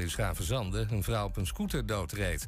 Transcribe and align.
in 0.00 0.10
Schavenzande 0.10 0.86
een 0.90 1.02
vrouw 1.02 1.26
op 1.26 1.36
een 1.36 1.46
scooter 1.46 1.86
doodreed. 1.86 2.46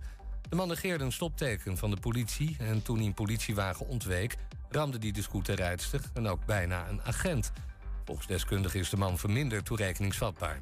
De 0.48 0.56
man 0.56 0.68
negeerde 0.68 1.04
een 1.04 1.12
stopteken 1.12 1.76
van 1.76 1.90
de 1.90 1.96
politie... 1.96 2.56
en 2.58 2.82
toen 2.82 2.96
hij 2.96 3.06
een 3.06 3.14
politiewagen 3.14 3.86
ontweek... 3.86 4.36
ramde 4.70 4.98
hij 5.00 5.10
de 5.10 5.22
scooterrijdster 5.22 6.00
en 6.14 6.26
ook 6.28 6.44
bijna 6.46 6.88
een 6.88 7.02
agent. 7.02 7.52
Volgens 8.04 8.26
deskundigen 8.26 8.80
is 8.80 8.90
de 8.90 8.96
man 8.96 9.18
verminderd 9.18 9.64
toerekeningsvatbaar. 9.64 10.58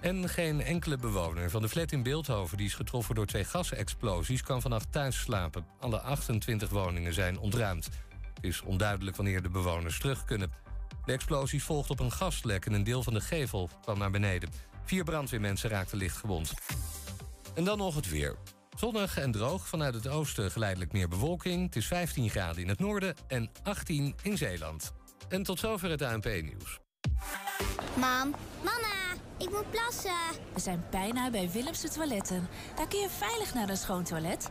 En 0.00 0.28
geen 0.28 0.60
enkele 0.60 0.96
bewoner 0.96 1.50
van 1.50 1.62
de 1.62 1.68
flat 1.68 1.92
in 1.92 2.02
Beeldhoven... 2.02 2.56
die 2.56 2.66
is 2.66 2.74
getroffen 2.74 3.14
door 3.14 3.26
twee 3.26 3.44
gasexplosies, 3.44 4.42
kan 4.42 4.60
vannacht 4.60 4.92
thuis 4.92 5.20
slapen. 5.20 5.66
Alle 5.80 6.00
28 6.00 6.68
woningen 6.68 7.14
zijn 7.14 7.38
ontruimd. 7.38 7.88
Het 8.34 8.44
is 8.44 8.60
onduidelijk 8.60 9.16
wanneer 9.16 9.42
de 9.42 9.50
bewoners 9.50 9.98
terug 9.98 10.24
kunnen. 10.24 10.52
De 11.04 11.12
explosies 11.12 11.64
volgden 11.64 11.98
op 11.98 12.00
een 12.00 12.12
gaslek 12.12 12.66
en 12.66 12.72
een 12.72 12.84
deel 12.84 13.02
van 13.02 13.14
de 13.14 13.20
gevel 13.20 13.70
kwam 13.82 13.98
naar 13.98 14.10
beneden. 14.10 14.50
Vier 14.84 15.04
brandweermensen 15.04 15.70
raakten 15.70 15.98
licht 15.98 16.16
gewond. 16.16 16.52
En 17.54 17.64
dan 17.64 17.78
nog 17.78 17.94
het 17.94 18.10
weer. 18.10 18.36
Zonnig 18.76 19.18
en 19.18 19.32
droog, 19.32 19.68
vanuit 19.68 19.94
het 19.94 20.08
oosten 20.08 20.50
geleidelijk 20.50 20.92
meer 20.92 21.08
bewolking. 21.08 21.64
Het 21.64 21.76
is 21.76 21.86
15 21.86 22.30
graden 22.30 22.62
in 22.62 22.68
het 22.68 22.78
noorden 22.78 23.14
en 23.26 23.50
18 23.62 24.14
in 24.22 24.36
Zeeland. 24.36 24.92
En 25.28 25.42
tot 25.42 25.58
zover 25.58 25.90
het 25.90 26.02
ANP-nieuws. 26.02 26.80
Mam, 27.94 28.34
mama, 28.64 29.20
ik 29.38 29.50
moet 29.50 29.70
plassen. 29.70 30.40
We 30.54 30.60
zijn 30.60 30.84
bijna 30.90 31.30
bij 31.30 31.50
Willemse 31.50 31.88
Toiletten. 31.88 32.48
Daar 32.76 32.88
kun 32.88 33.00
je 33.00 33.08
veilig 33.08 33.54
naar 33.54 33.68
een 33.68 33.76
schoon 33.76 34.04
toilet 34.04 34.50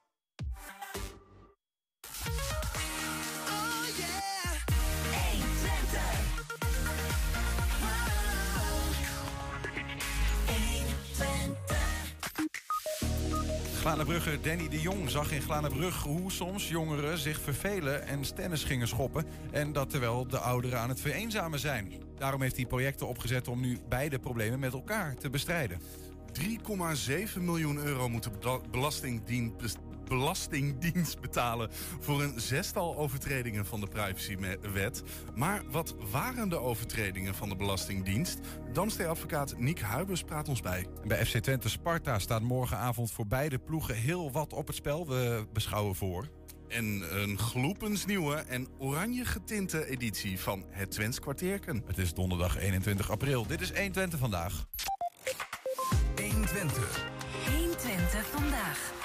Glanenbrugger 13.81 14.41
Danny 14.41 14.69
de 14.69 14.81
Jong 14.81 15.09
zag 15.09 15.31
in 15.31 15.41
Glanenbrug 15.41 16.03
hoe 16.03 16.31
soms 16.31 16.69
jongeren 16.69 17.17
zich 17.17 17.41
vervelen 17.41 18.07
en 18.07 18.25
stennis 18.25 18.63
gingen 18.63 18.87
schoppen. 18.87 19.25
En 19.51 19.73
dat 19.73 19.89
terwijl 19.89 20.27
de 20.27 20.37
ouderen 20.37 20.79
aan 20.79 20.89
het 20.89 21.01
vereenzamen 21.01 21.59
zijn. 21.59 21.93
Daarom 22.17 22.41
heeft 22.41 22.55
hij 22.55 22.65
projecten 22.65 23.07
opgezet 23.07 23.47
om 23.47 23.59
nu 23.59 23.79
beide 23.89 24.19
problemen 24.19 24.59
met 24.59 24.73
elkaar 24.73 25.15
te 25.15 25.29
bestrijden. 25.29 25.81
3,7 27.37 27.41
miljoen 27.41 27.77
euro 27.77 28.09
moet 28.09 28.23
de 28.23 28.59
belastingdienst, 28.71 29.77
belastingdienst 30.17 31.19
betalen 31.21 31.69
voor 31.99 32.21
een 32.21 32.39
zestal 32.39 32.97
overtredingen 32.97 33.65
van 33.65 33.79
de 33.79 33.87
privacywet. 33.87 35.03
Maar 35.35 35.63
wat 35.69 35.95
waren 36.11 36.49
de 36.49 36.59
overtredingen 36.59 37.35
van 37.35 37.49
de 37.49 37.55
Belastingdienst? 37.55 38.39
Damstee-advocaat 38.73 39.57
Niek 39.57 39.79
Huibers 39.79 40.23
praat 40.23 40.49
ons 40.49 40.61
bij. 40.61 40.87
Bij 41.03 41.25
FC 41.25 41.37
Twente 41.37 41.69
Sparta 41.69 42.19
staat 42.19 42.41
morgenavond 42.41 43.11
voor 43.11 43.27
beide 43.27 43.59
ploegen 43.59 43.95
heel 43.95 44.31
wat 44.31 44.53
op 44.53 44.67
het 44.67 44.75
spel. 44.75 45.07
We 45.07 45.47
beschouwen 45.53 45.95
voor. 45.95 46.27
En 46.67 47.03
een 47.21 47.37
gloepensnieuwe 47.37 48.35
en 48.35 48.67
oranje 48.77 49.25
getinte 49.25 49.87
editie 49.87 50.39
van 50.39 50.65
het 50.69 50.91
Twents 50.91 51.19
kwartierken. 51.19 51.83
Het 51.85 51.97
is 51.97 52.13
donderdag 52.13 52.57
21 52.57 53.11
april. 53.11 53.47
Dit 53.47 53.61
is 53.61 53.71
120 53.71 54.19
vandaag. 54.19 54.65
120. 56.15 57.05
120 57.45 58.25
vandaag. 58.25 59.00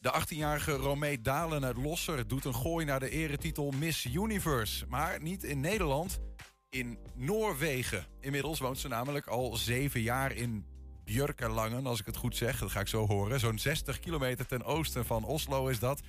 De 0.00 0.20
18-jarige 0.20 0.72
Romee 0.72 1.20
Dalen 1.20 1.64
uit 1.64 1.76
Losser 1.76 2.28
doet 2.28 2.44
een 2.44 2.54
gooi 2.54 2.84
naar 2.84 3.00
de 3.00 3.10
eretitel 3.10 3.70
Miss 3.70 4.04
Universe. 4.04 4.86
Maar 4.86 5.22
niet 5.22 5.44
in 5.44 5.60
Nederland, 5.60 6.20
in 6.68 6.98
Noorwegen. 7.14 8.06
Inmiddels 8.20 8.58
woont 8.58 8.78
ze 8.78 8.88
namelijk 8.88 9.26
al 9.26 9.56
zeven 9.56 10.00
jaar 10.00 10.32
in 10.32 10.66
Björkelangen, 11.04 11.86
als 11.86 12.00
ik 12.00 12.06
het 12.06 12.16
goed 12.16 12.36
zeg. 12.36 12.58
Dat 12.58 12.70
ga 12.70 12.80
ik 12.80 12.88
zo 12.88 13.06
horen. 13.06 13.40
Zo'n 13.40 13.58
60 13.58 13.98
kilometer 13.98 14.46
ten 14.46 14.64
oosten 14.64 15.06
van 15.06 15.24
Oslo 15.24 15.66
is 15.66 15.78
dat. 15.78 16.00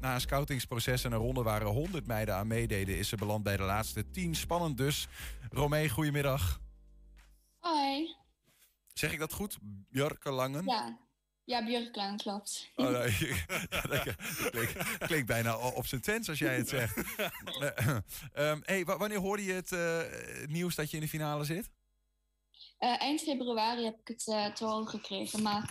Na 0.00 0.14
een 0.14 0.20
scoutingsproces 0.20 1.04
en 1.04 1.12
een 1.12 1.18
ronde 1.18 1.42
waar 1.42 1.62
100 1.62 2.06
meiden 2.06 2.34
aan 2.34 2.46
meededen... 2.46 2.98
is 2.98 3.08
ze 3.08 3.16
beland 3.16 3.42
bij 3.42 3.56
de 3.56 3.62
laatste 3.62 4.10
10. 4.10 4.34
Spannend 4.34 4.76
dus. 4.76 5.08
Romee, 5.50 5.88
goedemiddag. 5.88 6.60
Hoi. 7.58 8.16
Zeg 8.92 9.12
ik 9.12 9.18
dat 9.18 9.32
goed? 9.32 9.58
Björkelangen? 9.90 10.64
Ja, 10.64 10.98
ja 11.46 11.64
Björklaan, 11.64 12.16
klopt. 12.16 12.70
Oh, 12.74 12.90
ja, 12.90 14.04
dat 14.50 14.98
klinkt, 14.98 15.26
bijna 15.26 15.58
op 15.58 15.86
zijn 15.86 16.00
twens 16.00 16.28
als 16.28 16.38
jij 16.38 16.56
het 16.56 16.68
zegt. 16.68 16.96
um, 18.38 18.62
hey, 18.70 18.84
wanneer 18.84 19.18
hoorde 19.18 19.44
je 19.44 19.52
het 19.52 19.70
uh, 19.70 20.00
nieuws 20.46 20.74
dat 20.74 20.90
je 20.90 20.96
in 20.96 21.02
de 21.02 21.08
finale 21.08 21.44
zit? 21.44 21.70
Uh, 22.80 23.00
eind 23.02 23.20
februari 23.20 23.84
heb 23.84 24.00
ik 24.00 24.08
het 24.08 24.26
uh, 24.26 24.46
te 24.46 24.64
horen 24.64 24.88
gekregen. 24.88 25.42
Maar 25.42 25.62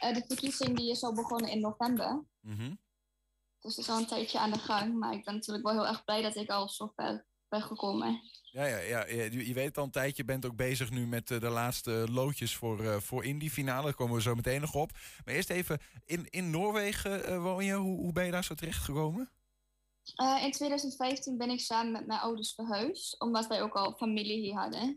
de 0.00 0.24
verkiezing 0.26 0.76
die 0.76 0.90
is 0.90 1.02
al 1.02 1.14
begonnen 1.14 1.50
in 1.50 1.60
november. 1.60 2.24
Mm 2.40 2.56
-hmm. 2.56 2.78
Dus 3.60 3.76
het 3.76 3.84
is 3.84 3.90
al 3.90 3.98
een 3.98 4.06
tijdje 4.06 4.38
aan 4.38 4.50
de 4.50 4.58
gang. 4.58 4.98
Maar 4.98 5.12
ik 5.12 5.24
ben 5.24 5.34
natuurlijk 5.34 5.64
wel 5.64 5.74
heel 5.74 5.86
erg 5.86 6.04
blij 6.04 6.22
dat 6.22 6.36
ik 6.36 6.50
al 6.50 6.68
zo 6.68 6.92
ver 6.96 7.24
ben 7.48 7.62
gekomen. 7.62 8.20
Ja, 8.52 8.66
ja, 8.66 8.78
ja, 8.78 9.06
je, 9.06 9.46
je 9.46 9.54
weet 9.54 9.78
al 9.78 9.84
een 9.84 9.90
tijdje, 9.90 10.24
bent 10.24 10.46
ook 10.46 10.56
bezig 10.56 10.90
nu 10.90 11.06
met 11.06 11.28
de 11.28 11.48
laatste 11.48 12.06
loodjes 12.10 12.56
voor, 12.56 12.80
uh, 12.80 12.96
voor 12.96 13.24
in 13.24 13.38
die 13.38 13.50
finale. 13.50 13.84
Daar 13.84 13.94
komen 13.94 14.14
we 14.14 14.22
zo 14.22 14.34
meteen 14.34 14.60
nog 14.60 14.74
op. 14.74 14.90
Maar 15.24 15.34
eerst 15.34 15.50
even, 15.50 15.80
in, 16.04 16.26
in 16.30 16.50
Noorwegen 16.50 17.30
uh, 17.30 17.42
woon 17.42 17.64
je. 17.64 17.74
Hoe, 17.74 17.96
hoe 17.96 18.12
ben 18.12 18.24
je 18.24 18.30
daar 18.30 18.44
zo 18.44 18.54
terecht 18.54 18.84
gekomen? 18.84 19.30
Uh, 20.22 20.44
in 20.44 20.50
2015 20.50 21.36
ben 21.36 21.50
ik 21.50 21.60
samen 21.60 21.92
met 21.92 22.06
mijn 22.06 22.20
ouders 22.20 22.54
verhuisd. 22.54 23.20
Omdat 23.20 23.46
wij 23.46 23.62
ook 23.62 23.74
al 23.74 23.92
familie 23.92 24.40
hier 24.40 24.54
hadden. 24.54 24.96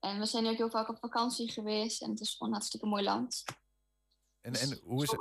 En 0.00 0.18
we 0.18 0.26
zijn 0.26 0.46
ook 0.46 0.56
heel 0.56 0.70
vaak 0.70 0.88
op 0.88 0.98
vakantie 0.98 1.50
geweest. 1.50 2.02
En 2.02 2.10
het 2.10 2.20
is 2.20 2.30
gewoon 2.30 2.48
een 2.48 2.54
hartstikke 2.54 2.86
mooi 2.86 3.02
land. 3.02 3.44
En, 4.40 4.54
en 4.54 4.78
hoe, 4.84 5.02
is 5.02 5.10
het, 5.10 5.20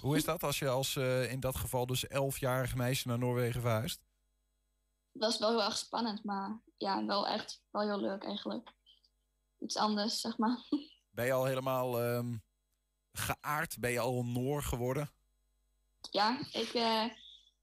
hoe 0.00 0.16
is 0.16 0.24
dat 0.24 0.42
als 0.42 0.58
je 0.58 0.68
als 0.68 0.96
in 1.30 1.40
dat 1.40 1.56
geval 1.56 1.86
dus 1.86 2.06
elfjarig 2.06 2.74
meisje 2.74 3.08
naar 3.08 3.18
Noorwegen 3.18 3.60
verhuist? 3.60 4.00
Is 5.22 5.38
wel 5.38 5.50
heel 5.50 5.62
erg 5.62 5.76
spannend, 5.76 6.24
maar 6.24 6.60
ja, 6.76 7.04
wel 7.04 7.28
echt 7.28 7.62
wel 7.70 7.82
heel 7.82 8.00
leuk 8.00 8.24
eigenlijk. 8.24 8.72
Iets 9.58 9.76
anders, 9.76 10.20
zeg 10.20 10.38
maar. 10.38 10.58
Ben 11.10 11.26
je 11.26 11.32
al 11.32 11.44
helemaal 11.44 12.02
um, 12.02 12.42
geaard? 13.12 13.78
Ben 13.78 13.90
je 13.90 14.00
al 14.00 14.24
Noor 14.24 14.62
geworden? 14.62 15.10
Ja, 16.10 16.38
ik 16.52 16.74
uh, 16.74 17.04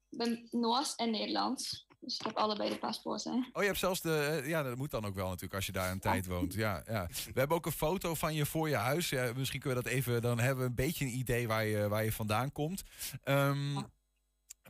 ben 0.08 0.48
Noors 0.50 0.94
en 0.94 1.10
Nederlands. 1.10 1.86
Dus 2.00 2.18
ik 2.18 2.26
heb 2.26 2.36
allebei 2.36 2.70
de 2.70 2.78
paspoorten. 2.78 3.48
Oh, 3.52 3.62
je 3.62 3.68
hebt 3.68 3.78
zelfs 3.78 4.00
de... 4.00 4.42
Ja, 4.44 4.62
dat 4.62 4.76
moet 4.76 4.90
dan 4.90 5.04
ook 5.04 5.14
wel 5.14 5.26
natuurlijk 5.26 5.54
als 5.54 5.66
je 5.66 5.72
daar 5.72 5.90
een 5.90 6.00
tijd 6.00 6.26
woont. 6.34 6.54
Ja, 6.54 6.82
ja. 6.86 7.06
We 7.06 7.38
hebben 7.38 7.56
ook 7.56 7.66
een 7.66 7.72
foto 7.72 8.14
van 8.14 8.34
je 8.34 8.46
voor 8.46 8.68
je 8.68 8.76
huis. 8.76 9.08
Ja, 9.08 9.32
misschien 9.36 9.60
kunnen 9.60 9.78
we 9.78 9.84
dat 9.84 9.92
even... 9.92 10.22
Dan 10.22 10.38
hebben 10.38 10.64
we 10.64 10.68
een 10.68 10.74
beetje 10.74 11.04
een 11.04 11.18
idee 11.18 11.48
waar 11.48 11.64
je, 11.64 11.88
waar 11.88 12.04
je 12.04 12.12
vandaan 12.12 12.52
komt. 12.52 12.82
Um, 13.24 13.74
ja. 13.74 13.90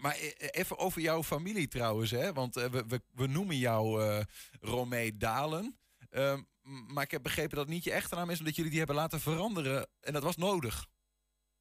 Maar 0.02 0.16
even 0.36 0.78
over 0.78 1.00
jouw 1.00 1.22
familie 1.22 1.68
trouwens, 1.68 2.10
hè? 2.10 2.32
want 2.32 2.54
we, 2.54 2.84
we, 2.88 3.02
we 3.12 3.26
noemen 3.26 3.56
jou 3.56 4.02
uh, 4.02 4.20
Romee 4.60 5.16
Dalen. 5.16 5.78
Uh, 6.10 6.38
maar 6.62 7.04
ik 7.04 7.10
heb 7.10 7.22
begrepen 7.22 7.56
dat 7.56 7.64
het 7.64 7.74
niet 7.74 7.84
je 7.84 7.92
echte 7.92 8.14
naam 8.14 8.30
is, 8.30 8.38
omdat 8.38 8.54
jullie 8.54 8.70
die 8.70 8.78
hebben 8.78 8.96
laten 8.96 9.20
veranderen. 9.20 9.88
En 10.00 10.12
dat 10.12 10.22
was 10.22 10.36
nodig. 10.36 10.86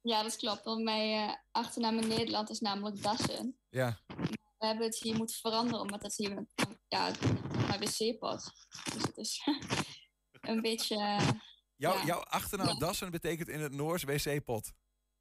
Ja, 0.00 0.22
dat 0.22 0.36
klopt. 0.36 0.64
Want 0.64 0.82
mijn 0.82 1.28
uh, 1.28 1.34
achternaam 1.50 1.98
in 1.98 2.08
Nederland 2.08 2.50
is 2.50 2.60
namelijk 2.60 3.02
Dassen. 3.02 3.58
Ja. 3.68 3.98
We 4.58 4.66
hebben 4.66 4.86
het 4.86 4.98
hier 4.98 5.16
moeten 5.16 5.36
veranderen, 5.36 5.80
omdat 5.80 6.02
het 6.02 6.16
hier 6.16 6.46
ja, 6.88 7.10
mijn 7.66 7.80
wc-pot. 7.80 8.52
Dus 8.92 9.02
het 9.02 9.16
is 9.16 9.48
een 10.40 10.60
beetje... 10.60 10.96
Jouw, 11.76 11.96
ja. 11.96 12.04
jouw 12.04 12.20
achternaam 12.20 12.68
ja. 12.68 12.78
Dassen 12.78 13.10
betekent 13.10 13.48
in 13.48 13.60
het 13.60 13.72
Noors 13.72 14.02
wc-pot. 14.02 14.72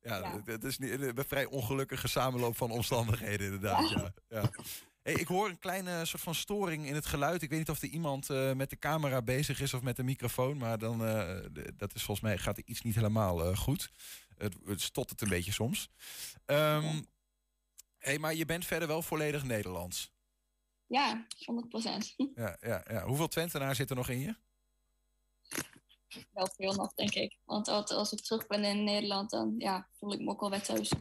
Ja, 0.02 0.18
ja. 0.18 0.42
Het 0.46 0.64
is 0.64 0.78
niet, 0.78 1.02
een 1.02 1.24
vrij 1.28 1.46
ongelukkige 1.46 2.08
samenloop 2.08 2.58
van 2.58 2.72
omstandigheden, 2.72 3.46
inderdaad. 3.46 3.90
Ja. 3.90 4.14
ja. 4.30 4.50
Hey, 5.02 5.14
ik 5.14 5.28
hoor 5.28 5.50
een 5.50 5.60
kleine 5.60 6.06
soort 6.06 6.22
van 6.22 6.36
storing 6.36 6.86
in 6.86 6.96
het 6.96 7.06
geluid. 7.06 7.42
Ik 7.42 7.50
weet 7.50 7.60
niet 7.60 7.70
of 7.70 7.82
er 7.82 7.88
iemand 7.88 8.30
uh, 8.30 8.54
met 8.54 8.70
de 8.70 8.78
camera 8.78 9.22
bezig 9.22 9.62
is 9.62 9.74
of 9.74 9.82
met 9.82 9.96
de 9.96 10.04
microfoon. 10.04 10.58
Maar 10.58 10.78
dan, 10.78 11.06
uh, 11.06 11.40
dat 11.78 11.96
is 11.96 12.04
volgens 12.04 12.28
mij 12.28 12.38
gaat 12.38 12.58
er 12.58 12.64
iets 12.66 12.82
niet 12.82 12.96
helemaal 12.96 13.50
uh, 13.50 13.58
goed. 13.58 13.92
Het, 14.38 14.56
het 14.66 14.82
stottert 14.82 15.22
een 15.22 15.30
beetje 15.30 15.52
soms. 15.52 15.90
Um, 16.46 17.06
hey, 17.98 18.20
maar 18.20 18.36
je 18.36 18.46
bent 18.46 18.66
verder 18.66 18.88
wel 18.88 19.02
volledig 19.02 19.44
Nederlands. 19.44 20.14
Ja, 20.86 21.26
100 21.46 21.70
procent. 21.70 22.14
Ja, 22.36 22.58
ja, 22.62 22.84
ja. 22.90 23.06
Hoeveel 23.06 23.28
Twentenaar 23.28 23.76
zit 23.76 23.90
er 23.90 23.96
nog 23.96 24.10
in 24.10 24.20
je? 24.20 24.36
Wel 26.32 26.48
veel 26.56 26.74
nog, 26.74 26.94
denk 26.94 27.14
ik. 27.14 27.38
Want 27.46 27.68
als 27.68 28.12
ik 28.12 28.20
terug 28.22 28.48
ben 28.48 28.64
in 28.64 28.84
Nederland, 28.84 29.30
dan 29.30 29.56
ja, 29.58 29.88
voel 30.00 30.14
ik 30.14 30.20
me 30.20 30.30
ook 30.30 30.42
al 30.42 30.50
weer 30.50 30.62
thuis. 30.62 30.92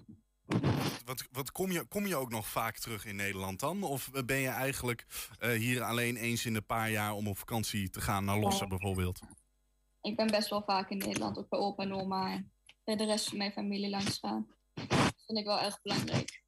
Wat, 1.05 1.25
wat 1.33 1.53
kom, 1.53 1.73
je, 1.73 1.85
kom 1.85 2.07
je 2.07 2.17
ook 2.17 2.31
nog 2.31 2.49
vaak 2.49 2.79
terug 2.79 3.05
in 3.05 3.17
Nederland 3.17 3.61
dan? 3.61 3.83
Of 3.83 4.11
ben 4.25 4.37
je 4.39 4.49
eigenlijk 4.49 5.07
eh, 5.39 5.51
hier 5.51 5.83
alleen 5.83 6.17
eens 6.17 6.47
in 6.47 6.53
de 6.53 6.61
paar 6.61 6.91
jaar 6.91 7.13
om 7.15 7.29
op 7.29 7.39
vakantie 7.39 7.91
te 7.91 8.01
gaan 8.01 8.25
naar 8.25 8.39
Lossen 8.39 8.69
bijvoorbeeld? 8.69 9.21
Ik 10.03 10.17
ben 10.17 10.27
best 10.27 10.49
wel 10.49 10.63
vaak 10.63 10.91
in 10.91 10.99
Nederland, 10.99 11.39
ook 11.39 11.49
bij 11.49 11.59
opa 11.59 11.83
en 11.83 11.95
oma. 11.95 12.33
En 12.33 12.53
bij 12.85 12.97
de 12.97 13.05
rest 13.05 13.29
van 13.29 13.39
mijn 13.39 13.53
familie 13.53 13.91
langs 13.91 14.19
gaan. 14.19 14.47
Dat 14.75 15.15
vind 15.27 15.39
ik 15.39 15.45
wel 15.45 15.61
erg 15.61 15.83
belangrijk. 15.83 16.43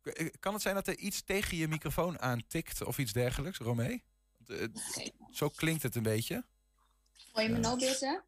K- 0.00 0.30
Kan 0.40 0.52
het 0.52 0.62
zijn 0.62 0.74
dat 0.74 0.86
er 0.86 0.98
iets 0.98 1.22
tegen 1.22 1.56
je 1.56 1.68
microfoon 1.68 2.20
aantikt 2.20 2.84
of 2.84 2.98
iets 2.98 3.12
dergelijks, 3.12 3.58
Romee? 3.58 4.04
Want, 4.36 4.60
eh, 4.60 4.68
Zo 5.30 5.48
klinkt 5.48 5.82
het 5.82 5.94
een 5.94 6.02
beetje. 6.02 6.44
Hoor 7.32 7.42
je 7.42 7.48
me 7.48 7.58
nou 7.58 7.78
beter? 7.78 8.24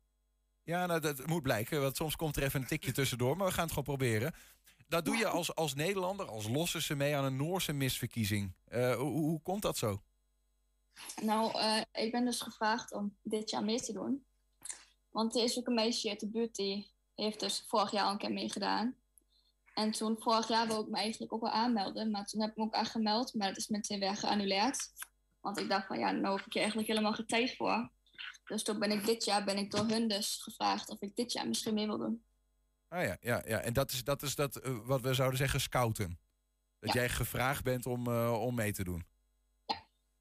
Ja, 0.63 0.87
nou, 0.87 1.01
dat 1.01 1.27
moet 1.27 1.43
blijken, 1.43 1.81
want 1.81 1.97
soms 1.97 2.17
komt 2.17 2.37
er 2.37 2.43
even 2.43 2.61
een 2.61 2.67
tikje 2.67 2.93
tussendoor, 2.93 3.37
maar 3.37 3.47
we 3.47 3.53
gaan 3.53 3.63
het 3.65 3.73
gewoon 3.73 3.97
proberen. 3.97 4.35
Dat 4.89 5.05
doe 5.05 5.17
je 5.17 5.29
als, 5.29 5.55
als 5.55 5.75
Nederlander, 5.75 6.27
als 6.27 6.49
Losserse 6.49 6.95
mee 6.95 7.17
aan 7.17 7.25
een 7.25 7.37
Noorse 7.37 7.73
misverkiezing. 7.73 8.53
Eh, 8.65 8.97
hoe, 8.97 9.11
hoe 9.11 9.41
komt 9.43 9.63
dat 9.63 9.79
zo? 9.79 10.03
Nou, 11.23 11.59
eh, 11.59 12.05
ik 12.05 12.13
ben 12.13 12.25
dus 12.25 12.41
gevraagd 12.41 12.93
om 12.93 13.17
dit 13.23 13.51
jaar 13.51 13.65
mee 13.65 13.81
te 13.81 13.93
doen. 13.93 14.25
Want 15.11 15.37
er 15.37 15.43
is 15.43 15.59
ook 15.59 15.67
een 15.67 15.75
meisje 15.75 16.09
uit 16.09 16.21
de 16.21 16.29
buurt 16.29 16.55
die 16.55 16.91
heeft 17.15 17.41
dus 17.41 17.65
vorig 17.67 17.91
jaar 17.91 18.05
al 18.05 18.11
een 18.11 18.19
keer 18.19 18.33
meegedaan. 18.33 18.95
En 19.75 19.91
toen, 19.91 20.17
vorig 20.19 20.49
jaar 20.49 20.67
wil 20.67 20.83
ik 20.83 20.89
me 20.89 20.97
eigenlijk 20.97 21.33
ook 21.33 21.41
wel 21.41 21.51
aanmelden. 21.51 22.11
Maar 22.11 22.27
toen 22.27 22.41
heb 22.41 22.51
ik 22.51 22.57
me 22.57 22.63
ook 22.63 22.75
aangemeld, 22.75 23.35
maar 23.35 23.49
dat 23.49 23.57
is 23.57 23.69
meteen 23.69 24.01
weer 24.01 24.17
geannuleerd. 24.17 24.93
Want 25.41 25.59
ik 25.59 25.69
dacht 25.69 25.87
van, 25.87 25.99
ja, 25.99 26.11
nou 26.11 26.37
heb 26.37 26.47
ik 26.47 26.53
er 26.53 26.59
eigenlijk 26.59 26.89
helemaal 26.89 27.13
geen 27.13 27.27
tijd 27.27 27.57
voor. 27.57 27.91
Dus 28.51 28.63
toen 28.63 28.79
ben 28.79 28.91
ik 28.91 29.05
dit 29.07 29.25
jaar, 29.25 29.45
ben 29.45 29.57
ik 29.59 29.71
door 29.71 29.87
hun 29.87 30.09
dus 30.09 30.37
gevraagd 30.43 30.89
of 30.89 31.01
ik 31.01 31.17
dit 31.17 31.33
jaar 31.33 31.49
misschien 31.49 31.75
mee 31.75 31.87
wil 31.87 31.99
doen. 31.99 32.25
Ah 32.89 33.05
ja, 33.05 33.17
ja, 33.21 33.43
ja. 33.47 33.59
en 33.61 33.73
dat 33.73 33.91
is, 33.93 34.05
dat, 34.05 34.23
is 34.23 34.35
dat 34.35 34.57
eh, 34.57 34.79
wat 34.85 35.01
we 35.01 35.15
zouden 35.15 35.39
zeggen 35.39 35.61
scouten. 35.61 36.19
Dat 36.81 36.93
Ja. 36.93 37.01
jij 37.01 37.09
gevraagd 37.09 37.65
bent 37.65 37.87
om, 37.87 38.07
eh, 38.07 38.43
om 38.43 38.55
mee 38.55 38.73
te 38.73 38.85
doen. 38.85 39.07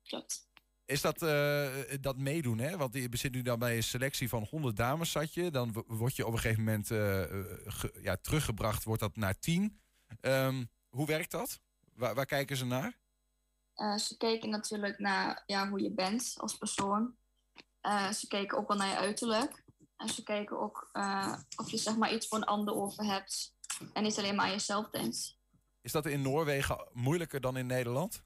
Klopt. 0.04 0.48
Is 0.86 1.02
dat, 1.02 1.22
eh, 1.22 1.68
dat 2.02 2.18
meedoen, 2.18 2.58
hè? 2.60 2.78
Want 2.78 2.94
je 2.94 3.08
zit 3.12 3.32
nu 3.32 3.42
dan 3.42 3.60
bij 3.60 3.76
een 3.76 3.84
selectie 3.84 4.30
van 4.30 4.48
100 4.50 4.76
dames, 4.76 5.12
zat 5.12 5.34
je. 5.34 5.52
Dan 5.52 5.84
word 5.88 6.16
je 6.16 6.26
op 6.26 6.34
een 6.34 6.40
gegeven 6.40 6.64
moment 6.64 6.88
ge- 6.88 8.00
ja, 8.02 8.16
teruggebracht, 8.16 8.84
wordt 8.84 9.02
dat 9.02 9.16
naar 9.16 9.40
10. 9.40 9.80
Ehm, 10.22 10.66
hoe 10.90 11.06
werkt 11.06 11.32
dat? 11.32 11.60
Waar, 11.94 12.16
waar 12.16 12.26
kijken 12.26 12.58
ze 12.58 12.66
naar? 12.66 12.98
Ze 14.00 14.18
keken 14.18 14.50
natuurlijk 14.50 15.00
naar 15.00 15.44
ja, 15.46 15.70
hoe 15.70 15.82
je 15.82 15.92
bent 15.92 16.34
als 16.38 16.58
persoon. 16.58 17.16
Eh, 17.82 18.12
ze 18.12 18.28
keken 18.28 18.58
ook 18.58 18.68
wel 18.68 18.78
naar 18.78 18.88
je 18.88 18.98
uiterlijk. 18.98 19.64
En 19.98 20.10
ze 20.10 20.24
keken 20.24 20.60
ook 20.60 20.90
eh, 20.92 21.38
of 21.56 21.72
je 21.72 21.78
zeg 21.78 21.96
maar 21.96 22.14
iets 22.14 22.28
voor 22.28 22.38
een 22.38 22.44
ander 22.44 22.76
over 22.76 23.04
hebt. 23.04 23.56
En 23.94 24.04
niet 24.04 24.18
alleen 24.18 24.36
maar 24.36 24.46
aan 24.46 24.52
jezelf 24.52 24.90
denkt. 24.90 25.38
Is 25.82 25.92
dat 25.92 26.06
in 26.06 26.22
Noorwegen 26.22 26.88
moeilijker 26.94 27.42
dan 27.42 27.58
in 27.58 27.66
Nederland? 27.66 28.24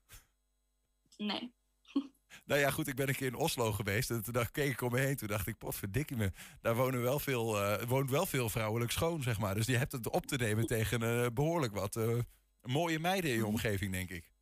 Nee. 1.17 1.53
Nou 2.45 2.59
ja, 2.59 2.71
goed, 2.71 2.87
ik 2.87 2.95
ben 2.95 3.07
een 3.07 3.15
keer 3.15 3.27
in 3.27 3.35
Oslo 3.35 3.71
geweest. 3.71 4.09
En 4.09 4.23
toen 4.23 4.33
dacht, 4.33 4.51
keek 4.51 4.71
ik 4.71 4.81
om 4.81 4.91
me 4.91 4.99
heen. 4.99 5.15
Toen 5.15 5.27
dacht 5.27 5.47
ik, 5.47 5.57
potverdikkie 5.57 6.17
me. 6.17 6.31
Daar 6.61 6.75
wonen 6.75 7.01
wel 7.01 7.19
veel, 7.19 7.61
eh, 7.61 7.87
woont 7.87 8.09
wel 8.09 8.25
veel 8.25 8.49
vrouwelijk 8.49 8.91
schoon, 8.91 9.23
zeg 9.23 9.39
maar. 9.39 9.55
Dus 9.55 9.65
je 9.65 9.77
hebt 9.77 9.91
het 9.91 10.09
op 10.09 10.25
te 10.25 10.35
nemen 10.35 10.65
tegen 10.65 11.03
eh, 11.03 11.29
behoorlijk 11.33 11.73
wat 11.73 11.99
mooie 12.61 12.99
meiden 12.99 13.29
in 13.29 13.35
je 13.35 13.45
omgeving, 13.45 13.91
denk 13.91 14.09
ik. 14.09 14.32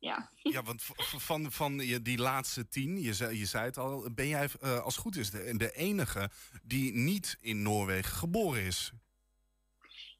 Ja. 0.00 0.30
Ja, 0.42 0.62
want 0.62 0.82
van, 0.96 1.52
van 1.52 1.78
je, 1.78 2.02
die 2.02 2.18
laatste 2.18 2.68
tien, 2.68 3.00
je 3.00 3.14
zei, 3.14 3.38
je 3.38 3.46
zei 3.46 3.64
het 3.64 3.78
al, 3.78 4.10
ben 4.14 4.28
jij 4.28 4.48
eh, 4.60 4.80
als 4.80 4.94
het 4.94 5.02
goed 5.02 5.16
is 5.16 5.30
de, 5.30 5.56
de 5.56 5.72
enige 5.72 6.30
die 6.62 6.94
niet 6.94 7.36
in 7.40 7.62
Noorwegen 7.62 8.14
geboren 8.16 8.62
is. 8.62 8.92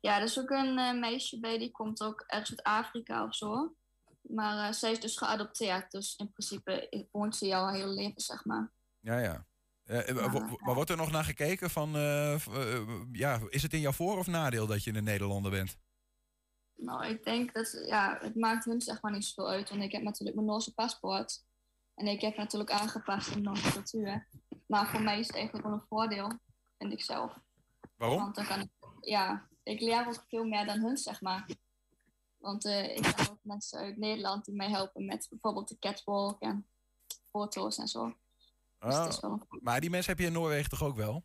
Ja, 0.01 0.17
er 0.17 0.23
is 0.23 0.39
ook 0.39 0.51
een 0.51 0.79
eh, 0.79 0.99
meisje 0.99 1.41
bij, 1.41 1.59
die 1.59 1.71
komt 1.71 2.03
ook 2.03 2.25
ergens 2.27 2.51
uit 2.51 2.63
Afrika 2.63 3.25
of 3.25 3.35
zo. 3.35 3.75
Maar 4.23 4.69
eh, 4.69 4.73
zij 4.73 4.91
is 4.91 5.01
dus 5.01 5.17
geadopteerd. 5.17 5.91
Dus 5.91 6.17
in 6.17 6.33
principe 6.33 7.07
woont 7.13 7.37
ze 7.37 7.47
jouw 7.47 7.69
hele 7.69 7.93
leven, 7.95 8.21
zeg 8.21 8.45
maar. 8.45 8.71
Ja, 9.01 9.19
ja. 9.19 9.47
Maar 10.59 10.75
wordt 10.75 10.91
er 10.91 10.97
nog 10.97 11.11
naar 11.11 11.25
gekeken 11.25 11.71
van, 11.71 11.91
ja, 13.13 13.41
is 13.49 13.63
het 13.63 13.73
in 13.73 13.81
jouw 13.81 13.93
voor- 13.93 14.19
of 14.19 14.27
nadeel 14.27 14.67
dat 14.67 14.85
je 14.85 14.95
een 14.95 15.05
Nederlander 15.05 15.51
bent? 15.51 15.77
Nou, 16.81 17.07
ik 17.07 17.25
denk 17.25 17.55
dat 17.55 17.83
ja, 17.87 18.19
het 18.21 18.37
maakt 18.37 18.65
hun 18.65 18.81
zeg 18.81 19.03
maar 19.03 19.13
niet 19.13 19.25
zoveel 19.25 19.53
uit. 19.53 19.71
Want 19.71 19.83
ik 19.83 19.93
heb 19.93 20.03
natuurlijk 20.03 20.37
mijn 20.37 20.49
Noorse 20.49 20.75
paspoort. 20.75 21.45
En 21.95 22.07
ik 22.07 22.21
heb 22.21 22.37
natuurlijk 22.37 22.71
aangepast 22.71 23.29
in 23.29 23.35
de 23.35 23.41
Noorse 23.41 23.73
cultuur. 23.73 24.29
Maar 24.67 24.87
voor 24.87 25.03
mij 25.03 25.19
is 25.19 25.27
het 25.27 25.37
eigenlijk 25.37 25.67
wel 25.67 25.75
een 25.75 25.87
voordeel, 25.89 26.33
vind 26.79 26.93
ik 26.93 27.03
zelf. 27.03 27.39
Waarom? 27.97 28.19
Want 28.19 28.35
dan 28.35 28.47
kan 28.47 28.61
ik, 28.61 28.71
ja, 29.01 29.49
ik 29.63 29.81
leer 29.81 30.07
ook 30.07 30.25
veel 30.29 30.45
meer 30.45 30.67
dan 30.67 30.81
hun, 30.81 30.97
zeg 30.97 31.21
maar. 31.21 31.47
Want 32.37 32.65
eh, 32.65 32.97
ik 32.97 33.05
heb 33.05 33.29
ook 33.31 33.39
mensen 33.43 33.79
uit 33.79 33.97
Nederland 33.97 34.45
die 34.45 34.55
mij 34.55 34.71
helpen 34.71 35.05
met 35.05 35.27
bijvoorbeeld 35.31 35.69
de 35.69 35.79
catwalk 35.79 36.41
en 36.41 36.67
foto's 37.31 37.79
en 37.79 37.89
zo. 37.89 38.15
Dus 38.79 38.95
Ah, 38.95 39.19
wel 39.21 39.47
maar 39.49 39.81
die 39.81 39.91
mensen 39.91 40.11
heb 40.11 40.21
je 40.21 40.27
in 40.27 40.33
Noorwegen 40.33 40.71
toch 40.71 40.83
ook 40.83 40.97
wel? 40.97 41.25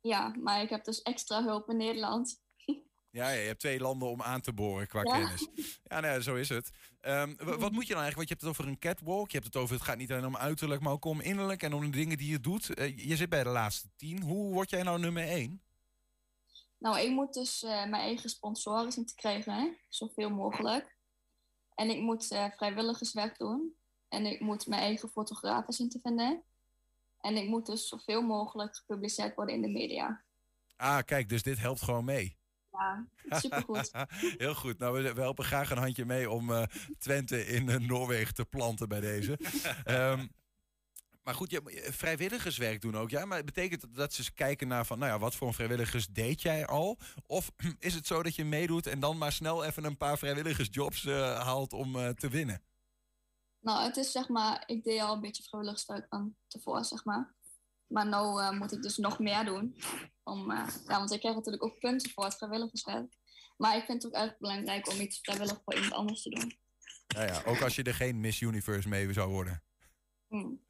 Ja, 0.00 0.34
maar 0.40 0.62
ik 0.62 0.70
heb 0.70 0.84
dus 0.84 1.02
extra 1.02 1.42
hulp 1.42 1.70
in 1.70 1.76
Nederland. 1.76 2.40
Ja, 3.10 3.28
ja, 3.28 3.40
je 3.40 3.46
hebt 3.46 3.60
twee 3.60 3.80
landen 3.80 4.08
om 4.08 4.22
aan 4.22 4.40
te 4.40 4.52
boren 4.52 4.86
qua 4.86 5.00
Ja. 5.04 5.18
kennis. 5.18 5.48
Ja, 5.84 6.00
nee, 6.00 6.22
zo 6.22 6.34
is 6.34 6.48
het. 6.48 6.70
Ehm, 7.00 7.34
wat 7.36 7.72
moet 7.72 7.86
je 7.86 7.94
dan 7.94 8.02
eigenlijk? 8.02 8.14
Want 8.14 8.28
je 8.28 8.34
hebt 8.34 8.40
het 8.40 8.50
over 8.50 8.66
een 8.66 8.78
catwalk. 8.78 9.30
Je 9.30 9.38
hebt 9.38 9.52
het 9.52 9.62
over, 9.62 9.74
het 9.74 9.84
gaat 9.84 9.96
niet 9.96 10.12
alleen 10.12 10.26
om 10.26 10.36
uiterlijk, 10.36 10.80
maar 10.80 10.92
ook 10.92 11.04
om 11.04 11.20
innerlijk 11.20 11.62
en 11.62 11.72
om 11.72 11.80
de 11.80 11.96
dingen 11.96 12.18
die 12.18 12.30
je 12.30 12.40
doet. 12.40 12.74
Eh, 12.74 12.98
je 13.08 13.16
zit 13.16 13.28
bij 13.28 13.42
de 13.42 13.48
laatste 13.48 13.88
tien. 13.96 14.22
Hoe 14.22 14.52
word 14.52 14.70
jij 14.70 14.82
nou 14.82 14.98
nummer 15.00 15.22
één? 15.28 15.62
Nou, 16.78 16.98
ik 17.00 17.10
moet 17.10 17.34
dus 17.34 17.62
eh, 17.62 17.70
mijn 17.70 18.02
eigen 18.02 18.30
sponsoren 18.30 18.92
zien 18.92 19.06
te 19.06 19.14
krijgen, 19.14 19.52
hè? 19.54 19.68
zoveel 19.88 20.30
mogelijk. 20.30 20.96
En 21.74 21.90
ik 21.90 22.00
moet 22.00 22.30
eh, 22.30 22.44
vrijwilligerswerk 22.56 23.38
doen. 23.38 23.76
En 24.08 24.26
ik 24.26 24.40
moet 24.40 24.66
mijn 24.66 24.82
eigen 24.82 25.08
fotografen 25.08 25.72
zien 25.72 25.88
te 25.88 25.98
vinden. 26.02 26.42
En 27.20 27.36
ik 27.36 27.48
moet 27.48 27.66
dus 27.66 27.88
zoveel 27.88 28.22
mogelijk 28.22 28.76
gepubliceerd 28.76 29.34
worden 29.34 29.54
in 29.54 29.62
de 29.62 29.68
media. 29.68 30.22
Ah, 30.76 30.98
kijk, 31.04 31.28
dus 31.28 31.42
dit 31.42 31.58
helpt 31.58 31.82
gewoon 31.82 32.04
mee. 32.04 32.37
Ja, 32.78 33.06
supergoed. 33.38 33.90
Heel 34.38 34.54
goed. 34.54 34.78
Nou, 34.78 35.02
we, 35.02 35.12
we 35.12 35.20
helpen 35.20 35.44
graag 35.44 35.70
een 35.70 35.78
handje 35.78 36.04
mee 36.04 36.30
om 36.30 36.52
eh, 36.52 36.62
Twente 36.98 37.46
in 37.46 37.68
eh, 37.68 37.76
Noorwegen 37.76 38.34
te 38.34 38.44
planten 38.44 38.88
bij 38.88 39.00
deze. 39.00 39.38
Ehm, 39.84 40.26
maar 41.28 41.36
goed, 41.36 41.50
je, 41.50 41.88
vrijwilligerswerk 41.90 42.80
doen 42.80 42.96
ook, 42.96 43.10
ja. 43.10 43.24
Maar 43.24 43.44
betekent 43.44 43.80
dat 43.80 43.94
dat 43.94 44.12
ze 44.12 44.20
eens 44.20 44.34
kijken 44.34 44.68
naar 44.68 44.86
van, 44.86 44.98
nou 44.98 45.12
ja, 45.12 45.18
wat 45.18 45.34
voor 45.34 45.46
een 45.46 45.54
vrijwilligers 45.54 46.06
deed 46.06 46.42
jij 46.42 46.66
al? 46.66 46.98
Of 47.26 47.50
is 47.78 47.94
het 47.94 48.06
zo 48.06 48.22
dat 48.22 48.34
je 48.34 48.44
meedoet 48.44 48.86
en 48.86 49.00
dan 49.00 49.18
maar 49.18 49.32
snel 49.32 49.64
even 49.64 49.84
een 49.84 49.96
paar 49.96 50.18
vrijwilligersjobs 50.18 51.04
eh, 51.04 51.40
haalt 51.40 51.72
om 51.72 51.96
eh, 51.96 52.08
te 52.08 52.28
winnen? 52.28 52.62
Nou, 53.60 53.82
het 53.84 53.96
is 53.96 54.12
zeg 54.12 54.28
maar, 54.28 54.62
ik 54.66 54.84
deed 54.84 55.00
al 55.00 55.14
een 55.14 55.20
beetje 55.20 55.42
vrijwilligerswerk 55.42 56.06
van 56.08 56.34
tevoren, 56.46 56.84
zeg 56.84 57.04
maar. 57.04 57.34
Maar 57.86 58.06
nu 58.06 58.40
eh, 58.40 58.50
moet 58.50 58.72
ik 58.72 58.82
dus 58.82 58.96
nog 58.96 59.18
meer 59.18 59.44
doen. 59.44 59.76
Om, 60.28 60.50
eh, 60.50 60.66
ja, 60.86 60.98
want 60.98 61.12
ik 61.12 61.20
krijg 61.20 61.34
natuurlijk 61.34 61.64
ook 61.64 61.78
punten 61.78 62.10
voor 62.10 62.24
het 62.24 62.36
vrijwilligerswerk. 62.36 63.16
Maar 63.56 63.76
ik 63.76 63.84
vind 63.84 64.02
het 64.02 64.12
ook 64.12 64.20
erg 64.22 64.38
belangrijk 64.38 64.88
om 64.90 65.00
iets 65.00 65.18
vrijwillig 65.22 65.60
voor 65.64 65.74
iemand 65.74 65.92
anders 65.92 66.22
te 66.22 66.30
doen. 66.30 66.58
Nou 67.08 67.26
ja, 67.26 67.42
ook 67.44 67.60
als 67.62 67.76
je 67.76 67.82
er 67.82 67.94
geen 67.94 68.20
Miss 68.20 68.40
Universe 68.40 68.88
mee 68.88 69.12
zou 69.12 69.30
worden. 69.30 69.62
Hmm. 70.28 70.60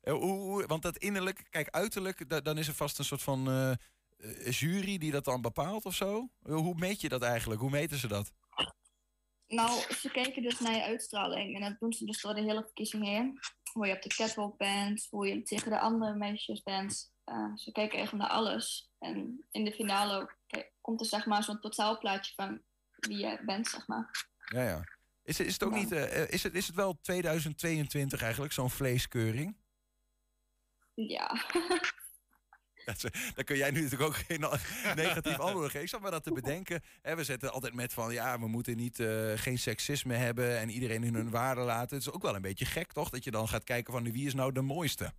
Eh, 0.00 0.12
hoe- 0.14 0.66
want 0.66 0.82
dat 0.82 0.96
innerlijk, 0.96 1.46
kijk, 1.50 1.68
uiterlijk, 1.70 2.28
da- 2.28 2.40
dan 2.40 2.58
is 2.58 2.68
er 2.68 2.74
vast 2.74 2.98
een 2.98 3.04
soort 3.04 3.22
van 3.22 3.48
eh, 3.50 3.72
jury 4.50 4.98
die 4.98 5.10
dat 5.10 5.24
dan 5.24 5.40
bepaalt 5.40 5.84
of 5.84 5.94
zo. 5.94 6.28
Hoe 6.42 6.74
meet 6.74 7.00
je 7.00 7.08
dat 7.08 7.22
eigenlijk? 7.22 7.60
Hoe 7.60 7.70
meten 7.70 7.98
ze 7.98 8.08
dat? 8.08 8.32
Nou, 9.46 9.80
ze 9.94 10.10
kijken 10.10 10.42
dus 10.42 10.58
naar 10.60 10.74
je 10.74 10.82
uitstraling. 10.84 11.54
En 11.54 11.60
dat 11.60 11.80
doen 11.80 11.92
ze 11.92 12.04
dus 12.04 12.20
door 12.20 12.34
de 12.34 12.40
hele 12.40 12.62
verkiezing 12.62 13.04
heen. 13.04 13.38
Hoe 13.72 13.86
je 13.86 13.94
op 13.94 14.02
de 14.02 14.08
catwalk 14.08 14.56
bent, 14.58 15.06
hoe 15.10 15.26
je 15.26 15.42
tegen 15.42 15.70
de 15.70 15.80
andere 15.80 16.14
meisjes 16.14 16.62
bent. 16.62 17.11
Eh, 17.24 17.54
ze 17.56 17.72
kijken 17.72 17.98
echt 17.98 18.12
naar 18.12 18.28
alles. 18.28 18.90
En 18.98 19.44
in 19.50 19.64
de 19.64 19.72
finale 19.72 20.30
komt 20.80 21.00
er 21.00 21.06
zeg 21.06 21.26
maar 21.26 21.42
zo'n 21.42 21.60
totaalplaatje 21.60 22.32
van 22.34 22.60
wie 22.96 23.16
je 23.18 23.40
bent, 23.44 23.68
zeg 23.68 23.86
maar. 23.86 24.26
Ja, 24.44 24.62
ja. 24.62 24.84
Is, 25.22 25.38
het- 25.38 25.46
is 25.46 25.52
het 25.52 25.62
ook 25.62 25.72
Ja. 25.72 25.78
niet, 25.78 25.92
eh, 25.92 26.22
eh, 26.22 26.30
is, 26.30 26.42
het, 26.42 26.54
is 26.54 26.66
het 26.66 26.76
wel 26.76 27.00
2022 27.00 28.22
eigenlijk, 28.22 28.52
zo'n 28.52 28.70
vleeskeuring? 28.70 29.56
Ja. 30.94 31.30
Dat 32.84 33.00
Daar 33.34 33.44
kun 33.44 33.56
jij 33.56 33.70
nu 33.70 33.82
natuurlijk 33.82 34.08
ook 34.10 34.16
geen 34.16 34.40
negatief 35.04 35.38
antwoord 35.38 35.66
geven. 35.66 35.80
Ik 35.82 35.88
zat 35.88 36.00
me 36.00 36.10
dat 36.10 36.22
te 36.24 36.32
bedenken. 36.32 36.82
Hè, 37.02 37.16
we 37.16 37.24
zetten 37.24 37.52
altijd 37.52 37.74
met 37.74 37.92
van, 37.92 38.12
ja, 38.12 38.38
we 38.40 38.48
moeten 38.48 38.76
niet, 38.76 39.02
geen 39.34 39.58
seksisme 39.58 40.14
hebben 40.14 40.58
en 40.58 40.70
iedereen 40.70 41.04
in 41.04 41.14
hun 41.14 41.30
waarde 41.30 41.60
laten. 41.60 41.96
Het 41.96 42.06
is 42.06 42.12
ook 42.12 42.22
wel 42.22 42.34
een 42.34 42.42
beetje 42.42 42.64
gek, 42.64 42.92
toch? 42.92 43.10
Dat 43.10 43.24
je 43.24 43.30
dan 43.30 43.48
gaat 43.48 43.64
kijken 43.64 43.92
van, 43.92 44.12
wie 44.12 44.26
is 44.26 44.34
nou 44.34 44.52
de 44.52 44.60
mooiste? 44.62 45.12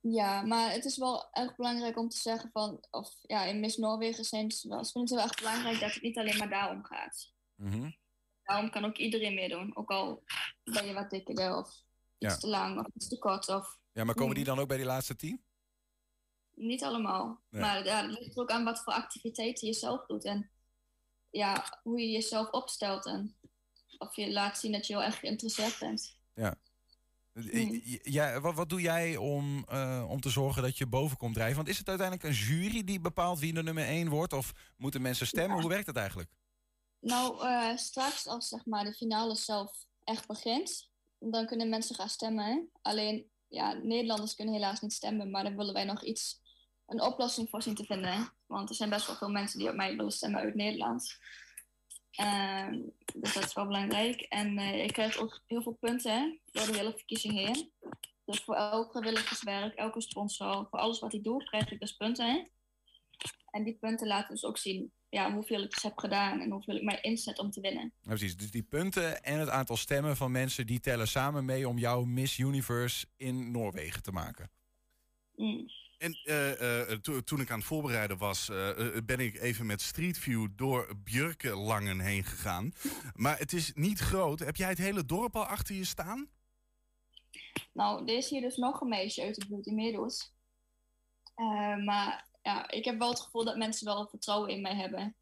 Ja, 0.00 0.42
maar 0.42 0.70
het 0.72 0.84
is 0.84 0.96
wel 0.96 1.32
erg 1.32 1.56
belangrijk 1.56 1.98
om 1.98 2.08
te 2.08 2.16
zeggen 2.16 2.50
van, 2.52 2.84
of 2.90 3.14
ja, 3.22 3.44
in 3.44 3.60
Miss 3.60 3.76
Noorwegen 3.76 4.24
zijn 4.24 4.50
ze 4.50 4.68
wel, 4.68 4.84
vinden 4.84 5.00
het 5.02 5.10
wel 5.10 5.22
erg 5.22 5.34
belangrijk 5.34 5.80
dat 5.80 5.92
het 5.94 6.02
niet 6.02 6.18
alleen 6.18 6.36
maar 6.38 6.48
daarom 6.48 6.84
gaat. 6.84 7.32
Mhm. 7.54 7.90
Daarom 8.42 8.70
kan 8.70 8.84
ook 8.84 8.96
iedereen 8.96 9.34
meedoen, 9.34 9.76
ook 9.76 9.90
al 9.90 10.22
ben 10.64 10.86
je 10.86 10.92
wat 10.92 11.10
dikker 11.10 11.56
of 11.56 11.66
iets 12.18 12.32
Ja. 12.32 12.36
te 12.36 12.46
lang 12.46 12.78
of 12.78 12.86
iets 12.94 13.08
te 13.08 13.18
kort 13.18 13.48
of 13.48 13.78
Ja, 13.92 14.04
maar 14.04 14.14
komen 14.14 14.34
die 14.34 14.44
dan 14.44 14.58
ook 14.58 14.68
bij 14.68 14.76
die 14.76 14.86
laatste 14.86 15.16
tien? 15.16 15.44
niet 16.54 16.82
allemaal. 16.82 17.40
Nee. 17.50 17.60
Maar 17.62 17.84
ja, 17.84 18.02
het 18.02 18.18
ligt 18.18 18.36
er 18.36 18.42
ook 18.42 18.50
aan 18.50 18.64
wat 18.64 18.82
voor 18.82 18.92
activiteiten 18.92 19.66
je 19.66 19.74
zelf 19.74 20.06
doet. 20.06 20.24
En 20.24 20.50
ja, 21.30 21.80
hoe 21.82 22.00
je 22.00 22.10
jezelf 22.10 22.50
opstelt 22.50 23.06
en 23.06 23.36
of 23.98 24.16
je 24.16 24.32
laat 24.32 24.58
zien 24.58 24.72
dat 24.72 24.86
je 24.86 24.94
wel 24.94 25.02
echt 25.02 25.18
geïnteresseerd 25.18 25.78
bent. 25.78 26.16
Ja. 26.34 26.54
Ja, 28.02 28.40
wat, 28.40 28.54
wat 28.54 28.68
doe 28.68 28.80
jij 28.80 29.16
om, 29.16 29.66
uh, 29.72 30.06
om 30.08 30.20
te 30.20 30.30
zorgen 30.30 30.62
dat 30.62 30.78
je 30.78 30.86
boven 30.86 31.16
komt 31.16 31.34
drijven? 31.34 31.56
Want 31.56 31.68
is 31.68 31.78
het 31.78 31.88
uiteindelijk 31.88 32.28
een 32.28 32.44
jury 32.44 32.84
die 32.84 33.00
bepaalt 33.00 33.38
wie 33.38 33.52
de 33.52 33.62
nummer 33.62 33.84
1 33.84 34.08
wordt? 34.08 34.32
Of 34.32 34.52
moeten 34.76 35.02
mensen 35.02 35.26
stemmen? 35.26 35.60
Hoe 35.60 35.68
werkt 35.68 35.86
dat 35.86 35.96
eigenlijk? 35.96 36.30
Nou, 37.00 37.46
uh, 37.46 37.76
straks 37.76 38.26
als 38.26 38.48
zeg 38.48 38.66
maar, 38.66 38.84
de 38.84 38.92
finale 38.92 39.34
zelf 39.34 39.84
echt 40.04 40.26
begint, 40.26 40.90
dan 41.18 41.46
kunnen 41.46 41.68
mensen 41.68 41.94
gaan 41.94 42.08
stemmen. 42.08 42.70
Alleen, 42.82 43.30
ja, 43.48 43.72
Nederlanders 43.72 44.34
kunnen 44.34 44.54
helaas 44.54 44.80
niet 44.80 44.92
stemmen, 44.92 45.30
maar 45.30 45.42
dan 45.42 45.56
willen 45.56 45.74
wij 45.74 45.84
nog 45.84 46.04
iets, 46.04 46.40
een 46.86 47.02
oplossing 47.02 47.48
voor 47.50 47.62
zien 47.62 47.74
te 47.74 47.84
vinden. 47.84 48.32
Want 48.46 48.68
er 48.68 48.74
zijn 48.74 48.90
best 48.90 49.06
wel 49.06 49.16
veel 49.16 49.30
mensen 49.30 49.58
die 49.58 49.68
op 49.68 49.74
mij 49.74 49.96
willen 49.96 50.12
stemmen 50.12 50.40
uit 50.40 50.54
Nederland. 50.54 51.18
Uh, 52.20 52.68
dus 53.14 53.32
dat 53.32 53.44
is 53.44 53.54
wel 53.54 53.66
belangrijk. 53.66 54.20
En 54.20 54.58
uh, 54.58 54.84
ik 54.84 54.92
krijg 54.92 55.18
ook 55.18 55.42
heel 55.46 55.62
veel 55.62 55.76
punten 55.80 56.40
door 56.52 56.66
de 56.66 56.76
hele 56.76 56.92
verkiezing 56.96 57.34
heen. 57.34 57.72
Dus 58.24 58.40
voor 58.40 58.54
elk 58.54 58.90
vrijwilligerswerk, 58.90 59.74
elke 59.74 60.00
sponsor, 60.00 60.66
voor 60.70 60.78
alles 60.78 60.98
wat 60.98 61.14
ik 61.14 61.24
doe, 61.24 61.44
krijg 61.44 61.70
ik 61.70 61.80
dus 61.80 61.96
punten. 61.96 62.50
En 63.50 63.64
die 63.64 63.76
punten 63.80 64.06
laten 64.06 64.34
dus 64.34 64.44
ook 64.44 64.58
zien 64.58 64.92
ja, 65.10 65.32
hoeveel 65.32 65.62
ik 65.62 65.70
dus 65.70 65.82
heb 65.82 65.98
gedaan 65.98 66.40
en 66.40 66.50
hoeveel 66.50 66.76
ik 66.76 66.82
mij 66.82 66.98
inzet 67.00 67.38
om 67.38 67.50
te 67.50 67.60
winnen. 67.60 67.92
Ja, 68.00 68.08
precies, 68.08 68.36
dus 68.36 68.50
die 68.50 68.62
punten 68.62 69.22
en 69.22 69.38
het 69.38 69.48
aantal 69.48 69.76
stemmen 69.76 70.16
van 70.16 70.30
mensen 70.30 70.66
die 70.66 70.80
tellen 70.80 71.08
samen 71.08 71.44
mee 71.44 71.68
om 71.68 71.78
jouw 71.78 72.04
Miss 72.04 72.38
Universe 72.38 73.06
in 73.16 73.50
Noorwegen 73.50 74.02
te 74.02 74.12
maken. 74.12 74.50
Mm. 75.34 75.66
En 76.00 76.18
uh, 76.24 76.96
to 76.96 77.20
toen 77.20 77.40
ik 77.40 77.50
aan 77.50 77.58
het 77.58 77.66
voorbereiden 77.66 78.18
was, 78.18 78.48
uh, 78.48 78.96
ben 79.04 79.20
ik 79.20 79.40
even 79.40 79.66
met 79.66 79.80
Street 79.80 80.18
View 80.18 80.48
door 80.56 80.96
Björkelangen 81.04 82.00
heen 82.00 82.24
gegaan. 82.24 82.72
Maar 83.14 83.38
het 83.38 83.52
is 83.52 83.72
niet 83.74 83.98
groot. 83.98 84.38
Heb 84.38 84.56
jij 84.56 84.68
het 84.68 84.78
hele 84.78 85.04
dorp 85.04 85.36
al 85.36 85.44
achter 85.44 85.74
je 85.74 85.84
staan? 85.84 86.28
Nou, 87.72 88.00
er 88.06 88.16
is 88.16 88.28
hier 88.30 88.40
dus 88.40 88.56
nog 88.56 88.80
een 88.80 88.88
meisje 88.88 89.22
uit 89.22 89.34
de 89.34 89.60
die 89.60 89.74
meedoet. 89.74 90.32
maar 91.84 92.28
ja, 92.42 92.70
ik 92.70 92.84
heb 92.84 92.98
wel 92.98 93.10
het 93.10 93.20
gevoel 93.20 93.44
dat 93.44 93.56
mensen 93.56 93.86
wel 93.86 94.08
vertrouwen 94.08 94.50
in 94.50 94.60
mij 94.60 94.74
hebben. 94.74 95.16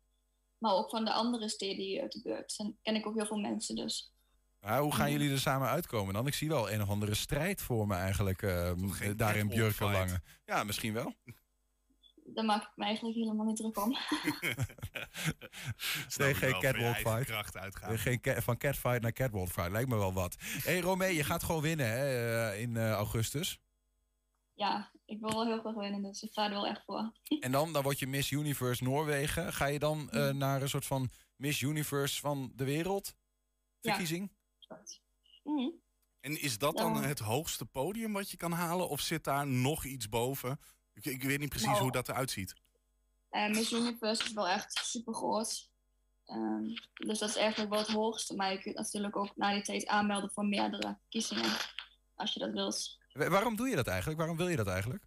Maar 0.59 0.73
ook 0.73 0.91
van 0.91 1.05
de 1.05 1.13
andere 1.13 1.49
steden 1.49 1.85
hier 1.85 2.03
uit 2.03 2.13
de 2.13 2.23
buurt. 2.23 2.55
En 2.59 2.79
ken 2.83 2.95
ik 2.95 3.07
ook 3.07 3.15
heel 3.15 3.27
veel 3.27 3.41
mensen 3.41 3.77
dus. 3.77 4.13
Ja, 4.61 4.81
hoe 4.81 4.95
gaan 4.95 5.13
jullie 5.13 5.31
er 5.31 5.41
samen 5.41 5.69
uitkomen 5.69 6.15
dan? 6.15 6.27
Ik 6.27 6.35
zie 6.35 6.49
wel 6.49 6.71
een 6.71 6.83
of 6.83 6.89
andere 6.89 7.15
strijd 7.15 7.63
voor 7.63 7.87
me 7.87 7.95
eigenlijk 7.95 8.43
uh, 8.43 8.73
daar 9.17 9.37
in 9.37 9.49
Björkelangen. 9.49 10.23
Ja, 10.45 10.65
misschien 10.65 10.93
wel. 10.93 11.15
Daar 12.35 12.45
maak 12.45 12.63
ik 12.63 12.73
me 12.75 12.85
eigenlijk 12.85 13.17
helemaal 13.17 13.47
niet 13.47 13.57
druk 13.57 13.85
om. 13.85 13.97
nee, 16.17 16.35
geen 16.43 16.59
catwalk 16.61 16.97
fight. 16.97 18.01
Geen 18.01 18.21
ca 18.21 18.41
van 18.41 18.57
catfight 18.57 19.03
naar 19.03 19.13
catwalk 19.13 19.49
fight. 19.49 19.71
Lijkt 19.71 19.89
me 19.89 19.97
wel 19.97 20.13
wat. 20.13 20.37
Hé 20.39 20.73
hey, 20.73 20.81
Romee, 20.81 21.15
je 21.15 21.25
gaat 21.25 21.43
gewoon 21.43 21.63
winnen 21.63 21.91
hè, 21.91 22.55
in 22.55 22.75
uh, 22.75 22.91
augustus. 22.91 23.61
Ja, 24.55 24.91
ik 25.05 25.21
wil 25.21 25.31
wel 25.31 25.47
heel 25.47 25.61
graag 25.61 25.75
winnen, 25.75 26.03
dus 26.03 26.23
ik 26.23 26.33
ga 26.33 26.45
er 26.45 26.51
wel 26.51 26.67
echt 26.67 26.83
voor. 26.85 27.13
en 27.41 27.53
dan, 27.53 27.73
dan 27.73 27.83
word 27.83 27.99
je 27.99 28.07
Miss 28.07 28.31
Universe 28.31 28.85
Noorwegen. 28.85 29.53
Ga 29.53 29.67
je 29.67 29.79
dan 29.79 30.09
uh, 30.13 30.31
naar 30.31 30.63
een 30.63 30.69
soort 30.69 30.87
van 30.87 31.11
Miss 31.37 31.61
Universe 31.61 32.21
van 32.21 32.53
de 32.55 32.65
wereld? 32.65 33.15
Verkiezing? 33.81 34.31
Ja. 34.31 34.38
Mm. 35.43 35.73
En 36.21 36.41
is 36.41 36.59
dat 36.59 36.77
dan 36.77 37.03
het 37.03 37.19
hoogste 37.19 37.67
podium 37.67 38.13
wat 38.13 38.31
je 38.31 38.37
kan 38.37 38.53
halen? 38.53 38.89
Of 38.89 39.01
zit 39.01 39.25
daar 39.25 39.47
nog 39.47 39.85
iets 39.85 40.09
boven? 40.09 40.61
Ik, 40.95 41.05
ik 41.05 41.23
weet 41.23 41.39
niet 41.39 41.49
precies 41.49 41.69
nou, 41.69 41.83
hoe 41.83 41.93
dat 41.93 42.09
eruit 42.09 42.31
ziet. 42.31 42.55
Uh, 43.31 43.49
Miss 43.49 43.73
Universe 43.73 44.25
is 44.25 44.33
wel 44.33 44.49
echt 44.49 44.81
super 44.85 45.15
groot. 45.15 45.71
Um, 46.27 46.75
dus 46.95 47.19
dat 47.19 47.29
is 47.29 47.37
eigenlijk 47.37 47.71
wel 47.71 47.81
het 47.81 47.89
hoogste. 47.89 48.35
Maar 48.35 48.53
je 48.53 48.59
kunt 48.59 48.77
natuurlijk 48.77 49.17
ook 49.17 49.37
na 49.37 49.53
die 49.53 49.63
tijd 49.63 49.87
aanmelden 49.87 50.31
voor 50.31 50.47
meerdere 50.47 50.99
kiezingen. 51.09 51.57
Als 52.15 52.33
je 52.33 52.41
dat 52.41 52.53
wilt. 52.53 52.99
Waarom 53.13 53.57
doe 53.57 53.69
je 53.69 53.77
dat 53.77 53.87
eigenlijk? 53.87 54.19
Waarom 54.19 54.37
wil 54.37 54.49
je 54.49 54.57
dat 54.57 54.67
eigenlijk? 54.67 55.05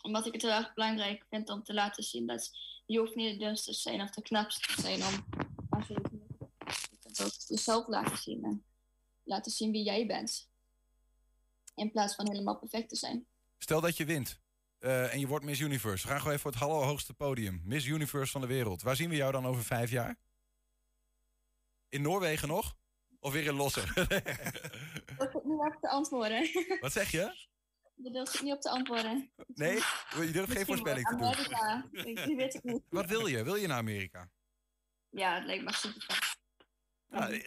Omdat 0.00 0.26
ik 0.26 0.32
het 0.32 0.42
heel 0.42 0.50
erg 0.50 0.74
belangrijk 0.74 1.24
vind 1.30 1.48
om 1.48 1.62
te 1.62 1.74
laten 1.74 2.02
zien 2.02 2.26
dat 2.26 2.50
je 2.86 2.98
hoeft 2.98 3.14
niet 3.14 3.32
de 3.32 3.44
dunste 3.44 3.70
te 3.70 3.78
zijn 3.78 4.00
of 4.00 4.10
de 4.10 4.22
knapste 4.22 4.74
te 4.74 4.80
zijn 4.80 5.02
om 5.02 5.26
ook 7.20 7.32
jezelf 7.46 7.86
laten 7.86 8.16
zien 8.16 8.44
en 8.44 8.64
laten 9.22 9.52
zien 9.52 9.72
wie 9.72 9.84
jij 9.84 10.06
bent. 10.06 10.50
In 11.74 11.90
plaats 11.90 12.14
van 12.14 12.30
helemaal 12.30 12.58
perfect 12.58 12.88
te 12.88 12.96
zijn. 12.96 13.26
Stel 13.58 13.80
dat 13.80 13.96
je 13.96 14.04
wint 14.04 14.40
uh, 14.80 15.12
en 15.12 15.20
je 15.20 15.26
wordt 15.26 15.44
Miss 15.44 15.60
Universe. 15.60 16.02
We 16.02 16.08
gaan 16.08 16.18
gewoon 16.18 16.36
even 16.36 16.52
voor 16.52 16.60
het 16.60 16.70
allerhoogste 16.70 17.14
podium. 17.14 17.60
Miss 17.64 17.86
Universe 17.86 18.32
van 18.32 18.40
de 18.40 18.46
wereld. 18.46 18.82
Waar 18.82 18.96
zien 18.96 19.08
we 19.08 19.16
jou 19.16 19.32
dan 19.32 19.46
over 19.46 19.64
vijf 19.64 19.90
jaar? 19.90 20.16
In 21.88 22.02
Noorwegen 22.02 22.48
nog? 22.48 22.76
Of 23.20 23.32
weer 23.32 23.44
in 23.44 23.54
Losser? 23.54 23.92
Ik 25.18 25.28
hoef 25.32 25.44
niet 25.44 25.60
op 25.60 25.78
te 25.80 25.88
antwoorden. 25.88 26.50
Wat 26.80 26.92
zeg 26.92 27.10
je? 27.10 27.50
Je 27.94 28.10
durft 28.10 28.42
niet 28.42 28.52
op 28.52 28.60
te 28.60 28.70
antwoorden. 28.70 29.32
Nee? 29.46 29.74
Je 30.10 30.30
durft 30.32 30.52
geen 30.52 30.66
voorspelling 30.66 31.08
te 31.08 31.16
doen? 31.16 31.24
Amerika. 31.24 31.88
Die 32.26 32.36
weet 32.36 32.54
ik 32.54 32.62
niet. 32.62 32.82
Wat 32.88 33.06
wil 33.06 33.26
je? 33.26 33.42
Wil 33.42 33.54
je 33.54 33.66
naar 33.66 33.78
Amerika? 33.78 34.30
Ja, 35.10 35.34
het 35.34 35.44
lijkt 35.44 35.64
me 35.64 35.72
super 35.72 36.06
nou, 37.12 37.42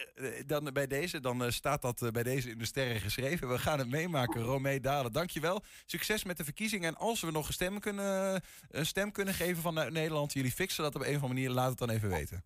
dan 0.46 0.72
bij 0.72 0.86
deze, 0.86 1.20
dan 1.20 1.52
staat 1.52 1.82
dat 1.82 2.12
bij 2.12 2.22
deze 2.22 2.50
in 2.50 2.58
de 2.58 2.64
sterren 2.64 3.00
geschreven. 3.00 3.48
We 3.48 3.58
gaan 3.58 3.78
het 3.78 3.88
meemaken, 3.88 4.42
Romee 4.42 4.80
Dalen. 4.80 5.12
Dankjewel. 5.12 5.62
Succes 5.86 6.24
met 6.24 6.36
de 6.36 6.44
verkiezingen. 6.44 6.88
En 6.88 6.96
als 6.96 7.20
we 7.20 7.30
nog 7.30 7.46
een 7.46 7.52
stem 7.52 7.80
kunnen, 7.80 8.42
een 8.68 8.86
stem 8.86 9.12
kunnen 9.12 9.34
geven 9.34 9.62
van 9.62 9.74
Nederland, 9.74 10.32
jullie 10.32 10.52
fixen 10.52 10.82
dat 10.82 10.94
op 10.94 11.00
een 11.00 11.06
of 11.16 11.22
andere 11.22 11.32
manier, 11.32 11.50
laat 11.50 11.68
het 11.68 11.78
dan 11.78 11.90
even 11.90 12.08
weten. 12.08 12.44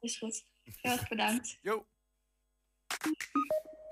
Is 0.00 0.18
goed. 0.18 0.44
Heel 0.62 0.92
erg 0.92 1.08
bedankt. 1.08 1.58
Jo. 1.62 1.86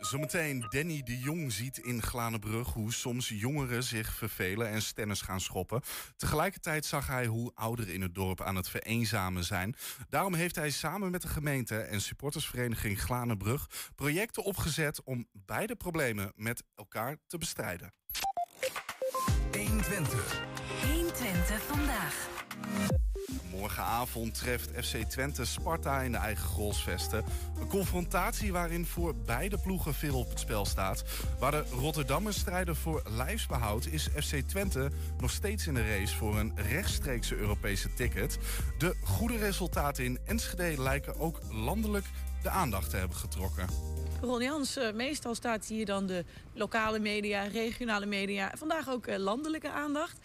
Zometeen 0.01 0.67
Danny 0.69 1.03
de 1.03 1.19
Jong 1.19 1.53
ziet 1.53 1.79
in 1.79 2.03
Glanenbrug 2.03 2.73
hoe 2.73 2.93
soms 2.93 3.29
jongeren 3.29 3.83
zich 3.83 4.15
vervelen 4.15 4.69
en 4.69 4.83
stennis 4.83 5.21
gaan 5.21 5.41
schoppen. 5.41 5.83
Tegelijkertijd 6.17 6.85
zag 6.85 7.07
hij 7.07 7.27
hoe 7.27 7.51
ouderen 7.55 7.95
in 7.95 8.01
het 8.01 8.15
dorp 8.15 8.41
aan 8.41 8.57
het 8.57 8.69
vereenzamen 8.69 9.45
zijn. 9.45 9.77
Daarom 10.09 10.35
heeft 10.35 10.57
hij 10.57 10.71
samen 10.71 11.11
met 11.11 11.23
de 11.23 11.29
gemeente 11.29 11.79
en 11.79 12.01
supportersvereniging 12.01 13.01
Glanenbrug 13.01 13.67
projecten 13.95 14.45
opgezet 14.45 15.03
om 15.05 15.27
beide 15.33 15.77
problemen 15.77 16.33
met 16.35 16.63
elkaar 16.75 17.17
te 17.27 17.39
bestrijden. 17.39 17.93
120. 19.53 20.43
120 20.83 21.63
vandaag. 21.63 22.29
Morgenavond 23.51 24.35
treft 24.35 24.71
FC 24.85 24.97
Twente 24.97 25.45
Sparta 25.45 26.01
in 26.01 26.13
de 26.13 26.19
eigen 26.19 26.45
goalsvesten. 26.45 27.25
Een 27.61 27.69
confrontatie 27.69 28.53
waarin 28.53 28.87
voor 28.87 29.15
beide 29.17 29.59
ploegen 29.59 29.95
veel 29.95 30.19
op 30.19 30.29
het 30.29 30.41
spel 30.41 30.65
staat. 30.67 31.05
Waar 31.39 31.51
de 31.51 31.65
Rotterdammers 31.71 32.39
strijden 32.39 32.77
voor 32.77 33.03
lijfsbehoud... 33.09 33.87
is 33.87 34.09
FC 34.17 34.35
Twente 34.37 34.91
nog 35.19 35.31
steeds 35.31 35.67
in 35.67 35.75
de 35.75 35.99
race 35.99 36.17
voor 36.17 36.39
een 36.39 36.53
rechtstreekse 36.57 37.37
Europese 37.37 37.95
ticket. 37.95 38.39
De 38.79 38.95
goede 39.03 39.37
resultaten 39.37 40.05
in 40.05 40.19
Enschede 40.27 40.83
lijken 40.83 41.21
ook 41.21 41.41
landelijk 41.51 42.07
de 42.43 42.51
aandacht 42.51 42.91
te 42.91 42.97
hebben 42.97 43.17
getrokken. 43.17 43.67
Ron 44.21 44.43
Jans, 44.43 44.77
uh, 44.77 44.93
meestal 44.93 45.35
staat 45.35 45.67
hier 45.67 45.87
dan 45.87 46.07
de 46.07 46.25
lokale 46.55 46.99
media, 46.99 47.43
regionale 47.43 48.07
media... 48.07 48.53
vandaag 48.57 48.89
ook 48.89 49.07
uh, 49.07 49.17
landelijke 49.17 49.71
aandacht. 49.71 50.19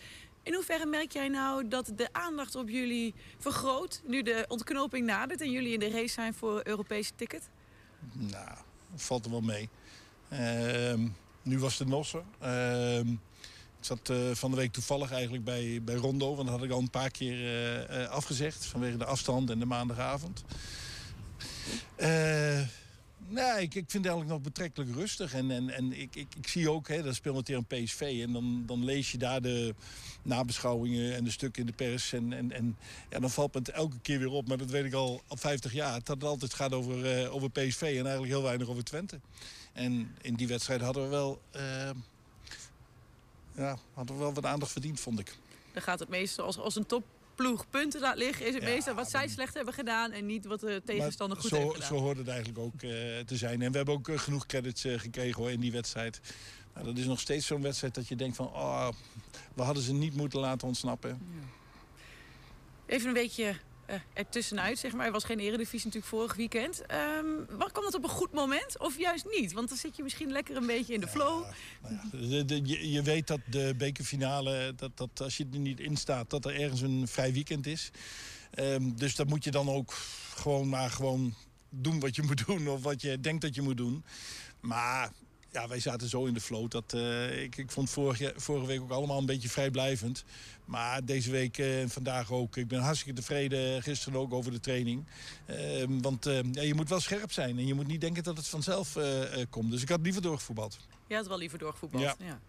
In 0.46 0.54
hoeverre 0.54 0.86
merk 0.86 1.12
jij 1.12 1.28
nou 1.28 1.68
dat 1.68 1.92
de 1.96 2.10
aandacht 2.12 2.56
op 2.56 2.70
jullie 2.70 3.14
vergroot... 3.38 4.02
nu 4.04 4.22
de 4.22 4.46
ontknoping 4.48 5.06
nadert 5.06 5.42
en 5.42 5.52
jullie 5.52 5.74
in 5.74 5.80
de 5.80 5.90
race 5.90 6.14
zijn 6.14 6.34
voor 6.34 6.62
Europese 6.64 7.12
ticket? 7.16 7.50
Nou, 8.14 8.58
valt 8.96 9.26
er 9.26 9.32
wel 9.32 9.42
mee. 9.42 9.70
Uh, 10.30 10.94
nu 11.42 11.60
was 11.60 11.80
het 11.80 11.88
Nossen. 11.88 12.24
Uh, 12.44 13.00
ik 13.00 13.16
zat 13.80 14.10
uh, 14.10 14.32
van 14.34 14.52
de 14.52 14.58
week 14.58 14.72
toevallig 14.72 15.12
eigenlijk 15.12 15.44
bij, 15.44 15.82
bij 15.84 15.96
Rondo. 15.96 16.36
Want 16.36 16.48
dat 16.48 16.58
had 16.58 16.66
ik 16.66 16.72
al 16.72 16.80
een 16.80 16.90
paar 16.90 17.12
keer 17.12 17.38
uh, 17.90 18.10
afgezegd. 18.10 18.66
Vanwege 18.66 18.98
de 18.98 19.06
afstand 19.06 19.50
en 19.50 19.60
de 19.60 19.66
maandagavond. 19.66 20.44
Nee, 23.28 23.62
ik, 23.62 23.76
ik 23.76 23.90
vind 23.90 23.92
het 23.92 24.06
eigenlijk 24.06 24.30
nog 24.30 24.42
betrekkelijk 24.42 24.96
rustig. 24.96 25.34
En, 25.34 25.52
en, 25.52 25.70
en 25.70 26.00
ik, 26.00 26.16
ik, 26.16 26.36
ik 26.38 26.48
zie 26.48 26.72
ook, 26.72 26.88
hè, 26.88 27.04
dat 27.04 27.16
speelt 27.16 27.46
tegen 27.46 27.66
een 27.68 27.84
PSV. 27.84 28.20
En 28.24 28.34
dan, 28.34 28.64
dan 28.66 28.86
lees 28.86 29.12
je 29.12 29.18
daar 29.18 29.42
de 29.42 29.76
nabeschouwingen 30.22 31.16
en 31.16 31.24
de 31.24 31.32
stukken 31.32 31.62
in 31.62 31.68
de 31.68 31.74
pers. 31.74 32.14
En, 32.14 32.34
en, 32.34 32.52
en 32.52 32.78
ja, 33.10 33.20
dan 33.20 33.30
valt 33.30 33.54
het 33.54 33.70
elke 33.70 34.00
keer 34.00 34.20
weer 34.20 34.30
op. 34.30 34.48
Maar 34.48 34.58
dat 34.58 34.70
weet 34.70 34.86
ik 34.86 34.94
al 34.94 35.22
al 35.28 35.38
50 35.38 35.74
jaar. 35.74 35.94
Dat 36.04 36.16
het 36.16 36.24
altijd 36.24 36.54
gaat 36.54 36.74
over, 36.74 37.24
uh, 37.24 37.34
over 37.36 37.50
PSV 37.50 37.82
en 37.82 37.88
eigenlijk 37.88 38.28
heel 38.28 38.44
weinig 38.44 38.68
over 38.68 38.84
Twente. 38.84 39.20
En 39.74 40.16
in 40.22 40.36
die 40.36 40.48
wedstrijd 40.48 40.82
hadden 40.82 41.04
we 41.04 41.10
wel, 41.10 41.42
uh, 41.56 41.90
ja, 43.56 43.78
hadden 43.94 44.16
we 44.16 44.22
wel 44.22 44.34
wat 44.34 44.46
aandacht 44.46 44.72
verdiend, 44.72 45.00
vond 45.00 45.20
ik. 45.20 45.36
Dan 45.74 45.82
gaat 45.82 46.00
het 46.00 46.10
meestal 46.10 46.46
als, 46.46 46.58
als 46.58 46.76
een 46.76 46.86
top 46.86 47.04
ploeg 47.36 47.70
punten 47.70 48.02
laat 48.02 48.18
liggen... 48.18 48.46
is 48.46 48.54
het 48.54 48.64
ja, 48.64 48.70
meestal 48.70 48.94
wat 48.94 49.10
zij 49.10 49.28
slecht 49.28 49.54
hebben 49.54 49.74
gedaan... 49.74 50.12
en 50.12 50.26
niet 50.26 50.46
wat 50.46 50.60
de 50.60 50.82
tegenstander 50.86 51.38
goed 51.38 51.50
zo, 51.50 51.56
heeft 51.56 51.74
gedaan. 51.74 51.88
Zo 51.88 51.96
hoort 51.96 52.18
het 52.18 52.28
eigenlijk 52.28 52.60
ook 52.60 52.82
uh, 52.82 52.92
te 53.26 53.36
zijn. 53.36 53.62
En 53.62 53.72
we 53.72 53.78
hebben 53.78 53.96
ook 53.96 54.08
uh, 54.08 54.18
genoeg 54.18 54.46
credits 54.46 54.86
uh, 54.86 55.00
gekregen 55.00 55.42
hoor, 55.42 55.52
in 55.52 55.60
die 55.60 55.72
wedstrijd. 55.72 56.22
Nou, 56.74 56.86
dat 56.86 56.98
is 56.98 57.06
nog 57.06 57.20
steeds 57.20 57.46
zo'n 57.46 57.62
wedstrijd 57.62 57.96
dat 57.96 58.08
je 58.08 58.16
denkt 58.16 58.36
van... 58.36 58.46
Oh, 58.46 58.90
we 59.54 59.62
hadden 59.62 59.84
ze 59.84 59.94
niet 59.94 60.16
moeten 60.16 60.40
laten 60.40 60.68
ontsnappen. 60.68 61.10
Ja. 61.10 61.48
Even 62.86 63.08
een 63.08 63.14
beetje 63.14 63.56
uh, 63.90 63.96
ertussenuit, 64.14 64.80
zeg 64.80 64.94
maar. 64.94 65.06
Er 65.06 65.12
was 65.12 65.24
geen 65.24 65.40
eredivisie 65.40 65.86
natuurlijk 65.86 66.06
vorig 66.06 66.36
weekend. 66.36 66.82
Um, 67.22 67.46
kwam 67.72 67.84
dat 67.84 67.94
op 67.94 68.04
een 68.04 68.10
goed 68.10 68.32
moment 68.32 68.80
of 68.80 68.98
juist 68.98 69.26
niet? 69.40 69.54
Want 69.54 69.70
dan 69.70 69.78
zit 69.78 69.96
je 69.96 70.04
misschien 70.04 70.32
lekker 70.32 70.56
een 70.56 70.66
beetje 70.66 70.94
in 70.94 71.00
de 71.00 71.08
flow. 71.08 71.46
ja, 72.12 72.44
de, 72.44 72.62
je, 72.64 72.92
je, 72.92 73.02
weet 73.02 73.28
dat 73.28 73.40
de 73.46 73.74
bekerfinale, 73.78 74.74
dat, 74.76 74.98
dat 74.98 75.22
als 75.22 75.38
je 75.38 75.48
er 75.54 75.60
niet 75.60 75.80
in 75.80 75.98
staat... 75.98 76.30
dat 76.30 76.46
er 76.46 76.60
ergens 76.60 76.82
een 76.82 77.08
vrij 77.08 77.34
weekend 77.34 77.68
is. 77.68 77.92
Um, 78.60 78.96
dus 78.96 79.16
dat 79.16 79.28
moet 79.28 79.44
je 79.44 79.52
dan 79.52 79.70
ook 79.70 79.94
gewoon 80.36 80.70
maar 80.70 80.90
gewoon 80.90 81.34
doen 81.70 82.00
wat 82.00 82.16
je 82.16 82.22
moet 82.22 82.46
doen... 82.46 82.68
of 82.68 82.84
wat 82.84 83.02
je 83.02 83.20
denkt 83.20 83.42
dat 83.42 83.56
je 83.56 83.62
moet 83.62 83.78
doen. 83.78 84.04
Maar 84.60 85.12
ja, 85.56 85.68
wij 85.68 85.80
zaten 85.80 86.10
zo 86.10 86.26
in 86.26 86.34
de 86.34 86.42
flow. 86.42 86.70
Dat, 86.70 86.94
uh, 86.96 87.44
ik, 87.44 87.58
ik 87.58 87.72
vond 87.72 87.90
vorige, 87.90 88.34
vorige 88.36 88.66
week 88.66 88.82
ook 88.82 88.92
allemaal 88.92 89.18
een 89.18 89.26
beetje 89.26 89.50
vrijblijvend. 89.50 90.24
Maar 90.66 91.06
deze 91.06 91.32
week 91.32 91.58
en 91.58 91.84
uh, 91.84 91.90
vandaag 91.90 92.32
ook. 92.32 92.58
Ik 92.58 92.68
ben 92.68 92.80
hartstikke 92.80 93.20
tevreden, 93.20 93.84
gisteren 93.84 94.20
ook 94.20 94.34
over 94.34 94.52
de 94.52 94.60
training. 94.60 95.06
Uh, 95.50 95.86
want 96.02 96.26
ja, 96.52 96.62
je 96.62 96.74
moet 96.74 96.90
wel 96.90 97.00
scherp 97.00 97.32
zijn. 97.32 97.58
En 97.58 97.68
je 97.68 97.74
moet 97.74 97.88
niet 97.88 98.02
denken 98.02 98.24
dat 98.24 98.38
het 98.38 98.48
vanzelf 98.48 98.98
komt. 99.50 99.72
Dus 99.72 99.82
ik 99.82 99.90
had 99.90 100.02
liever 100.02 100.22
doorgevoetbald. 100.22 100.78
Ja, 101.08 101.18
het 101.18 101.28
wel 101.28 101.38
liever 101.38 101.60
doorgevoetbald. 101.60 102.04
Ja. 102.04 102.16
ja. 102.18 102.40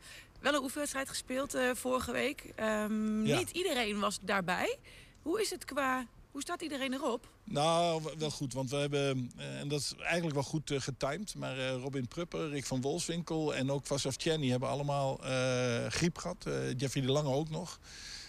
Wel 0.40 0.54
een 0.54 0.62
oefenwedstrijd 0.62 1.08
gespeeld 1.08 1.56
vorige 1.74 2.12
week. 2.12 2.44
Um, 2.60 3.26
ja. 3.26 3.38
Niet 3.38 3.50
iedereen 3.50 3.98
was 3.98 4.18
daarbij. 4.22 4.78
Hoe 5.22 5.40
is 5.40 5.50
het 5.50 5.64
qua 5.64 6.06
hoe 6.36 6.44
staat 6.44 6.62
iedereen 6.62 6.92
erop? 6.92 7.28
Nou, 7.44 8.02
wel 8.18 8.30
goed. 8.30 8.52
Want 8.52 8.70
we 8.70 8.76
hebben, 8.76 9.32
en 9.36 9.68
dat 9.68 9.80
is 9.80 9.94
eigenlijk 9.98 10.34
wel 10.34 10.42
goed 10.42 10.70
uh, 10.70 10.80
getimed... 10.80 11.34
maar 11.34 11.56
uh, 11.56 11.70
Robin 11.70 12.08
Prupper, 12.08 12.48
Rick 12.48 12.66
van 12.66 12.80
Wolfswinkel 12.80 13.54
en 13.54 13.70
ook 13.70 13.86
Vassaf 13.86 14.16
Tjerni... 14.16 14.50
hebben 14.50 14.68
allemaal 14.68 15.20
uh, 15.24 15.86
griep 15.86 16.18
gehad. 16.18 16.48
Jeffrey 16.76 17.02
de 17.02 17.12
Lange 17.12 17.28
ook 17.28 17.50
nog. 17.50 17.78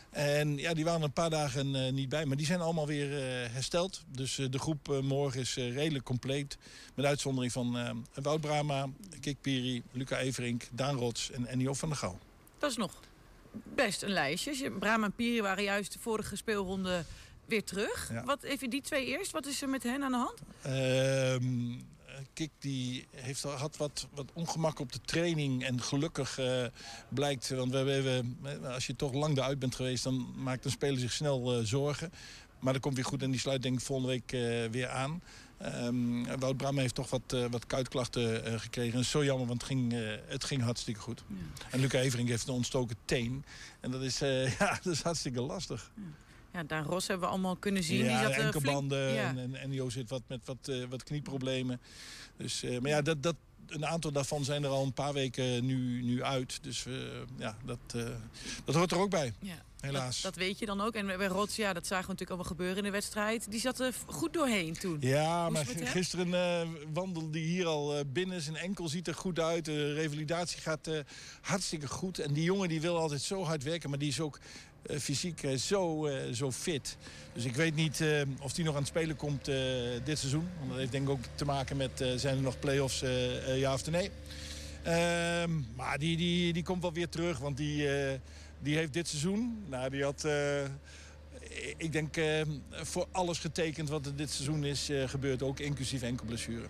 En 0.10 0.58
ja, 0.58 0.74
die 0.74 0.86
waren 0.86 1.02
een 1.02 1.14
paar 1.14 1.30
dagen 1.30 1.94
niet 1.94 2.10
bij. 2.10 2.26
Maar 2.26 2.38
die 2.38 2.46
zijn 2.46 2.62
allemaal 2.62 2.88
weer 2.88 3.10
hersteld. 3.52 4.04
Dus 4.08 4.36
de 4.36 4.60
groep 4.60 5.02
morgen 5.02 5.40
is 5.40 5.56
redelijk 5.56 6.06
compleet. 6.06 6.58
Met 6.96 7.06
uitzondering 7.06 7.52
van 7.52 7.78
Wout 8.14 8.42
Brama, 8.42 8.90
Kik 9.20 9.42
Piri, 9.42 9.84
Luca 9.92 10.18
Everink... 10.18 10.68
Daan 10.72 10.98
Rots 10.98 11.32
en 11.32 11.46
Ennio 11.46 11.74
van 11.74 11.90
der 11.90 11.98
Gouw. 11.98 12.20
Dat 12.58 12.72
is 12.72 12.78
nog 12.78 12.94
best 13.52 14.04
een 14.04 14.12
lijstje. 14.12 14.72
Brama 14.72 15.06
en 15.06 15.14
Piri 15.14 15.42
waren 15.42 15.64
juist 15.64 15.94
de 15.94 16.00
vorige 16.00 16.36
speelronde 16.36 17.06
weer 17.48 17.64
terug. 17.64 18.10
Ja. 18.12 18.24
Wat, 18.24 18.44
even 18.44 18.70
die 18.70 18.82
twee 18.82 19.06
eerst, 19.06 19.32
wat 19.32 19.46
is 19.46 19.62
er 19.62 19.70
met 19.70 19.84
hen 19.84 20.04
aan 20.04 20.12
de 20.12 20.18
hand? 20.18 20.42
Uh, 20.66 21.86
Kik 22.34 22.52
die 22.60 23.08
heeft, 23.16 23.44
had 23.44 23.78
wat, 23.78 24.08
wat 24.14 24.32
ongemak 24.34 24.80
op 24.80 24.92
de 24.92 25.02
training. 25.06 25.66
En 25.66 25.82
gelukkig 25.82 26.40
uh, 26.40 26.66
blijkt, 27.10 27.50
want 27.50 27.72
we 27.72 27.78
hebben, 27.78 28.38
als 28.74 28.88
je 28.88 28.96
toch 28.96 29.14
lang 29.14 29.38
eruit 29.38 29.60
bent 29.60 29.76
geweest... 29.76 30.04
dan 30.04 30.34
maakt 30.36 30.66
een 30.66 30.72
speler 30.72 31.00
zich 31.00 31.12
snel 31.12 31.60
uh, 31.60 31.66
zorgen. 31.66 32.12
Maar 32.60 32.74
dat 32.74 32.82
komt 32.82 32.96
weer 32.96 33.06
goed 33.06 33.22
en 33.22 33.32
die 33.32 33.40
sluit 33.40 33.62
denk 33.62 33.80
ik 33.80 33.86
volgende 33.86 34.12
week 34.12 34.32
uh, 34.32 34.72
weer 34.72 34.88
aan. 34.88 35.22
Um, 35.66 36.40
Wout 36.40 36.58
Bram 36.58 36.78
heeft 36.78 36.96
toch 36.96 37.10
wat, 37.10 37.34
uh, 37.34 37.46
wat 37.50 37.68
kuitklachten 37.68 38.48
uh, 38.48 38.60
gekregen. 38.60 39.00
En 39.00 39.06
zo 39.06 39.24
jammer, 39.24 39.48
want 39.48 39.62
het 39.62 39.72
ging, 39.72 39.94
uh, 39.94 40.16
het 40.26 40.44
ging 40.44 40.62
hartstikke 40.62 41.00
goed. 41.00 41.24
Ja. 41.28 41.36
En 41.72 41.80
Luca 41.80 42.00
Evering 42.00 42.30
heeft 42.30 42.48
een 42.48 42.54
ontstoken 42.54 42.96
teen. 43.06 43.46
En 43.80 43.92
dat 43.92 44.02
is, 44.02 44.20
ja, 44.60 44.80
dat 44.84 44.94
is 44.94 45.02
hartstikke 45.02 45.42
lastig. 45.42 45.92
Ja. 45.96 46.02
Ja, 46.58 46.64
Daan 46.64 46.84
Ros 46.84 47.08
hebben 47.08 47.28
we 47.28 47.34
allemaal 47.34 47.56
kunnen 47.56 47.84
zien. 47.84 48.06
Ja, 48.06 48.26
die 48.26 48.34
zat, 48.34 48.44
enkelbanden 48.44 49.10
flink, 49.10 49.38
ja. 49.38 49.42
en, 49.42 49.56
en 49.56 49.92
zit 49.92 50.10
wat 50.10 50.22
met 50.28 50.40
wat, 50.46 50.68
uh, 50.70 50.86
wat 50.90 51.04
knieproblemen. 51.04 51.82
Dus, 52.38 52.64
uh, 52.64 52.80
maar 52.80 52.90
ja, 52.90 53.02
dat, 53.02 53.24
dat, 53.24 53.36
een 53.68 53.86
aantal 53.86 54.12
daarvan 54.12 54.44
zijn 54.44 54.64
er 54.64 54.70
al 54.70 54.84
een 54.84 54.94
paar 54.94 55.14
weken 55.14 55.66
nu, 55.66 56.04
nu 56.04 56.24
uit. 56.24 56.64
Dus 56.64 56.86
uh, 56.86 56.96
ja, 57.38 57.58
dat, 57.66 58.06
dat 58.66 58.76
hoort 58.76 58.92
er 58.92 58.98
ook 58.98 59.10
bij. 59.10 59.34
Ja. 59.40 59.66
Helaas. 59.80 60.22
Dat, 60.22 60.34
dat, 60.34 60.44
weet 60.44 60.60
je 60.60 60.66
dan 60.66 60.82
ook. 60.82 60.94
En 60.94 61.06
bij 61.06 61.28
Rots, 61.28 61.56
ja, 61.56 61.74
dat 61.74 61.88
zagen 61.88 62.06
we 62.06 62.12
natuurlijk 62.12 62.30
allemaal 62.30 62.58
gebeuren 62.58 62.78
in 62.78 62.84
de 62.84 62.90
wedstrijd. 62.92 63.52
Die 63.52 63.60
zat 63.60 63.80
er 63.80 63.94
goed 64.06 64.34
doorheen 64.34 64.74
toen. 64.74 64.98
Ja, 65.00 65.50
maar 65.50 65.66
gisteren 65.66 66.28
uh, 66.28 66.70
wandelde 66.94 67.40
hier 67.40 67.66
al 67.66 68.06
binnen. 68.06 68.42
Zijn 68.42 68.56
enkel 68.56 68.88
ziet 68.88 69.08
er 69.08 69.16
goed 69.16 69.40
uit. 69.40 69.66
De 69.66 69.94
revalidatie 69.94 70.62
gaat 70.62 70.90
hartstikke 71.42 71.88
goed. 71.88 72.20
En 72.20 72.34
die 72.34 72.44
jongen 72.44 72.70
die 72.70 72.82
wil 72.82 72.98
altijd 72.98 73.22
zo 73.22 73.44
hard 73.44 73.64
werken. 73.64 73.90
Maar 73.90 74.00
die 74.00 74.10
is 74.10 74.20
ook 74.20 74.40
fysiek 75.00 75.44
uh, 75.44 75.58
zo, 75.58 76.08
uh, 76.08 76.14
zo 76.34 76.52
fit. 76.52 76.98
Dus 77.34 77.44
ik 77.44 77.56
weet 77.56 77.76
niet 77.76 78.04
of 78.42 78.54
die 78.54 78.66
nog 78.66 78.74
aan 78.74 78.80
het 78.80 78.90
spelen 78.90 79.16
komt 79.16 79.46
dit 80.04 80.20
seizoen. 80.20 80.50
Dat 80.68 80.78
heeft 80.78 80.92
denk 80.92 81.04
ik 81.04 81.10
ook 81.10 81.24
te 81.36 81.46
maken 81.46 81.78
met 81.78 82.06
zijn 82.16 82.36
er 82.36 82.42
nog 82.42 82.60
play-offs 82.60 83.04
ja 83.56 83.74
of 83.74 83.92
nee. 83.92 84.12
Ehm, 84.84 85.52
maar 85.76 85.98
die, 85.98 86.18
die, 86.18 86.54
die 86.54 86.64
komt 86.64 86.82
wel 86.82 86.94
weer 86.94 87.10
terug. 87.10 87.38
Want 87.38 87.58
die, 87.58 87.88
die 88.60 88.76
heeft 88.76 88.94
dit 88.94 89.08
seizoen... 89.08 89.64
Nou, 89.70 89.90
die 89.90 90.04
had 90.04 90.28
ik 91.78 91.92
denk 91.92 92.16
voor 92.72 93.08
alles 93.12 93.40
getekend 93.40 93.90
wat 93.90 94.06
er 94.06 94.16
dit 94.16 94.30
seizoen 94.30 94.64
is 94.64 94.90
gebeurd. 95.06 95.44
Ook 95.44 95.60
inclusief 95.60 96.02
enkel 96.02 96.26
blessure. 96.26 96.68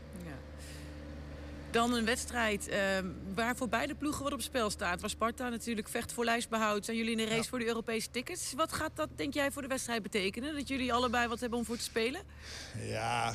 Dan 1.71 1.93
een 1.93 2.05
wedstrijd 2.05 2.69
uh, 2.69 2.75
waar 3.33 3.55
voor 3.55 3.69
beide 3.69 3.95
ploegen 3.95 4.23
wat 4.23 4.33
op 4.33 4.41
spel 4.41 4.69
staat. 4.69 5.01
Waar 5.01 5.09
Sparta 5.09 5.49
natuurlijk 5.49 5.89
vecht 5.89 6.13
voor 6.13 6.25
lijstbehoud. 6.25 6.85
Zijn 6.85 6.97
jullie 6.97 7.11
in 7.11 7.17
de 7.17 7.23
race 7.23 7.35
ja. 7.35 7.43
voor 7.43 7.59
de 7.59 7.65
Europese 7.65 8.09
tickets. 8.11 8.53
Wat 8.53 8.73
gaat 8.73 8.91
dat, 8.95 9.09
denk 9.15 9.33
jij, 9.33 9.51
voor 9.51 9.61
de 9.61 9.67
wedstrijd 9.67 10.03
betekenen? 10.03 10.55
Dat 10.55 10.67
jullie 10.67 10.93
allebei 10.93 11.27
wat 11.27 11.39
hebben 11.39 11.59
om 11.59 11.65
voor 11.65 11.77
te 11.77 11.83
spelen? 11.83 12.21
Ja, 12.79 13.33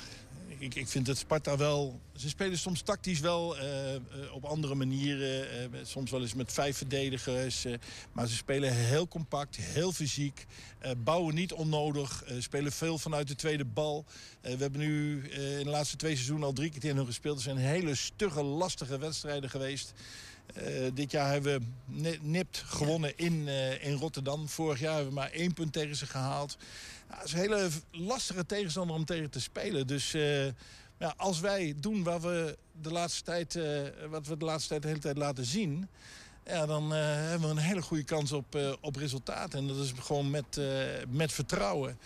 ik, 0.63 0.75
ik 0.75 0.89
vind 0.89 1.07
dat 1.07 1.17
Sparta 1.17 1.57
wel... 1.57 2.01
Ze 2.17 2.29
spelen 2.29 2.59
soms 2.59 2.81
tactisch 2.81 3.21
wel 3.21 3.57
uh, 3.57 3.95
uh, 3.95 4.01
op 4.33 4.45
andere 4.45 4.75
manieren. 4.75 5.47
Uh, 5.73 5.79
soms 5.83 6.11
wel 6.11 6.21
eens 6.21 6.35
met 6.35 6.53
vijf 6.53 6.77
verdedigers. 6.77 7.67
maar 8.13 8.27
ze 8.27 8.37
spelen 8.37 8.75
heel 8.75 9.09
compact, 9.09 9.57
heel 9.57 9.93
fysiek. 9.93 10.47
bouwen 10.97 11.35
niet 11.35 11.53
onnodig. 11.53 12.25
spelen 12.39 12.73
veel 12.73 12.99
vanuit 12.99 13.29
de 13.29 13.35
tweede 13.35 13.65
bal. 13.65 14.05
we 14.41 14.57
hebben 14.57 14.81
nu 14.81 15.29
in 15.31 15.65
de 15.65 15.71
laatste 15.71 15.97
twee 15.97 16.15
seizoenen 16.15 16.47
al 16.47 16.53
drie 16.53 16.71
keer 16.71 16.81
tegen 16.81 16.97
hun 16.97 17.07
gespeeld. 17.07 17.37
Er 17.37 17.43
zijn 17.43 17.57
hele 17.57 17.95
stugge, 17.95 18.43
lastige 18.43 18.99
wedstrijden 18.99 19.51
geweest. 19.51 19.93
Dit 20.95 21.11
jaar 21.11 21.31
hebben 21.31 21.75
we 21.87 22.19
nipt 22.21 22.63
gewonnen 22.67 23.17
in, 23.17 23.49
in 23.81 23.95
Rotterdam. 23.95 24.49
Vorig 24.49 24.81
jaar 24.81 24.95
hebben 24.95 25.13
we 25.15 25.19
maar 25.21 25.31
één 25.31 25.55
punt 25.55 25.73
tegen 25.73 25.97
ze 25.97 26.07
gehaald. 26.07 26.57
Het 27.17 27.25
is 27.25 27.33
een 27.33 27.39
hele 27.39 27.69
lastige 27.91 28.47
tegenstander 28.47 28.97
om 28.97 29.05
tegen 29.05 29.31
te 29.31 29.41
spelen. 29.41 29.87
Dus 29.87 30.15
uh, 30.15 30.45
ja, 30.99 31.15
als 31.17 31.41
wij 31.41 31.75
doen 31.77 32.03
wat 32.03 32.23
we 32.23 32.57
de 32.81 32.93
laatste 32.93 33.23
tijd, 33.23 33.59
wat 34.11 34.27
we 34.27 34.37
de 34.37 34.45
laatste 34.45 34.69
tijd 34.69 34.85
hele 34.85 34.99
tijd 34.99 35.17
laten 35.17 35.45
zien... 35.45 35.89
Ja, 36.45 36.67
dan 36.67 36.91
hebben 36.93 37.49
we 37.49 37.55
een 37.55 37.67
hele 37.67 37.83
goede 37.83 38.05
kans 38.05 38.33
op, 38.33 38.59
op 38.81 38.97
resultaat. 38.97 39.55
En 39.55 39.67
dat 39.67 39.77
is 39.77 39.93
gewoon 40.01 40.31
met, 40.31 40.61
met 41.09 41.33
vertrouwen. 41.33 41.99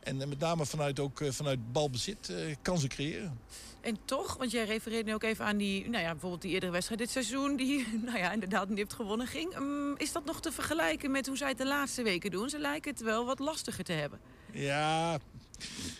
En 0.00 0.16
met 0.16 0.38
name 0.38 0.66
vanuit, 0.66 1.00
ook, 1.00 1.20
vanuit 1.30 1.72
balbezit 1.72 2.32
kansen 2.62 2.88
creëren. 2.88 3.38
En 3.84 3.98
toch, 4.04 4.36
want 4.36 4.50
jij 4.50 4.64
refereert 4.64 5.06
nu 5.06 5.14
ook 5.14 5.22
even 5.22 5.44
aan 5.44 5.56
die, 5.56 5.88
nou 5.88 6.02
ja, 6.02 6.10
bijvoorbeeld 6.10 6.42
die 6.42 6.52
eerdere 6.52 6.72
wedstrijd 6.72 7.00
dit 7.00 7.10
seizoen, 7.10 7.56
die 7.56 7.86
nou 8.04 8.18
ja, 8.18 8.32
inderdaad 8.32 8.68
nipt 8.68 8.92
gewonnen 8.92 9.26
ging. 9.26 9.56
Um, 9.56 9.96
is 9.96 10.12
dat 10.12 10.24
nog 10.24 10.40
te 10.40 10.52
vergelijken 10.52 11.10
met 11.10 11.26
hoe 11.26 11.36
zij 11.36 11.48
het 11.48 11.58
de 11.58 11.66
laatste 11.66 12.02
weken 12.02 12.30
doen? 12.30 12.48
Ze 12.48 12.58
lijken 12.58 12.90
het 12.90 13.02
wel 13.02 13.24
wat 13.24 13.38
lastiger 13.38 13.84
te 13.84 13.92
hebben. 13.92 14.20
Ja, 14.54 15.18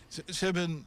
ze, 0.08 0.44
hebben 0.44 0.86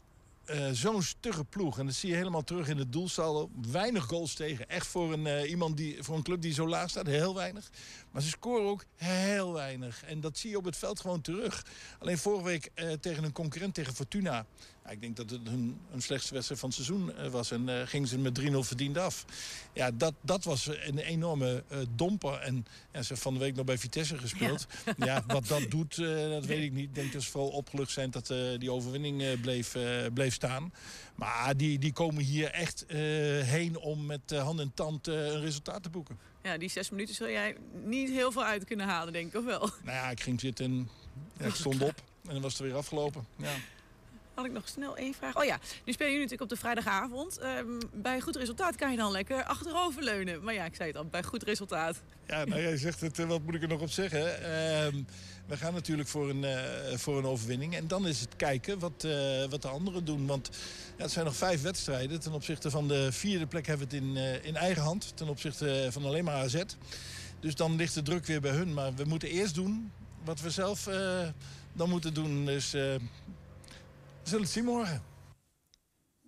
uh, 0.49 0.69
zo'n 0.71 1.03
stugge 1.03 1.43
ploeg. 1.43 1.79
En 1.79 1.85
dat 1.85 1.95
zie 1.95 2.09
je 2.09 2.15
helemaal 2.15 2.43
terug 2.43 2.67
in 2.67 2.77
het 2.77 2.91
doelsaldo. 2.91 3.49
Weinig 3.71 4.03
goals 4.03 4.33
tegen. 4.33 4.69
Echt 4.69 4.87
voor 4.87 5.13
een, 5.13 5.25
uh, 5.25 5.49
iemand 5.49 5.77
die, 5.77 6.03
voor 6.03 6.15
een 6.15 6.23
club 6.23 6.41
die 6.41 6.53
zo 6.53 6.67
laag 6.67 6.89
staat, 6.89 7.05
heel 7.05 7.35
weinig. 7.35 7.69
Maar 8.17 8.25
ze 8.25 8.31
scoren 8.31 8.67
ook 8.67 8.85
heel 8.95 9.53
weinig. 9.53 10.03
En 10.03 10.19
dat 10.19 10.37
zie 10.37 10.49
je 10.49 10.57
op 10.57 10.65
het 10.65 10.77
veld 10.77 10.99
gewoon 10.99 11.21
terug. 11.21 11.65
Alleen 11.99 12.17
vorige 12.17 12.43
week 12.43 12.71
uh, 12.75 12.91
tegen 12.91 13.23
een 13.23 13.31
concurrent, 13.31 13.73
tegen 13.73 13.93
Fortuna. 13.93 14.45
Ik 14.89 15.01
denk 15.01 15.15
dat 15.15 15.29
het 15.29 15.47
hun, 15.47 15.79
een 15.91 16.01
slechtste 16.01 16.33
wedstrijd 16.33 16.59
van 16.59 16.69
het 16.69 16.77
seizoen 16.77 17.31
was. 17.31 17.51
En 17.51 17.67
uh, 17.67 17.81
gingen 17.85 18.07
ze 18.07 18.17
met 18.17 18.39
3-0 18.39 18.43
verdiend 18.53 18.97
af. 18.97 19.25
Ja, 19.73 19.91
dat, 19.91 20.13
dat 20.21 20.43
was 20.43 20.67
een 20.67 20.97
enorme 20.97 21.63
uh, 21.71 21.77
domper. 21.95 22.39
En 22.39 22.55
ja, 22.91 23.01
ze 23.01 23.07
hebben 23.07 23.17
van 23.17 23.33
de 23.33 23.39
week 23.39 23.55
nog 23.55 23.65
bij 23.65 23.77
Vitesse 23.77 24.17
gespeeld. 24.17 24.67
Ja, 24.85 25.05
ja 25.05 25.23
wat 25.27 25.47
dat 25.47 25.71
doet, 25.75 25.95
dat 26.29 26.45
weet 26.45 26.63
ik 26.63 26.71
niet. 26.71 26.83
Ik 26.83 26.95
denk 26.95 27.13
dat 27.13 27.21
ze 27.21 27.31
vooral 27.31 27.49
opgelucht 27.49 27.91
zijn 27.91 28.11
dat 28.11 28.27
die 28.57 28.71
overwinning 28.71 29.41
bleef, 29.41 29.75
bleef 30.13 30.33
staan. 30.33 30.73
Maar 31.15 31.57
die, 31.57 31.79
die 31.79 31.93
komen 31.93 32.23
hier 32.23 32.51
echt 32.51 32.85
heen 33.43 33.77
om 33.77 34.05
met 34.05 34.31
hand 34.31 34.59
en 34.59 34.71
tand 34.73 35.07
een 35.07 35.39
resultaat 35.39 35.83
te 35.83 35.89
boeken. 35.89 36.17
Ja, 36.47 36.57
die 36.57 36.69
zes 36.69 36.89
minuten 36.89 37.15
zul 37.15 37.29
jij 37.29 37.55
niet 37.83 38.09
heel 38.09 38.31
veel 38.31 38.43
uit 38.43 38.65
kunnen 38.65 38.85
halen, 38.85 39.13
denk 39.13 39.27
ik, 39.27 39.39
of 39.39 39.45
wel? 39.45 39.59
Nou 39.59 39.97
ja, 39.97 40.09
ik 40.09 40.19
ging 40.19 40.39
zitten 40.39 40.65
en 40.65 40.89
ja, 41.39 41.49
stond 41.49 41.81
op. 41.81 42.01
En 42.27 42.33
dan 42.33 42.41
was 42.41 42.57
het 42.57 42.61
weer 42.61 42.75
afgelopen. 42.75 43.27
Ja. 43.35 43.53
Had 44.33 44.45
ik 44.45 44.51
nog 44.51 44.67
snel 44.67 44.97
één 44.97 45.13
vraag. 45.13 45.35
Oh 45.35 45.43
ja, 45.43 45.59
nu 45.85 45.93
spelen 45.93 46.11
jullie 46.11 46.27
natuurlijk 46.29 46.41
op 46.41 46.49
de 46.49 46.55
vrijdagavond. 46.55 47.43
Um, 47.43 47.79
bij 47.93 48.21
goed 48.21 48.35
resultaat 48.35 48.75
kan 48.75 48.91
je 48.91 48.97
dan 48.97 49.11
lekker 49.11 49.43
achteroverleunen. 49.43 50.43
Maar 50.43 50.53
ja, 50.53 50.65
ik 50.65 50.75
zei 50.75 50.89
het 50.89 50.97
al, 50.97 51.05
bij 51.05 51.23
goed 51.23 51.43
resultaat. 51.43 52.01
Ja, 52.27 52.45
nou 52.45 52.61
jij 52.61 52.77
zegt 52.77 53.01
het, 53.01 53.17
wat 53.17 53.41
moet 53.41 53.55
ik 53.55 53.61
er 53.61 53.67
nog 53.67 53.81
op 53.81 53.89
zeggen? 53.89 54.41
Uh, 54.41 55.03
we 55.47 55.57
gaan 55.57 55.73
natuurlijk 55.73 56.09
voor 56.09 56.29
een, 56.29 56.43
uh, 56.43 56.97
voor 56.97 57.17
een 57.17 57.25
overwinning. 57.25 57.75
En 57.75 57.87
dan 57.87 58.07
is 58.07 58.19
het 58.19 58.35
kijken 58.35 58.79
wat, 58.79 59.03
uh, 59.05 59.45
wat 59.49 59.61
de 59.61 59.67
anderen 59.67 60.05
doen. 60.05 60.25
Want 60.25 60.49
ja, 60.97 61.03
het 61.03 61.11
zijn 61.11 61.25
nog 61.25 61.35
vijf 61.35 61.61
wedstrijden. 61.61 62.19
Ten 62.19 62.31
opzichte 62.31 62.69
van 62.69 62.87
de 62.87 63.11
vierde 63.11 63.47
plek 63.47 63.67
hebben 63.67 63.89
we 63.89 63.95
het 63.95 64.03
in, 64.03 64.15
uh, 64.15 64.45
in 64.45 64.55
eigen 64.55 64.83
hand. 64.83 65.11
Ten 65.15 65.27
opzichte 65.27 65.87
van 65.91 66.05
alleen 66.05 66.23
maar 66.23 66.35
AZ. 66.35 66.63
Dus 67.39 67.55
dan 67.55 67.75
ligt 67.75 67.93
de 67.93 68.01
druk 68.01 68.25
weer 68.25 68.41
bij 68.41 68.51
hun. 68.51 68.73
Maar 68.73 68.95
we 68.95 69.03
moeten 69.03 69.29
eerst 69.29 69.55
doen 69.55 69.91
wat 70.23 70.41
we 70.41 70.49
zelf 70.49 70.89
dan 71.73 71.89
moeten 71.89 72.13
doen. 72.13 72.45
Dus 72.45 72.71
We 72.71 72.99
zullen 74.23 74.43
het 74.43 74.51
zien 74.51 74.65
morgen. 74.65 75.16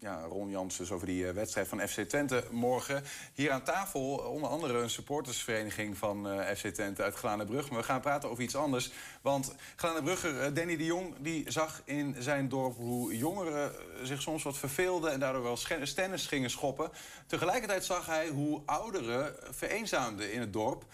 Ja, 0.02 0.22
Ron 0.22 0.50
Jans 0.50 0.78
dus 0.78 0.92
over 0.92 1.08
die 1.08 1.28
eh, 1.28 1.34
wedstrijd 1.34 1.68
van 1.68 1.88
FC 1.88 2.02
Twente 2.02 2.44
morgen. 2.52 3.04
Hier 3.34 3.52
aan 3.52 3.64
tafel 3.64 4.20
eh, 4.20 4.32
onder 4.32 4.50
andere 4.50 4.80
een 4.80 4.90
supportersvereniging 4.90 5.98
van 5.98 6.30
eh, 6.30 6.56
FC 6.56 6.68
Twente 6.68 7.04
uit 7.04 7.16
Glanenbrug. 7.16 7.70
Maar 7.70 7.80
we 7.80 7.86
gaan 7.86 8.02
praten 8.02 8.30
over 8.30 8.44
iets 8.44 8.56
anders. 8.56 8.92
Want 9.22 9.56
Glanenbrugger 9.76 10.54
Danny 10.54 10.78
de 10.78 10.86
Jong 10.86 11.16
die 11.20 11.52
zag 11.52 11.82
in 11.86 12.16
zijn 12.20 12.50
dorp 12.50 12.76
hoe 12.76 13.18
jongeren 13.18 13.72
zich 14.04 14.22
soms 14.22 14.44
wat 14.44 14.58
verveelden... 14.58 15.12
en 15.12 15.20
daardoor 15.20 15.44
wel 15.44 15.58
stennis 15.84 16.28
gingen 16.28 16.50
schoppen. 16.50 16.92
Tegelijkertijd 17.28 17.86
zag 17.86 18.06
hij 18.06 18.28
hoe 18.28 18.62
ouderen 18.66 19.36
vereenzaamden 19.50 20.34
in 20.34 20.40
het 20.40 20.54
dorp. 20.54 20.86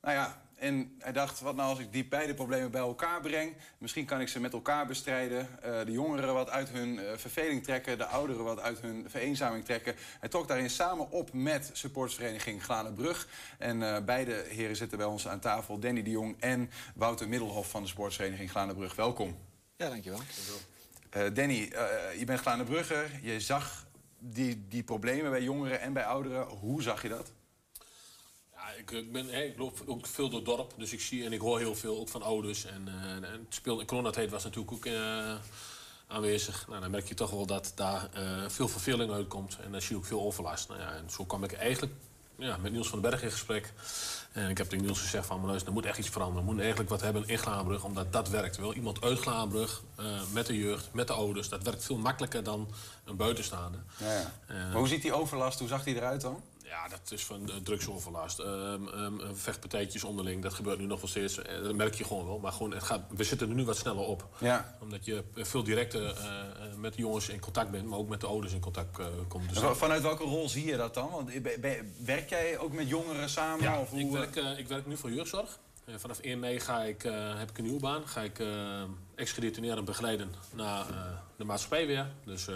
Nou 0.00 0.14
ja, 0.14 0.42
en 0.64 0.94
hij 0.98 1.12
dacht, 1.12 1.40
wat 1.40 1.56
nou 1.56 1.68
als 1.68 1.78
ik 1.78 1.92
die 1.92 2.04
beide 2.04 2.34
problemen 2.34 2.70
bij 2.70 2.80
elkaar 2.80 3.20
breng? 3.20 3.54
Misschien 3.78 4.04
kan 4.04 4.20
ik 4.20 4.28
ze 4.28 4.40
met 4.40 4.52
elkaar 4.52 4.86
bestrijden. 4.86 5.62
Eh, 5.62 5.84
de 5.84 5.92
jongeren 5.92 6.34
wat 6.34 6.50
uit 6.50 6.68
hun 6.68 6.98
eh, 6.98 7.16
verveling 7.16 7.64
trekken, 7.64 7.98
de 7.98 8.06
ouderen 8.06 8.44
wat 8.44 8.60
uit 8.60 8.80
hun 8.80 9.04
vereenzaming 9.08 9.64
trekken. 9.64 9.94
Hij 10.20 10.28
trok 10.28 10.48
daarin 10.48 10.70
samen 10.70 11.10
op 11.10 11.32
met 11.32 11.70
supportersvereniging 11.72 12.64
Glanenbrug. 12.64 13.28
En 13.58 13.82
eh, 13.82 14.04
beide 14.04 14.44
heren 14.48 14.76
zitten 14.76 14.98
bij 14.98 15.06
ons 15.06 15.28
aan 15.28 15.40
tafel. 15.40 15.78
Danny 15.78 16.02
de 16.02 16.10
Jong 16.10 16.36
en 16.40 16.70
Wouter 16.94 17.28
Middelhof 17.28 17.70
van 17.70 17.82
de 17.82 17.88
supportersvereniging 17.88 18.50
Glanenbrug. 18.50 18.94
Welkom. 18.94 19.36
Ja, 19.76 19.88
dankjewel. 19.88 20.20
Eh, 21.10 21.22
Danny, 21.32 21.72
je 22.18 22.24
bent 22.24 22.40
Glanenbrugger. 22.40 23.10
Je 23.22 23.40
zag 23.40 23.86
die, 24.18 24.64
die 24.68 24.82
problemen 24.82 25.30
bij 25.30 25.42
jongeren 25.42 25.80
en 25.80 25.92
bij 25.92 26.04
ouderen. 26.04 26.46
Hoe 26.46 26.82
zag 26.82 27.02
je 27.02 27.08
dat? 27.08 27.32
Ik, 28.78 28.90
ik, 28.90 29.12
ben, 29.12 29.44
ik 29.44 29.58
loop 29.58 29.82
ook 29.86 30.06
veel 30.06 30.28
door 30.28 30.38
het 30.38 30.48
dorp, 30.48 30.74
dus 30.76 30.92
ik 30.92 31.00
zie 31.00 31.24
en 31.24 31.32
ik 31.32 31.40
hoor 31.40 31.58
heel 31.58 31.74
veel, 31.74 31.98
ook 31.98 32.08
van 32.08 32.22
ouders. 32.22 32.64
En, 32.64 32.88
eh, 32.88 33.10
en 33.10 33.22
het 33.22 33.54
speel, 33.54 33.80
in 33.80 33.86
coronatijd 33.86 34.30
was 34.30 34.44
natuurlijk 34.44 34.72
ook 34.72 34.86
eh, 34.86 35.34
aanwezig. 36.06 36.66
Nou, 36.68 36.80
dan 36.80 36.90
merk 36.90 37.08
je 37.08 37.14
toch 37.14 37.30
wel 37.30 37.46
dat 37.46 37.72
daar 37.74 38.08
eh, 38.12 38.48
veel 38.48 38.68
verveling 38.68 39.12
uitkomt. 39.12 39.58
En 39.64 39.72
dan 39.72 39.80
zie 39.80 39.90
je 39.90 39.96
ook 39.96 40.04
veel 40.04 40.20
overlast. 40.20 40.68
Nou 40.68 40.80
ja, 40.80 40.92
en 40.92 41.10
zo 41.10 41.24
kwam 41.24 41.44
ik 41.44 41.52
eigenlijk 41.52 41.92
ja, 42.36 42.56
met 42.56 42.72
Niels 42.72 42.88
van 42.88 43.00
den 43.00 43.10
Berg 43.10 43.22
in 43.22 43.30
gesprek. 43.30 43.72
En 44.32 44.50
ik 44.50 44.58
heb 44.58 44.68
tegen 44.68 44.84
Niels 44.84 45.00
gezegd 45.00 45.26
van, 45.26 45.38
maar 45.38 45.46
luister, 45.46 45.68
er 45.68 45.74
moet 45.74 45.84
echt 45.84 45.98
iets 45.98 46.08
veranderen. 46.08 46.40
We 46.40 46.46
moeten 46.46 46.64
eigenlijk 46.64 46.90
wat 46.90 47.00
hebben 47.02 47.28
in 47.28 47.38
Glaanbrug, 47.38 47.84
omdat 47.84 48.12
dat 48.12 48.28
werkt 48.28 48.56
wel. 48.56 48.74
Iemand 48.74 49.02
uit 49.02 49.18
Glaanbrug, 49.18 49.82
met 50.32 50.46
de 50.46 50.58
jeugd, 50.58 50.88
met 50.92 51.06
de 51.06 51.12
ouders, 51.12 51.48
dat 51.48 51.62
werkt 51.62 51.84
veel 51.84 51.96
makkelijker 51.96 52.42
dan 52.42 52.68
een 53.04 53.16
buitenstaande. 53.16 53.78
Ja, 53.96 54.12
ja. 54.12 54.32
Maar 54.48 54.76
hoe 54.76 54.88
ziet 54.88 55.02
die 55.02 55.12
overlast? 55.12 55.58
Hoe 55.58 55.68
zag 55.68 55.84
die 55.84 55.94
eruit 55.94 56.20
dan? 56.20 56.42
Ja, 56.64 56.88
dat 56.88 57.10
is 57.10 57.24
van 57.24 57.48
uh, 57.48 57.54
drugsoverlast. 57.62 58.38
Ehm, 58.38 58.88
ehm, 58.88 59.34
vechtpartijtjes 59.34 60.04
onderling, 60.04 60.42
dat 60.42 60.54
gebeurt 60.54 60.78
nu 60.78 60.86
nog 60.86 61.00
wel 61.00 61.10
steeds. 61.10 61.42
Eh, 61.42 61.62
dat 61.62 61.74
merk 61.74 61.94
je 61.94 62.04
gewoon 62.04 62.26
wel. 62.26 62.38
Maar 62.38 62.52
gewoon, 62.52 62.72
het 62.72 62.82
gaat, 62.82 63.00
we 63.08 63.24
zitten 63.24 63.48
er 63.48 63.54
nu 63.54 63.64
wat 63.64 63.76
sneller 63.76 64.04
op. 64.04 64.28
Ja. 64.38 64.76
Omdat 64.80 65.04
je 65.04 65.24
veel 65.34 65.62
directer 65.64 66.04
eh, 66.04 66.40
eh, 66.40 66.74
met 66.76 66.94
de 66.94 67.00
jongens 67.00 67.28
in 67.28 67.40
contact 67.40 67.70
bent, 67.70 67.86
maar 67.86 67.98
ook 67.98 68.08
met 68.08 68.20
de 68.20 68.26
ouders 68.26 68.52
in 68.52 68.60
contact 68.60 68.98
eh, 68.98 69.06
komt. 69.28 69.48
Dus 69.48 69.58
Vanuit 69.78 70.02
welke 70.02 70.24
rol 70.24 70.48
zie 70.48 70.66
je 70.66 70.76
dat 70.76 70.94
dan? 70.94 71.10
Want 71.10 71.30
eh, 71.30 71.80
werk 72.04 72.28
jij 72.28 72.58
ook 72.58 72.72
met 72.72 72.88
jongeren 72.88 73.28
samen? 73.28 73.62
Ja, 73.62 73.80
of 73.80 73.90
hoe, 73.90 74.00
ik, 74.00 74.06
eh? 74.06 74.12
werk, 74.12 74.36
eh, 74.36 74.58
ik 74.58 74.68
werk 74.68 74.86
nu 74.86 74.96
voor 74.96 75.10
jeugdzorg. 75.12 75.58
Eh, 75.84 75.94
vanaf 75.98 76.18
1 76.18 76.38
mei 76.38 76.60
ga 76.60 76.82
ik, 76.82 77.04
eh, 77.04 77.38
heb 77.38 77.50
ik 77.50 77.58
een 77.58 77.64
nieuwe 77.64 77.80
baan. 77.80 78.08
Ga 78.08 78.20
ik 78.20 78.38
eh 78.38 78.82
ex-gedetineerden 79.14 79.84
begeleiden 79.84 80.34
naar 80.52 80.88
eh, 80.88 80.96
de 81.36 81.44
maatschappij 81.44 81.86
weer. 81.86 82.10
Dus 82.24 82.48
eh, 82.48 82.54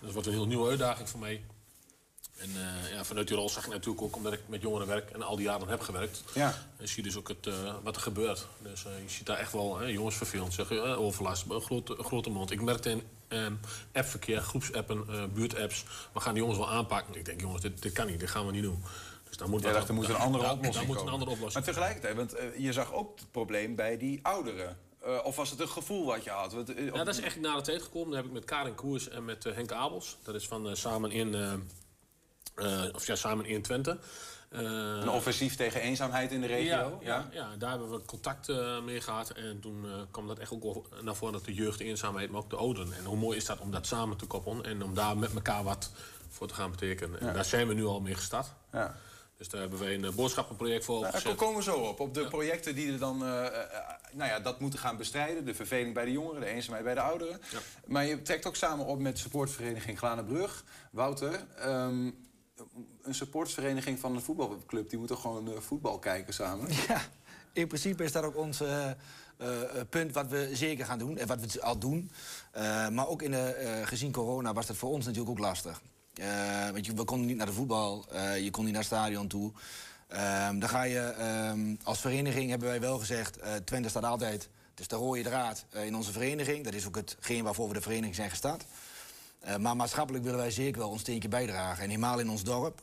dat 0.00 0.12
wordt 0.12 0.26
een 0.26 0.32
heel 0.32 0.46
nieuwe 0.46 0.68
uitdaging 0.68 1.08
voor 1.08 1.20
mij. 1.20 1.44
En 2.38 2.50
eh, 2.56 2.92
ja, 2.92 3.04
vanuit 3.04 3.28
die 3.28 3.36
rol 3.36 3.48
zag 3.48 3.64
ik 3.66 3.72
natuurlijk 3.72 4.02
ook, 4.02 4.16
omdat 4.16 4.32
ik 4.32 4.40
met 4.46 4.62
jongeren 4.62 4.86
werk 4.86 5.10
en 5.10 5.22
al 5.22 5.36
die 5.36 5.44
jaren 5.44 5.68
heb 5.68 5.80
gewerkt, 5.80 6.22
Ja. 6.34 6.54
en 6.76 6.88
zie 6.88 6.96
je 6.96 7.02
dus 7.02 7.16
ook 7.16 7.28
het, 7.28 7.46
eh, 7.46 7.74
wat 7.82 7.96
er 7.96 8.02
gebeurt. 8.02 8.46
Dus 8.62 8.84
eh, 8.84 8.92
je 9.02 9.08
ziet 9.10 9.26
daar 9.26 9.36
echt 9.38 9.52
wel 9.52 9.78
hè, 9.78 9.86
jongens 9.86 10.16
vervelend, 10.16 10.54
je, 10.54 10.62
eh, 10.82 11.00
overlast, 11.00 11.44
een 11.50 11.60
grote, 11.60 11.96
grote 11.98 12.30
mond. 12.30 12.50
Ik 12.50 12.62
merkte 12.62 12.90
in 12.90 13.02
ehm, 13.28 13.52
appverkeer, 13.92 14.40
groepsappen, 14.40 15.06
buurtapps, 15.34 15.84
we 16.12 16.20
gaan 16.20 16.32
die 16.34 16.42
jongens 16.42 16.58
wel 16.60 16.70
aanpakken. 16.70 17.14
Ik 17.14 17.24
denk, 17.24 17.40
jongens, 17.40 17.62
dit, 17.62 17.82
dit 17.82 17.92
kan 17.92 18.06
niet, 18.06 18.20
dit 18.20 18.30
gaan 18.30 18.46
we 18.46 18.52
niet 18.52 18.62
doen. 18.62 18.82
Dus 19.28 19.36
daar 19.36 19.48
moet, 19.48 19.62
dacht, 19.62 19.88
er 19.88 19.94
moet 19.94 20.08
een 20.08 20.14
andere 20.16 20.44
daar- 20.44 20.52
oplossing 20.52 20.74
daar 20.76 20.86
moet 20.86 20.96
een 20.96 21.00
komen. 21.02 21.12
andere 21.12 21.30
oplossing 21.30 21.64
Maar 21.64 21.74
tegelijkertijd, 21.74 22.16
want 22.16 22.34
je 22.58 22.72
zag 22.72 22.92
ook 22.92 23.18
het 23.18 23.30
probleem 23.30 23.74
bij 23.74 23.96
die 23.96 24.18
ouderen. 24.22 24.76
Of 25.24 25.36
was 25.36 25.50
het 25.50 25.60
een 25.60 25.68
gevoel 25.68 26.04
wat 26.06 26.24
je 26.24 26.30
had? 26.30 26.52
Want, 26.52 26.72
Ja, 26.76 27.04
dat 27.04 27.08
is 27.08 27.20
echt 27.20 27.40
na 27.40 27.56
de 27.56 27.62
tijd 27.62 27.82
gekomen. 27.82 28.06
Dat 28.08 28.16
heb 28.16 28.26
ik 28.26 28.32
met 28.32 28.44
Karin 28.44 28.74
Koers 28.74 29.08
en 29.08 29.24
met 29.24 29.44
Henk 29.44 29.72
Abels. 29.72 30.16
Dat 30.22 30.34
is 30.34 30.46
van 30.48 30.76
Samen 30.76 31.10
in... 31.10 31.34
eh, 32.58 32.82
of 32.94 33.06
ja, 33.06 33.14
Samen 33.14 33.44
in 33.46 33.62
Twente. 33.62 33.98
Eh, 34.48 34.60
Een 34.60 35.08
offensief 35.08 35.56
tegen 35.56 35.80
eenzaamheid 35.80 36.32
in 36.32 36.40
de 36.40 36.46
regio? 36.46 36.70
Ja, 36.70 36.98
ja, 37.00 37.28
ja, 37.32 37.56
daar 37.58 37.70
hebben 37.70 37.90
we 37.90 38.04
contact 38.04 38.48
eh, 38.48 38.80
mee 38.82 39.00
gehad. 39.00 39.30
En 39.30 39.60
toen 39.60 39.86
kwam 40.10 40.26
dat 40.26 40.38
echt 40.38 40.50
ook 40.52 40.88
naar 41.02 41.14
voren 41.14 41.32
dat 41.32 41.44
de 41.44 41.54
jeugd, 41.54 41.78
de 41.78 41.84
eenzaamheid, 41.84 42.30
maar 42.30 42.40
ook 42.40 42.50
de 42.50 42.56
ouderen. 42.56 42.92
En 42.92 43.04
hoe 43.04 43.16
mooi 43.16 43.36
is 43.36 43.44
dat 43.44 43.58
om 43.58 43.70
dat 43.70 43.86
samen 43.86 44.16
te 44.16 44.26
koppelen 44.26 44.64
en 44.64 44.82
om 44.82 44.94
daar 44.94 45.16
met 45.18 45.34
elkaar 45.34 45.62
wat 45.64 45.90
voor 46.28 46.46
te 46.48 46.54
gaan 46.54 46.70
betekenen. 46.70 47.20
En 47.20 47.26
Ja. 47.26 47.32
daar 47.32 47.44
zijn 47.44 47.68
we 47.68 47.74
nu 47.74 47.84
al 47.84 48.00
mee 48.00 48.14
gestart. 48.14 48.46
Ja. 48.72 48.96
Dus 49.36 49.48
daar 49.48 49.60
hebben 49.60 49.78
wij 49.78 49.94
een 49.94 50.14
boodschappenproject 50.14 50.84
voor 50.84 50.94
Nou, 51.00 51.04
daar 51.12 51.14
opgezet. 51.20 51.38
komen 51.38 51.56
we 51.56 51.62
zo 51.62 51.76
op. 51.76 52.00
Op 52.00 52.14
de 52.14 52.26
projecten 52.28 52.74
die 52.74 52.92
er 52.92 52.98
dan 52.98 53.18
nou 54.12 54.30
ja, 54.30 54.40
dat 54.40 54.60
moeten 54.60 54.78
gaan 54.78 54.96
bestrijden. 54.96 55.44
De 55.44 55.54
verveling 55.54 55.94
bij 55.94 56.04
de 56.04 56.12
jongeren, 56.12 56.40
de 56.40 56.46
eenzaamheid 56.46 56.84
bij 56.84 56.94
de 56.94 57.00
ouderen. 57.00 57.40
Maar 57.86 58.04
je 58.06 58.22
trekt 58.22 58.46
ook 58.46 58.56
samen 58.56 58.86
op 58.86 58.98
met 58.98 59.18
supportvereniging 59.18 59.98
Glanenbrug. 59.98 60.64
Wouter, 60.90 61.44
ehm, 61.58 62.10
een 63.02 63.14
supportvereniging 63.14 63.98
van 63.98 64.14
een 64.14 64.20
voetbalclub... 64.20 64.90
die 64.90 64.98
moet 64.98 65.08
toch 65.08 65.20
gewoon 65.20 65.52
eh, 65.52 65.60
voetbal 65.60 65.98
kijken 65.98 66.34
samen? 66.34 66.68
Ja, 66.88 67.00
in 67.52 67.66
principe 67.66 68.04
is 68.04 68.12
dat 68.12 68.24
ook 68.24 68.36
ons 68.36 68.60
eh, 68.60 68.90
eh, 68.90 68.96
punt 69.88 70.12
wat 70.12 70.28
we 70.28 70.50
zeker 70.52 70.84
gaan 70.84 70.98
doen 70.98 71.18
en 71.18 71.26
wat 71.26 71.40
we 71.40 71.62
al 71.62 71.78
doen. 71.78 72.10
Maar 72.90 73.08
ook 73.08 73.22
in 73.22 73.30
de, 73.30 73.82
gezien 73.84 74.12
corona 74.12 74.52
was 74.52 74.66
dat 74.66 74.76
voor 74.76 74.90
ons 74.90 75.04
natuurlijk 75.04 75.30
ook 75.30 75.38
lastig. 75.38 75.82
Want 76.72 76.86
je, 76.86 76.94
we 76.94 77.04
konden 77.04 77.26
niet 77.26 77.36
naar 77.36 77.46
de 77.46 77.52
voetbal, 77.52 78.04
je 78.34 78.50
kon 78.50 78.64
niet 78.64 78.72
naar 78.72 78.82
het 78.82 78.92
stadion 78.92 79.28
toe. 79.28 79.52
Ehm, 80.08 80.58
dan 80.58 80.68
ga 80.68 80.82
je, 80.82 81.00
ehm, 81.00 81.74
als 81.82 82.00
vereniging 82.00 82.50
hebben 82.50 82.68
wij 82.68 82.80
wel 82.80 82.98
gezegd, 82.98 83.38
Twente 83.64 83.88
staat 83.88 84.04
altijd, 84.04 84.48
het 84.70 84.80
is 84.80 84.88
de 84.88 84.96
rode 84.96 85.22
draad 85.22 85.64
in 85.70 85.96
onze 85.96 86.12
vereniging. 86.12 86.64
Dat 86.64 86.74
is 86.74 86.86
ook 86.86 86.96
hetgeen 86.96 87.44
waarvoor 87.44 87.68
we 87.68 87.74
de 87.74 87.80
vereniging 87.80 88.14
zijn 88.14 88.30
gestart. 88.30 88.64
Eh, 89.40 89.56
maar 89.56 89.76
maatschappelijk 89.76 90.24
willen 90.24 90.38
wij 90.38 90.50
zeker 90.50 90.80
wel 90.80 90.90
ons 90.90 91.00
steentje 91.00 91.28
bijdragen. 91.28 91.82
En 91.82 91.88
helemaal 91.88 92.18
in 92.18 92.30
ons 92.30 92.42
dorp. 92.42 92.80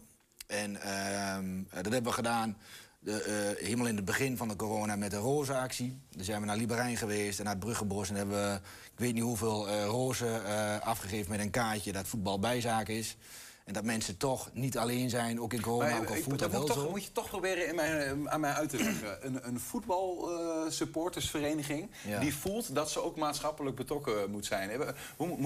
En 0.47 0.81
ehm, 0.81 1.59
eh, 1.69 1.83
dat 1.83 1.93
hebben 1.93 2.03
we 2.03 2.11
gedaan 2.11 2.57
de, 2.99 3.21
eh, 3.21 3.65
helemaal 3.65 3.87
in 3.87 3.95
het 3.95 4.05
begin 4.05 4.37
van 4.37 4.47
de 4.47 4.55
corona 4.55 4.95
met 4.95 5.11
de 5.11 5.17
rozenactie. 5.17 5.99
Dan 6.09 6.25
zijn 6.25 6.39
we 6.39 6.45
naar 6.45 6.57
Liberijn 6.57 6.97
geweest 6.97 7.37
en 7.37 7.45
naar 7.45 7.53
het 7.53 7.63
Bruggenbos. 7.63 8.09
En 8.09 8.15
hebben 8.15 8.51
we, 8.51 8.59
ik 8.83 8.99
weet 8.99 9.13
niet 9.13 9.23
hoeveel 9.23 9.69
rozen 9.69 10.43
afgegeven 10.81 11.31
met 11.31 11.39
een 11.39 11.49
kaartje 11.49 11.91
dat 11.91 12.07
voetbal 12.07 12.39
bijzaak 12.39 12.87
is. 12.87 13.17
En 13.65 13.73
dat 13.73 13.83
mensen 13.83 14.17
toch 14.17 14.49
niet 14.53 14.77
alleen 14.77 15.09
zijn, 15.09 15.41
ook 15.41 15.53
in 15.53 15.61
corona, 15.61 15.89
Maar, 15.89 15.99
ook 15.99 16.09
al 16.09 16.15
voelt 16.15 16.39
dat 16.39 16.51
wel 16.51 16.63
toch, 16.63 16.77
zo. 16.77 16.89
moet 16.89 17.03
je 17.03 17.11
toch 17.11 17.27
proberen 17.29 17.67
in 17.67 17.75
mijn, 17.75 18.29
aan 18.29 18.39
mij 18.39 18.51
uit 18.51 18.69
te 18.69 18.77
leggen. 18.77 19.17
Een, 19.25 19.47
een 19.47 19.59
voetbalsupportersvereniging 19.59 21.89
Ja. 22.07 22.19
die 22.19 22.35
voelt 22.35 22.75
dat 22.75 22.91
ze 22.91 23.01
ook 23.03 23.15
maatschappelijk 23.15 23.75
betrokken 23.75 24.31
moet 24.31 24.45
zijn. 24.45 24.95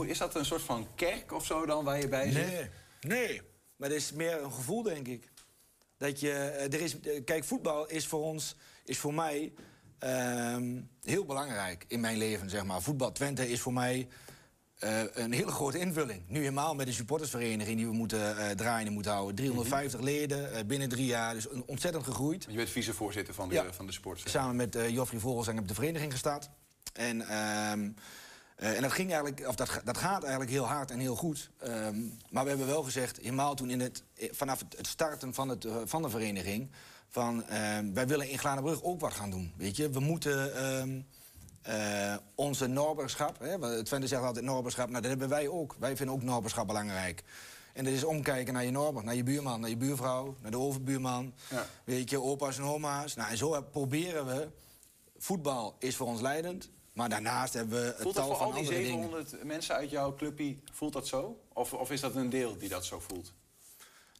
Is 0.05 0.17
dat 0.17 0.35
een 0.35 0.45
soort 0.45 0.61
van 0.61 0.87
kerk 0.95 1.33
of 1.33 1.45
zo 1.45 1.65
dan 1.65 1.83
waar 1.83 1.99
je 1.99 2.07
bij 2.07 2.31
zit? 2.31 2.47
Nee, 2.47 2.69
nee. 3.01 3.41
Maar 3.75 3.89
het 3.89 3.97
is 3.97 4.11
meer 4.11 4.43
een 4.43 4.51
gevoel, 4.53 4.83
denk 4.83 5.07
ik. 5.07 5.31
Dat 5.97 6.19
je, 6.19 6.31
eh, 6.31 6.73
er 6.73 6.81
is, 6.81 6.99
eh, 6.99 7.23
kijk, 7.25 7.43
voetbal 7.43 7.87
is 7.87 8.07
voor 8.07 8.21
ons, 8.23 8.55
is 8.85 8.97
voor 8.97 9.13
mij 9.13 9.53
ehm, 9.99 10.81
heel 11.03 11.25
belangrijk 11.25 11.85
in 11.87 11.99
mijn 11.99 12.17
leven, 12.17 12.49
zeg 12.49 12.63
maar. 12.63 12.81
Voetbal 12.81 13.11
Twente 13.11 13.49
is 13.49 13.59
voor 13.59 13.73
mij 13.73 14.07
eh, 14.79 14.99
een 15.13 15.31
hele 15.31 15.51
grote 15.51 15.79
invulling. 15.79 16.21
Nu 16.27 16.39
helemaal 16.39 16.75
met 16.75 16.85
de 16.85 16.91
supportersvereniging 16.93 17.77
die 17.77 17.85
we 17.87 17.93
moeten 17.93 18.37
eh, 18.37 18.49
draaien 18.49 18.87
en 18.87 18.93
moeten 18.93 19.11
houden. 19.11 19.35
350 19.35 19.99
leden 19.99 20.53
eh, 20.53 20.65
binnen 20.65 20.89
drie 20.89 21.05
jaar, 21.05 21.33
dus 21.33 21.51
een- 21.51 21.63
ontzettend 21.65 22.03
gegroeid. 22.03 22.45
Je 22.49 22.55
bent 22.55 22.69
vicevoorzitter 22.69 23.33
van 23.33 23.49
de, 23.49 23.55
Ja. 23.55 23.73
van 23.73 23.85
de 23.85 23.91
sport. 23.91 24.21
Samen 24.25 24.55
met 24.55 24.77
Joffrey 24.89 25.19
Vogelsang 25.19 25.55
heb 25.55 25.63
ik 25.63 25.69
de 25.69 25.75
vereniging 25.81 26.11
gestart. 26.11 26.49
En, 26.93 27.21
ehm, 27.21 27.89
eh, 28.55 28.75
en 28.75 28.81
dat, 28.81 28.91
ging 28.91 29.11
eigenlijk, 29.11 29.47
of 29.47 29.55
dat, 29.55 29.81
dat 29.83 29.97
gaat 29.97 30.21
eigenlijk 30.21 30.51
heel 30.51 30.65
hard 30.67 30.91
en 30.91 30.99
heel 30.99 31.15
goed. 31.15 31.49
Ehm, 31.59 31.95
maar 32.29 32.43
we 32.43 32.49
hebben 32.49 32.67
wel 32.67 32.83
gezegd, 32.83 33.17
helemaal 33.17 33.55
toen 33.55 33.69
in 33.69 33.79
het, 33.79 34.03
vanaf 34.31 34.63
het, 34.77 34.87
starten 34.87 35.33
van, 35.33 35.49
het, 35.49 35.67
van 35.85 36.01
de 36.01 36.09
vereniging... 36.09 36.71
van 37.09 37.45
ehm, 37.45 37.93
wij 37.93 38.07
willen 38.07 38.29
in 38.29 38.39
Glanenbrug 38.39 38.83
ook 38.83 38.99
wat 38.99 39.13
gaan 39.13 39.29
doen. 39.29 39.53
Weet 39.57 39.75
je? 39.75 39.89
We 39.89 39.99
moeten 39.99 40.53
eh, 41.69 42.15
onze 42.35 42.67
Norberschap... 42.67 43.39
Hè, 43.39 43.83
Twente 43.83 44.07
zegt 44.07 44.21
altijd 44.23 44.45
Norberschap, 44.45 44.89
nou, 44.89 45.01
dat 45.01 45.09
hebben 45.09 45.29
wij 45.29 45.47
ook. 45.47 45.75
Wij 45.79 45.95
vinden 45.97 46.15
ook 46.15 46.23
Norberschap 46.23 46.67
belangrijk. 46.67 47.23
En 47.73 47.83
dat 47.83 47.93
is 47.93 48.03
omkijken 48.03 48.53
naar 48.53 48.63
je 48.65 48.71
Norber, 48.71 49.03
naar 49.03 49.15
je 49.15 49.23
buurman, 49.23 49.59
naar 49.59 49.69
je 49.69 49.77
buurvrouw... 49.77 50.35
naar 50.41 50.51
de 50.51 50.57
overbuurman, 50.57 51.33
Ja. 51.49 51.65
weet 51.83 52.09
je, 52.09 52.21
opa's 52.21 52.57
en 52.57 52.63
oma's. 52.63 53.15
Nou, 53.15 53.29
en 53.31 53.37
zo 53.37 53.61
proberen 53.61 54.25
we 54.25 54.47
voetbal 55.17 55.75
is 55.79 55.95
voor 55.95 56.07
ons 56.07 56.21
leidend. 56.21 56.69
Maar 56.93 57.09
daarnaast 57.09 57.53
hebben 57.53 57.81
we 57.81 57.85
het 57.85 58.01
Voelt 58.01 58.15
dat 58.15 58.23
tal 58.23 58.35
voor 58.35 58.37
van 58.37 58.45
al 58.45 58.51
die 58.51 58.61
andere 58.61 58.83
dingen. 58.83 59.01
700 59.01 59.43
mensen 59.43 59.75
uit 59.75 59.89
jouw 59.89 60.15
clubpie, 60.15 60.63
voelt 60.71 60.93
dat 60.93 61.07
zo? 61.07 61.39
Of, 61.53 61.73
of 61.73 61.91
is 61.91 61.99
dat 61.99 62.15
een 62.15 62.29
deel 62.29 62.57
die 62.57 62.69
dat 62.69 62.85
zo 62.85 62.99
voelt? 62.99 63.33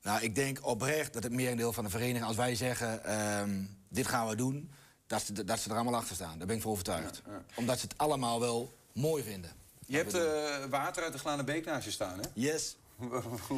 Nou, 0.01 0.21
ik 0.21 0.35
denk 0.35 0.65
oprecht 0.65 1.13
dat 1.13 1.23
het 1.23 1.31
merendeel 1.31 1.73
van 1.73 1.83
de 1.83 1.89
vereniging... 1.89 2.25
als 2.25 2.35
wij 2.35 2.55
zeggen, 2.55 3.03
ehm, 3.03 3.63
dit 3.89 4.07
gaan 4.07 4.27
we 4.27 4.35
doen, 4.35 4.71
dat 5.09 5.21
ze, 5.21 5.43
dat 5.43 5.59
ze 5.59 5.69
er 5.69 5.75
allemaal 5.75 5.95
achter 5.95 6.15
staan. 6.15 6.37
Daar 6.37 6.47
ben 6.47 6.55
ik 6.55 6.61
voor 6.61 6.71
overtuigd. 6.71 7.21
Omdat 7.55 7.79
ze 7.79 7.85
het 7.85 7.97
allemaal 7.97 8.39
wel 8.39 8.73
mooi 8.91 9.23
vinden. 9.23 9.51
Je 9.85 9.97
hebt 9.97 10.13
eh, 10.13 10.69
water 10.69 11.03
uit 11.03 11.13
de 11.13 11.19
Glanenbeek 11.19 11.65
naast 11.65 11.85
je 11.85 11.91
staan, 11.91 12.19
hè? 12.19 12.25
Yes. 12.33 12.75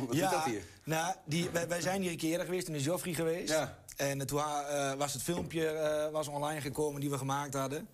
Wat 0.07 0.15
ja, 0.15 0.25
is 0.25 0.31
dat 0.31 0.43
hier? 0.43 0.63
Nou, 0.83 1.15
die, 1.25 1.49
wij, 1.49 1.67
wij 1.67 1.81
zijn 1.81 2.01
hier 2.01 2.11
een 2.11 2.17
keer 2.17 2.31
eerder 2.31 2.45
geweest, 2.45 2.67
in 2.67 2.73
de 2.73 2.81
Joffrey 2.81 3.13
geweest. 3.13 3.49
Ja. 3.49 3.77
En 3.95 4.27
toen 4.27 4.39
eh, 4.39 4.93
was 4.93 5.13
het 5.13 5.21
filmpje 5.21 5.67
eh, 5.67 6.11
was 6.11 6.27
online 6.27 6.61
gekomen 6.61 7.01
die 7.01 7.09
we 7.09 7.17
gemaakt 7.17 7.53
hadden. 7.53 7.87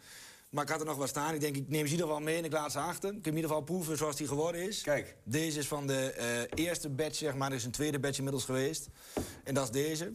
Maar 0.50 0.64
ik 0.64 0.70
had 0.70 0.80
er 0.80 0.86
nog 0.86 0.98
wat 0.98 1.10
staan. 1.10 1.34
Ik 1.34 1.40
denk, 1.40 1.56
ik 1.56 1.70
neem 1.70 1.80
ze 1.80 1.86
in 1.86 1.92
ieder 1.92 2.06
geval 2.06 2.22
mee 2.22 2.38
en 2.38 2.46
ik 2.46 2.52
laat 2.52 2.72
ze 2.72 2.80
achter. 2.80 3.10
Ik 3.10 3.16
heb 3.16 3.26
in 3.26 3.36
ieder 3.36 3.50
geval 3.50 3.64
proeven 3.64 3.98
zoals 3.98 4.16
die 4.16 4.28
geworden 4.28 4.68
is. 4.68 4.82
Kijk. 4.82 5.16
Deze 5.24 5.60
is 5.60 5.68
van 5.68 5.88
de 5.88 6.48
eerste 6.54 6.90
batch, 6.90 7.16
zeg 7.16 7.36
maar. 7.36 7.50
Er 7.50 7.56
is 7.56 7.66
een 7.66 7.72
tweede 7.72 8.00
batch 8.00 8.18
inmiddels 8.18 8.46
geweest. 8.46 8.88
En 9.44 9.54
dat 9.54 9.64
is 9.64 9.72
deze. 9.72 10.14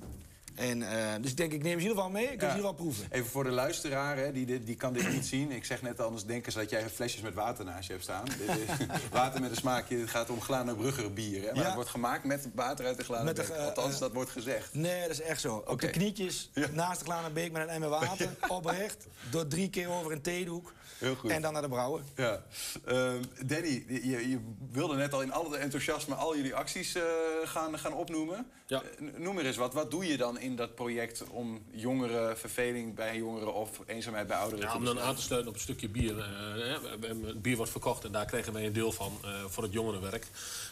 En, 0.54 0.82
eh, 0.82 1.12
dus 1.20 1.30
ik 1.30 1.36
denk, 1.36 1.52
ik 1.52 1.62
neem 1.62 1.72
ze 1.72 1.76
in 1.76 1.82
ieder 1.88 1.96
geval 1.96 2.10
mee. 2.10 2.22
Ik 2.32 2.38
kan 2.38 2.48
ze 2.50 2.54
in 2.56 2.62
ieder 2.62 2.70
geval 2.70 2.74
proeven. 2.74 3.06
Even 3.10 3.30
voor 3.30 3.44
de 3.44 3.50
luisteraar, 3.50 4.16
hè, 4.16 4.32
die, 4.32 4.64
die 4.64 4.76
kan 4.76 4.92
dit 4.92 5.10
niet 5.12 5.26
zien. 5.26 5.50
Ik 5.50 5.64
zeg 5.64 5.82
net 5.82 6.00
anders 6.00 6.24
denken 6.24 6.52
ze 6.52 6.58
dat 6.58 6.70
jij 6.70 6.88
flesjes 6.90 7.20
met 7.22 7.34
water 7.34 7.64
naast 7.64 7.86
je 7.86 7.92
hebt 7.92 8.04
staan. 8.04 8.24
Water 9.12 9.40
met 9.40 9.50
een 9.50 9.56
smaakje. 9.56 9.98
Het 9.98 10.10
gaat 10.10 10.30
om 10.30 10.40
Glanenbrugger 10.40 11.12
bier. 11.12 11.40
Hè? 11.42 11.46
Maar 11.46 11.56
Ja. 11.56 11.64
het 11.64 11.74
wordt 11.74 11.90
gemaakt 11.90 12.24
met 12.24 12.48
water 12.54 12.86
uit 12.86 12.96
de 12.96 13.04
Glanenbeek. 13.04 13.48
Althans, 13.50 13.94
eh, 13.94 14.00
dat 14.00 14.12
wordt 14.12 14.30
gezegd. 14.30 14.74
Nee, 14.74 15.00
dat 15.02 15.10
is 15.10 15.20
echt 15.20 15.40
zo. 15.40 15.56
Op 15.56 15.68
Oké. 15.68 15.86
de 15.86 15.92
knietjes, 15.92 16.50
naast 16.72 16.98
de 16.98 17.04
Glanenbeek 17.04 17.52
met 17.52 17.62
een 17.62 17.68
emmer 17.68 17.88
water. 17.88 18.28
Oprecht. 18.48 19.06
Door 19.30 19.46
drie 19.46 19.70
keer 19.70 19.88
over 19.88 20.12
een 20.12 20.22
theedoek. 20.22 20.72
Heel 21.02 21.14
goed. 21.14 21.30
En 21.30 21.42
dan 21.42 21.52
naar 21.52 21.62
de 21.62 21.68
brouwer. 21.68 22.02
Ja. 22.16 22.42
Ehm, 22.84 23.22
Danny, 23.44 23.84
je, 23.88 24.28
je 24.28 24.38
wilde 24.70 24.96
net 24.96 25.12
al 25.12 25.22
in 25.22 25.32
alle 25.32 25.56
enthousiasme 25.56 26.14
al 26.14 26.36
jullie 26.36 26.54
acties 26.54 26.94
eh, 26.94 27.02
gaan, 27.44 27.78
gaan 27.78 27.92
opnoemen. 27.94 28.46
Ja. 28.66 28.82
Eh, 28.82 29.06
noem 29.18 29.38
er 29.38 29.46
eens 29.46 29.56
wat. 29.56 29.74
Wat 29.74 29.90
doe 29.90 30.06
je 30.06 30.16
dan 30.16 30.38
in 30.38 30.56
dat 30.56 30.74
project 30.74 31.24
om 31.30 31.62
jongeren, 31.70 32.38
verveling 32.38 32.94
bij 32.94 33.16
jongeren 33.16 33.54
of 33.54 33.70
eenzaamheid 33.86 34.26
bij 34.26 34.36
ouderen 34.36 34.64
Ja, 34.64 34.70
te 34.70 34.76
om 34.76 34.84
dan 34.84 35.00
aan 35.00 35.14
te 35.14 35.22
sluiten 35.22 35.50
op 35.50 35.56
een 35.56 35.62
stukje 35.62 35.88
bier. 35.88 36.18
eh, 36.18 37.26
het 37.26 37.42
bier 37.42 37.56
wordt 37.56 37.70
verkocht 37.72 38.04
en 38.04 38.12
daar 38.12 38.26
kregen 38.26 38.52
wij 38.52 38.66
een 38.66 38.72
deel 38.72 38.92
van 38.92 39.18
eh, 39.24 39.44
voor 39.48 39.62
het 39.62 39.72
jongerenwerk. 39.72 40.26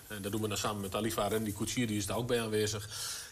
En 0.06 0.22
dat 0.22 0.32
doen 0.32 0.40
we 0.40 0.48
dan 0.48 0.56
samen 0.56 0.80
met 0.80 0.94
Alifa 0.94 1.28
Randy 1.28 1.52
Koetsier, 1.52 1.86
die 1.86 1.96
is 1.96 2.06
daar 2.06 2.16
ook 2.16 2.26
bij 2.26 2.40
aanwezig. 2.40 2.88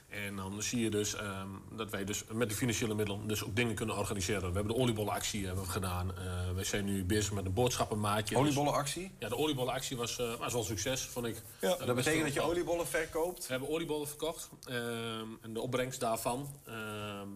En 0.08 0.36
dan 0.36 0.62
zie 0.62 0.80
je 0.80 0.90
dus 0.90 1.14
ehm, 1.14 1.48
dat 1.72 1.90
wij 1.90 2.04
dus 2.04 2.24
met 2.32 2.48
de 2.48 2.54
financiële 2.54 2.94
middelen 2.94 3.28
dus 3.28 3.44
ook 3.44 3.56
dingen 3.56 3.74
kunnen 3.74 3.96
organiseren. 3.98 4.48
We 4.48 4.54
hebben 4.54 4.74
de 4.74 4.80
oliebollenactie 4.82 5.46
hebben 5.46 5.64
we 5.64 5.70
gedaan. 5.70 6.16
Eh 6.18 6.52
wij 6.54 6.64
zijn 6.64 6.84
nu 6.84 7.04
bezig 7.04 7.32
met 7.32 7.44
een 7.44 7.52
boodschappenmaatje. 7.52 8.36
Oliebollenactie? 8.36 9.10
Ja, 9.18 9.28
de 9.28 9.36
oliebollenactie 9.36 9.96
was, 9.96 10.18
eh, 10.18 10.34
was 10.34 10.52
wel 10.52 10.60
een 10.60 10.66
succes, 10.66 11.02
vond 11.02 11.26
ik. 11.26 11.42
Ja, 11.60 11.68
Eh, 11.72 11.86
dat 11.86 11.94
betekent 11.96 12.04
best 12.24 12.34
dat 12.34 12.44
je 12.44 12.50
oliebollen 12.50 12.86
verkoopt? 12.86 13.46
we 13.46 13.50
hebben 13.52 13.68
oliebollen 13.68 14.08
verkocht. 14.08 14.48
ehm, 14.66 15.26
en 15.40 15.52
de 15.52 15.60
opbrengst 15.60 16.00
daarvan 16.00 16.48
ehm, 16.66 17.28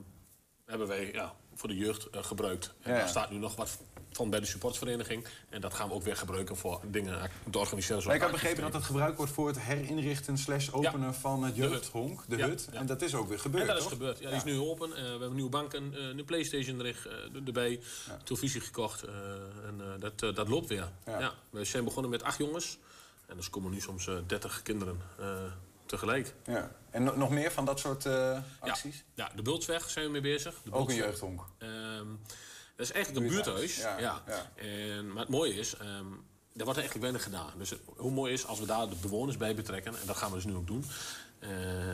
hebben 0.66 0.86
wij 0.86 1.12
ja, 1.12 1.34
voor 1.54 1.68
de 1.68 1.76
jeugd 1.76 2.10
eh, 2.10 2.24
gebruikt. 2.24 2.74
En 2.82 2.92
ja. 2.92 2.98
daar 2.98 3.08
staat 3.08 3.30
nu 3.30 3.38
nog 3.38 3.56
wat 3.56 3.78
van 4.12 4.30
bij 4.30 4.40
de 4.40 4.46
supportvereniging. 4.46 5.26
En 5.48 5.60
dat 5.60 5.74
gaan 5.74 5.88
we 5.88 5.94
ook 5.94 6.02
weer 6.02 6.16
gebruiken 6.16 6.56
voor 6.56 6.80
dingen 6.84 7.30
te 7.50 7.58
organiseren. 7.58 8.14
Ik 8.14 8.20
had 8.20 8.30
begrepen 8.30 8.62
dat 8.62 8.72
het 8.72 8.82
gebruikt 8.84 9.16
wordt 9.16 9.32
voor 9.32 9.46
het 9.46 9.60
herinrichten 9.60 10.38
slash 10.38 10.70
openen 10.70 11.14
van 11.14 11.42
het 11.44 11.56
jeugdhonk, 11.56 12.20
de 12.28 12.36
hut. 12.42 12.68
ja. 12.72 12.78
En 12.78 12.86
dat 12.86 13.02
is 13.02 13.14
ook 13.14 13.28
weer 13.28 13.38
gebeurd, 13.38 13.62
En 13.62 13.68
dat 13.68 13.76
is 13.76 13.82
toch? 13.82 13.92
gebeurd. 13.92 14.18
Ja, 14.18 14.28
die 14.28 14.36
is 14.36 14.44
nu 14.44 14.58
open. 14.58 14.88
Eh, 14.96 15.02
we 15.02 15.08
hebben 15.08 15.34
nieuwe 15.34 15.50
banken, 15.50 15.94
eh, 15.94 16.02
een 16.04 16.24
Playstation 16.24 16.80
er, 16.84 17.06
eh, 17.34 17.46
erbij, 17.46 17.80
televisie 18.24 18.60
gekocht. 18.60 19.02
en 19.66 19.80
dat, 19.98 20.18
dat 20.36 20.48
loopt 20.48 20.68
weer. 20.68 20.88
Ja. 21.06 21.32
We 21.50 21.64
zijn 21.64 21.84
begonnen 21.84 22.10
met 22.10 22.22
acht 22.22 22.38
jongens. 22.38 22.78
En 23.26 23.36
dus 23.36 23.50
komen 23.50 23.70
nu 23.70 23.80
soms 23.80 24.08
30 24.26 24.62
kinderen 24.62 25.00
tegelijk. 25.86 26.34
Ja. 26.46 26.70
En 26.90 27.02
no- 27.02 27.16
nog 27.16 27.30
meer 27.30 27.52
van 27.52 27.64
dat 27.64 27.78
soort 27.80 28.06
acties? 28.58 29.04
Ja, 29.14 29.30
de 29.36 29.42
Bultsweg 29.42 29.90
zijn 29.90 30.04
we 30.06 30.10
mee 30.10 30.20
bezig. 30.20 30.54
De 30.64 30.72
Ook 30.72 30.88
een 30.88 30.94
jeugdhonk? 30.94 31.44
Dat 32.76 32.86
is 32.86 32.92
eigenlijk 32.92 33.24
een 33.26 33.32
Buurthuis, 33.32 33.76
ja, 33.76 33.98
Ja, 33.98 34.22
En, 34.54 35.06
maar 35.12 35.20
het 35.22 35.28
mooie 35.28 35.54
is, 35.54 35.76
ehm 35.76 36.06
er 36.56 36.64
wordt 36.64 36.78
eigenlijk 36.80 37.10
weinig 37.10 37.22
gedaan. 37.22 37.58
Dus 37.58 37.70
het- 37.70 37.80
hoe 37.96 38.10
mooi 38.10 38.32
is 38.32 38.46
als 38.46 38.58
we 38.58 38.66
daar 38.66 38.88
de 38.88 38.94
bewoners 39.00 39.36
bij 39.36 39.54
betrekken... 39.54 39.92
en 40.00 40.06
dat 40.06 40.16
gaan 40.16 40.28
we 40.30 40.34
dus 40.36 40.44
nu 40.44 40.54
ook 40.54 40.66
doen... 40.66 40.84
eh, 41.38 41.48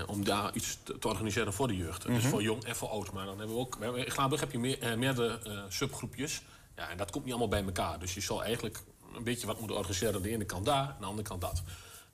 om 0.07 0.25
daar 0.25 0.55
iets 0.55 0.79
te, 0.83 0.99
te 0.99 1.09
organiseren 1.09 1.53
voor 1.53 1.69
de 1.69 1.77
jeugd. 1.77 2.03
Dus 2.07 2.19
Mhm. 2.23 2.29
voor 2.29 2.43
jong 2.43 2.65
en 2.65 2.77
voor 2.77 2.89
oud. 2.89 3.13
Maar 3.13 3.27
dan 3.27 3.39
hebben 3.39 3.57
we 3.57 3.61
ook... 3.63 3.77
In 3.97 4.11
Glaanburg 4.11 4.41
heb 4.41 4.53
je 4.53 4.59
meer, 4.59 4.79
eh, 4.81 4.95
meerdere 4.95 5.41
eh, 5.45 5.63
subgroepjes. 5.69 6.43
Ja, 6.77 6.89
en 6.91 6.97
dat 6.97 7.11
komt 7.11 7.25
niet 7.25 7.33
allemaal 7.35 7.61
bij 7.61 7.65
elkaar. 7.65 7.99
Dus 7.99 8.15
je 8.15 8.21
zal 8.21 8.43
eigenlijk 8.45 8.79
een 9.15 9.25
beetje 9.25 9.47
wat 9.47 9.59
moeten 9.59 9.77
organiseren... 9.77 10.15
aan 10.15 10.23
de 10.23 10.31
ene 10.31 10.45
kant 10.45 10.65
daar, 10.67 10.77
aan 10.89 10.97
de 11.01 11.07
andere 11.07 11.29
kant 11.29 11.41
dat. 11.41 11.63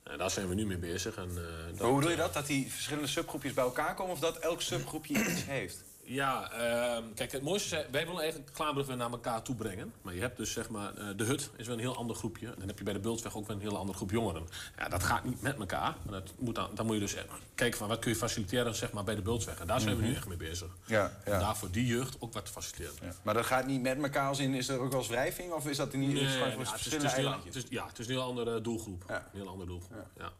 En 0.02 0.18
daar 0.18 0.30
zijn 0.30 0.48
we 0.48 0.54
nu 0.54 0.66
mee 0.66 0.78
bezig. 0.78 1.14
En, 1.14 1.30
hoe 1.78 2.00
doe 2.00 2.10
je 2.10 2.16
dat? 2.16 2.34
Dat 2.34 2.46
die 2.46 2.72
verschillende 2.72 3.08
subgroepjes 3.08 3.52
bij 3.52 3.64
elkaar 3.64 3.94
komen 3.94 4.12
of 4.12 4.18
dat 4.20 4.36
elk 4.38 4.60
subgroepje 4.62 5.14
iets 5.30 5.44
heeft? 5.44 5.76
Ja, 6.06 6.50
ehm, 6.52 7.02
kijk, 7.14 7.32
het 7.32 7.42
mooiste 7.42 7.76
is, 7.76 7.84
wij 7.90 8.06
willen 8.06 8.20
eigenlijk 8.20 8.52
Klaarbrug 8.52 8.86
weer 8.86 8.96
naar 8.96 9.10
elkaar 9.10 9.42
toe 9.42 9.54
brengen. 9.54 9.92
Maar 10.02 10.14
je 10.14 10.20
hebt 10.20 10.36
dus 10.36 10.52
zeg 10.52 10.68
maar, 10.68 10.94
eh, 10.96 11.06
de 11.16 11.24
hut 11.24 11.50
is 11.56 11.66
wel 11.66 11.74
een 11.74 11.80
heel 11.80 11.96
ander 11.96 12.16
groepje. 12.16 12.46
En 12.46 12.54
dan 12.58 12.66
heb 12.68 12.78
je 12.78 12.84
bij 12.84 12.92
de 12.92 12.98
Bultweg 12.98 13.36
ook 13.36 13.46
weer 13.46 13.56
een 13.56 13.62
heel 13.62 13.76
ander 13.76 13.94
groep 13.94 14.10
jongeren. 14.10 14.46
Ja, 14.78 14.88
dat 14.88 15.02
gaat 15.02 15.24
niet 15.24 15.42
met 15.42 15.58
elkaar. 15.58 15.94
Maar 16.02 16.20
dat 16.20 16.32
moet 16.38 16.54
dan, 16.54 16.70
dan 16.74 16.86
moet 16.86 16.94
je 16.94 17.00
dus 17.00 17.16
kijken 17.54 17.78
van 17.78 17.88
wat 17.88 17.98
kun 17.98 18.10
je 18.10 18.16
faciliteren 18.16 18.74
zeg 18.74 18.92
maar, 18.92 19.04
bij 19.04 19.14
de 19.14 19.22
Bultweg. 19.22 19.58
En 19.60 19.66
daar 19.66 19.80
zijn 19.80 19.96
we 19.96 20.02
nu 20.02 20.08
Mhm. 20.08 20.16
echt 20.16 20.26
mee 20.28 20.36
bezig. 20.36 20.68
Ja, 20.86 21.12
En 21.24 21.38
daar 21.38 21.56
voor 21.56 21.70
die 21.70 21.86
jeugd 21.86 22.16
ook 22.18 22.32
wat 22.32 22.44
te 22.46 22.52
faciliteren. 22.52 23.14
Maar 23.22 23.34
dat 23.34 23.46
gaat 23.46 23.66
niet 23.66 23.82
met 23.82 24.02
elkaar 24.02 24.28
als 24.28 24.38
in, 24.38 24.54
is 24.54 24.68
er 24.68 24.78
ook 24.80 24.90
wel 24.90 25.00
eens 25.00 25.08
wrijving? 25.08 25.52
Of 25.52 25.66
is 25.66 25.76
dat 25.76 25.92
niet 25.92 26.12
Nee, 26.12 26.16
is 26.16 26.20
het 26.22 26.30
gewoon 26.32 26.48
nou, 26.48 26.52
voor 26.52 26.60
het, 26.60 26.66
is, 26.66 26.72
het, 26.72 26.80
verschillende 26.80 27.06
is 27.06 27.12
een 27.12 27.18
heel, 27.18 27.26
eilandjes? 27.28 27.54
het 27.54 27.64
is- 27.64 27.78
ja, 27.78 27.86
het 27.86 27.98
is 27.98 28.06
een 28.06 28.12
heel 28.12 28.22
andere 28.22 28.60
doelgroep. 28.60 29.04
Een 29.06 29.20
heel 29.32 29.48
andere 29.48 29.68
doelgroep. 29.70 30.06
Ja. 30.18 30.32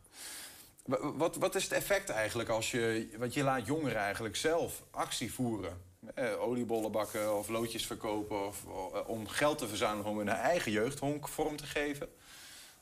Wa- 0.85 1.12
Wat, 1.12 1.37
wat 1.37 1.55
is 1.55 1.62
het 1.62 1.73
effect 1.73 2.09
eigenlijk 2.11 2.49
als 2.49 2.70
je... 2.70 3.09
Want 3.18 3.35
je 3.35 3.42
laat 3.42 3.66
jongeren 3.66 3.99
eigenlijk 4.01 4.37
zelf 4.37 4.83
actie 4.90 5.33
voeren. 5.33 5.81
Eh, 6.14 6.40
oliebollen 6.42 6.92
bakken 6.92 7.38
of 7.38 7.49
loodjes 7.49 7.87
verkopen... 7.87 8.47
Of, 8.47 8.64
eh, 8.94 9.09
om 9.09 9.29
geld 9.29 9.59
te 9.59 9.68
verzamelen 9.68 10.11
om 10.11 10.18
hun 10.18 10.29
eigen 10.29 10.73
jeugdhonk 10.73 11.29
vorm 11.29 11.57
te 11.57 11.66
geven. 11.66 12.09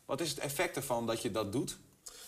Wat 0.04 0.20
is 0.20 0.30
het 0.30 0.38
effect 0.38 0.76
ervan 0.76 1.06
dat 1.06 1.22
je 1.22 1.30
dat 1.30 1.52
doet? 1.52 1.76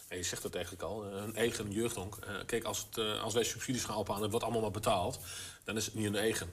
Je 0.08 0.22
zegt 0.22 0.42
het 0.42 0.54
eigenlijk 0.54 0.84
al, 0.84 1.04
eh, 1.04 1.22
een 1.22 1.36
eigen 1.36 1.70
jeugdhonk. 1.72 2.16
Eh, 2.16 2.34
kijk, 2.46 2.64
als, 2.64 2.78
het, 2.88 2.98
eh, 2.98 3.22
als 3.22 3.34
wij 3.34 3.44
subsidies 3.44 3.84
gaan 3.84 3.96
ophalen 3.96 4.16
en 4.16 4.22
het 4.22 4.30
wordt 4.30 4.44
allemaal 4.44 4.62
maar 4.62 4.70
betaald... 4.80 5.18
dan 5.64 5.76
is 5.76 5.84
het 5.84 5.94
niet 5.94 6.06
een 6.06 6.16
eigen. 6.16 6.50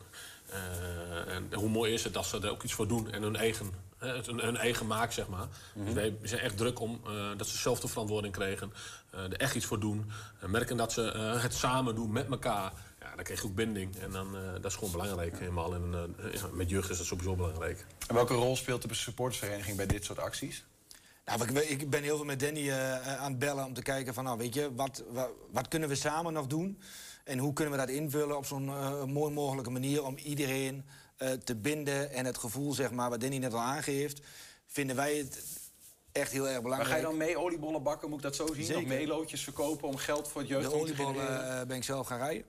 Eh, 0.50 1.36
en 1.36 1.54
hoe 1.54 1.70
mooi 1.70 1.94
is 1.94 2.04
het 2.04 2.14
dat 2.14 2.26
ze 2.26 2.40
er 2.40 2.50
ook 2.50 2.64
iets 2.64 2.74
voor 2.74 2.88
doen 2.88 3.12
en 3.12 3.22
hun 3.22 3.36
eigen, 3.36 3.74
hun, 4.10 4.40
hun 4.40 4.58
eigen 4.58 4.88
maak, 4.88 5.12
zeg 5.12 5.28
maar. 5.28 5.48
Dus 5.76 5.94
wij 5.94 6.18
zijn 6.24 6.42
echt 6.42 6.58
druk 6.58 6.80
om 6.80 7.02
eh, 7.06 7.12
dat 7.38 7.48
ze 7.48 7.58
zelf 7.58 7.80
de 7.80 7.88
verantwoording 7.88 8.34
krijgen. 8.34 8.74
eh, 9.12 9.24
er 9.24 9.34
echt 9.38 9.56
iets 9.56 9.66
voor 9.66 9.80
doen. 9.80 10.12
eh, 10.42 10.50
merken 10.50 10.78
dat 10.78 10.92
ze 10.92 11.12
eh, 11.12 11.42
het 11.42 11.54
samen 11.54 11.96
doen 11.96 12.12
met 12.12 12.30
elkaar. 12.30 12.72
Ja, 13.00 13.16
dan 13.16 13.24
krijg 13.24 13.42
je 13.42 13.48
ook 13.48 13.56
binding. 13.56 13.96
En 13.96 14.12
dan, 14.12 14.36
eh, 14.36 14.42
dat 14.54 14.66
is 14.66 14.76
gewoon 14.76 14.92
belangrijk. 14.92 15.40
Helemaal. 15.40 15.74
En, 15.74 16.16
eh, 16.24 16.34
ja, 16.34 16.48
met 16.54 16.70
jeugd 16.70 16.90
is 16.90 16.98
dat 16.98 17.06
sowieso 17.06 17.36
belangrijk. 17.36 17.86
En 18.08 18.16
welke 18.16 18.34
rol 18.34 18.56
speelt 18.56 18.88
de 18.90 18.94
supportersvereniging 18.94 19.78
bij 19.78 19.86
dit 19.86 20.06
soort 20.06 20.20
acties? 20.20 20.66
Nou, 21.26 21.44
ik, 21.58 21.70
ik 21.80 21.90
ben 21.90 22.04
heel 22.04 22.16
veel 22.16 22.26
met 22.26 22.40
Danny 22.40 22.70
eh, 22.70 23.18
aan 23.18 23.30
het 23.32 23.40
bellen 23.40 23.66
om 23.66 23.74
te 23.74 23.82
kijken 23.82 24.14
van, 24.14 24.24
nou, 24.24 24.38
weet 24.38 24.54
je, 24.54 24.76
wat, 24.76 25.04
wat, 25.10 25.30
wat 25.52 25.68
kunnen 25.68 25.90
we 25.90 25.96
samen 25.96 26.34
nog 26.34 26.48
doen? 26.48 26.80
En 27.24 27.38
hoe 27.38 27.54
kunnen 27.54 27.74
we 27.74 27.80
dat 27.86 27.90
invullen 27.90 28.38
op 28.38 28.46
zo'n 28.46 28.68
eh, 28.70 29.04
mooi 29.04 29.34
mogelijke 29.34 29.70
manier 29.70 30.04
om 30.06 30.18
iedereen 30.18 30.86
eh, 31.22 31.32
te 31.32 31.56
binden 31.56 32.12
en 32.12 32.26
het 32.26 32.38
gevoel, 32.38 32.74
zeg 32.74 32.92
maar, 32.92 33.10
wat 33.10 33.22
Danny 33.22 33.38
net 33.38 33.54
al 33.54 33.60
aangeeft, 33.60 34.22
vinden 34.68 34.96
wij 34.96 35.16
het 35.18 35.44
echt 36.12 36.32
heel 36.32 36.44
erg 36.44 36.54
Maar 36.54 36.62
belangrijk. 36.62 36.92
ga 36.92 36.98
je 36.98 37.04
dan 37.04 37.18
mee 37.18 37.38
oliebollen 37.38 37.84
bakken, 37.84 38.10
moet 38.10 38.18
ik 38.18 38.24
dat 38.24 38.36
zo 38.36 38.48
zien? 38.54 38.66
Zeker. 38.66 38.82
Of 38.82 38.88
mee 38.88 39.08
loodjes 39.08 39.44
verkopen 39.44 39.88
om 39.88 39.98
geld 39.98 40.28
voor 40.28 40.42
het 40.42 40.50
De 40.50 40.56
jeugdhonk 40.56 40.86
te 40.86 40.92
oliebollen 40.92 41.16
genereren? 41.28 41.60
eh, 41.62 41.68
ben 41.68 41.78
ik 41.78 41.84
zelf 41.84 42.08
gaan 42.08 42.18
rijden. 42.18 42.44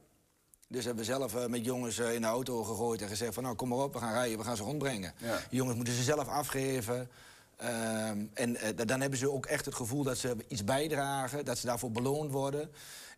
Dus 0.69 0.85
hebben 0.85 1.05
we 1.05 1.11
zelf 1.11 1.35
eh, 1.35 1.47
met 1.47 1.65
jongens 1.65 1.99
in 1.99 2.21
de 2.21 2.27
auto 2.27 2.63
gegooid 2.65 3.03
en 3.03 3.09
gezegd 3.09 3.35
van 3.35 3.43
nou 3.43 3.55
kom 3.57 3.69
maar 3.69 3.79
op, 3.79 3.93
we 3.93 3.99
gaan 3.99 4.13
rijden, 4.13 4.39
we 4.39 4.45
gaan 4.45 4.57
ze 4.57 4.63
rondbrengen. 4.63 5.15
Ja. 5.19 5.37
Die 5.49 5.59
jongens 5.59 5.77
moeten 5.77 5.95
ze 5.95 6.03
zelf 6.03 6.29
afgeven. 6.29 7.11
Ehm, 7.57 8.25
en 8.35 8.57
dan 8.87 9.01
hebben 9.01 9.19
ze 9.19 9.31
ook 9.31 9.47
echt 9.47 9.65
het 9.65 9.75
gevoel 9.75 10.03
dat 10.03 10.19
ze 10.19 10.37
iets 10.49 10.65
bijdragen, 10.65 11.45
dat 11.45 11.59
ze 11.59 11.67
daarvoor 11.67 11.91
beloond 11.91 12.31
worden. 12.31 12.73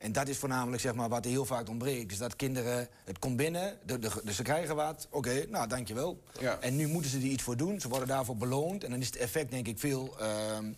En 0.04 0.12
dat 0.12 0.28
is 0.28 0.38
voornamelijk 0.38 0.82
zeg 0.82 0.94
maar, 0.94 1.08
wat 1.08 1.24
er 1.24 1.30
heel 1.30 1.44
vaak 1.44 1.68
ontbreekt. 1.68 2.08
Dus 2.08 2.18
dat 2.18 2.36
kinderen, 2.36 2.88
het 3.04 3.18
komt 3.18 3.36
binnen, 3.36 3.78
de, 3.86 3.98
de, 3.98 4.10
dus 4.24 4.36
ze 4.36 4.42
krijgen 4.42 4.76
wat. 4.76 5.06
Oké, 5.10 5.46
nou 5.48 5.68
dankjewel. 5.68 6.22
Ja. 6.40 6.58
En 6.60 6.76
nu 6.76 6.86
moeten 6.86 7.10
ze 7.10 7.16
er 7.16 7.22
iets 7.22 7.42
voor 7.42 7.56
doen, 7.56 7.80
ze 7.80 7.88
worden 7.88 8.08
daarvoor 8.08 8.36
beloond. 8.36 8.84
En 8.84 8.90
dan 8.90 9.00
is 9.00 9.06
het 9.06 9.16
effect 9.16 9.50
denk 9.50 9.66
ik 9.66 9.78
veel, 9.78 10.18
ehm, 10.18 10.72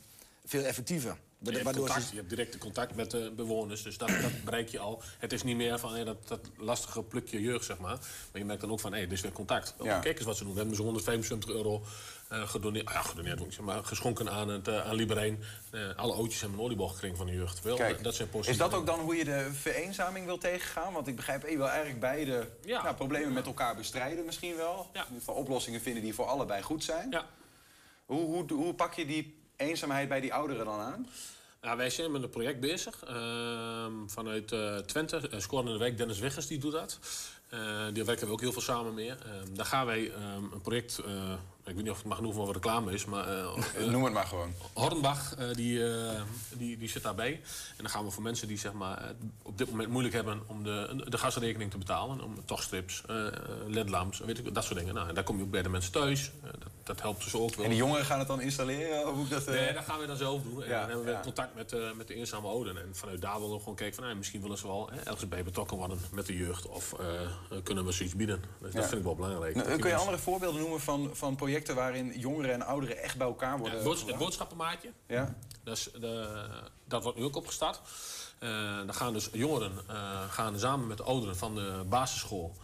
veel 0.44 0.62
effectiever. 0.64 1.16
Je 1.38 1.50
hebt, 1.50 1.76
contact, 1.76 2.10
je 2.10 2.16
hebt 2.16 2.28
directe 2.28 2.58
contact 2.58 2.94
met 2.94 3.10
de 3.10 3.32
bewoners, 3.36 3.82
dus 3.82 3.98
dat, 3.98 4.08
dat 4.08 4.44
bereik 4.44 4.68
je 4.68 4.78
al. 4.78 5.02
Het 5.18 5.32
is 5.32 5.42
niet 5.42 5.56
meer 5.56 5.78
van 5.78 5.94
hé, 5.94 6.04
dat, 6.04 6.28
dat 6.28 6.40
lastige 6.56 7.02
plukje 7.02 7.40
jeugd, 7.40 7.64
zeg 7.64 7.78
maar. 7.78 7.98
Maar 8.32 8.40
je 8.40 8.44
merkt 8.44 8.60
dan 8.60 8.70
ook 8.70 8.80
van, 8.80 8.92
hé, 8.92 9.00
dit 9.00 9.12
is 9.12 9.20
weer 9.20 9.32
contact. 9.32 9.74
Oh, 9.78 9.86
Ja. 9.86 9.98
Kijk 9.98 10.16
eens 10.16 10.26
wat 10.26 10.36
ze 10.36 10.42
doen. 10.42 10.52
We 10.52 10.58
hebben 10.58 10.76
ze 10.76 10.82
175 10.82 11.50
euro 11.50 11.82
eh, 12.28 12.48
gedoneerd, 12.48 12.90
ja, 12.90 13.02
gedoneerd, 13.02 13.60
maar 13.60 13.84
geschonken 13.84 14.30
aan, 14.30 14.48
het, 14.48 14.68
eh, 14.68 14.88
aan 14.88 14.94
Libereen. 14.94 15.42
Eh, 15.70 15.80
alle 15.96 16.12
oudjes 16.12 16.40
hebben 16.40 16.58
een 16.58 16.64
oliebol 16.64 16.88
gekregen 16.88 17.16
van 17.16 17.26
de 17.26 17.32
jeugd. 17.32 17.62
Wel, 17.62 17.76
Kijk, 17.76 18.02
dat, 18.02 18.14
zijn 18.14 18.28
is 18.28 18.34
positieve 18.34 18.70
dat 18.70 18.78
ook 18.78 18.86
dan 18.86 19.00
hoe 19.00 19.16
je 19.16 19.24
de 19.24 19.50
vereenzaming 19.52 20.26
wil 20.26 20.38
tegengaan? 20.38 20.92
Want 20.92 21.06
ik 21.06 21.16
begrijp, 21.16 21.48
je 21.48 21.56
wil 21.56 21.68
eigenlijk 21.68 22.00
beide 22.00 22.48
nou, 22.64 22.94
problemen 22.94 23.32
met 23.32 23.46
elkaar 23.46 23.76
bestrijden 23.76 24.24
misschien 24.24 24.56
wel. 24.56 24.90
In 24.92 25.00
ieder 25.00 25.18
geval 25.18 25.34
oplossingen 25.34 25.80
vinden 25.80 26.02
die 26.02 26.14
voor 26.14 26.26
allebei 26.26 26.62
goed 26.62 26.84
zijn. 26.84 27.10
Ja. 27.10 27.26
Hoe, 28.04 28.24
hoe, 28.24 28.52
hoe 28.52 28.74
pak 28.74 28.94
je 28.94 29.06
die 29.06 29.45
eenzaamheid 29.56 30.08
bij 30.08 30.20
die 30.20 30.34
ouderen 30.34 30.64
dan 30.64 30.80
aan? 30.80 31.06
Ja, 31.62 31.76
wij 31.76 31.90
zijn 31.90 32.10
met 32.12 32.22
een 32.22 32.28
project 32.30 32.60
bezig. 32.60 33.04
ehm, 33.04 33.92
vanuit 34.06 34.52
eh, 34.52 34.76
Twente. 34.76 35.30
Uh, 35.32 35.40
Scoren 35.40 35.66
in 35.66 35.72
de 35.72 35.78
Week, 35.78 35.96
Dennis 35.96 36.18
Weggers, 36.18 36.46
die 36.46 36.58
doet 36.58 36.72
dat. 36.72 36.98
Eh 37.48 37.58
daar 37.92 38.04
werken 38.04 38.26
we 38.26 38.32
ook 38.32 38.40
heel 38.40 38.52
veel 38.52 38.62
samen 38.62 38.94
mee. 38.94 39.10
Ehm, 39.10 39.54
daar 39.54 39.66
gaan 39.66 39.86
wij 39.86 40.12
ehm, 40.12 40.44
een 40.52 40.60
project 40.60 40.98
eh, 40.98 41.32
ik 41.66 41.74
weet 41.74 41.82
niet 41.82 41.90
of 41.90 41.96
het 41.98 42.06
mag 42.06 42.20
noemen 42.20 42.42
of 42.42 42.52
reclame 42.52 42.92
is, 42.92 43.04
maar... 43.04 43.28
eh, 43.76 43.84
Noem 43.86 44.04
het 44.04 44.12
maar 44.12 44.26
gewoon. 44.26 44.52
Hornbach, 44.72 45.34
eh, 45.34 45.48
die, 45.52 45.92
eh, 45.94 46.20
die, 46.52 46.78
die 46.78 46.88
zit 46.88 47.02
daarbij. 47.02 47.32
En 47.32 47.82
dan 47.82 47.88
gaan 47.90 48.04
we 48.04 48.10
voor 48.10 48.22
mensen 48.22 48.48
die 48.48 48.58
zeg 48.58 48.72
maar, 48.72 48.98
eh, 48.98 49.10
op 49.42 49.58
dit 49.58 49.70
moment 49.70 49.88
moeilijk 49.88 50.14
hebben 50.14 50.42
om 50.46 50.62
de, 50.64 51.04
de 51.08 51.18
gasrekening 51.18 51.70
te 51.70 51.78
betalen. 51.78 52.20
Om 52.22 52.44
tochtstrips, 52.44 53.02
eh, 53.08 53.26
ledlamps, 53.66 54.18
weet 54.18 54.38
ik, 54.38 54.54
dat 54.54 54.64
soort 54.64 54.78
dingen. 54.78 54.94
Nou, 54.94 55.08
en 55.08 55.14
daar 55.14 55.24
kom 55.24 55.36
je 55.36 55.42
ook 55.42 55.50
bij 55.50 55.62
de 55.62 55.68
mensen 55.68 55.92
thuis. 55.92 56.30
Eh, 56.44 56.50
dat, 56.50 56.70
dat 56.84 57.00
helpt 57.00 57.24
dus 57.24 57.34
ook 57.34 57.54
wel. 57.54 57.64
En 57.64 57.70
die 57.70 57.78
jongeren 57.78 58.04
gaan 58.04 58.18
het 58.18 58.28
dan 58.28 58.40
installeren? 58.40 59.08
Of 59.08 59.14
hoe 59.14 59.28
dat, 59.28 59.44
eh? 59.44 59.54
Nee, 59.54 59.72
dat 59.72 59.84
gaan 59.84 59.98
we 60.00 60.06
dan 60.06 60.16
zelf 60.16 60.42
doen. 60.42 60.62
En 60.62 60.68
Ja, 60.68 60.78
dan 60.80 60.88
hebben 60.88 61.04
we 61.06 61.10
ja. 61.12 61.20
contact 61.20 61.54
met, 61.54 61.72
eh, 61.72 61.92
met 61.96 62.08
de 62.08 62.14
eenzame 62.14 62.48
ouden. 62.48 62.76
En 62.76 62.88
vanuit 62.92 63.20
daar 63.20 63.34
willen 63.40 63.54
we 63.54 63.58
gewoon 63.58 63.74
kijken 63.74 63.94
van... 63.94 64.04
nou, 64.04 64.16
misschien 64.16 64.40
willen 64.40 64.58
ze 64.58 64.66
wel 64.66 64.90
ergens 65.04 65.28
bij 65.28 65.44
betrokken 65.44 65.76
worden 65.76 65.98
met 66.12 66.26
de 66.26 66.36
jeugd. 66.36 66.66
Of 66.68 66.92
eh, 66.92 67.06
kunnen 67.62 67.84
we 67.84 67.92
zoiets 67.92 68.14
bieden. 68.16 68.42
Dus 68.60 68.72
Ja. 68.72 68.78
dat 68.78 68.88
vind 68.88 68.98
ik 68.98 69.04
wel 69.06 69.14
belangrijk. 69.14 69.54
Nou, 69.54 69.78
kun 69.78 69.90
je 69.90 69.96
andere 69.96 70.18
voorbeelden 70.18 70.60
noemen 70.60 70.80
van, 70.80 71.10
van 71.12 71.36
projecten 71.36 71.54
waarin 71.64 72.18
jongeren 72.18 72.52
en 72.52 72.62
ouderen 72.62 73.02
echt 73.02 73.16
bij 73.16 73.26
elkaar 73.26 73.52
Ja, 73.52 73.58
worden? 73.58 74.06
het, 74.06 74.18
boodschappenmaatje. 74.18 74.92
Ja. 75.06 75.34
Dat, 75.64 75.76
is 75.76 75.88
de, 76.00 76.44
dat 76.84 77.02
wordt 77.02 77.18
nu 77.18 77.24
ook 77.24 77.36
opgestart. 77.36 77.80
Eh, 78.38 78.76
dan 78.76 78.94
gaan 78.94 79.12
dus 79.12 79.28
jongeren 79.32 79.72
eh, 79.88 80.30
gaan 80.30 80.58
samen 80.58 80.86
met 80.86 80.96
de 80.96 81.02
ouderen 81.02 81.36
van 81.36 81.54
de 81.54 81.82
basisschool 81.88 82.56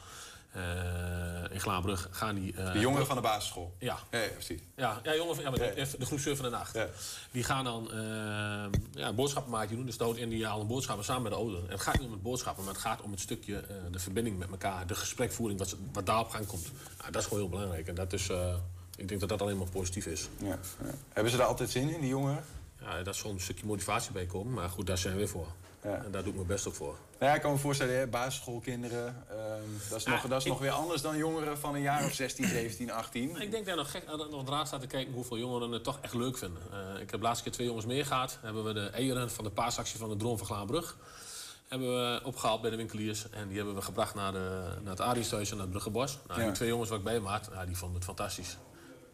eh, 0.52 0.62
in 1.50 1.60
Glaanbrug... 1.60 2.08
Gaan 2.10 2.34
die, 2.34 2.52
De 2.52 2.78
jongeren 2.78 3.06
van 3.06 3.16
de 3.16 3.22
basisschool? 3.22 3.74
Ja. 3.78 3.98
Ja, 4.10 4.18
ja, 4.18 4.28
precies. 4.28 4.60
Ja, 4.76 5.00
ja, 5.02 5.14
jongeren 5.14 5.34
van, 5.34 5.44
ja, 5.44 5.50
maar 5.50 5.74
de, 5.74 5.96
de 5.98 6.06
groep 6.06 6.18
7 6.18 6.44
en 6.44 6.54
8. 6.54 6.78
Die 7.30 7.44
gaan 7.44 7.64
dan 7.64 7.90
ja, 8.90 9.08
een 9.08 9.14
boodschappenmaatje 9.14 9.76
doen. 9.76 9.86
Dus 9.86 9.96
de 9.98 10.44
halen 10.44 10.66
boodschappen 10.66 11.04
samen 11.04 11.22
met 11.22 11.32
de 11.32 11.38
ouderen. 11.38 11.64
En 11.64 11.72
het 11.72 11.80
gaat 11.80 11.98
niet 11.98 12.06
om 12.06 12.12
het 12.12 12.22
boodschappen, 12.22 12.64
maar 12.64 12.72
het 12.72 12.82
gaat 12.82 13.00
om 13.00 13.10
het 13.10 13.20
stukje... 13.20 13.64
de 13.90 13.98
verbinding 13.98 14.38
met 14.38 14.50
elkaar, 14.50 14.86
de 14.86 14.94
gesprekvoering, 14.94 15.58
wat, 15.58 15.76
wat 15.92 16.06
daar 16.06 16.20
op 16.20 16.30
gang 16.30 16.46
komt. 16.46 16.72
Nou, 16.98 17.12
dat 17.12 17.22
is 17.22 17.28
gewoon 17.28 17.42
heel 17.42 17.52
belangrijk. 17.52 17.88
En 17.88 17.94
dat 17.94 18.12
is, 18.12 18.30
ik 19.02 19.08
denk 19.08 19.20
dat 19.20 19.28
dat 19.28 19.42
alleen 19.42 19.58
maar 19.58 19.68
positief 19.70 20.06
is. 20.06 20.28
Ja, 20.38 20.46
ja. 20.48 20.58
Hebben 21.12 21.32
ze 21.32 21.38
daar 21.38 21.46
altijd 21.46 21.70
zin 21.70 21.88
in, 21.94 22.00
die 22.00 22.08
jongeren? 22.08 22.44
Ja, 22.80 23.02
daar 23.02 23.14
zal 23.14 23.30
een 23.30 23.40
stukje 23.40 23.66
motivatie 23.66 24.12
bij 24.12 24.26
komen. 24.26 24.52
Maar 24.54 24.68
goed, 24.68 24.86
daar 24.86 24.98
zijn 24.98 25.12
we 25.12 25.18
weer 25.18 25.28
voor. 25.28 25.46
En 25.80 26.08
daar 26.10 26.20
doe 26.22 26.30
ik 26.30 26.34
mijn 26.34 26.46
best 26.46 26.66
ook 26.68 26.74
voor. 26.74 26.96
Nou 27.18 27.30
ja, 27.30 27.34
ik 27.34 27.40
kan 27.42 27.52
me 27.52 27.58
voorstellen, 27.58 27.98
hè, 27.98 28.06
basisschoolkinderen. 28.06 29.24
ehm, 29.28 29.38
dat 29.90 29.98
is, 29.98 30.04
nog, 30.04 30.22
Ja, 30.22 30.28
dat 30.28 30.38
is 30.38 30.44
ik- 30.44 30.50
nog 30.50 30.60
weer 30.60 30.70
anders 30.70 31.02
dan 31.02 31.16
jongeren 31.16 31.58
van 31.58 31.74
een 31.74 31.80
jaar 31.80 32.04
of 32.04 32.12
16, 32.12 32.46
17, 32.48 32.90
18. 32.92 33.40
Ik 33.40 33.50
denk 33.50 33.66
dat 33.66 33.76
nog 33.76 33.90
gek 33.90 34.06
dat 34.06 34.30
nog 34.30 34.48
raar 34.48 34.66
staat 34.66 34.80
te 34.80 34.86
kijken 34.86 35.12
hoeveel 35.14 35.38
jongeren 35.38 35.70
het 35.72 35.84
toch 35.84 35.98
echt 36.00 36.14
leuk 36.14 36.38
vinden. 36.38 36.62
Eh, 36.72 37.00
ik 37.00 37.10
heb 37.10 37.20
de 37.20 37.26
laatste 37.26 37.42
keer 37.44 37.52
twee 37.52 37.66
jongens 37.66 37.86
meer 37.86 38.06
gehad. 38.06 38.38
Hebben 38.40 38.64
we 38.64 38.72
de 38.72 38.86
eieren 38.86 39.30
van 39.30 39.44
de 39.44 39.50
paasactie 39.50 39.98
van 39.98 40.08
de 40.08 40.16
Droom 40.16 40.38
van 40.38 40.46
Glaanbrug. 40.46 40.96
Hebben 41.68 41.88
we 41.88 42.20
opgehaald 42.24 42.60
bij 42.60 42.70
de 42.70 42.76
winkeliers. 42.76 43.30
En 43.30 43.48
die 43.48 43.56
hebben 43.56 43.74
we 43.74 43.82
gebracht 43.82 44.14
naar, 44.14 44.32
de, 44.32 44.62
naar 44.82 44.90
het 44.90 45.00
Ariëshuis 45.00 45.48
en 45.50 45.54
naar 45.54 45.62
het 45.62 45.70
Bruggenbos. 45.70 46.18
Nou, 46.26 46.40
Ja. 46.40 46.46
Die 46.46 46.54
twee 46.54 46.68
jongens 46.68 46.88
waar 46.90 46.98
ik 46.98 47.04
bij 47.04 47.18
had, 47.18 47.48
ja, 47.52 47.66
die 47.66 47.76
vonden 47.76 47.96
het 47.96 48.04
fantastisch. 48.04 48.56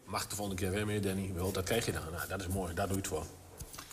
Mag 0.09 0.27
de 0.27 0.35
volgende 0.35 0.61
keer 0.61 0.71
weer 0.71 0.85
meer, 0.85 1.01
Danny? 1.01 1.33
Wel, 1.33 1.51
dat 1.51 1.63
krijg 1.65 1.85
je 1.85 1.91
dan. 1.91 2.01
Nou, 2.11 2.27
dat 2.27 2.39
is 2.41 2.47
mooi, 2.47 2.73
daar 2.73 2.87
doe 2.87 2.95
je 2.95 3.01
het 3.01 3.11
voor. 3.11 3.25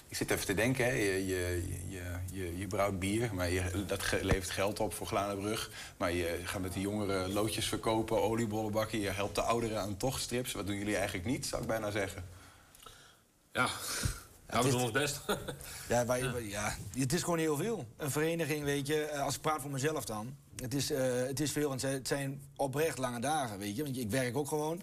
Ik 0.08 0.16
zit 0.16 0.30
even 0.30 0.46
te 0.46 0.54
denken, 0.54 0.84
hè. 0.84 0.90
Je, 0.92 1.26
je, 1.26 1.62
je, 1.88 2.02
je, 2.32 2.58
je 2.58 2.66
brouwt 2.66 2.98
bier, 2.98 3.34
maar 3.34 3.50
je, 3.50 3.84
dat 3.86 4.02
ge- 4.02 4.24
levert 4.24 4.50
geld 4.50 4.80
op 4.80 4.94
voor 4.94 5.06
Glanenbrug. 5.06 5.70
Maar 5.96 6.12
je 6.12 6.40
gaat 6.44 6.60
met 6.60 6.72
de 6.72 6.80
jongeren 6.80 7.32
loodjes 7.32 7.68
verkopen, 7.68 8.22
oliebollen 8.22 8.72
bakken. 8.72 9.00
Je 9.00 9.10
helpt 9.10 9.34
de 9.34 9.40
ouderen 9.42 9.80
aan 9.80 9.96
tochtstrips. 9.96 10.52
Wat 10.52 10.66
doen 10.66 10.76
jullie 10.76 10.96
eigenlijk 10.96 11.26
niet, 11.26 11.46
zou 11.46 11.62
ik 11.62 11.68
bijna 11.68 11.90
zeggen. 11.90 12.24
Ja, 13.52 13.68
ja 14.48 14.62
we 14.62 14.70
doen 14.70 14.80
ons 14.82 14.90
best. 14.90 15.20
Ja, 15.88 16.06
wij, 16.06 16.32
wij- 16.32 16.42
ja, 16.48 16.76
het 16.98 17.12
is 17.12 17.22
gewoon 17.22 17.38
heel 17.38 17.56
veel. 17.56 17.86
Een 17.96 18.10
vereniging, 18.10 18.64
weet 18.64 18.86
je, 18.86 19.00
eh, 19.04 19.22
als 19.22 19.34
ik 19.34 19.40
praat 19.40 19.60
voor 19.60 19.70
mezelf 19.70 20.04
dan. 20.04 20.36
Het 20.56 20.74
is, 20.74 20.90
eh, 20.90 21.02
het 21.26 21.40
is 21.40 21.52
veel, 21.52 21.68
want 21.68 21.82
het 21.82 22.08
zijn 22.08 22.42
oprecht 22.56 22.98
lange 22.98 23.20
dagen, 23.20 23.58
weet 23.58 23.76
je. 23.76 23.82
Want 23.82 23.96
ik 23.98 24.10
werk 24.10 24.36
ook 24.36 24.48
gewoon. 24.48 24.82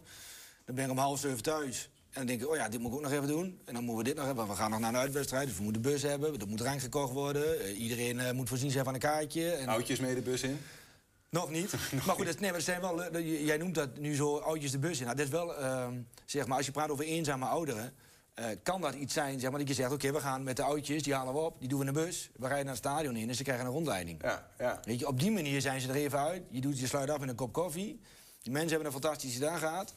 Dan 0.65 0.75
ben 0.75 0.85
ik 0.85 0.91
om 0.91 0.97
half 0.97 1.19
zeven 1.19 1.43
thuis. 1.43 1.89
En 2.09 2.19
dan 2.19 2.25
denk 2.25 2.41
ik, 2.41 2.49
oh 2.49 2.55
ja, 2.55 2.69
dit 2.69 2.79
moet 2.79 2.89
ik 2.91 2.97
ook 2.97 3.03
nog 3.03 3.11
even 3.11 3.27
doen. 3.27 3.59
En 3.65 3.73
dan 3.73 3.83
moeten 3.83 3.97
we 4.03 4.09
dit 4.09 4.15
nog 4.17 4.25
hebben. 4.25 4.47
We 4.47 4.55
gaan 4.55 4.71
nog 4.71 4.79
naar 4.79 4.89
een 4.93 4.99
uitwedstrijd, 4.99 5.47
dus 5.47 5.57
we 5.57 5.63
moeten 5.63 5.81
bus 5.81 6.01
hebben. 6.01 6.39
Er 6.39 6.47
moet 6.47 6.57
drank 6.57 6.81
gekocht 6.81 7.13
worden. 7.13 7.59
Eh, 7.59 7.79
iedereen 7.81 8.19
eh, 8.19 8.31
moet 8.31 8.49
voorzien 8.49 8.71
zijn 8.71 8.83
van 8.83 8.93
een 8.93 8.99
kaartje. 8.99 9.51
En... 9.51 9.67
Oudjes 9.67 9.99
mee 9.99 10.15
de 10.15 10.21
bus 10.21 10.41
in? 10.43 10.59
Nog 11.29 11.49
niet. 11.49 11.71
maar 12.05 12.15
goed, 12.15 12.25
dat, 12.25 12.39
nee, 12.39 12.49
maar 12.49 12.59
dat 12.59 12.63
zijn 12.67 12.81
wel, 12.81 12.95
dat- 12.95 13.23
jij 13.23 13.57
noemt 13.57 13.75
dat 13.75 13.97
nu 13.97 14.15
zo 14.15 14.37
oudjes 14.37 14.71
de 14.71 14.79
bus 14.79 14.99
in. 14.99 15.05
Nou, 15.05 15.17
dat 15.17 15.25
is 15.25 15.31
wel, 15.31 15.55
ehm, 15.57 15.93
zeg 16.25 16.47
maar, 16.47 16.57
als 16.57 16.65
je 16.65 16.71
praat 16.71 16.89
over 16.89 17.05
eenzame 17.05 17.45
ouderen... 17.45 17.93
eh, 18.33 18.45
kan 18.63 18.81
dat 18.81 18.93
iets 18.93 19.13
zijn, 19.13 19.39
zeg 19.39 19.49
maar, 19.49 19.59
dat 19.59 19.67
je 19.67 19.73
zegt... 19.73 19.91
oké, 19.91 20.11
we 20.11 20.19
gaan 20.19 20.43
met 20.43 20.55
de 20.55 20.63
oudjes, 20.63 21.03
die 21.03 21.13
halen 21.13 21.33
we 21.33 21.39
op, 21.39 21.59
die 21.59 21.69
doen 21.69 21.79
we 21.79 21.85
in 21.85 21.93
de 21.93 21.99
bus... 21.99 22.29
we 22.35 22.47
rijden 22.47 22.65
naar 22.65 22.75
het 22.75 22.83
stadion 22.85 23.15
in 23.15 23.29
en 23.29 23.35
ze 23.35 23.43
krijgen 23.43 23.65
een 23.65 23.71
rondleiding. 23.71 24.21
Ja, 24.23 24.49
ja. 24.57 24.79
Weet 24.83 24.99
je, 24.99 25.07
op 25.07 25.19
die 25.19 25.31
manier 25.31 25.61
zijn 25.61 25.81
ze 25.81 25.89
er 25.89 25.95
even 25.95 26.19
uit. 26.19 26.43
Je, 26.49 26.61
doet, 26.61 26.79
je 26.79 26.87
sluit 26.87 27.09
af 27.09 27.19
met 27.19 27.29
een 27.29 27.35
kop 27.35 27.53
koffie. 27.53 27.99
Die 28.41 28.51
mensen 28.51 28.69
hebben 28.71 28.87
een 28.93 29.01
fantastische 29.01 29.39
dag 29.39 29.59
gehad. 29.59 29.93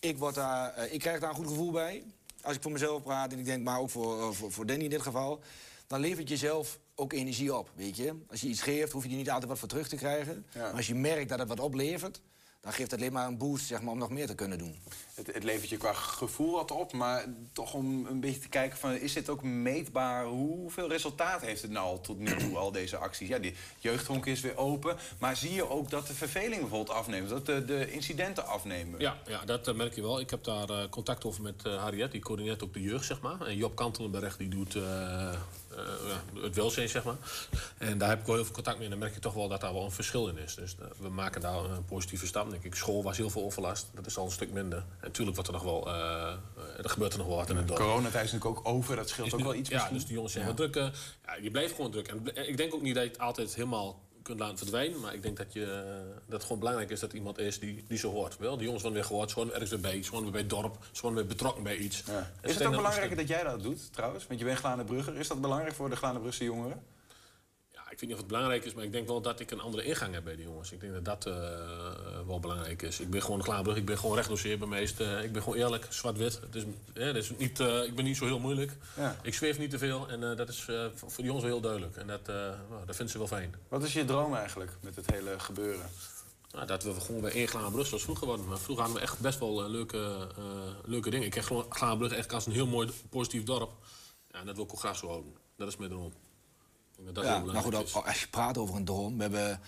Ik, 0.00 0.18
word 0.18 0.34
daar, 0.34 0.74
eh, 0.74 0.92
ik 0.92 1.00
krijg 1.00 1.20
daar 1.20 1.30
een 1.30 1.36
goed 1.36 1.48
gevoel 1.48 1.70
bij. 1.70 2.02
Als 2.42 2.56
ik 2.56 2.62
voor 2.62 2.72
mezelf 2.72 3.02
praat, 3.02 3.32
en 3.32 3.38
ik 3.38 3.44
denk, 3.44 3.64
maar 3.64 3.78
ook 3.78 3.90
voor, 3.90 4.20
eh, 4.20 4.30
voor, 4.30 4.52
voor 4.52 4.66
Danny 4.66 4.84
in 4.84 4.90
dit 4.90 5.02
geval... 5.02 5.40
dan 5.86 6.00
levert 6.00 6.28
je 6.28 6.36
zelf 6.36 6.78
ook 6.94 7.12
energie 7.12 7.56
op, 7.56 7.70
weet 7.74 7.96
je. 7.96 8.14
Als 8.30 8.40
je 8.40 8.48
iets 8.48 8.62
geeft, 8.62 8.92
hoef 8.92 9.04
je 9.04 9.10
er 9.10 9.16
niet 9.16 9.30
altijd 9.30 9.48
wat 9.48 9.58
voor 9.58 9.68
terug 9.68 9.88
te 9.88 9.96
krijgen. 9.96 10.46
Ja. 10.52 10.60
Maar 10.60 10.72
als 10.72 10.86
je 10.86 10.94
merkt 10.94 11.28
dat 11.28 11.38
het 11.38 11.48
wat 11.48 11.60
oplevert... 11.60 12.20
dan 12.60 12.72
geeft 12.72 12.90
het 12.90 13.00
alleen 13.00 13.12
maar 13.12 13.26
een 13.26 13.38
boost 13.38 13.66
zeg 13.66 13.82
maar, 13.82 13.92
om 13.92 13.98
nog 13.98 14.10
meer 14.10 14.26
te 14.26 14.34
kunnen 14.34 14.58
doen. 14.58 14.76
Het, 15.14 15.34
het 15.34 15.44
levert 15.44 15.70
je 15.70 15.76
qua 15.76 15.92
gevoel 15.92 16.52
wat 16.52 16.70
op, 16.70 16.92
maar 16.92 17.24
toch 17.52 17.74
om 17.74 18.06
een 18.06 18.20
beetje 18.20 18.40
te 18.40 18.48
kijken 18.48 18.78
van... 18.78 18.92
is 18.92 19.12
dit 19.12 19.28
ook 19.28 19.42
meetbaar? 19.42 20.24
Hoeveel 20.24 20.88
resultaat 20.88 21.40
heeft 21.40 21.62
het 21.62 21.70
nou 21.70 21.86
al 21.86 22.00
tot 22.00 22.18
nu 22.18 22.36
toe, 22.36 22.56
al 22.56 22.72
deze 22.72 22.96
acties? 22.96 23.28
Ja, 23.28 23.38
die 23.38 23.54
jeugdhonk 23.78 24.26
is 24.26 24.40
weer 24.40 24.56
open, 24.56 24.96
maar 25.18 25.36
zie 25.36 25.54
je 25.54 25.68
ook 25.68 25.90
dat 25.90 26.06
de 26.06 26.14
verveling 26.14 26.60
bijvoorbeeld 26.60 26.96
afneemt? 26.96 27.28
Dat 27.28 27.46
de, 27.46 27.64
de 27.64 27.92
incidenten 27.92 28.46
afnemen? 28.46 29.00
Ja, 29.00 29.16
ja 29.26 29.44
dat 29.44 29.68
eh, 29.68 29.74
merk 29.74 29.94
je 29.94 30.02
wel. 30.02 30.20
Ik 30.20 30.30
heb 30.30 30.44
daar 30.44 30.70
eh, 30.70 30.88
contact 30.88 31.24
over 31.24 31.42
met 31.42 31.64
eh 31.64 31.82
Harriet, 31.82 32.12
die 32.12 32.20
coördineert 32.20 32.62
ook 32.62 32.74
de 32.74 32.82
jeugd, 32.82 33.04
zeg 33.04 33.20
maar. 33.20 33.40
En 33.40 33.56
Job 33.56 33.76
Kantelenberg, 33.76 34.36
die 34.36 34.48
doet 34.48 34.76
het 36.42 36.54
welzijn, 36.54 36.88
zeg 36.88 37.04
maar. 37.04 37.16
En 37.78 37.98
daar 37.98 38.08
heb 38.08 38.20
ik 38.20 38.26
wel 38.26 38.34
heel 38.34 38.44
veel 38.44 38.54
contact 38.54 38.76
mee. 38.76 38.84
En 38.84 38.90
dan 38.90 38.98
merk 39.00 39.14
je 39.14 39.20
toch 39.20 39.34
wel 39.34 39.48
dat 39.48 39.60
daar 39.60 39.72
wel 39.72 39.84
een 39.84 39.90
verschil 39.90 40.28
in 40.28 40.38
is. 40.38 40.54
Dus 40.54 40.76
eh, 40.80 40.86
we 40.98 41.08
maken 41.08 41.40
daar 41.40 41.64
een 41.64 41.84
positieve 41.84 42.26
stap, 42.26 42.50
denk 42.50 42.64
ik. 42.64 42.74
School 42.74 43.02
was 43.02 43.16
heel 43.16 43.30
veel 43.30 43.42
overlast. 43.44 43.86
Dat 43.94 44.06
is 44.06 44.16
al 44.16 44.24
een 44.24 44.30
stuk 44.30 44.50
minder. 44.52 44.78
En 44.78 44.84
natuurlijk 45.00 45.34
wordt 45.36 45.48
er 45.50 45.56
nog 45.56 45.64
wel... 45.64 45.88
eh, 45.88 46.32
eh, 46.56 46.84
er 46.84 46.90
gebeurt 46.90 47.12
er 47.12 47.18
nog 47.18 47.26
wel 47.26 47.36
wat 47.36 47.50
in 47.50 47.56
het 47.56 47.68
dorp. 47.68 47.80
Coronatijd 47.80 48.24
is 48.24 48.32
natuurlijk 48.32 48.58
ook 48.60 48.68
over, 48.74 48.96
dat 48.96 49.08
scheelt 49.08 49.26
Is 49.26 49.32
ook 49.32 49.38
nu- 49.38 49.44
wel 49.44 49.54
iets 49.54 49.68
Ja, 49.68 49.74
misschien. 49.76 49.94
dus 49.96 50.04
die 50.06 50.14
jongens 50.14 50.32
zijn 50.32 50.44
Ja. 50.44 50.50
wat 50.50 50.60
drukker. 50.60 50.98
Ja, 51.26 51.34
je 51.42 51.50
blijft 51.50 51.74
gewoon 51.74 51.90
druk. 51.90 52.08
En 52.08 52.48
ik 52.48 52.56
denk 52.56 52.74
ook 52.74 52.82
niet 52.82 52.94
dat 52.94 53.04
je 53.04 53.10
het 53.10 53.18
altijd 53.18 53.54
helemaal 53.54 54.00
kunt 54.28 54.40
laten 54.40 54.58
verdwijnen. 54.58 55.00
Maar 55.00 55.14
ik 55.14 55.22
denk 55.22 55.36
dat, 55.36 55.52
je, 55.52 55.64
eh, 55.64 56.16
dat 56.24 56.32
het 56.32 56.42
gewoon 56.42 56.58
belangrijk 56.58 56.90
is 56.90 57.00
dat 57.00 57.12
iemand 57.12 57.38
is 57.38 57.58
die, 57.58 57.84
die 57.88 57.98
zo 57.98 58.10
hoort. 58.10 58.38
Wel, 58.38 58.56
die 58.56 58.64
jongens 58.64 58.82
worden 58.82 59.00
weer 59.00 59.08
gehoord, 59.08 59.30
ze 59.30 59.52
ergens 59.52 59.70
weer 59.70 59.80
bij. 59.80 60.02
Ze 60.02 60.10
worden 60.10 60.32
weer 60.32 60.32
bij 60.32 60.40
het 60.40 60.50
dorp, 60.50 60.84
ze 60.92 61.02
worden 61.02 61.18
weer 61.18 61.28
betrokken 61.28 61.62
bij 61.62 61.76
iets. 61.76 61.96
Ze 62.04 62.22
Is 62.42 62.54
het 62.54 62.62
ook 62.62 62.68
dat 62.68 62.76
belangrijker 62.76 63.16
dat 63.16 63.28
jij 63.28 63.42
dat 63.42 63.62
doet, 63.62 63.92
trouwens? 63.92 64.26
Want 64.26 64.38
je 64.38 64.44
bent 64.46 64.58
Glanenbrugger. 64.58 65.16
Is 65.16 65.28
dat 65.28 65.40
belangrijk 65.40 65.74
voor 65.74 65.90
de 65.90 65.96
Glanenbrugse 65.96 66.44
jongeren? 66.44 66.82
Ik 67.90 68.00
weet 68.00 68.08
niet 68.08 68.12
of 68.12 68.18
het 68.18 68.26
belangrijk 68.26 68.64
is, 68.64 68.74
maar 68.74 68.84
ik 68.84 68.92
denk 68.92 69.06
wel 69.06 69.20
dat 69.20 69.40
ik 69.40 69.50
een 69.50 69.60
andere 69.60 69.84
ingang 69.84 70.14
heb 70.14 70.24
bij 70.24 70.36
die 70.36 70.44
jongens. 70.44 70.72
Ik 70.72 70.80
denk 70.80 70.92
dat 70.92 71.04
dat 71.04 71.26
eh, 71.26 71.34
wel 72.26 72.40
belangrijk 72.40 72.82
is. 72.82 73.00
Ik 73.00 73.10
ben 73.10 73.22
gewoon 73.22 73.42
klaarbrug, 73.42 73.76
ik 73.76 73.84
ben 73.84 73.98
gewoon 73.98 74.16
rechtdoseer 74.16 74.58
bij 74.58 74.68
meest. 74.68 75.00
eh, 75.00 75.22
ik 75.22 75.32
ben 75.32 75.42
gewoon 75.42 75.58
eerlijk, 75.58 75.86
zwart-wit. 75.88 76.40
Het 76.40 76.54
is, 76.54 76.62
ja, 76.94 77.06
dat 77.06 77.16
is 77.16 77.30
niet, 77.36 77.60
eh, 77.60 77.82
ik 77.82 77.94
ben 77.94 78.04
niet 78.04 78.16
zo 78.16 78.24
heel 78.24 78.38
moeilijk. 78.38 78.72
Ja. 78.96 79.16
Ik 79.22 79.34
zweef 79.34 79.58
niet 79.58 79.70
te 79.70 79.78
veel 79.78 80.08
en 80.08 80.36
dat 80.36 80.48
is 80.48 80.62
voor 80.94 81.10
die 81.16 81.24
jongens 81.24 81.44
wel 81.44 81.52
heel 81.52 81.60
duidelijk. 81.60 81.96
En 81.96 82.06
dat, 82.06 82.26
nou, 82.26 82.86
dat 82.86 82.96
vinden 82.96 83.08
ze 83.08 83.18
wel 83.18 83.26
fijn. 83.26 83.54
Wat 83.68 83.82
is 83.82 83.92
je 83.92 84.04
droom 84.04 84.34
eigenlijk 84.34 84.72
met 84.80 84.96
het 84.96 85.10
hele 85.10 85.38
gebeuren? 85.38 85.90
Nou, 86.52 86.66
dat 86.66 86.82
we 86.82 87.00
gewoon 87.00 87.20
bij 87.20 87.32
één 87.32 87.48
Glaanbrug 87.48 87.86
zoals 87.86 88.02
vroeger 88.02 88.26
worden. 88.26 88.46
Maar 88.46 88.58
vroeger 88.58 88.84
hadden 88.84 89.02
we 89.02 89.08
echt 89.08 89.20
best 89.20 89.38
wel 89.38 89.70
leuke, 89.70 90.28
leuke 90.84 91.10
dingen. 91.10 91.26
Ik 91.26 91.38
gewoon 91.38 91.66
Glaanbrug 91.68 92.12
echt 92.12 92.32
als 92.32 92.46
een 92.46 92.52
heel 92.52 92.66
mooi 92.66 92.88
positief 93.10 93.44
dorp. 93.44 93.72
Ja, 94.30 94.38
en 94.38 94.46
dat 94.46 94.54
wil 94.54 94.64
ik 94.64 94.72
ook 94.72 94.78
graag 94.78 94.96
zo 94.96 95.06
houden. 95.06 95.32
Dat 95.56 95.68
is 95.68 95.76
mijn 95.76 95.90
droom. 95.90 96.12
Dat 97.04 97.14
dat 97.14 97.24
ja, 97.24 97.30
maar 97.30 97.40
belangrijk 97.40 97.88
goed, 97.88 98.04
als 98.04 98.20
je 98.20 98.28
praat 98.28 98.58
over 98.58 98.76
een 98.76 98.84
droom... 98.84 99.16
we 99.16 99.22
hebben 99.22 99.60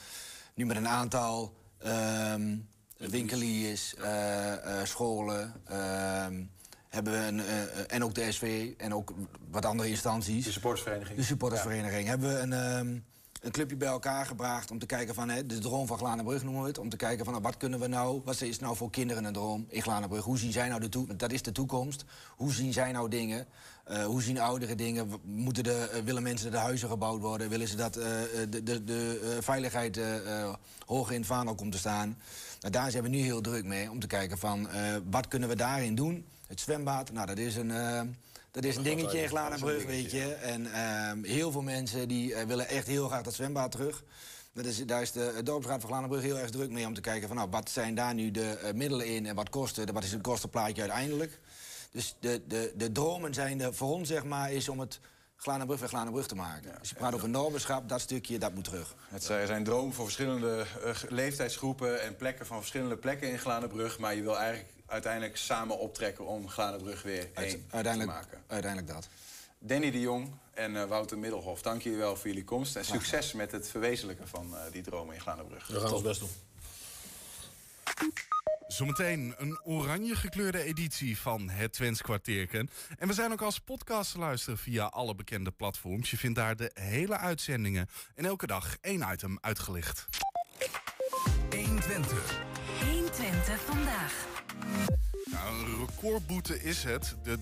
nu 0.55 0.67
met 0.67 0.77
een 0.77 0.89
aantal 0.89 1.55
ehm, 1.79 2.57
winkeliers, 2.97 3.95
eh, 3.95 4.81
eh, 4.81 4.87
scholen... 4.87 5.55
ehm, 5.65 6.43
hebben 6.89 7.13
we 7.13 7.19
een, 7.19 7.41
eh, 7.41 7.95
en 7.95 8.05
ook 8.05 8.15
de 8.15 8.33
SV 8.33 8.73
en 8.77 8.95
ook 8.95 9.13
wat 9.51 9.65
andere 9.65 9.89
instanties. 9.89 10.45
De 10.45 10.53
supportersvereniging. 10.53 11.19
De 11.19 11.25
supportersvereniging. 11.25 12.09
Hebben 12.09 12.29
we 12.29 12.39
een, 12.39 12.53
ehm, 12.53 12.99
een 13.41 13.51
clubje 13.51 13.77
bij 13.77 13.89
elkaar 13.89 14.27
gebracht 14.27 14.71
om 14.71 14.79
te 14.79 14.87
kijken 14.87 15.15
van... 15.15 15.29
Hè, 15.29 15.47
de 15.47 15.59
droom 15.59 15.87
van 15.87 15.99
Glanenbrug 15.99 16.43
noemen 16.43 16.63
we 16.63 16.69
het. 16.69 16.79
Om 16.79 16.89
te 16.89 16.97
kijken 16.97 17.25
van 17.25 17.33
nou, 17.33 17.45
wat 17.45 17.57
kunnen 17.57 17.81
we 17.81 17.87
nou... 17.87 18.21
wat 18.25 18.41
is 18.41 18.59
nou 18.59 18.77
voor 18.77 18.91
kinderen 18.91 19.25
een 19.25 19.33
droom 19.33 19.67
in 19.69 19.83
Glanenbrug? 19.83 20.25
Hoe 20.25 20.39
zien 20.39 20.53
zij 20.53 20.69
nou 20.69 20.81
de 20.81 20.89
toekomst? 20.89 21.19
Dat 21.21 21.33
is 21.33 21.43
de 21.43 21.53
toekomst. 21.53 22.05
Hoe 22.29 22.53
zien 22.53 22.73
zij 22.73 22.93
nou 22.93 23.09
dingen? 23.09 23.47
Eh, 23.85 24.05
hoe 24.05 24.23
zien 24.23 24.41
ouderen 24.41 24.77
dingen? 24.77 25.11
Moeten 25.23 25.63
de, 25.63 25.89
eh, 25.93 26.03
willen 26.03 26.23
mensen 26.23 26.51
de 26.51 26.57
huizen 26.57 26.89
gebouwd 26.89 27.21
worden? 27.21 27.49
Willen 27.49 27.69
ze 27.69 27.77
dat 27.77 27.97
eh, 27.97 28.05
de, 28.51 28.63
de, 28.63 28.85
de 28.85 29.39
veiligheid 29.41 30.01
hoger 30.87 31.13
in 31.13 31.19
het 31.19 31.29
vaandel 31.29 31.55
komt 31.55 31.73
te 31.73 31.79
staan? 31.79 32.19
Nou, 32.61 32.73
daar 32.73 32.91
zijn 32.91 33.03
we 33.03 33.09
nu 33.09 33.19
heel 33.19 33.41
druk 33.41 33.65
mee. 33.65 33.91
Om 33.91 34.01
te 34.01 34.07
kijken 34.07 34.39
van 34.39 34.69
wat 35.11 35.29
kunnen 35.29 35.49
we 35.49 35.57
daarin 35.57 35.95
doen? 35.95 36.27
Het 36.47 36.61
zwembad, 36.61 37.13
nou 37.13 37.27
dat 37.27 37.39
is 37.39 37.57
een... 37.57 37.73
dat 38.51 38.65
is 38.65 38.77
een 38.77 38.83
dingetje 38.83 39.23
in 39.23 39.29
Glanenbrug, 39.29 39.85
weet 39.85 40.11
je. 40.11 40.35
En 40.35 40.73
ehm, 40.73 41.23
heel 41.23 41.51
veel 41.51 41.63
mensen 41.63 42.09
die 42.09 42.35
willen 42.47 42.69
echt 42.69 42.87
heel 42.87 43.09
graag 43.09 43.23
dat 43.23 43.35
zwembad 43.35 43.71
terug. 43.71 44.05
Dat 44.53 44.65
is, 44.65 44.87
daar 44.87 45.03
is 45.03 45.13
de 45.13 45.41
dorpsraad 45.45 45.81
van 45.81 45.91
Glanenbrug 45.91 46.23
heel 46.23 46.39
erg 46.39 46.51
druk 46.51 46.71
mee 46.71 46.87
om 46.87 46.95
te 46.95 47.01
kijken 47.01 47.29
van 47.29 47.37
nou, 47.37 47.51
wat 47.51 47.71
zijn 47.71 47.95
daar 47.95 48.15
nu 48.15 48.31
de 48.31 48.73
middelen 48.75 49.07
in 49.07 49.27
en 49.27 49.35
wat 49.35 49.49
kost 49.49 49.77
het, 49.77 49.91
wat 49.91 50.05
is 50.05 50.13
het 50.13 50.21
kostenplaatje 50.21 50.83
uiteindelijk. 50.83 51.41
Dus 51.91 52.17
de, 52.21 52.43
de, 52.47 52.73
de 52.77 52.93
dromen 52.93 53.35
zijn 53.35 53.59
de, 53.59 53.73
voor 53.73 53.91
ons 53.91 54.09
zeg 54.09 54.25
maar 54.25 54.53
is 54.53 54.69
om 54.69 54.81
het 54.81 55.01
Glanenbrug 55.37 55.81
weer 55.81 55.89
Glanenbrug 55.89 56.27
te 56.27 56.35
maken. 56.35 56.79
Als 56.79 56.89
je 56.89 56.95
praat 56.95 57.15
over 57.15 57.29
normenschap, 57.29 57.89
dat 57.89 58.01
stukje, 58.01 58.39
dat 58.39 58.55
moet 58.55 58.65
terug. 58.65 58.95
Het 59.09 59.23
zijn 59.23 59.65
dromen 59.65 59.95
voor 59.95 60.05
verschillende 60.05 60.67
uh, 60.85 60.95
leeftijdsgroepen 61.09 62.03
en 62.03 62.17
plekken 62.17 62.47
van 62.47 62.59
verschillende 62.59 62.97
plekken 62.97 63.31
in 63.31 63.39
Glanenbrug. 63.39 63.99
Maar 63.99 64.15
je 64.15 64.23
wil 64.23 64.39
eigenlijk 64.39 64.73
uiteindelijk 64.87 65.37
samen 65.37 65.79
optrekken 65.79 66.27
om 66.27 66.49
Glanenbrug 66.49 67.03
weer 67.03 67.29
één 67.35 67.67
te 67.69 68.05
maken. 68.07 68.43
Uiteindelijk 68.47 68.93
dat. 68.93 69.09
Danny 69.59 69.91
de 69.91 70.01
Jong 70.01 70.33
en 70.55 70.75
uh, 70.75 70.85
Wouter 70.85 71.19
Middelhof, 71.19 71.63
dank 71.63 71.83
jullie 71.83 71.99
wel 71.99 72.17
voor 72.17 72.27
jullie 72.27 72.45
komst. 72.45 72.77
En 72.77 72.85
succes 72.85 73.33
met 73.33 73.53
het 73.53 73.69
verwezenlijken 73.69 74.29
van 74.29 74.51
uh, 74.53 74.59
die 74.73 74.83
dromen 74.83 75.15
in 75.15 75.21
Glanenbrug. 75.21 75.67
We 75.67 75.81
gaan 75.81 75.93
ons 75.93 76.03
best 76.03 76.21
doen. 76.21 76.31
Zometeen 78.73 79.35
een 79.37 79.61
oranje 79.63 80.15
gekleurde 80.15 80.63
editie 80.63 81.19
van 81.19 81.49
het 81.49 81.73
Twents 81.73 82.03
kwartierken. 82.03 82.71
En 82.99 83.09
we 83.09 83.15
zijn 83.15 83.33
ook 83.33 83.43
als 83.43 83.59
podcast 83.59 84.13
te 84.13 84.19
luisteren 84.19 84.59
via 84.59 84.85
alle 84.85 85.15
bekende 85.15 85.51
platforms. 85.51 86.11
Je 86.11 86.17
vindt 86.17 86.37
daar 86.37 86.57
de 86.57 86.71
hele 86.75 87.17
uitzendingen 87.17 87.89
en 88.15 88.25
elke 88.25 88.47
dag 88.47 88.77
één 88.81 89.07
item 89.13 89.39
uitgelicht. 89.41 90.07
120. 91.51 92.41
120 92.85 93.61
vandaag. 93.61 94.40
Nou, 95.31 95.55
een 95.55 95.87
recordboete 95.87 96.63
is 96.63 96.83
het. 96.85 97.17
De 97.23 97.39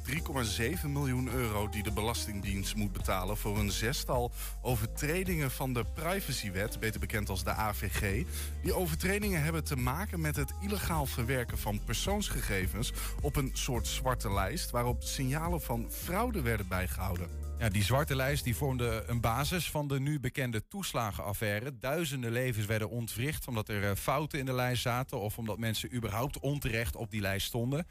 3,7 0.83 0.89
miljoen 0.89 1.29
euro 1.29 1.69
die 1.69 1.83
de 1.83 1.93
Belastingdienst 1.93 2.75
moet 2.75 2.93
betalen... 2.93 3.37
voor 3.37 3.59
een 3.59 3.71
zestal 3.71 4.33
overtredingen 4.63 5.51
van 5.51 5.73
de 5.73 5.85
privacywet, 5.95 6.81
beter 6.81 7.01
bekend 7.01 7.29
als 7.29 7.45
de 7.45 7.51
AVG. 7.51 8.25
Die 8.63 8.75
overtredingen 8.75 9.43
hebben 9.43 9.65
te 9.65 9.77
maken 9.77 10.21
met 10.21 10.37
het 10.37 10.53
illegaal 10.61 11.07
verwerken 11.07 11.59
van 11.59 11.85
persoonsgegevens... 11.85 12.93
op 13.21 13.37
een 13.37 13.51
soort 13.53 13.87
zwarte 13.87 14.33
lijst 14.33 14.71
waarop 14.71 15.03
signalen 15.03 15.61
van 15.61 15.87
fraude 15.91 16.43
werden 16.43 16.69
bijgehouden. 16.69 17.48
Ja, 17.59 17.69
die 17.69 17.85
zwarte 17.85 18.17
lijst 18.17 18.45
die 18.45 18.57
vormde 18.57 19.05
een 19.07 19.21
basis 19.21 19.71
van 19.71 19.89
de 19.89 20.01
nu 20.01 20.21
bekende 20.21 20.69
toeslagenaffaire. 20.69 21.79
Duizenden 21.79 22.33
levens 22.33 22.67
werden 22.67 22.91
ontwricht 22.91 23.49
omdat 23.49 23.69
er 23.69 23.97
fouten 23.97 24.39
in 24.39 24.47
de 24.47 24.53
lijst 24.53 24.83
zaten... 24.83 25.21
of 25.21 25.39
omdat 25.39 25.59
mensen 25.59 25.95
überhaupt 25.95 26.39
onterecht 26.39 26.97
op 26.97 27.11
die 27.11 27.21
lijst 27.21 27.47
stonden. 27.47 27.87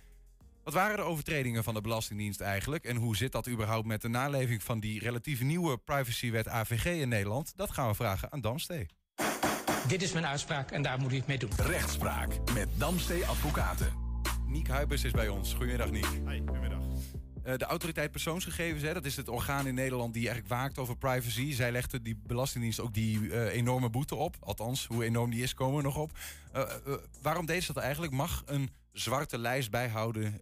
Wat 0.64 0.74
waren 0.74 0.96
de 0.96 1.02
overtredingen 1.02 1.64
van 1.64 1.74
de 1.74 1.82
Belastingdienst 1.82 2.42
eigenlijk? 2.42 2.84
En 2.84 2.96
hoe 2.96 3.16
zit 3.16 3.32
dat 3.32 3.48
überhaupt 3.48 3.88
met 3.88 4.02
de 4.02 4.08
naleving 4.08 4.64
van 4.64 4.80
die 4.80 5.00
relatief 5.00 5.42
nieuwe 5.42 5.78
privacywet 5.78 6.48
AVG 6.48 6.86
in 6.86 7.10
Nederland? 7.10 7.54
Dat 7.56 7.72
gaan 7.72 7.88
we 7.88 7.96
vragen 7.96 8.32
aan 8.32 8.42
Damstee. 8.42 8.86
Dit 9.88 10.02
is 10.02 10.12
mijn 10.12 10.26
uitspraak 10.26 10.72
en 10.72 10.82
daar 10.82 11.00
moet 11.00 11.14
u 11.14 11.16
het 11.16 11.28
mee 11.28 11.38
doen. 11.38 11.52
Rechtspraak 11.58 12.52
met 12.54 12.68
Damstee 12.78 13.26
Advocaten. 13.26 13.94
Niek 14.46 14.68
Huibers 14.68 15.04
is 15.04 15.12
bij 15.12 15.28
ons. 15.28 15.54
Goedemiddag, 15.54 15.92
Niek. 15.92 16.20
Hoi, 16.26 16.42
goedemiddag. 16.46 16.77
Uh, 17.48 17.58
de 17.58 17.66
autoriteit 17.66 18.12
persoonsgegevens, 18.12 18.84
hè, 18.84 18.94
dat 18.94 19.06
is 19.06 19.16
het 19.16 19.28
orgaan 19.28 19.68
in 19.68 19.74
Nederland 19.74 20.14
die 20.14 20.28
eigenlijk 20.28 20.62
waakt 20.62 20.78
over 20.78 20.98
privacy. 20.98 21.52
Zij 21.52 21.72
legde 21.72 22.02
die 22.02 22.16
Belastingdienst 22.16 22.80
ook 22.80 22.94
die 22.94 23.20
uh, 23.20 23.54
enorme 23.54 23.90
boete 23.90 24.16
op. 24.16 24.36
Althans, 24.40 24.86
hoe 24.86 25.04
enorm 25.04 25.30
die 25.30 25.44
is, 25.44 25.54
komen 25.54 25.78
we 25.78 25.84
nog 25.84 25.98
op. 25.98 26.18
Uh, 26.56 26.72
waarom 27.22 27.46
deed 27.46 27.64
ze 27.64 27.74
dat 27.74 27.84
eigenlijk? 27.84 28.14
Mag 28.14 28.44
een 28.46 28.70
zwarte 28.92 29.38
lijst 29.38 29.72
bijhouden 29.72 30.42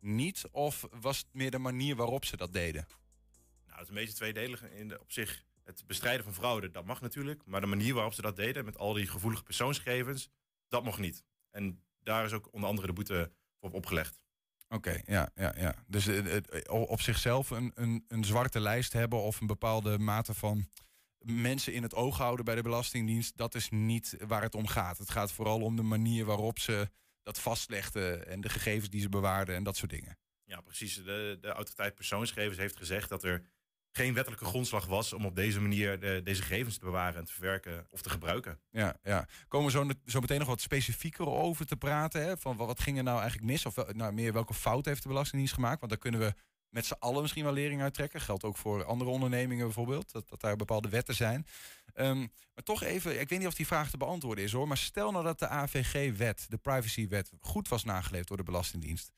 niet? 0.00 0.44
Of 0.50 0.88
was 1.00 1.18
het 1.18 1.26
meer 1.32 1.50
de 1.50 1.58
manier 1.58 1.96
waarop 1.96 2.24
ze 2.24 2.36
dat 2.36 2.52
deden? 2.52 2.86
Nou, 3.66 3.78
het 3.78 3.82
is 3.82 3.88
een 3.88 3.94
beetje 3.94 4.14
tweedelig. 4.14 4.62
In 4.62 5.00
op 5.00 5.12
zich, 5.12 5.44
het 5.64 5.82
bestrijden 5.86 6.24
van 6.24 6.34
fraude, 6.34 6.70
dat 6.70 6.84
mag 6.84 7.00
natuurlijk. 7.00 7.42
Maar 7.46 7.60
de 7.60 7.66
manier 7.66 7.94
waarop 7.94 8.14
ze 8.14 8.22
dat 8.22 8.36
deden, 8.36 8.64
met 8.64 8.78
al 8.78 8.92
die 8.92 9.06
gevoelige 9.06 9.42
persoonsgegevens, 9.42 10.28
dat 10.68 10.84
mag 10.84 10.98
niet. 10.98 11.24
En 11.50 11.82
daar 12.02 12.24
is 12.24 12.32
ook 12.32 12.48
onder 12.52 12.68
andere 12.68 12.86
de 12.86 12.92
boete 12.92 13.32
voor 13.60 13.70
opgelegd. 13.70 14.24
Oké, 14.68 15.00
ja, 15.04 15.30
ja, 15.34 15.54
ja. 15.58 15.74
Dus 15.86 16.08
op 16.68 17.00
zichzelf 17.00 17.50
een, 17.50 17.72
een, 17.74 18.04
een 18.08 18.24
zwarte 18.24 18.60
lijst 18.60 18.92
hebben 18.92 19.22
of 19.22 19.40
een 19.40 19.46
bepaalde 19.46 19.98
mate 19.98 20.34
van 20.34 20.68
mensen 21.18 21.72
in 21.72 21.82
het 21.82 21.94
oog 21.94 22.18
houden 22.18 22.44
bij 22.44 22.54
de 22.54 22.62
Belastingdienst, 22.62 23.36
dat 23.36 23.54
is 23.54 23.68
niet 23.70 24.16
waar 24.26 24.42
het 24.42 24.54
om 24.54 24.66
gaat. 24.66 24.98
Het 24.98 25.10
gaat 25.10 25.32
vooral 25.32 25.60
om 25.60 25.76
de 25.76 25.82
manier 25.82 26.24
waarop 26.24 26.58
ze 26.58 26.90
dat 27.22 27.40
vastlegden 27.40 28.26
en 28.26 28.40
de 28.40 28.48
gegevens 28.48 28.90
die 28.90 29.00
ze 29.00 29.08
bewaarden 29.08 29.54
en 29.54 29.62
dat 29.62 29.76
soort 29.76 29.90
dingen. 29.90 30.18
Ja, 30.44 30.60
precies. 30.60 30.94
De, 30.94 31.38
de 31.40 31.48
autoriteit 31.48 31.94
persoonsgegevens 31.94 32.58
heeft 32.58 32.76
gezegd 32.76 33.08
dat 33.08 33.24
er 33.24 33.42
geen 33.96 34.14
wettelijke 34.14 34.44
grondslag 34.44 34.86
was 34.86 35.12
om 35.12 35.26
op 35.26 35.36
deze 35.36 35.60
manier 35.60 36.00
de, 36.00 36.20
deze 36.24 36.42
gegevens 36.42 36.78
te 36.78 36.84
bewaren 36.84 37.18
en 37.18 37.24
te 37.24 37.32
verwerken 37.32 37.86
of 37.90 38.02
te 38.02 38.10
gebruiken. 38.10 38.58
Ja, 38.70 38.96
ja. 39.02 39.28
komen 39.48 39.66
we 39.66 39.72
zo, 39.72 39.90
zo 40.06 40.20
meteen 40.20 40.38
nog 40.38 40.48
wat 40.48 40.60
specifieker 40.60 41.26
over 41.26 41.66
te 41.66 41.76
praten. 41.76 42.22
Hè? 42.22 42.36
Van 42.36 42.56
wat 42.56 42.80
ging 42.80 42.96
er 42.96 43.02
nou 43.02 43.20
eigenlijk 43.20 43.50
mis? 43.50 43.66
Of 43.66 43.92
nou, 43.92 44.12
meer 44.12 44.32
welke 44.32 44.54
fout 44.54 44.84
heeft 44.84 45.02
de 45.02 45.08
Belastingdienst 45.08 45.54
gemaakt? 45.54 45.78
Want 45.78 45.90
daar 45.92 46.00
kunnen 46.00 46.20
we 46.20 46.34
met 46.68 46.86
z'n 46.86 46.96
allen 46.98 47.22
misschien 47.22 47.44
wel 47.44 47.52
lering 47.52 47.82
uit 47.82 47.94
trekken. 47.94 48.20
Geldt 48.20 48.44
ook 48.44 48.56
voor 48.56 48.84
andere 48.84 49.10
ondernemingen 49.10 49.64
bijvoorbeeld. 49.64 50.12
Dat, 50.12 50.28
dat 50.28 50.40
daar 50.40 50.56
bepaalde 50.56 50.88
wetten 50.88 51.14
zijn. 51.14 51.46
Um, 51.94 52.18
maar 52.54 52.64
toch 52.64 52.82
even, 52.82 53.20
ik 53.20 53.28
weet 53.28 53.38
niet 53.38 53.48
of 53.48 53.54
die 53.54 53.66
vraag 53.66 53.90
te 53.90 53.96
beantwoorden 53.96 54.44
is 54.44 54.52
hoor. 54.52 54.68
Maar 54.68 54.76
stel 54.76 55.10
nou 55.10 55.24
dat 55.24 55.38
de 55.38 55.48
AVG-wet, 55.48 56.46
de 56.48 56.56
privacywet, 56.56 57.32
goed 57.40 57.68
was 57.68 57.84
nageleefd 57.84 58.28
door 58.28 58.36
de 58.36 58.42
Belastingdienst. 58.42 59.12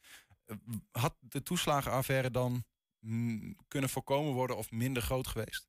Had 0.91 1.15
de 1.21 1.43
toeslagenaffaire 1.43 2.31
dan 2.31 2.65
kunnen 3.69 3.91
voorkomen 3.91 4.33
worden 4.33 4.57
of 4.57 4.71
minder 4.71 5.03
groot 5.03 5.27
geweest? 5.27 5.69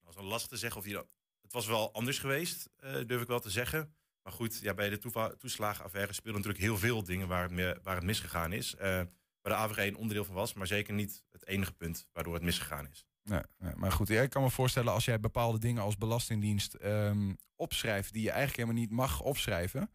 Dat 0.00 0.10
is 0.10 0.16
wel 0.16 0.24
lastig 0.24 0.48
te 0.48 0.56
zeggen 0.56 0.78
of 0.78 0.84
die 0.84 0.94
dat. 0.94 1.16
Het 1.40 1.52
was 1.52 1.66
wel 1.66 1.92
anders 1.92 2.18
geweest, 2.18 2.70
uh, 2.80 2.92
durf 3.06 3.22
ik 3.22 3.28
wel 3.28 3.40
te 3.40 3.50
zeggen. 3.50 3.94
Maar 4.22 4.32
goed, 4.32 4.58
ja, 4.58 4.74
bij 4.74 4.88
de 4.88 5.36
toeslagenaffaire 5.38 6.12
spelen 6.12 6.34
natuurlijk 6.34 6.62
heel 6.62 6.78
veel 6.78 7.04
dingen 7.04 7.28
waar 7.28 7.50
het, 7.50 7.82
waar 7.82 7.94
het 7.94 8.04
misgegaan 8.04 8.52
is. 8.52 8.74
Uh, 8.74 8.80
waar 8.80 9.52
de 9.52 9.54
AVG 9.54 9.86
een 9.86 9.96
onderdeel 9.96 10.24
van 10.24 10.34
was, 10.34 10.54
maar 10.54 10.66
zeker 10.66 10.94
niet 10.94 11.24
het 11.30 11.46
enige 11.46 11.72
punt 11.72 12.08
waardoor 12.12 12.34
het 12.34 12.42
misgegaan 12.42 12.88
is. 12.90 13.06
Nee, 13.22 13.42
nee, 13.58 13.74
maar 13.76 13.92
goed, 13.92 14.10
ik 14.10 14.30
kan 14.30 14.42
me 14.42 14.50
voorstellen 14.50 14.92
als 14.92 15.04
jij 15.04 15.20
bepaalde 15.20 15.58
dingen 15.58 15.82
als 15.82 15.96
Belastingdienst 15.96 16.76
um, 16.82 17.36
opschrijft 17.56 18.12
die 18.12 18.22
je 18.22 18.30
eigenlijk 18.30 18.58
helemaal 18.58 18.82
niet 18.82 18.90
mag 18.90 19.20
opschrijven. 19.20 19.90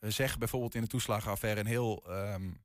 Uh, 0.00 0.10
zeg 0.10 0.38
bijvoorbeeld 0.38 0.74
in 0.74 0.80
de 0.80 0.86
toeslagenaffaire 0.86 1.60
een 1.60 1.66
heel 1.66 2.04
um, 2.10 2.64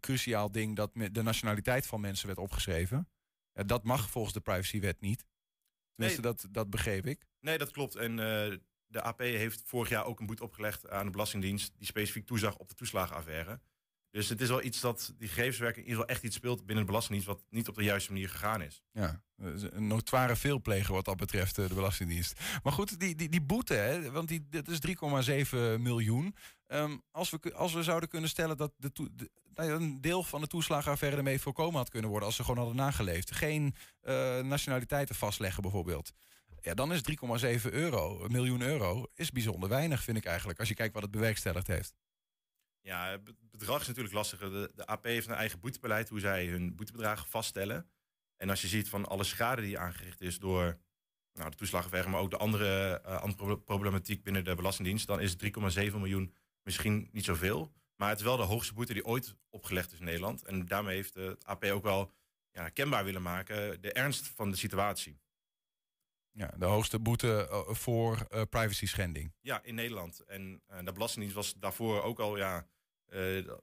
cruciaal 0.00 0.52
ding 0.52 0.76
dat 0.76 0.90
de 0.94 1.22
nationaliteit 1.22 1.86
van 1.86 2.00
mensen 2.00 2.26
werd 2.26 2.38
opgeschreven. 2.38 3.08
Ja, 3.52 3.62
dat 3.62 3.84
mag 3.84 4.10
volgens 4.10 4.34
de 4.34 4.40
privacywet 4.40 5.00
niet. 5.00 5.24
Tenminste, 5.94 6.20
nee, 6.20 6.32
dat, 6.32 6.46
dat 6.50 6.70
begreep 6.70 7.06
ik. 7.06 7.26
Nee, 7.40 7.58
dat 7.58 7.70
klopt. 7.70 7.94
En 7.96 8.10
uh, 8.10 8.56
de 8.86 9.02
AP 9.02 9.18
heeft 9.18 9.62
vorig 9.64 9.88
jaar 9.88 10.04
ook 10.04 10.20
een 10.20 10.26
boete 10.26 10.42
opgelegd 10.42 10.88
aan 10.88 11.04
de 11.04 11.10
Belastingdienst... 11.10 11.72
die 11.76 11.86
specifiek 11.86 12.26
toezag 12.26 12.56
op 12.56 12.68
de 12.68 12.74
toeslagenaffaire. 12.74 13.60
Dus 14.14 14.28
het 14.28 14.40
is 14.40 14.48
wel 14.48 14.62
iets 14.62 14.80
dat 14.80 15.14
die 15.18 15.28
gegevenswerking 15.28 15.86
is 15.86 15.96
wel 15.96 16.06
echt 16.06 16.22
iets 16.22 16.36
speelt 16.36 16.66
binnen 16.66 16.84
de 16.84 16.90
Belastingdienst... 16.90 17.26
wat 17.26 17.44
niet 17.50 17.68
op 17.68 17.74
de 17.74 17.82
juiste 17.82 18.12
manier 18.12 18.28
gegaan 18.28 18.62
is. 18.62 18.82
Ja, 18.92 19.22
een 19.36 19.86
notoire 19.86 20.36
veelpleger 20.36 20.94
wat 20.94 21.04
dat 21.04 21.16
betreft, 21.16 21.56
de 21.56 21.74
Belastingdienst. 21.74 22.40
Maar 22.62 22.72
goed, 22.72 23.00
die, 23.00 23.14
die, 23.14 23.28
die 23.28 23.42
boete, 23.42 23.74
hè, 23.74 24.10
want 24.10 24.28
die, 24.28 24.46
dat 24.50 24.68
is 24.68 24.78
3,7 24.86 25.80
miljoen. 25.80 26.34
Um, 26.66 27.02
als, 27.10 27.30
we, 27.30 27.54
als 27.54 27.72
we 27.72 27.82
zouden 27.82 28.08
kunnen 28.08 28.28
stellen 28.28 28.56
dat 28.56 28.72
de, 28.76 29.30
een 29.54 30.00
deel 30.00 30.22
van 30.22 30.40
de 30.40 30.46
toeslagenaffaire 30.46 31.16
ermee 31.16 31.40
voorkomen 31.40 31.76
had 31.76 31.90
kunnen 31.90 32.10
worden... 32.10 32.28
als 32.28 32.36
ze 32.36 32.42
gewoon 32.42 32.58
hadden 32.58 32.76
nageleefd. 32.76 33.34
Geen 33.34 33.74
uh, 34.02 34.40
nationaliteiten 34.40 35.14
vastleggen 35.14 35.62
bijvoorbeeld. 35.62 36.12
Ja, 36.60 36.74
dan 36.74 36.92
is 36.92 37.00
3,7 37.64 37.72
euro, 37.72 38.26
miljoen 38.28 38.62
euro, 38.62 39.06
is 39.14 39.30
bijzonder 39.30 39.68
weinig, 39.68 40.02
vind 40.02 40.16
ik 40.16 40.24
eigenlijk... 40.24 40.58
als 40.58 40.68
je 40.68 40.74
kijkt 40.74 40.94
wat 40.94 41.02
het 41.02 41.12
bewerkstelligd 41.12 41.66
heeft. 41.66 41.94
Ja, 42.84 43.10
het 43.10 43.50
bedrag 43.50 43.80
is 43.80 43.86
natuurlijk 43.86 44.14
lastiger. 44.14 44.50
De, 44.50 44.72
de, 44.74 44.86
AP 44.86 45.04
heeft 45.04 45.26
een 45.26 45.34
eigen 45.34 45.60
boetebeleid, 45.60 46.08
hoe 46.08 46.20
zij 46.20 46.46
hun 46.46 46.76
boetebedragen 46.76 47.28
vaststellen. 47.28 47.90
En 48.36 48.50
als 48.50 48.60
je 48.60 48.68
ziet 48.68 48.88
van 48.88 49.06
alle 49.06 49.24
schade 49.24 49.62
die 49.62 49.78
aangericht 49.78 50.20
is 50.20 50.38
door 50.38 50.78
nou, 51.32 51.50
de 51.50 51.56
toeslagenaffaire... 51.56 52.10
maar 52.10 52.20
ook 52.20 52.30
de 52.30 52.36
andere, 52.36 53.02
uh, 53.06 53.20
andere 53.20 53.58
problematiek 53.58 54.22
binnen 54.22 54.44
de 54.44 54.54
Belastingdienst... 54.54 55.06
dan 55.06 55.20
is 55.20 55.36
3,7 55.36 55.50
miljoen 55.92 56.34
misschien 56.62 57.08
niet 57.12 57.24
zoveel... 57.24 57.72
Maar 57.96 58.08
het 58.08 58.18
is 58.18 58.24
wel 58.24 58.36
de 58.36 58.42
hoogste 58.42 58.74
boete 58.74 58.92
die 58.92 59.04
ooit 59.04 59.34
opgelegd 59.50 59.92
is 59.92 59.98
in 59.98 60.04
Nederland. 60.04 60.42
En 60.42 60.66
daarmee 60.66 60.94
heeft 60.94 61.14
het 61.14 61.44
AP 61.44 61.64
ook 61.64 61.82
wel 61.82 62.12
ja, 62.50 62.68
kenbaar 62.68 63.04
willen 63.04 63.22
maken 63.22 63.80
de 63.80 63.92
ernst 63.92 64.26
van 64.26 64.50
de 64.50 64.56
situatie. 64.56 65.20
Ja, 66.30 66.54
de 66.56 66.64
hoogste 66.64 66.98
boete 66.98 67.48
uh, 67.50 67.74
voor 67.74 68.26
uh, 68.30 68.42
privacy 68.50 68.86
schending. 68.86 69.32
Ja, 69.40 69.62
in 69.62 69.74
Nederland. 69.74 70.20
En 70.20 70.62
uh, 70.70 70.78
de 70.84 70.92
Belastingdienst 70.92 71.36
was 71.36 71.54
daarvoor 71.54 72.02
ook 72.02 72.18
al 72.18 72.36
ja, 72.36 72.66
de, 73.14 73.60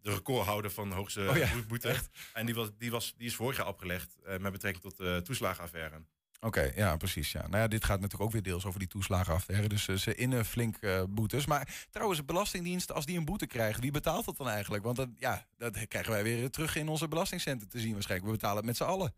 de 0.00 0.10
recordhouder 0.10 0.70
van 0.70 0.88
de 0.88 0.94
hoogste 0.94 1.28
oh, 1.28 1.36
ja. 1.36 1.48
boete. 1.68 1.88
Echt? 1.88 2.08
En 2.32 2.46
die, 2.46 2.54
was, 2.54 2.70
die, 2.78 2.90
was, 2.90 3.14
die 3.16 3.26
is 3.26 3.34
vorig 3.34 3.56
jaar 3.56 3.68
opgelegd 3.68 4.16
met 4.38 4.52
betrekking 4.52 4.82
tot 4.82 4.96
de 4.96 5.20
toeslagenaffaire. 5.24 6.02
Oké, 6.44 6.58
okay, 6.58 6.72
ja, 6.76 6.96
precies. 6.96 7.32
Ja. 7.32 7.40
Nou 7.40 7.56
ja, 7.56 7.68
dit 7.68 7.84
gaat 7.84 8.00
natuurlijk 8.00 8.22
ook 8.22 8.32
weer 8.32 8.42
deels 8.42 8.64
over 8.64 8.78
die 8.78 8.88
toeslagenaffaire. 8.88 9.68
Dus 9.68 9.88
uh, 9.88 9.96
ze 9.96 10.14
innen 10.14 10.44
flink 10.44 10.76
uh, 10.80 11.02
boetes. 11.08 11.46
Maar 11.46 11.86
trouwens, 11.90 12.20
de 12.20 12.26
Belastingdienst, 12.26 12.92
als 12.92 13.06
die 13.06 13.18
een 13.18 13.24
boete 13.24 13.46
krijgen, 13.46 13.80
wie 13.80 13.90
betaalt 13.90 14.24
dat 14.24 14.36
dan 14.36 14.48
eigenlijk? 14.48 14.84
Want 14.84 14.96
dat, 14.96 15.08
ja, 15.16 15.46
dat 15.56 15.88
krijgen 15.88 16.12
wij 16.12 16.22
weer 16.22 16.50
terug 16.50 16.76
in 16.76 16.88
onze 16.88 17.08
belastingcenten 17.08 17.68
te 17.68 17.80
zien 17.80 17.92
waarschijnlijk. 17.92 18.30
We 18.30 18.36
betalen 18.36 18.56
het 18.56 18.66
met 18.66 18.76
z'n 18.76 18.82
allen. 18.82 19.14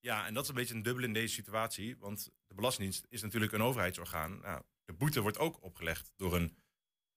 Ja, 0.00 0.26
en 0.26 0.34
dat 0.34 0.42
is 0.42 0.48
een 0.48 0.54
beetje 0.54 0.74
een 0.74 0.82
dubbel 0.82 1.04
in 1.04 1.12
deze 1.12 1.34
situatie. 1.34 1.96
Want 1.98 2.30
de 2.46 2.54
Belastingdienst 2.54 3.06
is 3.08 3.22
natuurlijk 3.22 3.52
een 3.52 3.62
overheidsorgaan. 3.62 4.40
Nou, 4.40 4.62
de 4.84 4.92
boete 4.92 5.20
wordt 5.20 5.38
ook 5.38 5.62
opgelegd 5.62 6.12
door 6.16 6.36
een 6.36 6.56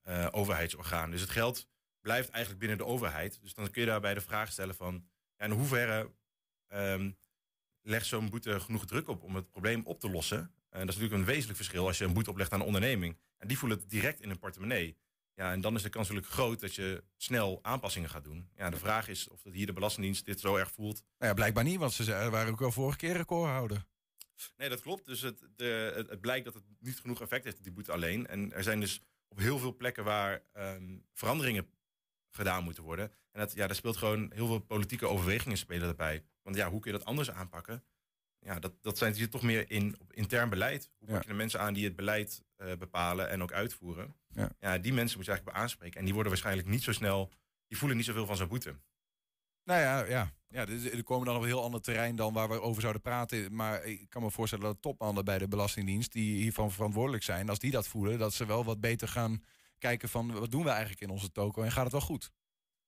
eh, 0.02 0.28
overheidsorgaan. 0.32 1.12
Dus 1.12 1.22
het 1.22 1.30
geld 1.30 1.68
blijft 2.04 2.30
eigenlijk 2.30 2.60
binnen 2.60 2.78
de 2.78 2.86
overheid. 2.86 3.42
Dus 3.42 3.54
dan 3.54 3.72
kun 3.72 3.82
je 3.82 3.88
daarbij 3.88 4.14
de 4.14 4.22
vraag 4.22 4.52
stellen 4.52 4.76
van... 4.76 5.06
Ja, 5.38 5.46
in 5.46 5.52
hoeverre 5.52 6.12
ehm, 6.68 7.12
legt 7.82 8.06
zo'n 8.06 8.30
boete 8.30 8.60
genoeg 8.60 8.86
druk 8.86 9.08
op 9.08 9.24
om 9.24 9.36
het 9.36 9.50
probleem 9.50 9.86
op 9.86 10.00
te 10.00 10.10
lossen? 10.10 10.38
En 10.70 10.80
dat 10.80 10.90
is 10.90 10.96
natuurlijk 10.96 11.14
een 11.14 11.26
wezenlijk 11.26 11.58
verschil 11.58 11.88
als 11.88 11.98
je 11.98 12.06
een 12.06 12.14
boete 12.14 12.30
oplegt 12.30 12.52
aan 12.52 12.60
een 12.60 12.66
onderneming. 12.66 13.18
En 13.38 13.48
die 13.48 13.58
voelen 13.58 13.78
het 13.78 13.90
direct 13.90 14.22
in 14.22 14.28
hun 14.28 14.40
portemonnee. 14.40 14.98
Ja, 15.36 15.52
en 15.52 15.62
dan 15.62 15.76
is 15.76 15.82
de 15.82 15.90
kans 15.90 16.08
natuurlijk 16.08 16.34
groot 16.34 16.60
dat 16.60 16.76
je 16.76 17.04
snel 17.18 17.60
aanpassingen 17.62 18.10
gaat 18.10 18.24
doen. 18.24 18.50
Ja, 18.56 18.70
de 18.70 18.78
vraag 18.78 19.08
is 19.08 19.28
of 19.28 19.42
dat 19.42 19.54
hier 19.54 19.66
de 19.66 19.74
Belastingdienst 19.74 20.26
dit 20.26 20.40
zo 20.40 20.56
erg 20.56 20.72
voelt. 20.72 21.04
Nou 21.18 21.30
ja, 21.30 21.34
blijkbaar 21.34 21.64
niet, 21.64 21.78
want 21.78 21.94
ze 21.94 22.30
waren 22.30 22.52
ook 22.52 22.62
al 22.62 22.72
vorige 22.72 22.98
keer 22.98 23.18
recordhouder. 23.18 23.86
Nee, 24.58 24.70
dat 24.70 24.82
klopt. 24.82 25.06
Dus 25.06 25.22
het, 25.22 25.48
de, 25.56 25.92
het, 25.96 26.10
het 26.10 26.22
blijkt 26.22 26.46
dat 26.46 26.54
het 26.54 26.64
niet 26.80 27.00
genoeg 27.00 27.22
effect 27.22 27.44
heeft, 27.44 27.64
die 27.64 27.72
boete 27.72 27.92
alleen. 27.92 28.28
En 28.28 28.54
er 28.54 28.64
zijn 28.64 28.80
dus 28.80 29.02
op 29.28 29.38
heel 29.38 29.60
veel 29.60 29.76
plekken 29.76 30.04
waar 30.04 30.44
ehm, 30.52 30.98
veranderingen 31.14 31.70
gedaan 32.36 32.64
moeten 32.64 32.84
worden. 32.84 33.12
En 33.32 33.40
dat, 33.40 33.54
ja, 33.54 33.68
daar 33.68 33.76
speelt 33.76 33.98
gewoon 33.98 34.32
heel 34.34 34.48
veel 34.48 34.60
politieke 34.60 35.08
overwegingen 35.08 35.58
spelen 35.58 35.88
erbij. 35.88 36.24
Want 36.42 36.56
ja, 36.56 36.70
hoe 36.70 36.80
kun 36.80 36.92
je 36.92 36.98
dat 36.98 37.08
anders 37.08 37.32
aanpakken? 37.32 37.84
Ja, 38.40 38.60
dat, 38.60 38.74
dat 38.82 38.98
zijn 38.98 39.14
hier 39.14 39.30
toch 39.30 39.42
meer 39.42 39.72
in 39.72 39.96
op 40.00 40.14
intern 40.14 40.50
beleid. 40.50 40.90
Hoe 40.98 41.08
pak 41.08 41.22
je 41.22 41.28
de 41.28 41.34
mensen 41.34 41.60
aan 41.60 41.74
die 41.74 41.84
het 41.84 41.96
beleid 41.96 42.44
eh, 42.56 42.76
bepalen 42.76 43.30
en 43.30 43.42
ook 43.42 43.52
uitvoeren? 43.52 44.16
Ja. 44.28 44.50
ja, 44.60 44.78
die 44.78 44.94
mensen 44.94 45.18
moet 45.18 45.26
je 45.26 45.32
eigenlijk 45.32 45.62
aanspreken. 45.62 46.00
En 46.00 46.04
die 46.06 46.14
worden 46.14 46.32
waarschijnlijk 46.32 46.68
niet 46.68 46.84
zo 46.84 46.92
snel, 46.92 47.32
die 47.68 47.78
voelen 47.78 47.98
niet 47.98 48.06
zoveel 48.06 48.26
van 48.26 48.38
zo'n 48.38 48.48
boete. 48.48 48.76
Nou 49.64 49.82
ja, 49.82 50.06
ja. 50.06 50.34
ja 50.48 50.66
dus 50.66 50.92
er 50.92 51.04
komen 51.04 51.26
dan 51.26 51.36
op 51.36 51.42
een 51.42 51.48
heel 51.48 51.64
ander 51.64 51.82
terrein 51.82 52.16
dan 52.16 52.34
waar 52.34 52.50
we 52.50 52.62
over 52.62 52.82
zouden 52.82 53.02
praten. 53.02 53.56
Maar 53.56 53.84
ik 53.86 54.10
kan 54.10 54.22
me 54.22 54.32
voorstellen 54.32 54.66
dat 54.66 54.82
topmannen 54.82 55.26
bij 55.26 55.38
de 55.38 55.48
Belastingdienst, 55.48 56.12
die 56.12 56.42
hiervan 56.42 56.72
verantwoordelijk 56.72 57.24
zijn, 57.24 57.50
als 57.50 57.60
die 57.60 57.72
dat 57.72 57.88
voelen, 57.88 58.20
dat 58.20 58.34
ze 58.34 58.46
wel 58.46 58.64
wat 58.64 58.80
beter 58.80 59.08
gaan 59.08 59.44
kijken 59.88 60.10
van 60.10 60.32
wat 60.40 60.52
doen 60.52 60.64
we 60.64 60.70
eigenlijk 60.70 61.02
in 61.02 61.10
onze 61.10 61.32
toko 61.32 61.64
en 61.64 61.72
gaat 61.72 61.84
het 61.84 61.92
wel 61.92 62.02
goed? 62.02 62.32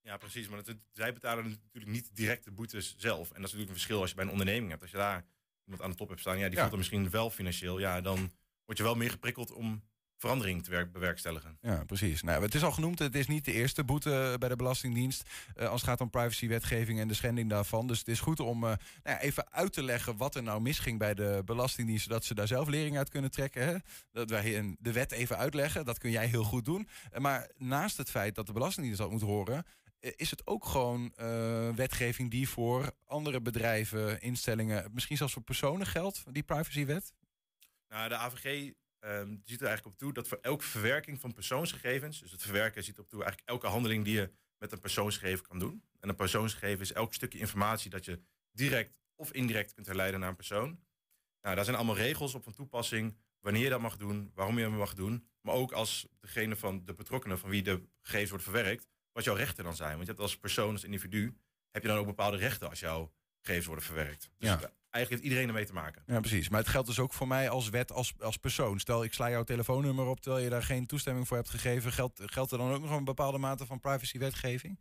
Ja, 0.00 0.16
precies. 0.16 0.48
Maar 0.48 0.58
het, 0.58 0.76
zij 0.92 1.12
betalen 1.12 1.44
natuurlijk 1.44 1.92
niet 1.92 2.16
direct 2.16 2.44
de 2.44 2.50
boetes 2.50 2.94
zelf. 2.96 3.18
En 3.30 3.34
dat 3.34 3.36
is 3.36 3.40
natuurlijk 3.40 3.68
een 3.68 3.74
verschil 3.74 4.00
als 4.00 4.10
je 4.10 4.16
bij 4.16 4.24
een 4.24 4.30
onderneming 4.30 4.70
hebt. 4.70 4.82
Als 4.82 4.90
je 4.90 4.96
daar 4.96 5.24
iemand 5.64 5.82
aan 5.82 5.90
de 5.90 5.96
top 5.96 6.08
hebt 6.08 6.20
staan, 6.20 6.38
ja, 6.38 6.44
die 6.46 6.54
Ja. 6.54 6.60
voelt 6.60 6.72
er 6.72 6.78
misschien 6.78 7.10
wel 7.10 7.30
financieel. 7.30 7.78
Ja, 7.78 8.00
dan 8.00 8.32
word 8.64 8.78
je 8.78 8.84
wel 8.84 8.94
meer 8.94 9.10
geprikkeld 9.10 9.52
om 9.52 9.82
verandering 10.16 10.64
te 10.64 10.70
werk, 10.70 10.92
bewerkstelligen. 10.92 11.58
Ja, 11.60 11.84
precies. 11.84 12.22
Nou, 12.22 12.42
het 12.42 12.54
is 12.54 12.62
al 12.62 12.72
genoemd, 12.72 12.98
het 12.98 13.14
is 13.14 13.26
niet 13.26 13.44
de 13.44 13.52
eerste 13.52 13.84
boete 13.84 14.36
bij 14.38 14.48
de 14.48 14.56
Belastingdienst 14.56 15.22
eh, 15.54 15.68
als 15.68 15.80
het 15.80 15.90
gaat 15.90 16.00
om 16.00 16.10
privacywetgeving 16.10 17.00
en 17.00 17.08
de 17.08 17.14
schending 17.14 17.50
daarvan. 17.50 17.86
Dus 17.86 17.98
het 17.98 18.08
is 18.08 18.20
goed 18.20 18.40
om 18.40 18.56
eh, 18.56 18.68
nou 18.70 18.78
ja, 19.02 19.20
even 19.20 19.52
uit 19.52 19.72
te 19.72 19.82
leggen 19.82 20.16
wat 20.16 20.34
er 20.34 20.42
nou 20.42 20.60
misging 20.60 20.98
bij 20.98 21.14
de 21.14 21.42
Belastingdienst, 21.44 22.04
zodat 22.04 22.24
ze 22.24 22.34
daar 22.34 22.46
zelf 22.46 22.68
lering 22.68 22.96
uit 22.96 23.08
kunnen 23.08 23.30
trekken. 23.30 23.64
Hè? 23.66 23.76
Dat 24.12 24.30
wij 24.30 24.76
de 24.78 24.92
wet 24.92 25.12
even 25.12 25.36
uitleggen, 25.36 25.84
dat 25.84 25.98
kun 25.98 26.10
jij 26.10 26.26
heel 26.26 26.44
goed 26.44 26.64
doen. 26.64 26.88
Eh, 27.10 27.20
Maar 27.20 27.50
naast 27.56 27.96
het 27.96 28.10
feit 28.10 28.34
dat 28.34 28.46
de 28.46 28.52
Belastingdienst 28.52 29.00
dat 29.00 29.10
moet 29.10 29.20
horen, 29.20 29.64
eh, 30.00 30.12
is 30.16 30.30
het 30.30 30.46
ook 30.46 30.64
gewoon 30.64 31.12
eh, 31.14 31.70
wetgeving 31.70 32.30
die 32.30 32.48
voor 32.48 32.90
andere 33.06 33.40
bedrijven, 33.40 34.20
instellingen, 34.20 34.90
misschien 34.92 35.16
zelfs 35.16 35.32
voor 35.32 35.42
personen 35.42 35.86
geldt, 35.86 36.24
die 36.32 36.42
privacywet? 36.42 37.12
Nou, 37.88 38.08
de 38.08 38.16
AVG 38.16 38.72
ehm, 39.00 39.28
die 39.28 39.42
ziet 39.44 39.60
er 39.60 39.66
eigenlijk 39.66 39.86
op 39.94 39.98
toe 39.98 40.12
dat 40.12 40.28
voor 40.28 40.38
elke 40.40 40.64
verwerking 40.64 41.20
van 41.20 41.32
persoonsgegevens, 41.32 42.20
dus 42.20 42.30
het 42.30 42.42
verwerken 42.42 42.84
ziet 42.84 42.98
op 42.98 43.08
toe 43.08 43.22
eigenlijk 43.22 43.50
elke 43.50 43.66
handeling 43.66 44.04
die 44.04 44.14
je 44.14 44.30
met 44.58 44.72
een 44.72 44.80
persoonsgegeven 44.80 45.46
kan 45.46 45.58
doen. 45.58 45.84
En 46.00 46.08
een 46.08 46.14
persoonsgegeven 46.14 46.80
is 46.80 46.92
elk 46.92 47.14
stukje 47.14 47.38
informatie 47.38 47.90
dat 47.90 48.04
je 48.04 48.20
direct 48.52 48.98
of 49.14 49.32
indirect 49.32 49.74
kunt 49.74 49.86
herleiden 49.86 50.20
naar 50.20 50.28
een 50.28 50.36
persoon. 50.36 50.84
Nou, 51.40 51.54
daar 51.54 51.64
zijn 51.64 51.76
allemaal 51.76 51.96
regels 51.96 52.34
op 52.34 52.42
van 52.42 52.54
toepassing, 52.54 53.16
wanneer 53.40 53.62
je 53.62 53.68
dat 53.68 53.80
mag 53.80 53.96
doen, 53.96 54.30
waarom 54.34 54.58
je 54.58 54.64
dat 54.64 54.72
mag 54.72 54.94
doen. 54.94 55.28
Maar 55.40 55.54
ook 55.54 55.72
als 55.72 56.08
degene 56.20 56.56
van 56.56 56.84
de 56.84 56.94
betrokkenen 56.94 57.38
van 57.38 57.50
wie 57.50 57.62
de 57.62 57.82
gegevens 58.02 58.30
wordt 58.30 58.44
verwerkt, 58.44 58.88
wat 59.12 59.24
jouw 59.24 59.34
rechten 59.34 59.64
dan 59.64 59.76
zijn. 59.76 59.92
Want 59.92 60.02
je 60.02 60.08
hebt 60.08 60.20
als 60.20 60.38
persoon, 60.38 60.72
als 60.72 60.84
individu, 60.84 61.36
heb 61.70 61.82
je 61.82 61.88
dan 61.88 61.98
ook 61.98 62.06
bepaalde 62.06 62.36
rechten 62.36 62.68
als 62.68 62.80
jouw 62.80 63.12
gegevens 63.40 63.66
worden 63.66 63.84
verwerkt. 63.84 64.30
Dus 64.38 64.48
Ja. 64.48 64.72
Eigenlijk 64.96 65.10
heeft 65.10 65.22
iedereen 65.22 65.48
ermee 65.48 65.66
te 65.66 65.72
maken. 65.72 66.02
Ja, 66.06 66.20
precies. 66.20 66.48
Maar 66.48 66.60
het 66.60 66.68
geldt 66.68 66.86
dus 66.86 66.98
ook 66.98 67.12
voor 67.12 67.28
mij 67.28 67.48
als 67.48 67.68
wet, 67.68 67.92
als, 67.92 68.14
als 68.18 68.36
persoon. 68.36 68.80
Stel, 68.80 69.04
ik 69.04 69.12
sla 69.12 69.30
jouw 69.30 69.44
telefoonnummer 69.44 70.06
op 70.06 70.20
terwijl 70.20 70.44
je 70.44 70.50
daar 70.50 70.62
geen 70.62 70.86
toestemming 70.86 71.26
voor 71.26 71.36
hebt 71.36 71.50
gegeven. 71.50 71.92
Geldt, 71.92 72.20
geldt 72.24 72.52
er 72.52 72.58
dan 72.58 72.72
ook 72.72 72.80
nog 72.80 72.90
een 72.90 73.04
bepaalde 73.04 73.38
mate 73.38 73.66
van 73.66 73.80
privacywetgeving? 73.80 74.80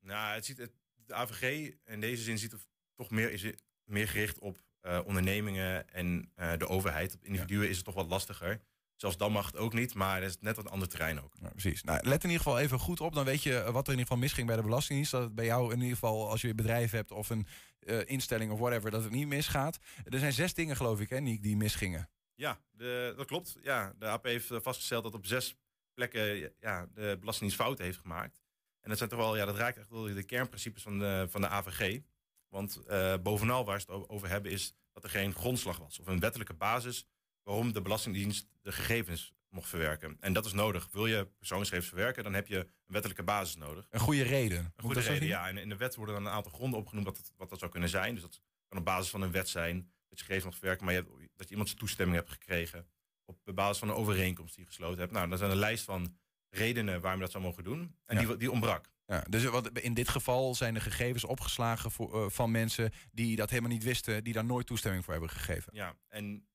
Nou, 0.00 0.34
het 0.34 0.44
ziet 0.44 0.58
het, 0.58 0.72
de 0.94 1.14
AVG 1.14 1.72
in 1.84 2.00
deze 2.00 2.22
zin 2.22 2.38
ziet 2.38 2.52
er 2.52 2.60
toch 2.94 3.10
meer, 3.10 3.32
is 3.32 3.52
meer 3.84 4.08
gericht 4.08 4.38
op 4.38 4.58
eh, 4.80 5.00
ondernemingen 5.04 5.88
en 5.88 6.32
eh, 6.34 6.52
de 6.56 6.68
overheid. 6.68 7.14
Op 7.14 7.24
individuen 7.24 7.68
is 7.68 7.76
het 7.76 7.84
toch 7.84 7.94
wat 7.94 8.08
lastiger. 8.08 8.60
Zelfs 9.00 9.16
dan 9.16 9.32
mag 9.32 9.46
het 9.46 9.56
ook 9.56 9.72
niet, 9.72 9.94
maar 9.94 10.22
het 10.22 10.30
is 10.30 10.36
net 10.40 10.56
wat 10.56 10.64
een 10.64 10.70
ander 10.70 10.88
terrein 10.88 11.22
ook. 11.22 11.32
Ja, 11.40 11.48
precies. 11.48 11.82
Nou, 11.82 11.98
let 12.02 12.24
in 12.24 12.30
ieder 12.30 12.44
geval 12.44 12.58
even 12.58 12.78
goed 12.78 13.00
op. 13.00 13.14
Dan 13.14 13.24
weet 13.24 13.42
je 13.42 13.52
wat 13.52 13.66
er 13.66 13.92
in 13.92 13.98
ieder 13.98 14.00
geval 14.00 14.16
misging 14.16 14.46
bij 14.46 14.56
de 14.56 14.62
Belastingdienst. 14.62 15.12
Dat 15.12 15.22
het 15.22 15.34
bij 15.34 15.44
jou 15.44 15.72
in 15.72 15.80
ieder 15.80 15.94
geval, 15.94 16.30
als 16.30 16.40
je 16.40 16.48
een 16.48 16.56
bedrijf 16.56 16.90
hebt 16.90 17.10
of 17.10 17.30
een 17.30 17.46
eh, 17.78 18.00
instelling 18.04 18.52
of 18.52 18.58
whatever, 18.58 18.90
dat 18.90 19.02
het 19.02 19.12
niet 19.12 19.26
misgaat. 19.26 19.78
Er 20.04 20.18
zijn 20.18 20.32
zes 20.32 20.54
dingen, 20.54 20.76
geloof 20.76 21.00
ik, 21.00 21.08
hè, 21.08 21.20
Niek, 21.20 21.42
die 21.42 21.56
misgingen. 21.56 22.10
Ja, 22.34 22.60
de, 22.70 23.14
dat 23.16 23.26
klopt. 23.26 23.56
Ja, 23.62 23.92
de 23.98 24.06
AP 24.06 24.24
heeft 24.24 24.50
eh, 24.50 24.58
vastgesteld 24.60 25.02
dat 25.02 25.14
op 25.14 25.26
zes 25.26 25.56
plekken 25.94 26.52
ja, 26.60 26.86
de 26.94 27.16
Belastingdienst 27.20 27.62
fouten 27.62 27.84
heeft 27.84 27.98
gemaakt. 27.98 28.40
En 28.80 28.88
dat, 28.88 28.98
zijn 28.98 29.10
toch 29.10 29.18
wel, 29.18 29.36
ja, 29.36 29.44
dat 29.44 29.56
raakt 29.56 29.78
echt 29.78 29.88
wel 29.88 30.02
de 30.02 30.22
kernprincipes 30.22 30.82
van 30.82 30.98
de, 30.98 31.26
van 31.30 31.40
de 31.40 31.48
AVG. 31.48 32.00
Want 32.48 32.76
eh, 32.86 33.14
bovenal 33.22 33.64
waar 33.64 33.80
ze 33.80 33.92
het 33.92 34.08
over 34.08 34.28
hebben 34.28 34.50
is 34.52 34.74
dat 34.92 35.04
er 35.04 35.10
geen 35.10 35.34
grondslag 35.34 35.78
was. 35.78 35.98
Of 35.98 36.06
een 36.06 36.20
wettelijke 36.20 36.54
basis 36.54 37.06
waarom 37.48 37.72
de 37.72 37.82
Belastingdienst 37.82 38.48
de 38.62 38.72
gegevens 38.72 39.32
mocht 39.48 39.68
verwerken. 39.68 40.16
En 40.20 40.32
dat 40.32 40.44
is 40.46 40.52
nodig. 40.52 40.88
Wil 40.92 41.06
je 41.06 41.26
persoonsgegevens 41.38 41.88
verwerken, 41.88 42.22
dan 42.24 42.34
heb 42.34 42.46
je 42.46 42.56
een 42.58 42.68
wettelijke 42.86 43.22
basis 43.22 43.56
nodig. 43.56 43.86
Een 43.90 44.00
goede 44.00 44.22
reden. 44.22 44.58
Een 44.58 44.72
goede 44.84 44.94
dat 44.94 45.04
reden, 45.04 45.28
ja. 45.28 45.48
En 45.48 45.56
in 45.56 45.68
de 45.68 45.76
wet 45.76 45.94
worden 45.94 46.14
dan 46.14 46.26
een 46.26 46.32
aantal 46.32 46.52
gronden 46.52 46.78
opgenoemd 46.78 47.06
wat, 47.06 47.32
wat 47.36 47.50
dat 47.50 47.58
zou 47.58 47.70
kunnen 47.70 47.88
zijn. 47.88 48.14
Dus 48.14 48.22
dat 48.22 48.40
kan 48.68 48.78
op 48.78 48.84
basis 48.84 49.10
van 49.10 49.22
een 49.22 49.30
wet 49.30 49.48
zijn 49.48 49.90
dat 50.08 50.18
je 50.18 50.24
gegevens 50.24 50.44
mag 50.44 50.54
verwerken, 50.56 50.84
maar 50.84 50.94
je 50.94 51.00
hebt, 51.00 51.12
dat 51.36 51.46
je 51.46 51.50
iemands 51.52 51.74
toestemming 51.74 52.16
hebt 52.18 52.30
gekregen 52.30 52.86
op 53.24 53.38
basis 53.54 53.78
van 53.78 53.88
een 53.88 53.94
overeenkomst 53.94 54.54
die 54.54 54.64
je 54.64 54.70
gesloten 54.70 54.98
hebt. 54.98 55.12
Nou, 55.12 55.28
dat 55.28 55.38
zijn 55.38 55.50
een 55.50 55.56
lijst 55.56 55.84
van 55.84 56.16
redenen 56.50 57.00
waarom 57.00 57.18
je 57.20 57.24
dat 57.24 57.32
zou 57.32 57.44
mogen 57.44 57.64
doen. 57.64 57.96
En 58.04 58.20
Ja. 58.20 58.26
die, 58.26 58.36
die 58.36 58.50
ontbrak. 58.50 58.90
Ja, 59.06 59.24
dus 59.28 59.44
wat, 59.44 59.78
in 59.78 59.94
dit 59.94 60.08
geval 60.08 60.54
zijn 60.54 60.74
de 60.74 60.80
gegevens 60.80 61.24
opgeslagen 61.24 61.90
voor, 61.90 62.24
eh, 62.24 62.30
van 62.30 62.50
mensen 62.50 62.92
die 63.12 63.36
dat 63.36 63.50
helemaal 63.50 63.70
niet 63.70 63.82
wisten, 63.84 64.24
die 64.24 64.32
daar 64.32 64.44
nooit 64.44 64.66
toestemming 64.66 65.04
voor 65.04 65.12
hebben 65.12 65.30
gegeven. 65.30 65.72
Ja, 65.74 65.96
en 66.08 66.47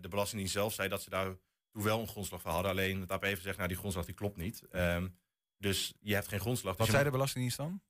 de 0.00 0.06
Belastingdienst 0.08 0.54
zelf 0.54 0.74
zei 0.74 0.88
dat 0.88 1.02
ze 1.02 1.10
daar 1.10 1.36
toen 1.70 1.82
wel 1.82 2.00
een 2.00 2.08
grondslag 2.08 2.40
voor 2.40 2.50
hadden. 2.50 2.70
Alleen 2.70 3.00
het 3.00 3.10
AP 3.10 3.22
heeft 3.22 3.36
gezegd, 3.36 3.56
nou 3.56 3.68
die 3.68 3.76
grondslag 3.76 4.04
die 4.04 4.14
klopt 4.14 4.36
niet. 4.36 4.62
Ehm, 4.70 5.08
dus 5.56 5.94
je 6.00 6.14
hebt 6.14 6.28
geen 6.28 6.40
grondslag. 6.40 6.76
Wat 6.76 6.86
Dus 6.86 6.94
zei 6.94 7.04
de 7.04 7.10
Belastingdienst 7.10 7.56
dan? 7.56 7.82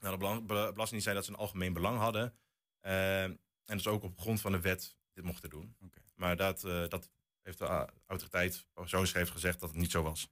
Nou, 0.00 0.18
de 0.18 0.44
Belastingdienst 0.46 1.02
zei 1.04 1.14
dat 1.14 1.24
ze 1.24 1.30
een 1.30 1.36
algemeen 1.38 1.72
belang 1.72 1.98
hadden. 1.98 2.34
Ehm, 2.80 3.34
en 3.64 3.76
dus 3.76 3.86
ook 3.86 4.02
op 4.02 4.20
grond 4.20 4.40
van 4.40 4.52
de 4.52 4.60
wet 4.60 4.96
dit 5.12 5.24
mochten 5.24 5.50
doen. 5.50 5.76
Maar 6.14 6.36
dat, 6.36 6.64
eh, 6.64 6.88
dat 6.88 7.10
heeft 7.42 7.58
de 7.58 7.88
autoriteit 8.06 8.66
persoonsgegevens 8.72 9.30
gezegd 9.30 9.60
dat 9.60 9.68
het 9.68 9.78
niet 9.78 9.90
zo 9.90 10.02
was. 10.02 10.28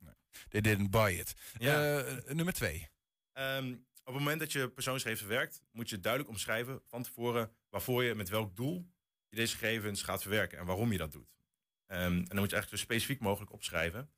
They 0.48 0.60
didn't 0.60 0.90
buy 0.90 1.12
it. 1.12 1.34
Ja. 1.58 1.98
Eh, 1.98 2.34
nummer 2.34 2.54
twee. 2.54 2.88
Ehm, 3.32 3.72
op 4.04 4.14
het 4.14 4.22
moment 4.22 4.40
dat 4.40 4.52
je 4.52 4.68
persoonsgegevens 4.70 5.26
verwerkt, 5.26 5.62
moet 5.70 5.90
je 5.90 6.00
duidelijk 6.00 6.32
omschrijven 6.32 6.82
van 6.86 7.02
tevoren 7.02 7.52
waarvoor 7.68 8.04
je 8.04 8.14
met 8.14 8.28
welk 8.28 8.56
doel 8.56 8.90
je 9.32 9.38
deze 9.38 9.56
gegevens 9.56 10.02
gaat 10.02 10.22
verwerken 10.22 10.58
en 10.58 10.66
waarom 10.66 10.92
je 10.92 10.98
dat 10.98 11.12
doet. 11.12 11.34
Ehm, 11.86 12.02
en 12.02 12.24
dan 12.24 12.38
moet 12.38 12.50
je 12.50 12.56
eigenlijk 12.56 12.68
zo 12.68 12.76
specifiek 12.76 13.20
mogelijk 13.20 13.52
opschrijven. 13.52 14.10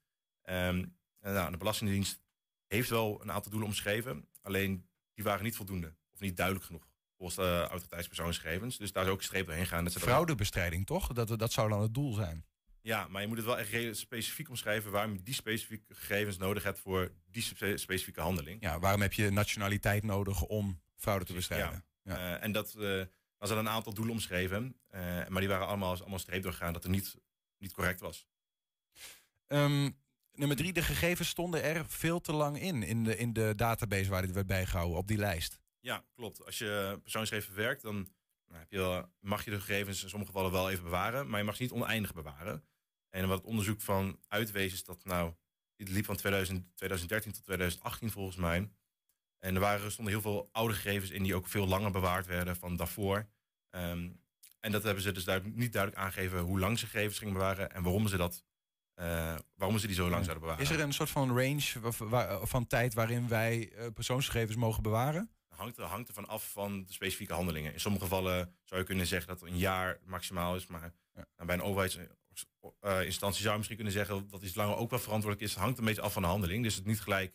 Ehm, 0.42 0.84
en 1.20 1.32
nou, 1.32 1.50
de 1.50 1.56
Belastingdienst 1.56 2.20
heeft 2.66 2.88
wel 2.90 3.22
een 3.22 3.32
aantal 3.32 3.50
doelen 3.50 3.68
omschreven, 3.68 4.28
alleen 4.42 4.88
die 5.14 5.24
waren 5.24 5.44
niet 5.44 5.56
voldoende 5.56 5.94
of 6.12 6.20
niet 6.20 6.36
duidelijk 6.36 6.66
genoeg 6.66 6.88
volgens 7.16 7.38
de 7.38 7.66
autoriteitspersoonsgegevens. 7.68 8.76
Dus 8.76 8.92
daar 8.92 9.04
is 9.04 9.10
ook 9.10 9.18
een 9.18 9.24
streep 9.24 9.46
doorheen 9.46 9.66
gaan. 9.66 9.84
Dat 9.84 9.92
Fraudebestrijding, 9.92 10.86
toch? 10.86 11.12
Dat, 11.12 11.38
dat 11.38 11.52
zou 11.52 11.68
dan 11.68 11.82
het 11.82 11.94
doel 11.94 12.12
zijn. 12.12 12.44
ja, 12.80 13.08
maar 13.08 13.22
je 13.22 13.28
moet 13.28 13.36
het 13.36 13.46
wel 13.46 13.58
echt 13.58 13.96
specifiek 13.96 14.48
omschrijven 14.48 14.90
waarom 14.90 15.12
je 15.12 15.22
die 15.22 15.34
specifieke 15.34 15.94
gegevens 15.94 16.36
nodig 16.36 16.62
hebt 16.62 16.78
voor 16.78 17.12
die 17.30 17.42
spe- 17.42 17.76
specifieke 17.76 18.20
handeling. 18.20 18.62
Ja, 18.62 18.78
waarom 18.78 19.00
heb 19.00 19.12
je 19.12 19.30
nationaliteit 19.30 20.02
nodig 20.02 20.42
om 20.42 20.82
fraude 20.96 21.24
te 21.24 21.32
bestrijden? 21.32 21.84
Ja. 22.02 22.34
Eh, 22.34 22.42
en 22.42 22.52
dat 22.52 22.74
was 23.44 23.52
er 23.52 23.58
een 23.58 23.68
aantal 23.68 23.94
doelen 23.94 24.14
omschreven, 24.14 24.76
eh, 24.88 25.00
maar 25.28 25.40
die 25.40 25.48
waren 25.48 25.66
allemaal, 25.66 26.00
allemaal 26.00 26.18
streep 26.18 26.42
doorgaan 26.42 26.72
dat 26.72 26.82
het 26.82 26.92
niet, 26.92 27.16
niet 27.58 27.72
correct 27.72 28.00
was. 28.00 28.26
Ehm, 29.46 29.90
nummer 30.32 30.56
drie, 30.56 30.72
de 30.72 30.82
gegevens 30.82 31.28
stonden 31.28 31.62
er 31.62 31.86
veel 31.88 32.20
te 32.20 32.32
lang 32.32 32.60
in, 32.60 32.82
in 32.82 33.04
de, 33.04 33.16
in 33.16 33.32
de 33.32 33.52
database 33.56 34.10
waar 34.10 34.22
dit 34.22 34.32
werd 34.32 34.46
bijgehouden, 34.46 34.98
op 34.98 35.08
die 35.08 35.18
lijst. 35.18 35.58
Ja, 35.80 36.04
klopt. 36.14 36.44
Als 36.44 36.58
je 36.58 36.98
persoonsgegevens 37.02 37.54
verwerkt, 37.54 37.82
dan 37.82 37.94
nou, 38.46 38.58
heb 38.58 38.70
je, 38.70 38.78
wel- 38.78 39.12
mag 39.20 39.44
je 39.44 39.50
de 39.50 39.60
gegevens 39.60 40.02
in 40.02 40.08
sommige 40.08 40.32
gevallen 40.32 40.52
wel 40.52 40.70
even 40.70 40.84
bewaren, 40.84 41.28
maar 41.28 41.38
je 41.38 41.44
mag 41.44 41.56
ze 41.56 41.62
niet 41.62 41.72
oneindig 41.72 42.14
bewaren. 42.14 42.64
En 43.10 43.28
wat 43.28 43.38
het 43.38 43.46
onderzoek 43.46 43.80
van 43.80 44.20
uitwees 44.28 44.72
is 44.72 44.84
dat 44.84 45.04
nou, 45.04 45.34
het 45.76 45.88
liep 45.88 46.04
van 46.04 46.16
2000, 46.16 46.76
2013 46.76 47.32
tot 47.32 47.44
2018 47.44 48.10
volgens 48.10 48.36
mij. 48.36 48.70
En 49.44 49.54
er 49.54 49.60
waren, 49.60 49.84
er 49.84 49.90
stonden 49.90 50.12
heel 50.12 50.22
veel 50.22 50.48
oude 50.52 50.74
gegevens 50.74 51.10
in 51.10 51.22
die 51.22 51.34
ook 51.34 51.46
veel 51.46 51.66
langer 51.66 51.90
bewaard 51.90 52.26
werden 52.26 52.56
van 52.56 52.76
daarvoor. 52.76 53.26
Ehm, 53.70 54.10
en 54.60 54.72
dat 54.72 54.82
hebben 54.82 55.02
ze 55.02 55.12
dus 55.12 55.24
duidelijk, 55.24 55.56
niet 55.56 55.72
duidelijk 55.72 56.02
aangegeven 56.02 56.38
hoe 56.38 56.58
lang 56.58 56.78
ze 56.78 56.86
gegevens 56.86 57.18
gingen 57.18 57.34
bewaren 57.34 57.72
en 57.72 57.82
waarom 57.82 58.08
ze 58.08 58.16
dat 58.16 58.44
eh, 58.94 59.34
waarom 59.54 59.78
ze 59.78 59.86
die 59.86 59.96
zo 59.96 60.08
lang 60.08 60.24
zouden 60.24 60.40
bewaren. 60.40 60.62
Is 60.62 60.70
er 60.70 60.80
een 60.80 60.92
soort 60.92 61.10
van 61.10 61.38
range 61.38 61.92
van 62.42 62.66
tijd 62.66 62.94
waarin 62.94 63.28
wij 63.28 63.72
eh, 63.72 63.86
persoonsgegevens 63.94 64.56
mogen 64.56 64.82
bewaren? 64.82 65.30
hangt, 65.48 65.76
er, 65.76 65.84
hangt 65.84 66.08
ervan 66.08 66.28
af 66.28 66.50
van 66.50 66.84
de 66.84 66.92
specifieke 66.92 67.32
handelingen. 67.32 67.72
In 67.72 67.80
sommige 67.80 68.04
gevallen 68.04 68.54
zou 68.64 68.80
je 68.80 68.86
kunnen 68.86 69.06
zeggen 69.06 69.28
dat 69.28 69.42
een 69.42 69.58
jaar 69.58 69.98
maximaal 70.04 70.56
is. 70.56 70.66
Maar 70.66 70.94
nou, 71.14 71.46
bij 71.46 71.54
een 71.54 71.62
overheidsinstantie 71.62 73.40
zou 73.40 73.50
je 73.50 73.56
misschien 73.56 73.76
kunnen 73.76 73.94
zeggen 73.94 74.28
dat 74.28 74.42
iets 74.42 74.54
langer 74.54 74.76
ook 74.76 74.90
wel 74.90 74.98
verantwoordelijk 74.98 75.48
is. 75.48 75.54
Het 75.54 75.62
hangt 75.62 75.78
een 75.78 75.84
beetje 75.84 76.02
af 76.02 76.12
van 76.12 76.22
de 76.22 76.28
handeling. 76.28 76.62
Dus 76.62 76.74
het 76.74 76.86
niet 76.86 77.00
gelijk 77.00 77.34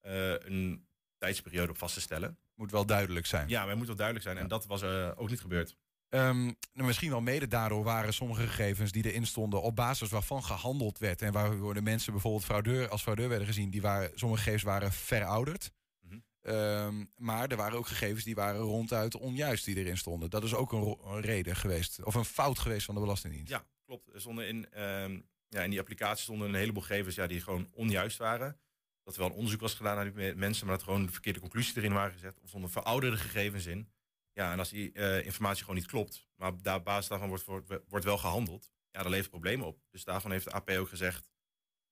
eh, 0.00 0.30
een 0.30 0.86
tijdsperiode 1.24 1.70
op 1.70 1.78
vast 1.78 1.94
te 1.94 2.00
stellen. 2.00 2.38
Moet 2.54 2.70
wel 2.70 2.86
duidelijk 2.86 3.26
zijn. 3.26 3.48
Ja, 3.48 3.60
maar 3.60 3.68
het 3.68 3.78
moet 3.78 3.86
wel 3.86 3.96
duidelijk 3.96 4.26
zijn. 4.26 4.38
En 4.38 4.48
dat 4.48 4.66
was 4.66 4.82
eh, 4.82 5.10
ook 5.16 5.30
niet 5.30 5.40
gebeurd. 5.40 5.76
Ehm, 6.08 6.44
nou, 6.44 6.86
misschien 6.86 7.10
wel 7.10 7.20
mede 7.20 7.48
daardoor 7.48 7.84
waren 7.84 8.14
sommige 8.14 8.46
gegevens 8.46 8.92
die 8.92 9.04
erin 9.04 9.26
stonden 9.26 9.62
op 9.62 9.76
basis 9.76 10.10
waarvan 10.10 10.44
gehandeld 10.44 10.98
werd 10.98 11.22
en 11.22 11.32
waardoor 11.32 11.74
de 11.74 11.82
mensen 11.82 12.12
bijvoorbeeld 12.12 12.44
fraudeur, 12.44 12.88
als 12.88 13.02
fraudeur 13.02 13.28
werden 13.28 13.46
gezien, 13.46 13.70
die 13.70 13.80
waren, 13.80 14.10
sommige 14.14 14.42
gegevens 14.42 14.64
waren 14.64 14.92
verouderd. 14.92 15.70
Mhm. 16.00 16.18
Ehm, 16.40 17.04
maar 17.16 17.50
er 17.50 17.56
waren 17.56 17.78
ook 17.78 17.86
gegevens 17.86 18.24
die 18.24 18.34
waren 18.34 18.60
ronduit 18.60 19.16
onjuist 19.16 19.64
die 19.64 19.76
erin 19.76 19.98
stonden. 19.98 20.30
Dat 20.30 20.44
is 20.44 20.54
ook 20.54 20.72
een, 20.72 20.98
een 21.04 21.20
reden 21.20 21.56
geweest, 21.56 22.02
of 22.02 22.14
een 22.14 22.24
fout 22.24 22.58
geweest 22.58 22.84
van 22.84 22.94
de 22.94 23.00
Belastingdienst. 23.00 23.50
Ja, 23.50 23.64
klopt. 23.84 24.14
Er 24.14 24.20
stonden 24.20 24.48
in, 24.48 24.70
ehm, 24.70 25.20
ja, 25.48 25.62
in 25.62 25.70
die 25.70 25.80
applicatie 25.80 26.22
stonden 26.22 26.48
een 26.48 26.54
heleboel 26.54 26.82
gegevens 26.82 27.14
ja, 27.14 27.26
die 27.26 27.40
gewoon 27.40 27.68
onjuist 27.72 28.18
waren. 28.18 28.58
Dat 29.04 29.14
er 29.14 29.20
wel 29.20 29.28
een 29.30 29.36
onderzoek 29.36 29.60
was 29.60 29.74
gedaan 29.74 29.94
naar 29.94 30.04
die 30.04 30.14
me- 30.14 30.34
mensen, 30.34 30.66
maar 30.66 30.74
dat 30.76 30.84
gewoon 30.84 31.06
de 31.06 31.12
verkeerde 31.12 31.40
conclusies 31.40 31.74
erin 31.76 31.92
waren 31.92 32.12
gezet. 32.12 32.40
Of 32.42 32.48
stonden 32.48 32.70
verouderde 32.70 33.16
gegevens 33.16 33.66
in. 33.66 33.88
Ja, 34.32 34.52
en 34.52 34.58
als 34.58 34.68
die 34.68 34.92
eh, 34.92 35.24
informatie 35.24 35.60
gewoon 35.60 35.76
niet 35.76 35.86
klopt, 35.86 36.26
maar 36.36 36.62
daar, 36.62 36.82
basis 36.82 37.08
daarvan 37.08 37.28
wordt, 37.28 37.44
wordt, 37.44 37.68
wordt 37.88 38.04
wel 38.04 38.18
gehandeld, 38.18 38.70
ja, 38.90 39.02
dan 39.02 39.10
levert 39.10 39.30
problemen 39.30 39.66
op. 39.66 39.78
Dus 39.90 40.04
daarvan 40.04 40.30
heeft 40.30 40.44
de 40.44 40.52
AP 40.52 40.70
ook 40.70 40.88
gezegd 40.88 41.28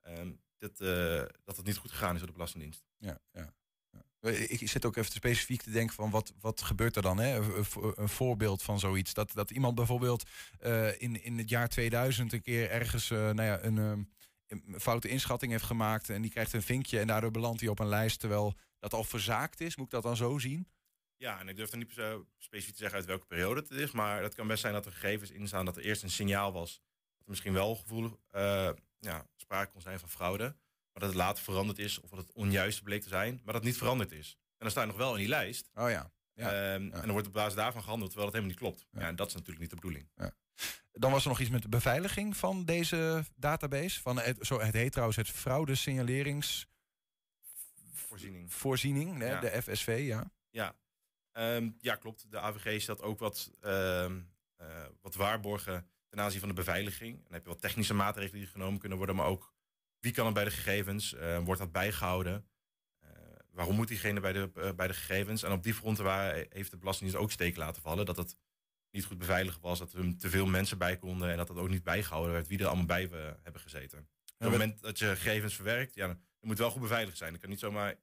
ehm, 0.01 0.33
dit, 0.59 0.81
eh, 0.81 1.23
dat 1.45 1.57
het 1.57 1.67
niet 1.67 1.77
goed 1.77 1.91
gegaan 1.91 2.13
is 2.13 2.19
door 2.19 2.27
de 2.27 2.33
Belastingdienst. 2.33 2.85
Ja, 2.99 3.19
ja. 3.33 3.55
ja. 3.91 4.31
Ik 4.31 4.69
zit 4.69 4.85
ook 4.85 4.97
even 4.97 5.13
specifiek 5.13 5.63
te 5.63 5.71
denken 5.71 5.95
van 5.95 6.11
wat, 6.11 6.33
wat 6.41 6.63
gebeurt 6.63 6.97
er 6.97 7.03
dan? 7.03 7.19
Hè? 7.19 7.37
Een, 7.37 7.65
vo- 7.65 7.93
een 7.97 8.09
voorbeeld 8.09 8.63
van 8.63 8.79
zoiets. 8.79 9.15
Dat, 9.15 9.33
dat 9.33 9.51
iemand 9.51 9.75
bijvoorbeeld 9.75 10.23
eh, 10.59 11.01
in, 11.01 11.23
in 11.23 11.39
het 11.39 11.49
jaar 11.49 11.69
2000 11.69 12.33
een 12.33 12.43
keer 12.43 12.71
ergens 12.71 13.11
eh, 13.11 13.19
nou 13.19 13.43
ja, 13.43 13.63
een, 13.63 13.79
ehm, 13.79 14.03
een 14.53 14.81
foute 14.81 15.09
inschatting 15.09 15.53
heeft 15.53 15.65
gemaakt. 15.65 16.11
En 16.11 16.23
die 16.23 16.31
krijgt 16.31 16.53
een 16.53 16.63
vinkje 16.63 16.99
en 16.99 17.07
daardoor 17.07 17.31
belandt 17.31 17.61
hij 17.61 17.69
op 17.69 17.79
een 17.79 17.89
lijst. 17.89 18.21
Terwijl 18.21 18.55
dat 18.79 18.93
al 18.93 19.05
verzaakt 19.05 19.61
is. 19.61 19.77
Moet 19.77 19.87
ik 19.87 19.93
dat 19.93 20.03
dan 20.03 20.17
zo 20.17 20.39
zien? 20.39 20.69
Ja, 21.17 21.41
en 21.41 21.49
ik 21.49 21.57
durf 21.57 21.71
er 21.71 21.79
niet 21.79 21.93
zo 21.93 22.27
specifiek 22.39 22.75
te 22.75 22.81
zeggen 22.81 22.99
uit 22.99 23.07
welke 23.07 23.27
periode 23.27 23.61
het 23.61 23.71
is. 23.71 23.91
Maar 23.91 24.23
het 24.23 24.35
kan 24.35 24.47
best 24.47 24.61
zijn 24.61 24.73
dat 24.73 24.87
er 24.87 24.93
gegevens 24.93 25.31
in 25.31 25.47
staan 25.47 25.65
dat 25.65 25.77
er 25.77 25.83
eerst 25.83 26.03
een 26.03 26.11
signaal 26.11 26.53
was. 26.53 26.73
Dat 26.73 27.25
er 27.25 27.31
misschien 27.31 27.53
wel 27.53 27.75
gevoelig 27.77 28.13
eh, 28.31 28.71
ja, 28.99 29.27
sprake 29.37 29.73
kon 29.73 29.81
zijn 29.81 29.99
van 29.99 30.09
fraude. 30.09 30.45
Maar 30.93 31.03
dat 31.03 31.09
het 31.09 31.15
later 31.15 31.43
veranderd 31.43 31.79
is 31.79 32.01
of 32.01 32.11
dat 32.11 32.19
het 32.19 32.33
onjuist 32.33 32.83
bleek 32.83 33.03
te 33.03 33.09
zijn. 33.09 33.35
Maar 33.35 33.45
dat 33.45 33.55
het 33.55 33.65
niet 33.65 33.77
veranderd 33.77 34.13
is. 34.13 34.37
En 34.39 34.59
dan 34.59 34.71
sta 34.71 34.81
je 34.81 34.87
nog 34.87 34.97
wel 34.97 35.13
in 35.13 35.19
die 35.19 35.29
lijst. 35.29 35.71
Oh 35.75 35.91
ja. 35.91 36.13
Ja. 36.35 36.51
Ehm, 36.53 36.83
En 36.83 36.91
dan 36.91 37.11
wordt 37.11 37.27
op 37.27 37.33
basis 37.33 37.55
daarvan 37.55 37.83
gehandeld 37.83 38.11
terwijl 38.11 38.33
het 38.33 38.41
helemaal 38.41 38.61
niet 38.61 38.75
klopt. 38.75 38.87
Ja. 39.01 39.09
en 39.09 39.17
dat 39.17 39.27
is 39.27 39.33
natuurlijk 39.33 39.61
niet 39.61 39.71
de 39.71 39.77
bedoeling. 39.77 40.09
Dan 40.93 41.11
was 41.11 41.23
er 41.23 41.29
nog 41.29 41.41
iets 41.41 41.51
met 41.51 41.63
de 41.63 41.69
beveiliging 41.69 42.37
van 42.37 42.65
deze 42.65 43.25
database. 43.37 44.01
Van 44.01 44.19
het, 44.19 44.47
zo, 44.47 44.61
het 44.61 44.75
heet 44.75 44.91
trouwens 44.93 45.17
het 45.19 45.29
fraude 45.29 45.75
signaleringsvoorziening, 45.75 48.53
Voorziening. 48.53 49.19
hè, 49.19 49.31
Ja. 49.31 49.41
de 49.41 49.63
FSV, 49.63 50.03
ja. 50.07 50.31
Ja, 50.51 50.75
Ehm, 51.33 51.71
ja 51.81 51.95
klopt. 51.97 52.31
De 52.31 52.41
AVG 52.41 52.81
stelt 52.83 53.03
ook 53.03 53.19
wat, 53.19 53.51
ehm, 53.61 54.21
eh, 54.57 54.67
wat 55.01 55.15
waarborgen 55.15 55.87
ten 56.09 56.21
aanzien 56.21 56.41
van 56.41 56.49
de 56.49 56.55
beveiliging. 56.55 57.23
Dan 57.23 57.33
heb 57.33 57.43
je 57.43 57.49
wat 57.49 57.61
technische 57.61 57.95
maatregelen 57.95 58.41
die 58.41 58.51
genomen 58.51 58.79
kunnen 58.81 58.99
worden, 58.99 59.17
maar 59.17 59.27
ook 59.27 59.55
wie 59.99 60.13
kan 60.13 60.27
er 60.27 60.33
bij 60.33 60.45
de 60.45 60.51
gegevens? 60.51 61.15
Wordt 61.45 61.61
dat 61.61 61.73
bijgehouden? 61.73 62.47
Eh, 63.53 63.59
waarom 63.59 63.77
moet 63.77 63.89
diegene 63.89 64.21
bij 64.21 64.33
de, 64.33 64.51
eh, 64.55 64.71
bij 64.73 64.87
de 64.87 64.95
gegevens? 64.95 65.43
En 65.43 65.53
op 65.53 65.63
die 65.63 65.75
fronten 65.75 66.05
waar, 66.05 66.47
heeft 66.49 66.71
de 66.71 66.77
Belastingdienst 66.77 67.25
ook 67.25 67.31
steek 67.31 67.57
laten 67.57 67.83
vallen. 67.83 68.07
Dat 68.07 68.17
het 68.17 68.37
niet 68.91 69.05
goed 69.05 69.19
beveiligd 69.19 69.61
was, 69.61 69.79
dat 69.79 69.93
er 69.93 70.17
te 70.17 70.31
veel 70.31 70.47
mensen 70.47 70.79
bij 70.79 70.97
konden 70.97 71.31
en 71.31 71.37
dat 71.37 71.49
het 71.49 71.59
ook 71.59 71.69
niet 71.69 71.83
bijgehouden 71.83 72.33
werd 72.33 72.47
wie 72.49 72.59
er 72.59 72.67
allemaal 72.67 72.85
bij 72.85 73.11
eh, 73.11 73.31
hebben 73.43 73.61
gezeten. 73.61 73.99
Op 73.99 74.49
het 74.49 74.51
moment 74.51 74.81
dat 74.81 74.99
je 74.99 75.07
gegevens 75.07 75.55
verwerkt, 75.55 75.95
ja, 75.95 76.07
dan 76.07 76.19
moet 76.41 76.59
wel 76.59 76.71
goed 76.71 76.81
beveiligd 76.81 77.17
zijn. 77.19 77.31
Dan 77.31 77.41
kan 77.41 77.51
niet 77.51 77.59
zomaar, 77.59 77.95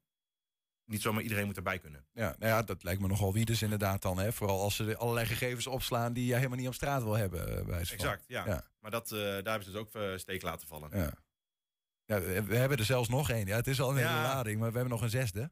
niet 0.86 1.02
zomaar 1.02 1.22
iedereen 1.22 1.46
moet 1.46 1.58
erbij 1.58 1.80
kunnen. 1.80 2.06
Ja, 2.14 2.36
nou 2.40 2.52
ja, 2.52 2.62
dat 2.64 2.84
lijkt 2.84 3.02
me 3.02 3.08
nogal 3.08 3.34
wie 3.34 3.46
dus 3.46 3.62
inderdaad 3.62 4.02
dan. 4.02 4.18
Hè? 4.20 4.32
Vooral 4.34 4.62
als 4.62 4.76
ze 4.76 4.98
allerlei 4.98 5.26
gegevens 5.26 5.68
opslaan 5.68 6.14
die 6.14 6.26
je 6.26 6.36
helemaal 6.36 6.58
niet 6.58 6.68
op 6.68 6.74
straat 6.74 7.04
wil 7.04 7.14
hebben. 7.18 7.58
eh, 7.58 7.66
bij. 7.66 7.80
Exact, 7.80 8.24
ja. 8.28 8.46
Ja. 8.46 8.68
Maar 8.80 8.92
dat, 8.92 9.12
eh, 9.12 9.20
daar 9.20 9.34
hebben 9.34 9.64
ze 9.64 9.72
dus 9.72 9.80
ook 9.80 9.94
eh, 9.96 10.18
steek 10.18 10.42
laten 10.42 10.68
vallen. 10.68 10.90
Ja. 10.98 11.14
Ja, 12.10 12.22
we 12.22 12.56
hebben 12.56 12.78
er 12.78 12.86
zelfs 12.86 13.10
nog 13.10 13.30
één. 13.30 13.46
Ja, 13.48 13.56
het 13.56 13.68
is 13.68 13.82
al 13.82 13.90
een 13.90 13.98
hele 13.98 14.10
Ja. 14.10 14.22
lading, 14.24 14.60
maar 14.60 14.70
we 14.72 14.78
hebben 14.78 14.94
nog 14.94 15.02
een 15.02 15.10
zesde. 15.10 15.52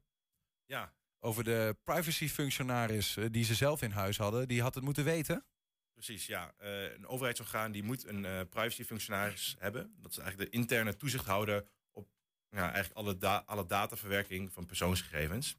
Ja. 0.66 0.94
Over 1.20 1.44
de 1.44 1.78
privacyfunctionaris 1.84 3.18
eh, 3.18 3.26
die 3.32 3.44
ze 3.44 3.56
zelf 3.56 3.82
in 3.82 3.92
huis 3.92 4.18
hadden. 4.18 4.48
Die 4.48 4.62
had 4.62 4.76
het 4.76 4.84
moeten 4.84 5.04
weten. 5.04 5.46
Precies, 5.94 6.26
ja. 6.26 6.54
Eh, 6.58 6.94
een 6.94 7.08
overheidsorgaan 7.08 7.72
die 7.72 7.84
moet 7.84 8.06
een 8.06 8.26
eh 8.26 8.42
privacyfunctionaris 8.50 9.56
hebben. 9.60 9.96
Dat 10.02 10.12
is 10.12 10.18
eigenlijk 10.18 10.52
de 10.52 10.58
interne 10.58 10.96
toezichthouder 10.96 11.68
op 11.92 12.10
ja, 12.50 12.62
eigenlijk 12.74 12.94
alle, 12.96 13.18
da- 13.18 13.44
alle 13.46 13.66
dataverwerking 13.66 14.54
van 14.54 14.66
persoonsgegevens. 14.66 15.58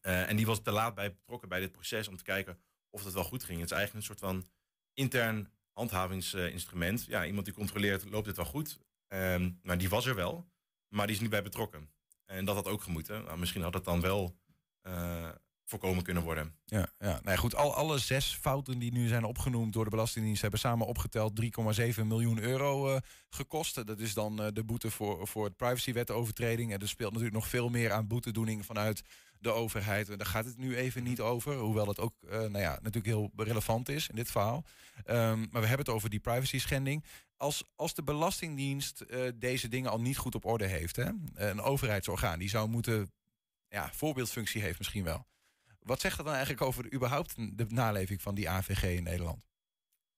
En 0.00 0.36
die 0.36 0.46
was 0.46 0.62
te 0.62 0.70
laat 0.70 0.94
bij 0.94 1.14
betrokken 1.14 1.48
bij 1.48 1.60
dit 1.60 1.72
proces 1.72 2.08
om 2.08 2.16
te 2.16 2.22
kijken 2.24 2.62
of 2.90 3.04
het 3.04 3.12
wel 3.14 3.24
goed 3.24 3.44
ging. 3.44 3.60
Het 3.60 3.70
is 3.70 3.76
eigenlijk 3.76 4.08
een 4.08 4.14
soort 4.16 4.30
van 4.32 4.50
intern 4.92 5.52
handhavingsinstrument. 5.72 7.04
ja, 7.04 7.26
iemand 7.26 7.44
die 7.44 7.54
controleert, 7.54 8.04
loopt 8.10 8.26
dit 8.26 8.36
wel 8.36 8.44
goed? 8.44 8.78
Ehm 9.12 9.50
nou, 9.62 9.78
die 9.78 9.88
was 9.88 10.06
er 10.06 10.14
wel, 10.14 10.50
maar 10.88 11.06
die 11.06 11.14
is 11.14 11.20
niet 11.20 11.30
bij 11.30 11.42
betrokken. 11.42 11.90
En 12.24 12.44
dat 12.44 12.54
had 12.54 12.68
ook 12.68 12.82
gemoeten. 12.82 13.24
Nou, 13.24 13.38
misschien 13.38 13.62
had 13.62 13.74
het 13.74 13.84
dan 13.84 14.00
wel 14.00 14.38
eh, 14.80 15.28
voorkomen 15.72 16.02
kunnen 16.02 16.22
worden. 16.22 16.54
Ja, 16.64 16.88
ja. 16.98 17.20
Nou 17.22 17.38
goed. 17.38 17.54
Al, 17.54 17.74
alle 17.74 17.98
zes 17.98 18.38
fouten 18.40 18.78
die 18.78 18.92
nu 18.92 19.08
zijn 19.08 19.24
opgenoemd 19.24 19.72
door 19.72 19.84
de 19.84 19.90
Belastingdienst 19.90 20.42
hebben 20.42 20.60
samen 20.60 20.86
opgeteld 20.86 21.40
3,7 21.42 22.06
miljoen 22.06 22.40
euro 22.40 22.94
eh, 22.94 23.00
gekost. 23.30 23.86
Dat 23.86 24.00
is 24.00 24.14
dan 24.14 24.42
eh, 24.42 24.46
de 24.52 24.64
boete 24.64 24.90
voor, 24.90 25.26
voor 25.26 25.44
het 25.44 25.56
privacywetovertreding. 25.56 26.72
En 26.72 26.80
er 26.80 26.88
speelt 26.88 27.10
natuurlijk 27.10 27.36
nog 27.36 27.48
veel 27.48 27.68
meer 27.68 27.92
aan 27.92 28.06
boetedoening 28.06 28.66
vanuit 28.66 29.02
de 29.38 29.50
overheid. 29.50 30.08
En 30.08 30.18
daar 30.18 30.26
gaat 30.26 30.44
het 30.44 30.56
nu 30.58 30.76
even 30.76 31.02
niet 31.02 31.20
over. 31.20 31.54
Hoewel 31.54 31.86
het 31.86 32.00
ook 32.00 32.14
eh, 32.22 32.38
nou 32.38 32.58
ja, 32.58 32.70
natuurlijk 32.70 33.06
heel 33.06 33.30
relevant 33.36 33.88
is 33.88 34.08
in 34.08 34.16
dit 34.16 34.30
verhaal. 34.30 34.64
Ehm, 35.04 35.38
maar 35.38 35.60
we 35.60 35.68
hebben 35.68 35.86
het 35.86 35.94
over 35.94 36.10
die 36.10 36.20
privacy 36.20 36.58
schending. 36.58 37.04
Als, 37.36 37.64
als 37.76 37.94
de 37.94 38.02
Belastingdienst 38.02 39.04
deze 39.34 39.68
dingen 39.68 39.90
al 39.90 40.00
niet 40.00 40.16
goed 40.16 40.34
op 40.34 40.44
orde 40.44 40.66
heeft, 40.66 40.96
hè, 40.96 41.10
een 41.34 41.60
overheidsorgaan 41.60 42.38
die 42.38 42.48
zou 42.48 42.68
moeten, 42.68 43.12
ja, 43.68 43.90
voorbeeldfunctie 43.92 44.62
heeft 44.62 44.78
misschien 44.78 45.04
wel. 45.04 45.26
Wat 45.82 46.00
zegt 46.00 46.16
dat 46.16 46.26
dan 46.26 46.34
eigenlijk 46.34 46.64
over 46.64 46.92
überhaupt 46.92 47.36
de 47.36 47.66
naleving 47.68 48.22
van 48.22 48.34
die 48.34 48.48
AVG 48.48 48.82
in 48.82 49.02
Nederland? 49.02 49.44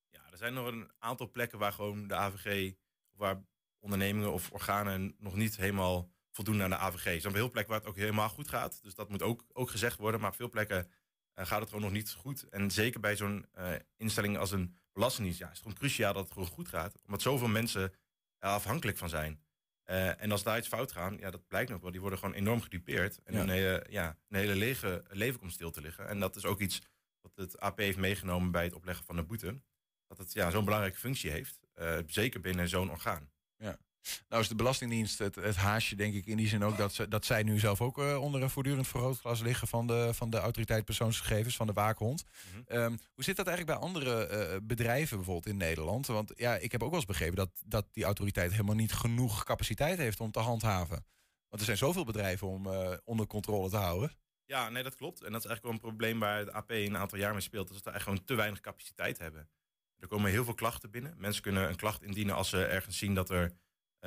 Ja, 0.09 0.21
er 0.31 0.37
zijn 0.39 0.55
nog 0.55 0.67
een 0.67 0.91
aantal 0.99 1.31
plekken 1.31 1.59
waar 1.59 1.73
gewoon 1.73 2.09
de 2.09 2.15
AVG, 2.15 2.75
waar 3.13 3.45
ondernemingen 3.79 4.33
of 4.33 4.51
organen 4.51 5.15
nog 5.19 5.35
niet 5.35 5.57
helemaal 5.57 6.11
voldoen 6.31 6.63
aan 6.63 6.71
de 6.71 6.77
AVG. 6.77 7.07
Er 7.07 7.21
zijn 7.21 7.35
heel 7.35 7.51
plekken 7.51 7.73
waar 7.73 7.81
het 7.81 7.91
ook 7.91 7.97
helemaal 7.97 8.29
goed 8.29 8.49
gaat. 8.49 8.83
Dus 8.83 8.95
dat 8.95 9.09
moet 9.09 9.23
ook, 9.23 9.45
ook 9.53 9.71
gezegd 9.71 9.99
worden. 9.99 10.21
Maar 10.21 10.31
op 10.31 10.37
veel 10.37 10.51
plekken 10.51 10.91
eh, 11.33 11.47
gaat 11.47 11.61
het 11.61 11.69
gewoon 11.69 11.85
nog 11.85 11.93
niet 11.93 12.13
goed. 12.13 12.49
En 12.49 12.71
zeker 12.71 13.01
bij 13.01 13.17
zo'n 13.17 13.47
eh, 13.53 13.73
instelling 13.97 14.39
als 14.39 14.51
een 14.51 14.79
belastingdienst, 14.93 15.41
ja, 15.41 15.47
is 15.47 15.53
het 15.53 15.63
gewoon 15.63 15.79
cruciaal 15.79 16.13
dat 16.13 16.25
het 16.25 16.33
gewoon 16.33 16.49
goed 16.49 16.69
gaat. 16.69 16.95
Omdat 17.05 17.23
zoveel 17.23 17.49
mensen 17.49 17.83
er 18.39 18.51
afhankelijk 18.51 18.99
van 18.99 19.09
zijn. 19.09 19.44
Eh, 19.85 20.23
en 20.23 20.31
als 20.31 20.43
daar 20.43 20.59
iets 20.59 20.69
fout 20.69 20.93
gaat, 20.93 21.19
ja, 21.19 21.31
dat 21.31 21.47
blijkt 21.49 21.71
nog 21.71 21.81
wel. 21.81 21.91
Die 21.91 22.01
worden 22.01 22.19
gewoon 22.19 22.35
enorm 22.35 22.61
gedupeerd. 22.61 23.21
En 23.25 23.35
Ja. 23.35 23.41
een, 23.41 23.49
hele, 23.49 23.87
ja, 23.89 24.19
een 24.29 24.39
hele 24.39 24.55
lege 24.55 25.05
leven 25.09 25.39
komt 25.41 25.53
stil 25.53 25.71
te 25.71 25.81
liggen. 25.81 26.09
En 26.09 26.21
dat 26.21 26.37
is 26.37 26.45
ook 26.45 26.61
iets 26.61 26.81
wat 27.21 27.33
het 27.37 27.61
AP 27.61 27.79
heeft 27.79 27.99
meegenomen 27.99 28.51
bij 28.51 28.65
het 28.65 28.75
opleggen 28.75 29.05
van 29.05 29.17
de 29.17 29.23
boete. 29.23 29.61
Dat 30.07 30.19
het 30.19 30.33
ja, 30.33 30.51
zo'n 30.51 30.65
belangrijke 30.65 30.99
functie 30.99 31.31
heeft. 31.31 31.59
eh, 31.75 31.99
zeker 32.07 32.41
binnen 32.41 32.69
zo'n 32.69 32.91
orgaan. 32.91 33.31
Ja. 33.57 33.79
Nou 34.29 34.43
is 34.43 34.49
de 34.49 34.55
Belastingdienst 34.55 35.19
het, 35.19 35.35
het 35.35 35.57
haasje, 35.57 35.97
denk 35.97 36.15
ik, 36.15 36.27
in 36.27 36.37
die 36.37 36.49
zin 36.49 36.65
ook 36.65 36.77
dat, 36.77 36.95
ze, 36.95 37.09
dat 37.09 37.25
zij 37.25 37.43
nu 37.43 37.59
zelf 37.59 37.81
ook 37.81 37.99
eh, 37.99 38.23
onder 38.23 38.43
een 38.43 38.51
voortdurend 38.51 38.89
vergrootglas 38.89 39.41
liggen 39.41 39.69
van 39.69 39.87
de, 39.87 40.15
van 40.15 40.31
de 40.31 40.39
autoriteit 40.39 40.85
persoonsgegevens, 40.85 41.57
van 41.57 41.67
de 41.67 41.73
waakhond. 41.73 42.25
Ehm, 42.67 42.97
hoe 43.15 43.25
zit 43.25 43.37
dat 43.37 43.47
eigenlijk 43.47 43.79
bij 43.79 43.89
andere 43.89 44.27
eh, 44.27 44.57
bedrijven 44.63 45.17
bijvoorbeeld 45.17 45.47
in 45.47 45.57
Nederland? 45.57 46.07
Want 46.07 46.33
ja, 46.37 46.57
ik 46.57 46.73
heb 46.73 46.83
ook 46.83 46.91
wel 46.91 46.99
eens 46.99 47.09
begrepen 47.09 47.37
dat, 47.37 47.51
dat 47.65 47.87
die 47.93 48.05
autoriteit 48.05 48.51
helemaal 48.51 48.75
niet 48.75 48.93
genoeg 48.93 49.45
capaciteit 49.45 49.99
heeft 49.99 50.21
om 50.21 50.31
te 50.31 50.39
handhaven. 50.39 51.05
Want 51.49 51.61
er 51.61 51.75
zijn 51.75 51.77
zoveel 51.77 52.05
bedrijven 52.05 52.49
om 52.49 52.67
eh, 52.67 52.93
onder 53.05 53.27
controle 53.27 53.71
te 53.71 53.77
houden. 53.77 54.13
Ja, 54.47 54.69
nee, 54.69 54.83
dat 54.83 54.97
klopt. 54.97 55.23
En 55.23 55.33
dat 55.33 55.45
is 55.45 55.47
eigenlijk 55.47 55.63
wel 55.63 55.73
een 55.73 55.97
probleem 55.97 56.19
waar 56.19 56.45
de 56.45 56.53
AP 56.53 56.71
een 56.71 56.97
aantal 56.97 57.19
jaar 57.19 57.33
mee 57.33 57.41
speelt. 57.41 57.69
Dat 57.69 57.77
ze 57.77 57.91
eigenlijk 57.91 58.05
gewoon 58.05 58.25
te 58.25 58.35
weinig 58.35 58.61
capaciteit 58.61 59.19
hebben. 59.19 59.49
Er 59.99 60.09
komen 60.09 60.31
heel 60.31 60.45
veel 60.45 60.55
klachten 60.55 60.91
binnen. 60.91 61.15
Mensen 61.19 61.43
kunnen 61.43 61.69
een 61.69 61.77
klacht 61.77 62.03
indienen 62.03 62.35
als 62.35 62.49
ze 62.49 62.65
ergens 62.65 62.99
zien 62.99 63.15
dat 63.15 63.31
er 63.31 63.45
eh, 63.45 63.57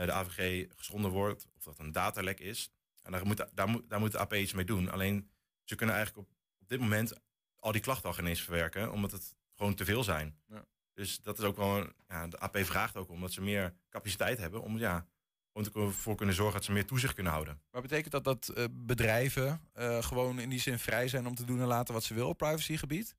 de 0.06 0.12
AVG 0.12 0.66
geschonden 0.76 1.12
wordt. 1.12 1.48
Of 1.56 1.64
dat 1.64 1.80
een 1.80 1.92
datalek 1.92 2.40
is. 2.40 2.70
En 3.04 3.12
daar 3.12 3.26
moet, 3.26 3.46
daar, 3.54 3.70
moet, 3.70 3.90
daar 3.90 4.00
moet 4.00 4.12
de 4.12 4.18
AP 4.20 4.34
iets 4.34 4.54
mee 4.54 4.66
doen. 4.66 4.92
Alleen 4.92 5.30
ze 5.64 5.76
kunnen 5.76 5.96
eigenlijk 5.96 6.28
op, 6.28 6.36
op 6.60 6.68
dit 6.70 6.80
moment 6.80 7.14
al 7.56 7.72
die 7.72 7.82
klachten 7.82 8.10
al 8.10 8.16
geen 8.16 8.26
eens 8.28 8.42
verwerken. 8.42 8.92
Omdat 8.92 9.12
het 9.12 9.36
gewoon 9.56 9.76
te 9.76 9.86
veel 9.86 10.04
zijn. 10.04 10.38
Ja. 10.48 10.66
Dus 10.94 11.22
dat 11.22 11.38
is 11.40 11.44
ook 11.46 11.56
wel, 11.58 11.78
een- 11.78 11.94
ja, 12.08 12.28
de 12.28 12.40
AP 12.40 12.58
vraagt 12.58 12.96
ook 12.96 13.10
om 13.10 13.22
dat 13.22 13.34
ze 13.34 13.42
meer 13.42 13.74
capaciteit 13.90 14.38
hebben 14.38 14.62
om 14.62 14.78
ja, 14.78 15.08
gewoon 15.54 15.88
ervoor 15.88 16.16
kunnen 16.16 16.36
zorgen 16.36 16.54
dat 16.56 16.64
ze 16.64 16.72
meer 16.72 16.86
toezicht 16.86 17.14
kunnen 17.14 17.32
houden. 17.34 17.62
Maar 17.72 17.82
betekent 17.82 18.12
dat 18.12 18.24
dat 18.24 18.48
eh, 18.50 18.66
bedrijven 18.72 19.62
eh, 19.74 20.04
gewoon 20.04 20.40
in 20.40 20.50
die 20.50 20.60
zin 20.60 20.80
vrij 20.80 21.08
zijn 21.08 21.28
om 21.28 21.36
te 21.36 21.46
doen 21.46 21.60
en 21.62 21.68
laten 21.68 21.94
wat 21.94 22.04
ze 22.04 22.14
willen 22.14 22.30
op 22.30 22.38
privacygebied? 22.38 23.16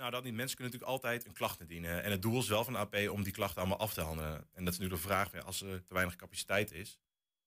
Nou, 0.00 0.12
dat 0.12 0.24
niet. 0.24 0.34
Mensen 0.34 0.56
kunnen 0.56 0.74
natuurlijk 0.74 1.02
altijd 1.02 1.26
een 1.26 1.32
klacht 1.32 1.60
indienen. 1.60 2.02
En 2.02 2.10
het 2.10 2.22
doel 2.22 2.38
is 2.38 2.48
wel 2.48 2.64
van 2.64 2.72
de 2.72 2.78
AP 2.78 3.08
om 3.10 3.22
die 3.22 3.32
klachten 3.32 3.58
allemaal 3.58 3.78
af 3.78 3.94
te 3.94 4.00
handelen. 4.00 4.46
En 4.52 4.64
dat 4.64 4.72
is 4.72 4.78
nu 4.78 4.88
de 4.88 4.96
vraag, 4.96 5.32
ja, 5.32 5.38
als 5.38 5.62
er 5.62 5.84
te 5.84 5.94
weinig 5.94 6.16
capaciteit 6.16 6.72
is, 6.72 6.98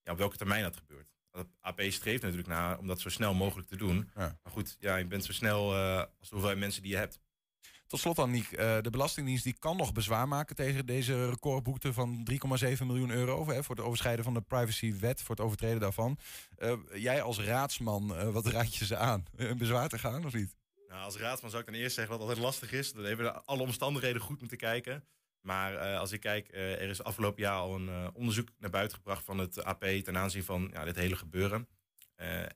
ja, 0.03 0.11
op 0.11 0.17
welke 0.17 0.37
termijn 0.37 0.63
dat 0.63 0.77
gebeurt. 0.77 1.07
Want 1.31 1.47
de 1.47 1.57
AP 1.61 1.81
streeft 1.81 2.21
natuurlijk 2.21 2.49
naar 2.49 2.77
om 2.79 2.87
dat 2.87 3.01
zo 3.01 3.09
snel 3.09 3.33
mogelijk 3.33 3.67
te 3.67 3.77
doen. 3.77 4.09
Ja. 4.15 4.39
Maar 4.43 4.51
goed, 4.53 4.75
ja, 4.79 4.95
je 4.95 5.05
bent 5.05 5.25
zo 5.25 5.33
snel 5.33 5.75
eh, 5.75 5.97
als 5.97 6.07
de 6.19 6.29
hoeveelheid 6.29 6.59
mensen 6.59 6.81
die 6.81 6.91
je 6.91 6.97
hebt. 6.97 7.19
Tot 7.87 7.99
slot 7.99 8.15
dan, 8.15 8.31
Niek. 8.31 8.51
eh, 8.51 8.81
de 8.81 8.89
Belastingdienst 8.89 9.43
die 9.43 9.55
kan 9.59 9.77
nog 9.77 9.91
bezwaar 9.91 10.27
maken 10.27 10.55
tegen 10.55 10.85
deze 10.85 11.29
recordboete 11.29 11.93
van 11.93 12.27
3,7 12.31 12.85
miljoen 12.85 13.11
euro. 13.11 13.47
Hè, 13.47 13.63
voor 13.63 13.75
het 13.75 13.85
overschrijden 13.85 14.23
van 14.23 14.33
de 14.33 14.41
privacywet, 14.41 15.21
voor 15.21 15.35
het 15.35 15.45
overtreden 15.45 15.79
daarvan. 15.79 16.17
Eh, 16.57 16.73
jij 16.93 17.21
als 17.21 17.39
raadsman, 17.39 18.31
wat 18.31 18.47
raad 18.47 18.75
je 18.75 18.85
ze 18.85 18.97
aan? 18.97 19.25
Een 19.35 19.57
bezwaar 19.57 19.89
te 19.89 19.99
gaan 19.99 20.25
of 20.25 20.33
niet? 20.33 20.55
Nou, 20.93 21.05
als 21.05 21.17
raadsman 21.17 21.49
zou 21.49 21.63
ik 21.63 21.71
dan 21.71 21.79
eerst 21.79 21.95
zeggen 21.95 22.17
dat 22.17 22.27
het 22.27 22.29
altijd 22.29 22.45
lastig 22.45 22.71
is. 22.71 22.93
Dan 22.93 23.03
hebben 23.03 23.25
we 23.25 23.41
alle 23.41 23.61
omstandigheden 23.61 24.21
goed 24.21 24.39
moeten 24.39 24.57
kijken. 24.57 25.05
Maar 25.41 25.75
eh, 25.75 25.99
als 25.99 26.11
ik 26.11 26.19
kijk, 26.19 26.47
eh, 26.47 26.81
er 26.81 26.89
is 26.89 27.03
afgelopen 27.03 27.41
jaar 27.41 27.57
al 27.57 27.75
een 27.75 27.89
eh, 27.89 28.07
onderzoek 28.13 28.47
naar 28.57 28.69
buiten 28.69 28.97
gebracht 28.97 29.25
van 29.25 29.37
het 29.37 29.63
AP 29.63 29.83
ten 29.83 30.17
aanzien 30.17 30.43
van 30.43 30.69
ja, 30.73 30.83
dit 30.83 30.95
hele 30.95 31.15
gebeuren. 31.15 31.67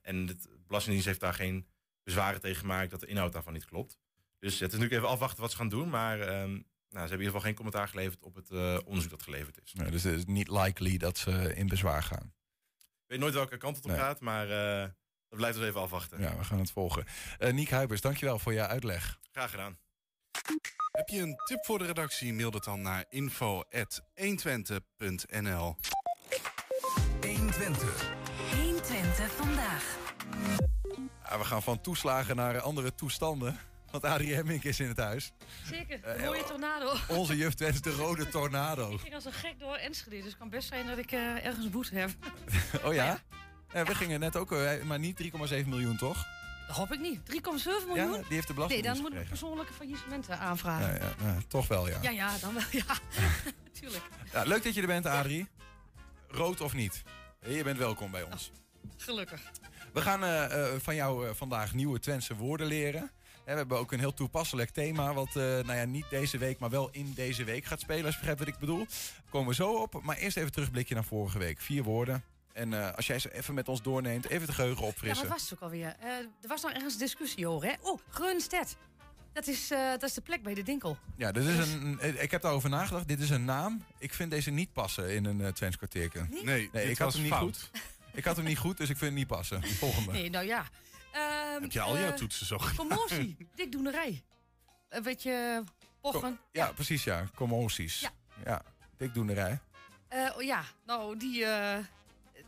En 0.02 0.26
de 0.26 0.36
Belastingdienst 0.68 1.08
heeft 1.08 1.20
daar 1.20 1.34
geen 1.34 1.68
bezwaren 2.04 2.42
tegen 2.42 2.58
gemaakt 2.58 2.92
dat 2.92 3.00
de 3.00 3.06
inhoud 3.06 3.34
daarvan 3.34 3.54
niet 3.54 3.66
klopt. 3.66 3.98
Dus 4.40 4.60
het 4.60 4.74
is 4.74 4.80
natuurlijk 4.80 4.94
even 4.94 5.08
afwachten 5.08 5.42
wat 5.42 5.52
ze 5.52 5.58
gaan 5.58 5.70
doen. 5.70 5.90
Maar 5.90 6.20
ehm, 6.20 6.52
nou, 6.52 6.64
ze 6.90 6.90
hebben 6.90 7.12
in 7.12 7.12
ieder 7.12 7.26
geval 7.26 7.42
geen 7.42 7.56
commentaar 7.56 7.88
geleverd 7.88 8.24
op 8.24 8.36
het 8.36 8.52
onderzoek 8.84 9.12
dat 9.12 9.24
geleverd 9.24 9.62
is. 9.64 9.74
Nee, 9.74 9.92
dus 9.92 10.04
het 10.04 10.16
is 10.16 10.26
niet 10.26 10.48
likely 10.48 10.98
dat 10.98 11.18
ze 11.18 11.56
in 11.56 11.68
bezwaar 11.68 12.04
gaan. 12.04 12.34
Ik 12.78 13.08
weet 13.08 13.20
nooit 13.20 13.34
welke 13.34 13.58
kant 13.58 13.76
het 13.76 13.86
op 13.86 13.92
Nee. 13.92 14.00
gaat, 14.00 14.20
maar 14.20 14.48
dat 15.30 15.40
blijft 15.40 15.58
dus 15.58 15.68
even 15.68 15.82
afwachten. 15.82 16.22
Ja, 16.22 16.38
we 16.38 16.44
gaan 16.44 16.60
het 16.60 16.72
volgen. 16.72 17.06
Eh 17.38 17.54
Niek 17.54 17.70
Huibers, 17.70 18.02
dankjewel 18.02 18.40
voor 18.40 18.54
je 18.54 18.68
uitleg. 18.68 19.20
Graag 19.32 19.50
gedaan. 19.50 19.78
Heb 20.92 21.08
je 21.10 21.22
een 21.22 21.36
tip 21.46 21.66
voor 21.66 21.78
de 21.78 21.86
redactie? 21.86 22.34
Mail 22.34 22.52
dat 22.52 22.64
dan 22.64 22.82
naar 22.82 23.06
info.120.nl 23.10 25.76
120. 27.22 28.12
120 28.56 29.32
vandaag. 29.32 29.96
Ja, 31.30 31.38
we 31.38 31.44
gaan 31.44 31.64
van 31.64 31.82
toeslagen 31.82 32.36
naar 32.36 32.60
andere 32.60 32.96
toestanden. 32.96 33.60
Want 33.92 34.04
Adrie 34.04 34.34
Hemmink 34.34 34.64
is 34.64 34.80
in 34.80 34.88
het 34.88 34.98
huis. 34.98 35.32
Zeker, 35.66 36.04
Eh, 36.04 36.16
een 36.16 36.22
mooie 36.26 36.44
tornado. 36.44 36.94
Onze 37.08 37.38
juf 37.38 37.54
Twents, 37.54 37.82
de 37.82 37.92
rode 37.92 38.28
tornado. 38.30 38.92
Ik 38.92 39.00
ging 39.00 39.14
als 39.14 39.26
een 39.26 39.34
gek 39.34 39.60
door 39.60 39.76
Enschede, 39.76 40.16
dus 40.16 40.26
het 40.26 40.38
kan 40.38 40.50
best 40.50 40.68
zijn 40.68 40.88
dat 40.88 40.98
ik 40.98 41.12
eh, 41.12 41.46
ergens 41.46 41.66
een 41.66 41.72
boete 41.72 41.96
heb. 41.96 42.10
Oh 42.86 42.94
ja? 42.94 43.20
Ja, 43.74 43.84
we 43.84 43.95
gingen 43.95 44.20
net 44.20 44.36
ook, 44.36 44.51
eh, 44.51 44.82
maar 44.84 44.99
niet 44.99 45.15
3,7 45.15 45.70
miljoen, 45.70 45.97
toch? 45.97 46.26
Dat 46.68 46.76
hoop 46.76 46.91
ik 46.91 46.99
niet. 46.99 47.26
3,7 47.26 47.88
miljoen? 47.88 48.11
Ja, 48.11 48.18
die 48.18 48.34
heeft 48.34 48.47
de 48.47 48.53
Nee, 48.53 48.68
belasting 48.68 48.84
dan 48.84 48.97
moet 49.01 49.13
ik 49.13 49.28
persoonlijke 49.28 49.74
faillissementen 49.74 50.39
aanvragen. 50.39 50.88
Ja, 50.93 50.93
ja, 50.93 51.34
ja, 51.34 51.38
toch 51.47 51.68
wel, 51.68 51.88
ja. 51.89 51.97
Ja, 52.01 52.09
ja, 52.09 52.38
dan 52.38 52.53
wel, 52.53 52.63
ja. 52.72 52.86
Tuurlijk. 53.80 54.03
Ja, 54.34 54.43
leuk 54.43 54.63
dat 54.63 54.74
je 54.74 54.82
er 54.82 54.88
bent, 54.88 55.05
Adrie. 55.05 55.47
Rood 56.28 56.61
of 56.61 56.74
niet? 56.74 57.03
Je 57.47 57.63
bent 57.63 57.78
welkom 57.78 58.11
bij 58.11 58.24
ons. 58.24 58.51
Gelukkig. 58.97 59.41
We 59.93 60.01
gaan 60.01 60.24
eh, 60.24 60.74
eh, 60.74 60.80
van 60.82 60.95
jou 60.95 61.28
eh, 61.28 61.34
vandaag 61.34 61.74
nieuwe 61.74 61.99
Twentse 61.99 62.36
woorden 62.36 62.68
leren. 62.68 63.11
We 63.45 63.53
hebben 63.53 63.78
ook 63.78 63.91
een 63.91 63.99
heel 63.99 64.13
toepasselijk 64.13 64.70
thema, 64.70 65.13
wat 65.13 65.28
eh, 65.28 65.34
nou 65.43 65.74
ja, 65.74 65.86
niet 65.86 66.05
deze 66.09 66.38
week, 66.38 66.59
maar 66.59 66.70
wel 66.70 66.89
in 66.91 67.13
deze 67.13 67.43
week 67.43 67.65
gaat 67.65 67.80
spelen, 67.80 68.03
als 68.05 68.13
je 68.13 68.18
begrijpt 68.20 68.39
wat 68.39 68.49
ik 68.53 68.59
bedoel. 68.59 68.78
Daar 68.86 69.30
komen 69.30 69.47
we 69.47 69.53
zo 69.55 69.74
op. 69.74 70.01
Maar 70.03 70.18
eerst 70.18 70.38
even 70.38 70.51
terugblikje 70.51 70.93
naar 70.93 71.03
vorige 71.03 71.38
week. 71.38 71.59
Vier 71.61 71.84
woorden. 71.84 72.24
En 72.58 72.74
eh, 72.74 72.95
als 72.95 73.08
jij 73.08 73.20
ze 73.20 73.34
even 73.34 73.53
met 73.53 73.68
ons 73.68 73.82
doorneemt, 73.82 74.30
even 74.30 74.47
de 74.47 74.53
geheugen 74.53 74.82
Ja, 74.82 74.88
opfrissen. 74.88 75.28
wat 75.28 75.38
was 75.39 75.49
het 75.49 75.53
ook 75.53 75.60
alweer? 75.60 75.95
Eh, 75.99 76.10
er 76.18 76.47
was 76.47 76.62
nog 76.62 76.72
ergens 76.72 76.97
discussie 76.97 77.47
over, 77.47 77.68
hè? 77.68 77.74
Oh, 77.82 77.99
Grunstedt. 78.10 78.76
Dat 79.34 79.47
is, 79.47 79.72
eh, 79.72 79.89
dat 79.89 80.03
is 80.03 80.14
de 80.14 80.22
plek 80.22 80.43
bij 80.43 80.53
de 80.53 80.64
Dinkel. 80.64 80.97
Ja, 81.16 81.32
dit 81.32 81.43
is 81.43 81.74
een, 81.74 82.22
ik 82.22 82.32
heb 82.32 82.41
daarover 82.41 82.70
nagedacht. 82.70 83.08
Dit 83.08 83.20
is 83.20 83.30
een 83.30 83.45
naam. 83.45 83.84
Ik 83.99 84.14
vind 84.14 84.32
deze 84.32 84.51
niet 84.51 84.74
passen 84.74 85.10
in 85.16 85.26
een 85.26 85.39
uh, 85.39 85.47
Twents? 85.47 85.78
Nee, 86.43 86.70
dit 86.72 86.89
ik 86.89 86.97
had 86.97 87.14
hem 87.14 87.22
niet 87.22 87.32
fout. 87.32 87.70
goed. 87.72 87.82
Ik 88.14 88.24
had 88.26 88.36
hem 88.36 88.45
niet 88.45 88.58
goed, 88.58 88.78
dus 88.78 88.89
ik 88.89 88.97
vind 88.97 89.10
het 89.10 89.20
niet 89.20 89.28
passen. 89.28 89.64
Volgende. 89.84 90.12
Nee, 90.12 90.30
nou 90.30 90.45
ja. 90.45 90.66
Ehm, 91.12 91.62
Heb 91.62 91.72
je 91.72 91.82
al 91.82 91.97
jouw 91.97 92.14
toetsen 92.14 92.45
zo? 92.45 92.60
Commotie, 92.76 93.38
dikdoenerij. 93.55 94.24
Een 94.89 95.03
beetje 95.03 95.64
pochen. 96.01 96.39
Ja, 96.51 96.72
precies 96.72 97.03
ja. 97.03 97.28
Commoties. 97.36 97.99
Ja. 97.99 98.12
Ja, 98.45 98.62
dikdoenerij. 98.97 99.60
Eh, 100.08 100.36
oh 100.36 100.41
ja, 100.43 100.64
nou, 100.86 101.18
die... 101.18 101.45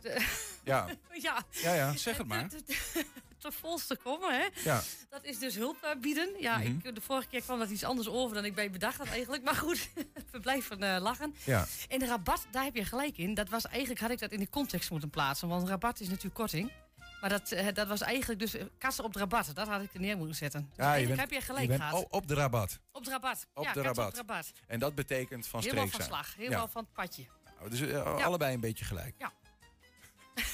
eh, 0.04 0.24
Ja. 0.64 0.86
ja. 1.22 1.42
Ja, 1.50 1.74
ja, 1.74 1.96
zeg 1.96 2.16
het 2.16 2.26
maar. 2.26 2.48
Te, 2.48 2.62
te, 2.62 3.04
te 3.38 3.52
volste 3.52 3.96
komen, 4.02 4.34
hè? 4.40 4.46
Ja. 4.64 4.82
Dat 5.10 5.24
is 5.24 5.38
dus 5.38 5.54
hulp 5.54 5.82
eh, 5.82 6.00
bieden. 6.00 6.30
Ja, 6.38 6.58
Mhm. 6.58 6.66
ik, 6.82 6.94
de 6.94 7.00
vorige 7.00 7.28
keer 7.28 7.42
kwam 7.42 7.58
dat 7.58 7.70
iets 7.70 7.84
anders 7.84 8.08
over 8.08 8.34
dan 8.34 8.44
ik 8.44 8.54
bij 8.54 8.70
bedacht 8.70 8.98
had 8.98 9.06
eigenlijk. 9.08 9.42
Maar 9.42 9.54
goed, 9.56 9.88
we 10.32 10.40
blijven 10.40 10.82
eh, 10.82 11.00
lachen. 11.00 11.34
Ja. 11.44 11.66
En 11.88 11.98
de 11.98 12.06
rabat, 12.06 12.46
daar 12.50 12.64
heb 12.64 12.74
je 12.74 12.84
gelijk 12.84 13.16
in. 13.18 13.34
Dat 13.34 13.48
was 13.48 13.66
eigenlijk, 13.66 14.00
had 14.00 14.10
ik 14.10 14.18
dat 14.18 14.30
in 14.32 14.38
de 14.40 14.48
context 14.48 14.90
moeten 14.90 15.10
plaatsen. 15.10 15.48
Want 15.48 15.68
rabat 15.68 16.00
is 16.00 16.08
natuurlijk 16.08 16.34
korting. 16.34 16.72
Maar 17.20 17.30
dat, 17.30 17.52
eh, 17.52 17.66
dat 17.74 17.88
was 17.88 18.00
eigenlijk 18.00 18.40
dus 18.40 18.54
eh, 18.54 18.64
kassen 18.78 19.04
op 19.04 19.12
de 19.12 19.18
rabat. 19.18 19.50
Dat 19.54 19.68
had 19.68 19.82
ik 19.82 19.94
er 19.94 20.00
neer 20.00 20.16
moeten 20.16 20.36
zetten. 20.36 20.60
Dus 20.68 20.76
Ja, 20.84 20.94
je 20.94 21.06
bent, 21.06 21.20
heb 21.20 21.30
je 21.30 21.40
gelijk 21.40 21.62
je 21.62 21.68
bent 21.68 21.82
gehad. 21.82 22.06
op 22.10 22.26
de 22.28 22.34
rabat. 22.34 22.78
Op 22.92 23.04
de 23.04 23.10
rabat. 23.10 23.46
Op 23.54 23.64
ja, 23.64 23.72
de 23.72 23.82
rabat. 23.82 24.06
op 24.06 24.10
de 24.12 24.16
rabat. 24.16 24.52
En 24.66 24.78
dat 24.78 24.94
betekent 24.94 25.46
van 25.46 25.60
Helemaal 25.60 25.86
streek 25.86 26.02
van 26.04 26.10
zijn. 26.12 26.24
slag. 26.24 26.36
Helemaal 26.36 26.64
Ja. 26.64 26.68
van 26.68 26.82
het 26.82 26.92
padje. 26.92 27.24
Nou, 27.58 27.70
Dus 27.70 27.80
eh, 27.80 28.24
allebei 28.24 28.54
een 28.54 28.60
beetje 28.60 28.84
gelijk. 28.84 29.14
Ja. 29.18 29.32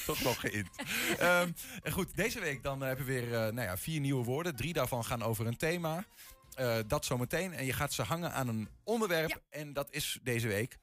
Toch 0.05 0.21
nog 0.21 0.39
geïnt. 0.39 0.69
En 1.83 1.91
goed, 1.91 2.15
deze 2.15 2.39
week 2.39 2.63
dan 2.63 2.81
eh, 2.81 2.87
hebben 2.87 3.05
we 3.05 3.11
weer 3.11 3.33
eh, 3.33 3.39
nou 3.39 3.61
ja, 3.67 3.77
vier 3.77 3.99
nieuwe 3.99 4.23
woorden. 4.23 4.55
Drie 4.55 4.73
daarvan 4.73 5.05
gaan 5.05 5.23
over 5.23 5.47
een 5.47 5.57
thema. 5.57 6.05
Eh, 6.53 6.77
dat 6.87 7.05
zometeen. 7.05 7.53
En 7.53 7.65
je 7.65 7.73
gaat 7.73 7.93
ze 7.93 8.01
hangen 8.01 8.33
aan 8.33 8.47
een 8.47 8.69
onderwerp. 8.83 9.41
En 9.49 9.73
dat 9.73 9.87
is 9.91 10.19
deze 10.23 10.47
week 10.47 10.77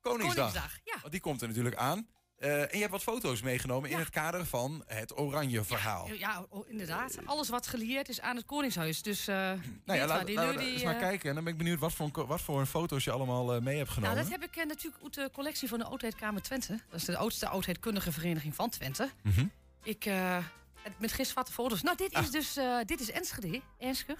Koningsdag. 0.00 0.52
Koningsdag, 0.52 0.78
ja. 0.84 0.98
Want 1.00 1.12
die 1.12 1.20
komt 1.20 1.42
er 1.42 1.48
natuurlijk 1.48 1.76
aan. 1.76 2.08
Eh, 2.38 2.60
en 2.60 2.68
je 2.72 2.78
hebt 2.78 2.90
wat 2.90 3.02
foto's 3.02 3.42
meegenomen 3.42 3.90
in 3.90 3.98
het 3.98 4.10
kader 4.10 4.46
van 4.46 4.82
het 4.86 5.18
Oranje 5.18 5.64
Verhaal. 5.64 6.12
Ja, 6.12 6.46
oh, 6.48 6.68
inderdaad. 6.68 7.18
Alles 7.24 7.48
wat 7.48 7.66
gelieerd 7.66 8.08
is 8.08 8.20
aan 8.20 8.36
het 8.36 8.44
Koningshuis. 8.46 9.02
Dus 9.02 9.24
Nou 9.26 9.58
ja, 9.84 10.06
waar, 10.06 10.06
laten 10.06 10.56
we 10.56 10.60
eens 10.72 10.82
maar 10.82 10.94
eh, 10.94 11.00
kijken. 11.00 11.28
En 11.28 11.34
dan 11.34 11.44
ben 11.44 11.52
ik 11.52 11.58
benieuwd 11.58 11.78
wat 11.78 11.92
voor, 11.92 12.26
wat 12.26 12.40
voor 12.40 12.66
foto's 12.66 13.04
je 13.04 13.10
allemaal 13.10 13.54
eh, 13.54 13.60
mee 13.60 13.76
hebt 13.76 13.90
genomen. 13.90 14.16
Nou, 14.16 14.28
dat 14.30 14.40
heb 14.40 14.50
ik 14.50 14.64
natuurlijk 14.66 15.02
uit 15.02 15.14
de 15.14 15.30
collectie 15.32 15.68
van 15.68 15.78
de 15.78 15.84
Oudheidkamer 15.84 16.42
Twente. 16.42 16.80
Dat 16.90 16.98
is 17.00 17.04
de 17.04 17.16
oudste 17.16 17.48
oudheidkundige 17.48 18.12
vereniging 18.12 18.54
van 18.54 18.70
Twente. 18.70 19.10
Mhm. 19.22 19.46
Ik, 19.82 20.04
eh, 20.04 20.44
het- 20.82 20.98
met 20.98 21.26
zwarte 21.26 21.52
foto's. 21.52 21.82
Nou, 21.82 21.96
dit 21.96 22.18
is 22.18 22.30
dus 22.30 22.56
eh, 22.56 22.76
dit 22.84 23.00
is 23.00 23.10
Enschede, 23.10 23.60
Enschede. 23.78 24.18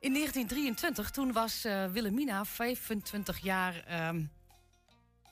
In 0.00 0.12
1923, 0.12 1.10
toen 1.10 1.32
was 1.32 1.62
Wilhelmina 1.92 2.44
25 2.44 3.38
jaar 3.38 3.84
ehm, 3.86 4.22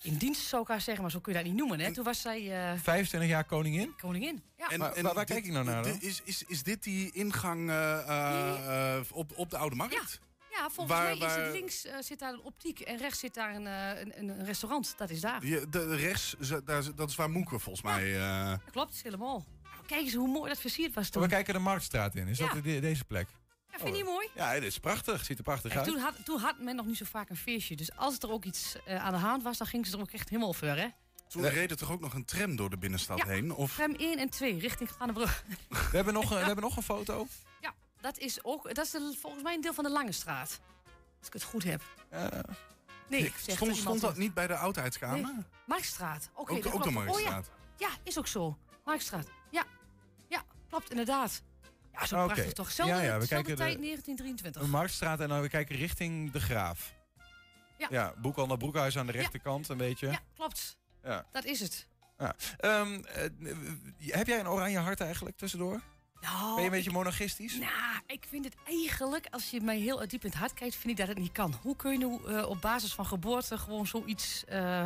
in 0.03 0.17
dienst, 0.17 0.47
zou 0.47 0.63
ik 0.63 0.69
haar 0.69 0.81
zeggen. 0.81 1.03
Maar 1.03 1.13
zo 1.13 1.21
kun 1.21 1.33
je 1.33 1.39
dat 1.39 1.47
niet 1.49 1.57
noemen, 1.57 1.81
hè. 1.81 1.93
Toen 1.93 2.05
was 2.05 2.21
zij 2.21 2.71
eh, 2.73 2.79
25 2.83 3.29
jaar 3.31 3.45
koningin? 3.45 3.95
koningin. 4.01 4.43
Ja. 4.59 4.69
En, 4.69 4.79
Maar- 4.79 4.93
en 4.93 5.03
waar- 5.03 5.15
waar 5.15 5.27
dit- 5.27 5.35
kijk 5.35 5.47
ik 5.47 5.53
nou 5.53 5.65
naar 5.65 5.83
dan? 5.83 6.01
Is, 6.01 6.21
is, 6.25 6.43
is 6.47 6.63
dit 6.63 6.83
die 6.83 7.11
ingang 7.13 7.71
eh, 7.71 7.99
eh, 8.09 8.97
eh, 8.97 9.03
op, 9.13 9.33
op 9.37 9.51
de 9.51 9.57
Oude 9.57 9.77
Markt? 9.77 10.21
Ja, 10.51 10.69
volgens 10.71 10.89
Waar- 10.99 11.03
mij 11.03 11.13
is 11.13 11.19
waar- 11.19 11.43
het 11.45 11.53
links 11.53 11.85
eh, 11.85 11.95
zit 12.01 12.19
daar 12.19 12.33
een 12.33 12.43
optiek 12.43 12.81
en 12.81 12.97
rechts 12.97 13.19
zit 13.19 13.35
daar 13.35 13.55
een, 13.55 13.67
eh, 13.67 14.01
een, 14.01 14.29
een 14.29 14.45
restaurant. 14.45 14.95
Dat 14.97 15.11
is 15.11 15.21
daar. 15.21 15.47
Je, 15.47 15.67
de, 15.71 15.97
rechts, 15.97 16.35
daar, 16.65 16.95
dat 16.95 17.09
is 17.09 17.15
waar 17.17 17.31
Moeke 17.31 17.59
volgens 17.59 17.85
mij... 17.85 18.17
eh, 18.21 18.49
Dat 18.51 18.71
klopt, 18.71 19.01
helemaal. 19.03 19.45
Nou, 19.63 19.87
Kijk 19.87 20.01
eens 20.01 20.15
hoe 20.15 20.29
mooi 20.29 20.49
dat 20.49 20.61
versierd 20.61 20.95
was 20.95 21.09
toen. 21.09 21.23
We 21.23 21.29
kijken 21.29 21.55
de 21.55 21.61
Marktstraat 21.61 22.15
in. 22.15 22.29
Is 22.29 22.39
Ja. 22.39 22.53
dat 22.55 22.65
de- 22.65 22.81
deze 22.81 23.05
plek? 23.05 23.29
Ja, 23.73 23.79
vind 23.79 23.97
je 23.97 24.03
die 24.03 24.13
mooi? 24.13 24.29
Ja, 24.35 24.49
het 24.53 24.63
is 24.63 24.79
prachtig. 24.79 25.25
Ziet 25.25 25.39
er 25.39 25.45
prachtig 25.45 25.71
En 25.73 25.79
uit. 25.79 25.87
toen, 25.87 25.99
had, 25.99 26.15
toen 26.25 26.39
had 26.41 26.59
men 26.59 26.77
nog 26.77 26.87
niet 26.87 26.97
zo 26.97 27.05
vaak 27.05 27.29
een 27.31 27.37
feestje. 27.37 27.77
Dus 27.77 27.97
als 27.97 28.19
er 28.19 28.31
ook 28.31 28.45
iets 28.45 28.77
eh, 28.85 29.05
aan 29.05 29.13
de 29.13 29.19
hand 29.19 29.43
was, 29.43 29.59
dan 29.59 29.67
ging 29.67 29.87
ze 29.87 29.93
er 29.97 30.01
ook 30.01 30.11
echt 30.11 30.29
helemaal 30.29 30.53
voor, 30.53 30.69
hè? 30.69 30.89
toen 31.29 31.49
reed 31.49 31.71
er 31.71 31.77
toch 31.77 31.91
ook 31.91 32.01
nog 32.01 32.15
een 32.15 32.25
tram 32.25 32.57
door 32.57 32.71
de 32.71 32.79
binnenstad 32.79 33.19
Ja. 33.19 33.27
heen? 33.27 33.53
Of 33.55 33.75
Tram 33.75 33.95
1 33.95 34.19
en 34.19 34.31
2, 34.31 34.59
richting 34.59 34.89
Granenbrug. 34.91 35.45
We 35.69 35.77
hebben 35.97 36.15
nog, 36.15 36.31
een- 36.31 36.39
we 36.39 36.45
hebben 36.45 36.65
nog 36.65 36.77
een 36.77 36.83
foto. 36.83 37.27
ja, 37.61 37.75
dat 38.01 38.19
is 38.19 38.45
ook, 38.45 38.75
dat 38.75 38.85
is 38.85 38.91
de- 38.91 39.17
volgens 39.21 39.43
mij 39.43 39.55
een 39.55 39.61
deel 39.61 39.75
van 39.75 39.85
de 39.85 39.91
Lange 39.91 40.13
Straat. 40.13 40.61
Als 41.19 41.27
ik 41.27 41.33
het 41.33 41.43
goed 41.43 41.65
heb. 41.65 41.83
nee, 43.09 43.33
stond, 43.77 44.01
dat 44.01 44.17
niet 44.17 44.35
bij 44.35 44.47
de 44.47 44.57
Oudheidskamer? 44.57 45.21
Nee. 45.35 45.45
Marktstraat. 45.67 46.31
Oké, 46.35 46.53
Ook- 46.53 46.57
ook 46.57 46.63
de 46.63 46.71
klopt. 46.71 46.91
Marktstraat. 46.91 47.47
Oh, 47.47 47.53
ja. 47.79 47.89
ja, 47.89 47.95
is 48.03 48.19
ook 48.19 48.27
zo. 48.27 48.59
Marktstraat. 48.85 49.27
Ja, 49.51 49.65
ja 50.29 50.43
klopt 50.69 50.91
inderdaad. 50.91 51.43
Ja, 51.93 52.07
zo 52.07 52.25
prachtig 52.25 52.53
toch. 52.53 52.71
Zelfde, 52.71 52.95
Ja, 52.95 53.03
ja, 53.03 53.19
we 53.19 53.27
kijken 53.27 53.51
de- 53.51 53.63
tijd, 53.63 53.79
1923. 53.79 54.63
Een 54.63 54.71
Marktstraat 54.71 55.21
en 55.21 55.29
dan 55.29 55.41
we 55.41 55.49
kijken 55.49 55.77
richting 55.77 56.31
de 56.31 56.41
Graaf. 56.41 56.95
Ja. 57.79 57.87
Ja, 57.91 58.15
Boekhandel 58.17 58.57
Broekhuis 58.57 58.99
aan 58.99 59.07
de 59.07 59.13
rechterkant 59.13 59.69
een 59.69 59.77
beetje. 59.77 60.07
Ja, 60.07 60.21
klopt. 60.35 60.77
Ja. 61.05 61.27
Dat 61.33 61.45
is 61.45 61.61
het. 61.61 61.87
Ja. 62.19 62.35
Ehm, 62.59 62.95
eh, 63.05 63.25
heb 64.07 64.27
jij 64.27 64.41
een 64.41 64.49
oranje 64.49 64.79
hart 64.79 65.01
eigenlijk 65.01 65.37
tussendoor? 65.37 65.81
Nou, 66.21 66.47
Ben 66.55 66.59
je 66.59 66.65
een 66.65 66.71
beetje 66.77 66.91
monarchistisch? 66.91 67.55
Nou, 67.59 68.01
ik 68.07 68.25
vind 68.29 68.45
het 68.45 68.55
eigenlijk, 68.67 69.27
als 69.31 69.51
je 69.51 69.61
mij 69.61 69.79
heel 69.79 69.97
diep 70.09 70.25
in 70.25 70.31
het 70.31 70.39
hart 70.39 70.55
kijkt, 70.55 70.75
vind 70.75 70.91
ik 70.93 70.97
dat 70.97 71.09
het 71.09 71.19
niet 71.19 71.33
kan. 71.33 71.55
Hoe 71.63 71.77
kun 71.77 71.99
je 71.99 72.21
eh, 72.29 72.49
op 72.49 72.61
basis 72.61 72.95
van 72.95 73.07
geboorte 73.07 73.59
gewoon 73.59 73.87
zoiets 73.87 74.45
eh, 74.45 74.85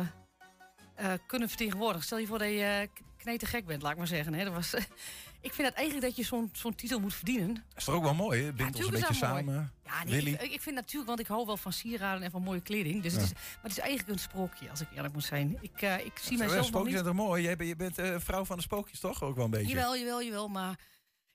kunnen 1.27 1.47
vertegenwoordigen? 1.47 2.03
Stel 2.05 2.17
je 2.17 2.27
voor 2.27 2.39
dat 2.39 2.47
je 2.47 2.87
uh, 2.93 3.03
kneten 3.17 3.47
gek 3.47 3.65
bent, 3.65 3.81
laat 3.81 3.91
ik 3.91 3.97
maar 3.97 4.07
zeggen. 4.07 4.33
Hè? 4.33 4.43
Dat 4.43 4.53
was, 4.53 4.73
ik 5.45 5.53
vind 5.53 5.67
dat 5.67 5.77
eigenlijk 5.77 6.07
dat 6.07 6.15
je 6.15 6.23
zo'n 6.23 6.49
zo'n 6.53 6.75
titel 6.75 6.99
moet 6.99 7.13
verdienen. 7.13 7.53
Dat 7.53 7.77
is 7.77 7.83
toch 7.83 7.95
ook 7.95 8.03
wel 8.03 8.13
mooi, 8.13 8.43
hè? 8.43 8.53
Bindt 8.53 8.75
ons 8.75 8.85
een 8.85 8.91
beetje 8.91 9.07
mooi. 9.07 9.19
samen. 9.19 9.73
Ja, 9.85 10.03
nee, 10.03 10.21
ik, 10.21 10.41
ik 10.51 10.61
vind 10.61 10.75
natuurlijk, 10.75 11.07
want 11.07 11.19
ik 11.19 11.27
hou 11.27 11.45
wel 11.45 11.57
van 11.57 11.73
sieraden 11.73 12.23
en 12.23 12.31
van 12.31 12.41
mooie 12.41 12.61
kleding. 12.61 13.01
Dus 13.03 13.13
het 13.13 13.21
is, 13.21 13.31
maar 13.33 13.61
het 13.61 13.71
is 13.71 13.79
eigenlijk 13.79 14.09
een 14.09 14.19
sprookje, 14.19 14.69
als 14.69 14.81
ik 14.81 14.87
eerlijk 14.95 15.13
moet 15.13 15.23
zijn. 15.23 15.57
Ik, 15.61 15.81
eh, 15.81 16.05
ik 16.05 16.11
zie 16.21 16.37
mijzelf 16.37 16.59
nog 16.59 16.67
Spookjes 16.67 16.93
zijn 16.93 17.05
toch 17.05 17.13
mooi? 17.15 17.43
Jij 17.43 17.55
bent, 17.55 17.69
je 17.69 17.75
bent 17.75 17.97
eh, 17.97 18.15
vrouw 18.17 18.45
van 18.45 18.55
de 18.57 18.63
spookjes, 18.63 18.99
toch? 18.99 19.23
Ook 19.23 19.35
wel 19.35 19.45
een 19.45 19.51
beetje. 19.51 19.67
Jawel, 19.67 19.97
jawel, 19.97 20.23
jawel, 20.23 20.47
maar... 20.47 20.79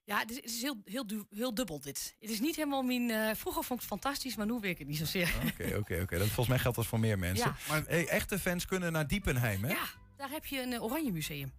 Ja, 0.05 0.19
het 0.19 0.31
is, 0.31 0.37
het 0.37 0.45
is 0.45 0.63
heel, 0.63 0.77
heel, 0.85 1.07
du- 1.07 1.27
heel 1.31 1.55
dubbel 1.55 1.81
dit. 1.81 2.17
Het 2.21 2.31
is 2.31 2.41
niet 2.41 2.57
helemaal 2.57 2.83
mijn... 2.83 3.11
eh, 3.11 3.35
vroeger 3.35 3.65
vond 3.65 3.83
ik 3.83 3.89
het 3.89 4.01
fantastisch, 4.01 4.37
maar 4.37 4.47
nu 4.47 4.53
weet 4.53 4.71
ik 4.71 4.79
het 4.79 4.89
niet 4.89 4.99
zozeer. 4.99 5.35
Oké, 5.53 5.77
oké, 5.77 6.01
oké. 6.03 6.19
Volgens 6.19 6.49
mij 6.49 6.59
geldt 6.59 6.77
dat 6.77 6.87
voor 6.87 7.01
meer 7.01 7.19
mensen. 7.19 7.47
Ja. 7.47 7.57
Maar 7.73 7.83
hey, 7.87 8.07
echte 8.09 8.39
fans 8.39 8.67
kunnen 8.67 8.93
naar 8.93 9.07
Diepenheim, 9.07 9.65
hè? 9.65 9.71
Ja, 9.71 9.85
daar 10.17 10.31
heb 10.31 10.47
je 10.47 10.63
een 10.63 10.81
Oranje 10.81 11.13
Museum. 11.13 11.53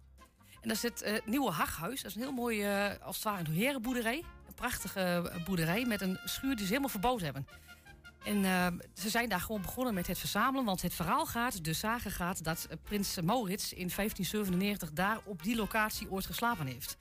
En 0.62 0.68
dat 0.68 0.76
is 0.76 0.82
het 0.82 1.02
eh, 1.02 1.14
nieuwe 1.24 1.50
Haghuis. 1.50 2.02
Dat 2.02 2.10
is 2.10 2.16
een 2.16 2.22
heel 2.22 2.32
mooi, 2.32 2.62
eh, 2.62 2.90
als 3.02 3.16
het 3.16 3.24
ware, 3.24 3.44
een 3.44 3.52
herenboerderij. 3.52 4.24
Een 4.46 4.54
prachtige 4.54 5.00
eh, 5.00 5.44
boerderij 5.44 5.84
met 5.84 6.00
een 6.00 6.18
schuur 6.24 6.50
die 6.50 6.64
ze 6.64 6.68
helemaal 6.68 6.88
verbouwd 6.88 7.20
hebben. 7.20 7.46
En 8.24 8.42
ze 8.94 9.10
zijn 9.10 9.28
daar 9.28 9.40
gewoon 9.40 9.62
begonnen 9.62 9.94
met 9.94 10.06
het 10.06 10.18
verzamelen. 10.18 10.64
Want 10.64 10.82
het 10.82 10.94
verhaal 10.94 11.26
gaat, 11.26 11.64
de 11.64 11.72
zagen 11.72 12.10
gaat, 12.10 12.44
dat 12.44 12.68
prins 12.82 13.20
Maurits 13.20 13.72
in 13.72 13.90
1597 13.94 14.92
daar 14.92 15.18
op 15.24 15.42
die 15.42 15.56
locatie 15.56 16.10
ooit 16.10 16.26
geslapen 16.26 16.66
heeft. 16.66 16.96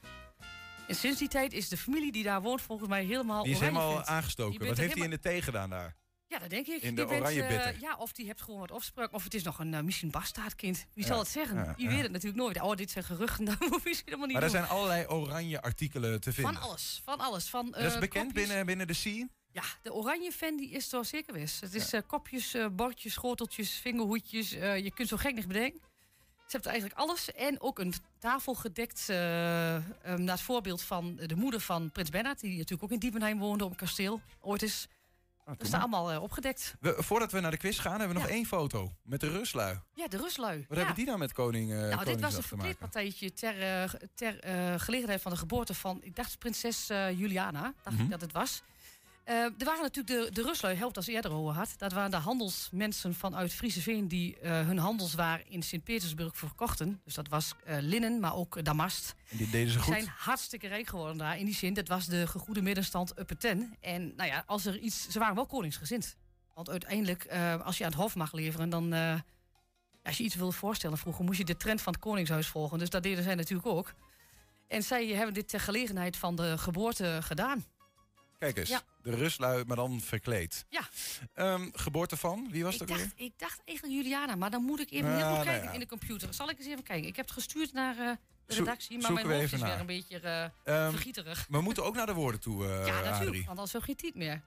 En 0.88 0.96
sinds 0.96 1.20
die 1.20 1.28
tijd 1.28 1.54
is 1.54 1.70
de 1.70 1.78
familie 1.78 2.12
die 2.12 2.24
daar 2.24 2.42
woont 2.42 2.62
volgens 2.62 2.90
mij 2.90 3.04
helemaal 3.04 3.44
Die 3.44 3.54
is 3.54 3.60
helemaal 3.60 4.04
aangestoken. 4.04 4.68
Wat 4.68 4.78
heeft 4.78 4.94
hij 4.94 5.04
in 5.04 5.10
de 5.10 5.20
thee 5.20 5.42
gedaan 5.42 5.70
daar? 5.70 5.96
Ja, 6.32 6.40
dat 6.40 6.50
denk 6.50 6.68
ik. 6.68 6.82
In 6.82 6.96
de 6.96 7.06
bent, 7.06 7.22
oranje 7.22 7.42
eh, 7.44 7.48
bitter. 7.48 7.82
ja, 7.82 7.96
of 7.96 8.12
die 8.14 8.28
hebt 8.28 8.42
gewoon 8.42 8.60
wat 8.60 8.72
opspraak. 8.72 9.14
Of 9.14 9.24
het 9.24 9.34
is 9.34 9.44
nog 9.44 9.60
een 9.60 9.74
eh, 9.74 9.82
misschien 9.82 10.12
bastaardkind. 10.12 10.86
Wie 10.94 11.04
Ja, 11.04 11.10
zal 11.10 11.20
het 11.20 11.28
zeggen? 11.28 11.56
ja, 11.58 11.74
Je 11.78 11.84
ja. 11.84 11.90
weet 11.90 12.02
het 12.02 12.12
natuurlijk 12.12 12.42
nooit. 12.42 12.62
Oh, 12.62 12.76
dit 12.76 12.92
zijn 12.92 13.04
geruchten. 13.04 13.46
Dat 13.50 13.58
hoef 13.60 13.84
je 13.84 14.02
helemaal 14.06 14.26
niet 14.28 14.36
Maar 14.36 14.44
er 14.46 14.50
doen. 14.52 14.58
zijn 14.60 14.72
allerlei 14.72 15.08
oranje 15.08 15.62
artikelen 15.62 16.22
te 16.22 16.34
vinden. 16.34 16.54
Van 16.54 16.64
alles. 16.64 17.02
Van 17.04 17.18
alles. 17.20 17.50
Van, 17.50 17.72
dat 17.72 17.82
is 17.84 17.94
eh, 17.94 18.00
bekend 18.00 18.26
kopjes. 18.28 18.48
binnen, 18.48 18.66
binnen 18.66 18.88
de 18.88 18.94
scene? 18.94 19.30
Ja, 19.52 19.64
de 19.82 19.94
oranje 19.94 20.32
fan 20.32 20.58
die 20.58 20.70
is 20.70 20.94
er 20.94 21.06
zeker 21.06 21.34
wist. 21.34 21.62
Het 21.62 21.74
is 21.76 21.92
kopjes, 22.08 22.56
bordjes, 22.72 23.14
schoteltjes, 23.14 23.72
vingerhoedjes. 23.72 24.50
je 24.50 24.92
kunt 24.96 25.08
zo 25.08 25.18
gek 25.18 25.36
niet 25.36 25.48
bedenken. 25.48 25.80
Ze 26.48 26.58
hebben 26.58 26.72
eigenlijk 26.72 27.02
alles. 27.02 27.32
En 27.32 27.62
ook 27.62 27.80
een 27.80 27.94
tafel 28.20 28.54
gedekt 28.54 29.10
eh, 29.10 29.18
naar 29.18 29.82
het 30.36 30.42
voorbeeld 30.42 30.82
van 30.82 31.16
de 31.16 31.36
moeder 31.36 31.60
van 31.60 31.92
Prins 31.92 32.10
Bernhard. 32.10 32.40
Die 32.40 32.58
natuurlijk 32.58 32.84
ook 32.84 32.92
in 32.92 33.00
Diepenheim 33.00 33.40
woonde 33.40 33.64
op 33.64 33.70
een 33.72 33.76
kasteel. 33.78 34.22
Ooit 34.40 34.62
is. 34.62 34.88
Dat 35.58 35.68
is 35.68 35.74
allemaal 35.74 36.12
eh, 36.12 36.22
opgedekt. 36.22 36.76
We, 36.80 36.96
voordat 36.98 37.32
we 37.32 37.40
naar 37.40 37.52
de 37.52 37.58
quiz 37.58 37.80
gaan, 37.82 38.00
hebben 38.00 38.16
we 38.18 38.22
nog 38.22 38.32
één 38.32 38.46
foto. 38.46 38.92
Met 39.04 39.20
de 39.20 39.30
Ruslui. 39.30 39.80
Ja, 39.94 40.08
de 40.08 40.18
rustlui. 40.18 40.58
Wat 40.58 40.68
ja. 40.70 40.76
hebben 40.78 40.96
die 40.96 41.06
nou 41.06 41.18
met 41.18 41.34
koning 41.34 41.72
uh, 41.72 41.80
Nou, 41.80 42.06
dit 42.06 42.20
was 42.20 42.36
een 42.36 42.44
verkleedpartijtje 42.44 43.34
ter, 43.34 43.62
eh, 43.62 43.90
ter 44.16 44.40
eh, 44.40 44.74
gelegenheid 44.78 45.22
van 45.22 45.32
de 45.32 45.38
geboorte 45.38 45.74
van, 45.74 45.98
ik 46.02 46.16
dacht 46.16 46.40
prinses 46.40 46.88
Juliana, 46.88 47.74
dacht 47.84 47.96
Mhm. 47.96 48.06
ik 48.06 48.10
dat 48.12 48.22
het 48.22 48.32
was. 48.32 48.62
Eh, 49.24 49.36
er 49.36 49.66
waren 49.66 49.82
natuurlijk 49.82 50.26
de, 50.26 50.42
de 50.42 50.48
Ruslui, 50.48 50.76
helpt 50.76 50.98
als 50.98 51.08
eerder 51.08 51.32
over 51.32 51.54
had. 51.54 51.74
Dat 51.78 51.92
waren 51.92 52.12
de 52.12 52.18
handelsmensen 52.18 53.16
vanuit 53.16 53.54
Frieseveen 53.54 54.08
die 54.08 54.40
eh, 54.40 54.66
hun 54.66 54.78
handelswaar 54.78 55.44
in 55.48 55.64
Sint-Petersburg 55.64 56.38
verkochten. 56.38 57.02
Dus 57.04 57.14
dat 57.14 57.28
was 57.28 57.54
eh, 57.66 57.78
linnen, 57.80 58.20
maar 58.20 58.36
ook 58.36 58.64
damast. 58.64 59.16
En 59.30 59.38
die 59.38 59.50
deden 59.50 59.74
ze 59.74 59.80
goed. 59.80 59.94
zijn 59.94 60.08
hartstikke 60.18 60.68
rijk 60.68 60.88
geworden 60.88 61.18
daar. 61.18 61.38
In 61.38 61.46
die 61.46 61.56
zin, 61.56 61.74
dat 61.74 61.88
was 61.88 62.06
de 62.06 62.28
gegoede 62.28 62.62
middenstand 62.62 63.20
upper 63.20 63.38
ten. 63.38 63.76
En 63.80 64.14
nou 64.16 64.30
ja, 64.30 64.44
als 64.46 64.66
er 64.66 64.78
iets, 64.78 65.10
ze 65.10 65.20
waren 65.20 65.36
wel 65.36 65.46
koningsgezind. 65.46 66.16
Want 66.54 66.70
uiteindelijk, 66.70 67.28
als 67.64 67.78
je 67.78 67.84
aan 67.84 67.92
het 67.92 68.00
hof 68.00 68.16
mag 68.16 68.34
leveren, 68.34 68.70
dan... 68.70 68.94
als 70.04 70.18
je 70.18 70.24
iets 70.24 70.36
wil 70.36 70.52
voorstellen 70.52 70.98
vroeger, 70.98 71.26
moest 71.26 71.38
je 71.38 71.46
de 71.46 71.58
trend 71.58 71.82
van 71.82 71.94
het 71.94 72.02
Koningshuis 72.02 72.48
volgen. 72.48 72.80
Dus 72.80 72.90
dat 72.90 73.04
deden 73.04 73.24
zij 73.24 73.36
natuurlijk 73.36 73.68
ook. 73.68 73.94
En 74.68 74.84
zij 74.84 75.08
hebben 75.08 75.34
dit 75.34 75.50
ter 75.50 75.60
gelegenheid 75.60 76.18
van 76.18 76.36
de 76.36 76.58
geboorte 76.58 77.20
gedaan. 77.22 77.66
Kijk 78.42 78.58
eens, 78.58 78.70
Ja. 78.70 78.82
de 79.02 79.16
Ruslui, 79.16 79.64
maar 79.68 79.76
dan 79.76 80.00
verkleed. 80.02 80.66
Ja. 80.70 80.82
Ehm, 81.34 81.70
geboorte 81.74 82.18
van, 82.18 82.48
wie 82.52 82.64
was 82.64 82.74
Ik 82.74 82.80
dacht, 82.80 82.92
alweer? 82.92 83.12
ik 83.16 83.34
dacht 83.38 83.62
eigenlijk 83.66 83.98
Juliana, 83.98 84.36
maar 84.36 84.50
dan 84.50 84.64
moet 84.64 84.80
ik 84.80 84.92
even 84.92 85.10
Ja, 85.10 85.16
heel 85.16 85.26
goed 85.26 85.34
nou 85.34 85.46
kijken 85.46 85.68
ja. 85.68 85.74
in 85.74 85.80
de 85.80 85.86
computer. 85.88 86.34
Zal 86.34 86.50
ik 86.50 86.58
eens 86.58 86.68
even 86.68 86.84
kijken? 86.84 87.08
Ik 87.08 87.16
heb 87.16 87.26
het 87.26 87.34
gestuurd 87.34 87.74
naar 87.74 87.98
eh, 87.98 88.12
de 88.46 88.56
redactie, 88.56 89.00
maar 89.00 89.14
mijn 89.14 89.26
hoofd 89.32 89.54
is 89.54 89.62
weer 89.62 89.80
een 89.80 89.86
beetje 89.86 90.20
Ehm, 90.64 90.90
vergieterig. 90.90 91.46
We 91.50 91.62
moeten 91.62 91.84
ook 91.84 91.96
naar 91.96 92.06
de 92.06 92.14
woorden 92.14 92.40
toe, 92.42 92.68
eh 92.68 92.86
ja, 92.86 93.02
natuurlijk, 93.02 93.46
want 93.46 93.48
anders 93.48 93.72
het 93.88 94.02
niet 94.02 94.16
meer. 94.16 94.42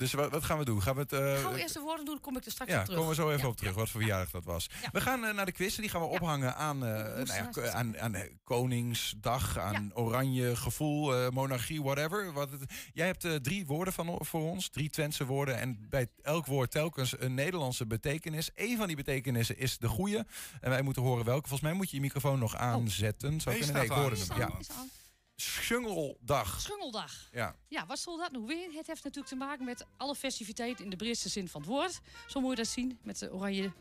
Dus 0.00 0.12
wat, 0.12 0.30
wat 0.30 0.44
gaan 0.44 0.58
we 0.58 0.64
doen? 0.64 0.82
Gaan 0.82 0.94
we 0.94 1.00
het... 1.00 1.12
eh, 1.12 1.40
Gauw 1.40 1.54
eerst 1.54 1.74
de 1.74 1.80
woorden 1.80 2.04
doen, 2.04 2.14
dan 2.14 2.22
kom 2.24 2.36
ik 2.36 2.44
er 2.44 2.50
straks 2.50 2.70
ja, 2.70 2.78
op 2.78 2.84
terug. 2.84 2.98
komen 3.00 3.16
we 3.16 3.22
zo 3.22 3.28
even 3.30 3.42
Ja. 3.42 3.48
op 3.48 3.56
terug, 3.56 3.74
wat 3.74 3.88
voor 3.88 4.00
verjaardag 4.00 4.30
dat 4.30 4.44
was. 4.44 4.66
We 4.92 5.00
gaan 5.00 5.24
eh, 5.24 5.34
naar 5.34 5.44
de 5.46 5.52
quiz 5.52 5.74
en 5.76 5.80
die 5.82 5.90
gaan 5.90 6.00
we 6.00 6.06
ophangen 6.06 6.56
aan, 6.56 6.84
eh, 6.86 6.90
nou 7.24 7.26
ja, 7.54 7.72
aan, 7.72 7.98
aan 7.98 8.14
eh, 8.14 8.30
Koningsdag, 8.44 9.58
aan 9.58 9.90
oranje 9.94 10.56
gevoel, 10.56 11.14
eh, 11.16 11.28
monarchie, 11.30 11.82
whatever. 11.82 12.32
Wat 12.32 12.50
het, 12.50 12.72
jij 12.92 13.06
hebt 13.06 13.24
eh, 13.24 13.34
drie 13.34 13.66
woorden 13.66 13.94
van, 13.94 14.18
voor 14.20 14.50
ons, 14.50 14.68
drie 14.68 14.90
Twentse 14.90 15.26
woorden. 15.26 15.58
En 15.58 15.86
bij 15.90 16.06
elk 16.22 16.46
woord 16.46 16.70
telkens 16.70 17.20
een 17.20 17.34
Nederlandse 17.34 17.86
betekenis. 17.86 18.50
Eén 18.54 18.76
van 18.76 18.86
die 18.86 18.96
betekenissen 18.96 19.58
is 19.58 19.78
de 19.78 19.88
goede. 19.88 20.26
En 20.60 20.70
wij 20.70 20.82
moeten 20.82 21.02
horen 21.02 21.24
welke. 21.24 21.48
Volgens 21.48 21.68
mij 21.68 21.72
moet 21.78 21.90
je 21.90 21.96
je 21.96 22.02
microfoon 22.02 22.38
nog 22.38 22.56
aanzetten. 22.56 23.40
Zou 23.40 23.54
Nee, 23.56 23.64
kunnen? 23.64 23.82
Nee, 23.82 23.90
ik 23.90 23.96
hoorde 24.00 24.16
hem. 24.16 24.24
Is 24.24 24.36
Ja. 24.36 24.50
Schungeldag. 25.40 26.60
Schungeldag. 26.60 27.28
Ja. 27.32 27.54
Ja, 27.68 27.86
wat 27.86 27.98
zal 27.98 28.16
dat 28.16 28.32
nou 28.32 28.46
weer? 28.46 28.72
Het 28.72 28.86
heeft 28.86 29.04
natuurlijk 29.04 29.26
te 29.26 29.36
maken 29.36 29.64
met 29.64 29.86
alle 29.96 30.14
festiviteiten 30.14 30.84
in 30.84 30.90
de 30.90 30.96
breedste 30.96 31.28
zin 31.28 31.48
van 31.48 31.60
het 31.60 31.70
woord. 31.70 32.00
Zo 32.28 32.40
moet 32.40 32.50
je 32.50 32.56
dat 32.56 32.66
zien, 32.66 32.98
met 33.02 33.18
de 33.18 33.32
oranje 33.32 33.72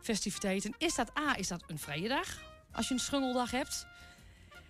festiviteiten. 0.00 0.74
Is 0.78 0.94
dat 0.94 1.18
A, 1.18 1.36
is 1.36 1.48
dat 1.48 1.64
een 1.66 1.78
vrije 1.78 2.08
dag, 2.08 2.42
als 2.72 2.88
je 2.88 2.94
een 2.94 3.00
schungeldag 3.00 3.50
hebt? 3.50 3.86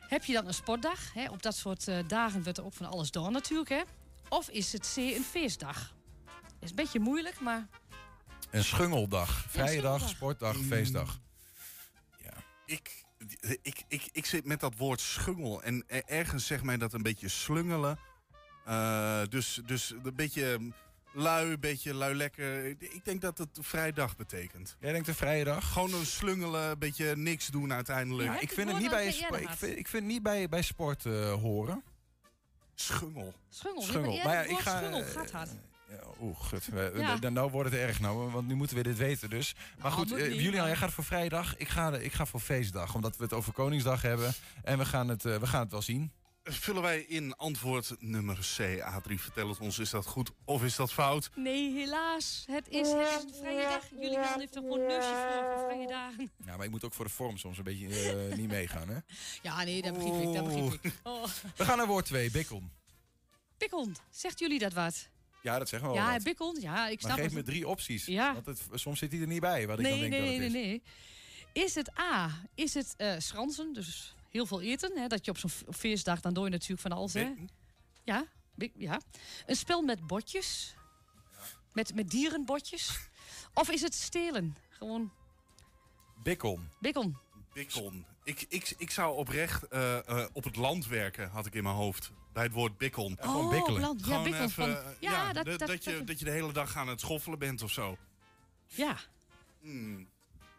Heb 0.01 0.24
je 0.24 0.32
dan 0.32 0.47
een 0.47 0.55
sportdag? 0.55 1.12
Hè? 1.12 1.30
Op 1.30 1.43
dat 1.43 1.57
soort 1.57 1.89
eh, 1.89 1.99
dagen 2.09 2.43
wordt 2.43 2.59
er 2.59 2.64
ook 2.64 2.74
van 2.74 2.87
alles 2.87 3.11
door 3.11 3.30
natuurlijk. 3.30 3.68
Hè? 3.68 3.82
Of 4.28 4.49
is 4.49 4.72
het 4.72 4.93
C, 4.95 4.97
een 4.97 5.24
feestdag? 5.24 5.95
Is 6.61 6.70
een 6.70 6.76
beetje 6.76 7.01
moeilijk, 7.01 7.41
maar 7.41 7.68
Een 8.51 8.64
schungeldag. 8.64 9.45
Vrije 9.49 9.66
dag, 9.66 9.74
schungeldag. 9.74 10.09
sportdag, 10.09 10.57
feestdag. 10.57 11.18
Ik, 12.66 13.04
ik, 13.62 13.83
ik, 13.89 14.09
ik 14.12 14.27
zit 14.27 14.45
met 14.45 14.61
dat 14.61 14.77
woord 14.77 15.01
schungel. 15.01 15.62
En 15.62 15.85
er- 15.87 16.03
ergens 16.07 16.47
zegt 16.47 16.62
mij 16.62 16.77
dat 16.77 16.93
een 16.93 17.03
beetje 17.03 17.29
slungelen. 17.29 17.99
Eh, 18.64 19.20
dus, 19.29 19.61
dus 19.66 19.95
een 20.03 20.14
beetje 20.14 20.72
lui, 21.12 21.53
een 21.53 21.61
beetje 21.61 21.95
lui 21.95 22.14
lekker. 22.14 22.64
Ik 22.66 23.05
denk 23.05 23.20
dat 23.20 23.39
het 23.39 23.59
vrijdag 23.61 24.16
betekent. 24.16 24.77
Jij 24.81 24.93
denkt 24.93 25.09
een 25.09 25.14
vrije 25.14 25.45
dag? 25.45 25.72
Gewoon 25.72 25.95
een 25.95 26.07
slungelen, 26.07 26.70
een 26.70 26.79
beetje 26.79 27.16
niks 27.16 27.47
doen 27.47 27.72
uiteindelijk. 27.72 28.29
Ja, 28.29 28.41
ik 28.41 28.51
vind 28.53 28.70
het 28.70 28.79
niet 28.81 28.91
bij, 28.91 29.07
ik 29.07 29.49
vind, 29.49 29.77
ik 29.79 29.89
vind 29.89 30.03
het 30.03 30.12
niet 30.12 30.22
bij, 30.22 30.49
bij 30.49 30.62
sport 30.62 31.07
eh, 31.07 31.33
horen. 31.33 31.83
Schungel. 32.75 33.35
schungel. 33.49 33.83
Schungel. 33.83 34.12
Ja, 34.12 34.25
Maar 34.25 34.35
ja, 34.35 34.41
ik 34.43 34.59
ga, 34.59 34.79
schungel 34.79 35.03
eh, 35.03 35.11
gaat 35.11 35.31
hard. 35.31 35.51
Ja, 35.89 35.97
Oeh, 36.20 36.41
gut. 36.41 36.66
We- 36.66 36.93
Ja. 36.97 37.16
Dan 37.16 37.32
nou 37.32 37.51
wordt 37.51 37.70
het 37.70 37.80
erg 37.80 38.01
nou, 38.01 38.30
want 38.30 38.47
nu 38.49 38.55
moeten 38.55 38.76
we 38.76 38.82
dit 38.82 38.97
weten 38.97 39.30
dus. 39.30 39.55
Maar 39.55 39.91
Nou, 39.91 39.93
goed, 39.93 40.12
eh, 40.12 40.28
niet, 40.28 40.41
Julian, 40.41 40.66
jij 40.66 40.76
gaat 40.76 40.93
voor 40.93 41.05
vrijdag. 41.05 41.57
Ik 41.57 41.68
ga, 41.68 41.97
ik 41.97 42.12
ga 42.12 42.26
voor 42.26 42.41
feestdag, 42.41 42.95
omdat 42.95 43.16
we 43.16 43.22
het 43.22 43.32
over 43.32 43.53
Koningsdag 43.53 44.03
hebben. 44.03 44.32
En 44.62 44.78
we 44.78 44.85
gaan 44.85 45.09
het, 45.09 45.24
eh, 45.24 45.37
we 45.37 45.47
gaan 45.47 45.61
het 45.61 45.70
wel 45.70 45.82
zien. 45.82 46.12
Vullen 46.47 46.82
wij 46.82 47.01
in 47.01 47.37
antwoord 47.37 47.97
nummer 47.99 48.37
C. 48.57 48.80
A3, 48.80 49.14
vertel 49.20 49.49
het 49.49 49.59
ons, 49.59 49.78
is 49.78 49.91
dat 49.91 50.07
goed 50.07 50.30
of 50.45 50.62
is 50.64 50.76
dat 50.76 50.93
fout? 50.93 51.30
Nee, 51.37 51.72
helaas. 51.72 52.45
Het 52.51 52.68
is, 52.68 52.89
het 52.93 53.07
is 53.18 53.24
een 53.24 53.35
vrije 53.41 53.62
dag. 53.68 53.82
Julian 53.91 54.39
heeft 54.41 54.55
er 54.55 54.61
gewoon 54.62 54.80
een 54.80 54.87
neusje 54.87 55.09
voor, 55.32 55.55
voor 55.59 55.68
vrije 55.70 55.87
dagen. 55.89 56.30
Ja, 56.45 56.57
maar 56.57 56.64
ik 56.64 56.70
moet 56.70 56.85
ook 56.85 56.93
voor 56.95 57.05
de 57.05 57.11
vorm 57.11 57.37
soms 57.37 57.59
een 57.59 57.64
beetje 57.64 57.89
eh, 58.28 58.37
niet 58.37 58.49
meegaan, 58.49 58.89
hè? 58.89 58.97
Ja, 59.43 59.62
nee, 59.64 59.82
dat 59.82 59.93
begrijp 59.93 60.22
ik. 60.22 60.35
Dat 60.35 60.45
begrijp 60.45 60.72
ik. 60.85 60.93
Oh. 61.03 61.24
We 61.57 61.64
gaan 61.64 61.76
naar 61.76 61.87
woord 61.87 62.05
2, 62.07 62.30
Bikon. 62.30 62.70
Bikon, 63.59 63.97
zegt 64.11 64.39
jullie 64.39 64.59
dat 64.59 64.72
wat? 64.72 65.09
Ja, 65.45 65.59
dat 65.59 65.68
zeggen 65.68 65.88
we 65.88 65.95
wel 65.95 66.05
ja, 66.05 66.12
wat. 66.12 66.22
Bikon, 66.22 66.57
ja, 66.61 66.88
ik 66.88 66.99
snap 67.01 67.11
Maar 67.11 67.20
geef 67.20 67.34
het. 67.34 67.47
me 67.47 67.53
drie 67.53 67.68
opties. 67.68 68.07
Ja. 68.07 68.32
Want 68.32 68.47
het, 68.47 68.62
soms 68.72 68.99
zit 68.99 69.12
hij 69.12 69.20
er 69.20 69.26
niet 69.26 69.40
bij, 69.40 69.66
wat 69.66 69.78
ik 69.78 69.84
nee, 69.84 70.01
dan 70.01 70.01
denk 70.01 70.12
nee, 70.12 70.20
dat 70.20 70.38
nee, 70.38 70.40
het 70.42 70.53
nee, 70.53 70.74
is. 70.74 70.82
nee. 71.53 71.64
Is 71.64 71.74
het 71.74 71.99
A, 71.99 72.30
is 72.55 72.74
het 72.74 72.95
eh 72.97 73.18
schransen, 73.18 73.72
dus 73.72 74.14
heel 74.30 74.47
veel 74.47 74.61
eten. 74.61 74.99
Hè, 74.99 75.07
dat 75.07 75.24
je 75.24 75.30
op 75.30 75.38
zo'n 75.38 75.51
feestdag, 75.70 76.20
dan 76.20 76.34
doe 76.34 76.45
je 76.45 76.51
natuurlijk 76.51 76.80
van 76.80 76.92
alles. 76.92 77.12
Hè? 77.12 77.32
Ja, 78.05 78.26
ja. 78.76 79.01
Een 79.47 79.57
spel 79.57 79.82
met 79.82 80.07
botjes. 80.07 80.74
Met, 81.72 81.95
met 81.95 82.11
dierenbotjes. 82.11 83.09
Of 83.55 83.70
is 83.70 83.80
het 83.80 83.95
stelen? 83.95 84.57
Gewoon 84.68 85.12
Bikon. 86.22 86.68
bikon. 86.80 87.16
Bikon. 87.53 88.07
Ik, 88.25 88.47
ik, 88.49 88.75
ik 88.79 88.91
zou 88.91 89.16
oprecht 89.16 89.68
eh, 89.68 90.09
eh, 90.09 90.27
op 90.33 90.45
het 90.45 90.57
land 90.57 90.87
werken, 90.87 91.29
had 91.31 91.47
ik 91.47 91.55
in 91.55 91.62
mijn 91.62 91.75
hoofd. 91.75 92.11
Bij 92.33 92.43
het 92.43 92.53
woord. 92.53 92.72
Oh, 93.18 93.31
gewoon 93.31 93.51
bikkelen. 93.51 93.81
Ja, 93.81 93.87
Gewoon 94.01 94.22
bikkelen 94.22 94.49
even, 94.49 94.51
van- 94.51 94.77
eh, 94.77 94.91
ja, 95.01 95.11
ja, 95.12 95.33
dat- 95.33 95.45
dat- 95.45 95.59
dat, 95.68 95.85
je, 95.85 95.97
dat- 95.99 96.07
dat 96.07 96.18
je 96.18 96.25
de 96.25 96.31
hele 96.31 96.53
dag 96.53 96.77
aan 96.77 96.89
het 96.89 97.01
schoffelen 97.01 97.39
bent 97.39 97.62
of 97.62 97.70
zo. 97.70 97.97
Ja. 98.66 98.97
Hmm. 99.61 100.09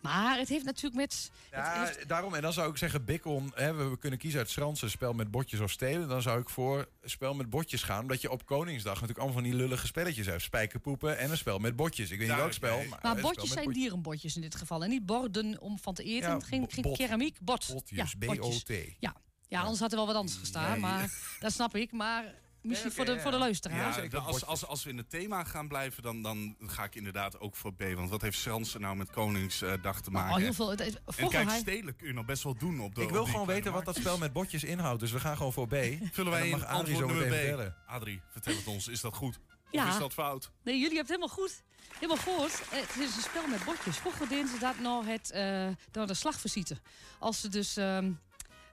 Maar 0.05 0.37
het 0.37 0.49
heeft 0.49 0.65
natuurlijk 0.65 0.95
met... 0.95 1.31
Ja, 1.51 1.83
heeft- 1.83 2.07
daarom. 2.07 2.35
En 2.35 2.41
dan 2.41 2.53
zou 2.53 2.69
ik 2.69 2.77
zeggen, 2.77 3.05
Bikon, 3.05 3.51
hè, 3.55 3.73
we, 3.73 3.83
we 3.83 3.97
kunnen 3.97 4.19
kiezen 4.19 4.39
uit 4.39 4.51
Fransen, 4.51 4.89
spel 4.89 5.13
met 5.13 5.31
botjes 5.31 5.59
of 5.59 5.71
stelen. 5.71 6.07
Dan 6.07 6.21
zou 6.21 6.39
ik 6.39 6.49
voor 6.49 6.87
spel 7.03 7.33
met 7.33 7.49
botjes 7.49 7.83
gaan. 7.83 8.01
Omdat 8.01 8.21
je 8.21 8.31
op 8.31 8.45
Koningsdag 8.45 8.93
natuurlijk 8.93 9.19
allemaal 9.19 9.41
van 9.41 9.49
die 9.49 9.59
lullige 9.59 9.87
spelletjes 9.87 10.25
hebt. 10.25 10.41
Spijkerpoepen 10.41 11.17
en 11.17 11.31
een 11.31 11.37
spel 11.37 11.59
met 11.59 11.75
botjes. 11.75 12.11
Ik 12.11 12.19
weet 12.19 12.27
niet 12.27 12.37
welk 12.37 12.53
spel. 12.53 12.77
Maar, 12.77 12.99
maar 13.01 13.15
een 13.15 13.21
botjes 13.21 13.43
spel 13.43 13.53
zijn 13.53 13.65
met 13.65 13.75
dierenbotjes 13.75 14.35
in 14.35 14.41
dit 14.41 14.55
geval. 14.55 14.83
En 14.83 14.89
niet 14.89 15.05
borden 15.05 15.61
om 15.61 15.79
van 15.79 15.93
te 15.93 16.03
eten. 16.03 16.29
Ja, 16.29 16.39
geen 16.39 16.65
geen 16.69 16.83
bot. 16.83 16.97
keramiek, 16.97 17.37
bot. 17.41 17.67
Botjes, 17.73 18.15
ja, 18.19 18.27
botjes. 18.27 18.63
B-O-T. 18.63 18.95
Ja. 18.99 19.15
ja, 19.47 19.61
anders 19.61 19.79
had 19.79 19.91
er 19.91 19.97
wel 19.97 20.07
wat 20.07 20.15
anders 20.15 20.37
gestaan. 20.37 20.71
Nee. 20.71 20.79
Maar 20.79 21.09
dat 21.39 21.51
snap 21.51 21.75
ik. 21.75 21.91
Maar 21.91 22.33
misschien 22.65 22.91
voor, 22.91 23.05
de, 23.05 23.11
ja. 23.11 23.19
voor 23.19 23.31
de 23.31 23.37
luisteraars. 23.37 23.95
Ja, 24.11 24.17
als, 24.17 24.45
als, 24.45 24.65
als 24.65 24.83
we 24.83 24.89
in 24.89 24.97
het 24.97 25.09
thema 25.09 25.43
gaan 25.43 25.67
blijven, 25.67 26.03
dan, 26.03 26.21
dan 26.21 26.55
ga 26.59 26.83
ik 26.83 26.95
inderdaad 26.95 27.39
ook 27.39 27.55
voor 27.55 27.73
B. 27.73 27.83
Want 27.95 28.09
wat 28.09 28.21
heeft 28.21 28.37
Fransen 28.37 28.81
nou 28.81 28.95
met 28.95 29.09
Koningsdag 29.11 30.01
te 30.01 30.11
maken? 30.11 30.31
Oh, 30.35 30.37
heel 30.41 30.53
veel. 30.53 30.69
Het- 30.69 30.81
en 31.15 31.29
kijk, 31.29 31.47
hij- 31.49 31.59
stedelijk 31.59 31.97
kun 31.97 32.07
je 32.07 32.13
nog 32.13 32.25
best 32.25 32.43
wel 32.43 32.55
doen 32.57 32.79
op 32.79 32.95
de 32.95 33.01
Ik 33.01 33.09
wil 33.09 33.25
gewoon 33.25 33.47
weten 33.47 33.71
wat 33.73 33.85
dat 33.85 33.95
spel 33.95 34.17
met 34.17 34.33
botjes 34.33 34.63
inhoudt. 34.63 34.99
Dus 34.99 35.11
we 35.11 35.19
gaan 35.19 35.37
gewoon 35.37 35.53
voor 35.53 35.67
B. 35.67 35.71
Vullen 36.11 36.33
En 36.33 36.39
wij 36.39 36.49
mag 36.49 36.65
Adrie 36.65 36.95
zo 36.95 37.05
nummer 37.05 37.15
meteen 37.15 37.31
B. 37.31 37.47
vertellen. 37.47 37.75
Adrie, 37.87 38.21
vertel 38.29 38.55
het 38.55 38.67
ons. 38.67 38.87
Is 38.87 39.01
dat 39.01 39.15
goed? 39.15 39.39
Ja. 39.71 39.83
Of 39.87 39.93
is 39.93 39.99
dat 39.99 40.13
fout? 40.13 40.51
Nee, 40.63 40.79
jullie 40.79 40.95
hebben 40.97 41.15
het 41.17 41.27
helemaal 41.29 41.47
goed. 41.47 41.63
Helemaal 41.99 42.23
goed. 42.39 42.61
Eh, 42.71 42.79
Het 42.79 42.97
is 42.99 43.15
een 43.15 43.21
spel 43.21 43.47
met 43.47 43.63
botjes. 43.65 43.97
Vroeger 43.97 44.27
deden 44.27 44.47
ze 44.47 44.59
dat 44.59 44.79
nog 44.79 45.05
het, 45.05 45.31
eh 45.31 45.67
door 45.91 46.07
de 46.07 46.13
slagvisite. 46.13 46.77
Als 47.19 47.41
ze 47.41 47.49
dus 47.49 47.77
ehm, 47.77 48.11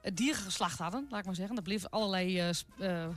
het 0.01 0.17
dier 0.17 0.35
geslacht 0.35 0.79
hadden, 0.79 1.07
laat 1.09 1.19
ik 1.19 1.25
maar 1.25 1.35
zeggen. 1.35 1.55
Dan 1.55 1.63
bleef 1.63 1.85
allerlei... 1.89 2.39
eh, 2.39 2.49
eh, 3.03 3.09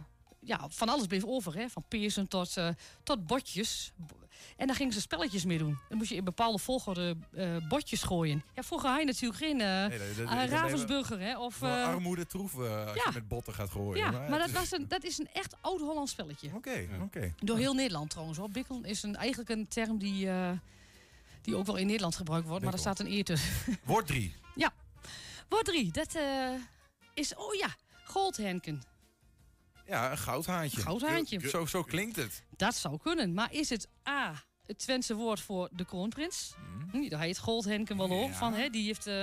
ja, 0.47 0.67
van 0.69 0.89
alles 0.89 1.07
bleef 1.07 1.25
over. 1.25 1.55
Hè? 1.55 1.69
Van 1.69 1.85
peersen 1.89 2.29
tot, 2.29 2.57
eh, 2.57 2.69
tot 3.03 3.27
botjes. 3.27 3.93
Bo- 3.97 4.25
En 4.57 4.67
daar 4.67 4.77
gingen 4.77 4.93
ze 4.93 5.01
spelletjes 5.01 5.45
mee 5.45 5.59
doen. 5.59 5.79
Dan 5.89 5.99
moest 5.99 6.11
je 6.11 6.17
in 6.17 6.25
bepaalde 6.25 6.59
volgorde 6.59 7.17
eh, 7.33 7.57
botjes 7.69 8.03
gooien. 8.03 8.43
Ja, 8.55 8.63
vroeger 8.63 8.91
had 8.91 8.99
je 8.99 9.05
natuurlijk 9.05 9.41
geen 9.43 9.57
Nee, 9.57 9.89
nee, 9.89 9.99
dat- 10.15 10.29
dat- 10.29 10.49
Ravensburger. 10.49 11.21
Hè? 11.21 11.39
Of, 11.39 11.63
eh, 11.63 11.85
armoede 11.87 12.27
troef 12.27 12.55
eh, 12.55 12.87
als 12.87 12.95
ja. 12.97 13.03
je 13.05 13.11
met 13.15 13.29
botten 13.29 13.55
gaat 13.55 13.71
gooien. 13.71 13.97
ja, 14.05 14.11
maar, 14.11 14.39
dat, 14.39 14.49
is- 14.49 14.55
was 14.55 14.73
een, 14.73 14.89
dat 14.89 15.05
is 15.05 15.19
een 15.19 15.29
echt 15.33 15.55
oud-Hollands 15.61 16.13
spelletje. 16.13 16.51
Oké, 16.55 16.89
oké. 17.03 17.35
Door 17.39 17.57
heel 17.59 17.75
Nederland 17.75 18.11
trouwens. 18.11 18.39
Hoor. 18.39 18.51
Bikkel 18.51 18.81
is 18.83 19.03
een, 19.03 19.17
eigenlijk 19.17 19.49
een 19.51 19.69
term 19.69 19.99
die, 19.99 20.29
eh, 20.31 20.51
die 21.43 21.57
ook 21.57 21.67
wel 21.67 21.77
in 21.77 21.87
Nederland 21.87 22.17
gebruikt 22.17 22.47
wordt. 22.49 22.65
Maar 22.65 22.73
er 22.73 22.79
staat 22.79 22.99
een 23.01 23.11
eer 23.11 23.25
tussen. 23.25 23.79
Woord 23.85 24.07
3. 24.07 24.35
ja. 24.55 24.73
Woord 25.49 25.65
3. 25.65 25.93
Dat 25.93 26.15
eh, 26.15 26.49
is, 27.15 27.35
oh 27.35 27.55
ja, 27.55 27.75
goldhenken. 28.05 28.83
Ja, 29.87 30.11
een 30.11 30.19
goudhaantje. 30.19 30.81
Goudhaantje. 30.81 31.49
Zo, 31.49 31.67
zo 31.67 31.83
klinkt 31.83 32.17
het. 32.17 32.43
Dat 32.57 32.75
zou 32.75 32.99
kunnen. 33.03 33.35
Maar 33.35 33.53
is 33.53 33.69
het 33.69 33.89
A, 34.09 34.43
het 34.67 34.79
Twentse 34.79 35.15
woord 35.15 35.41
voor 35.41 35.69
de 35.73 35.85
kroonprins? 35.85 36.55
Hm, 36.91 37.09
Daar 37.09 37.21
heet 37.21 37.39
goldhenken 37.39 37.97
wel 37.97 38.11
op. 38.23 38.29
Ja. 38.29 38.35
Van, 38.37 38.53
hè, 38.55 38.69
die 38.69 38.87
heeft, 38.87 39.07
eh, 39.07 39.23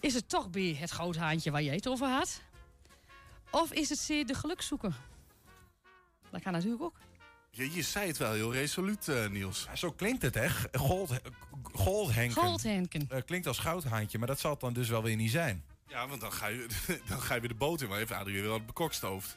Is 0.00 0.14
het 0.14 0.28
toch 0.28 0.50
B, 0.50 0.56
het 0.56 0.92
goudhaantje 0.92 1.50
waar 1.50 1.62
jij 1.62 1.74
het 1.74 1.88
over 1.88 2.06
had? 2.08 2.40
Of 3.50 3.72
is 3.72 3.88
het 3.88 3.98
C, 4.06 4.26
de 4.28 4.34
gelukzoeker? 4.34 4.94
Dat 6.30 6.42
kan 6.42 6.52
natuurlijk 6.52 6.82
ook. 6.82 6.94
Je, 7.50 7.72
je 7.72 7.82
zei 7.82 8.06
het 8.06 8.16
wel 8.16 8.32
heel 8.32 8.52
resoluut, 8.52 9.08
eh, 9.08 9.28
Niels. 9.28 9.68
Zo 9.74 9.92
klinkt 9.92 10.22
het, 10.22 10.34
hè? 10.34 10.48
Gold, 10.72 11.10
goldhenken. 11.72 12.42
Goldhenken. 12.42 13.06
Eh, 13.08 13.22
klinkt 13.26 13.46
als 13.46 13.58
goudhaantje, 13.58 14.18
maar 14.18 14.26
dat 14.26 14.40
zal 14.40 14.50
het 14.50 14.60
dan 14.60 14.72
dus 14.72 14.88
wel 14.88 15.02
weer 15.02 15.16
niet 15.16 15.30
zijn. 15.30 15.64
Ja, 15.86 16.08
want 16.08 16.20
dan 16.20 16.32
ga 16.32 16.46
je, 16.46 16.66
dan 17.08 17.20
ga 17.20 17.34
je 17.34 17.40
weer 17.40 17.48
de 17.48 17.54
boot 17.54 17.80
in. 17.80 17.88
Maar 17.88 17.98
heeft 17.98 18.12
Adrie 18.12 18.34
weer 18.40 18.48
wel 18.48 18.64
bekokstoofd. 18.64 19.36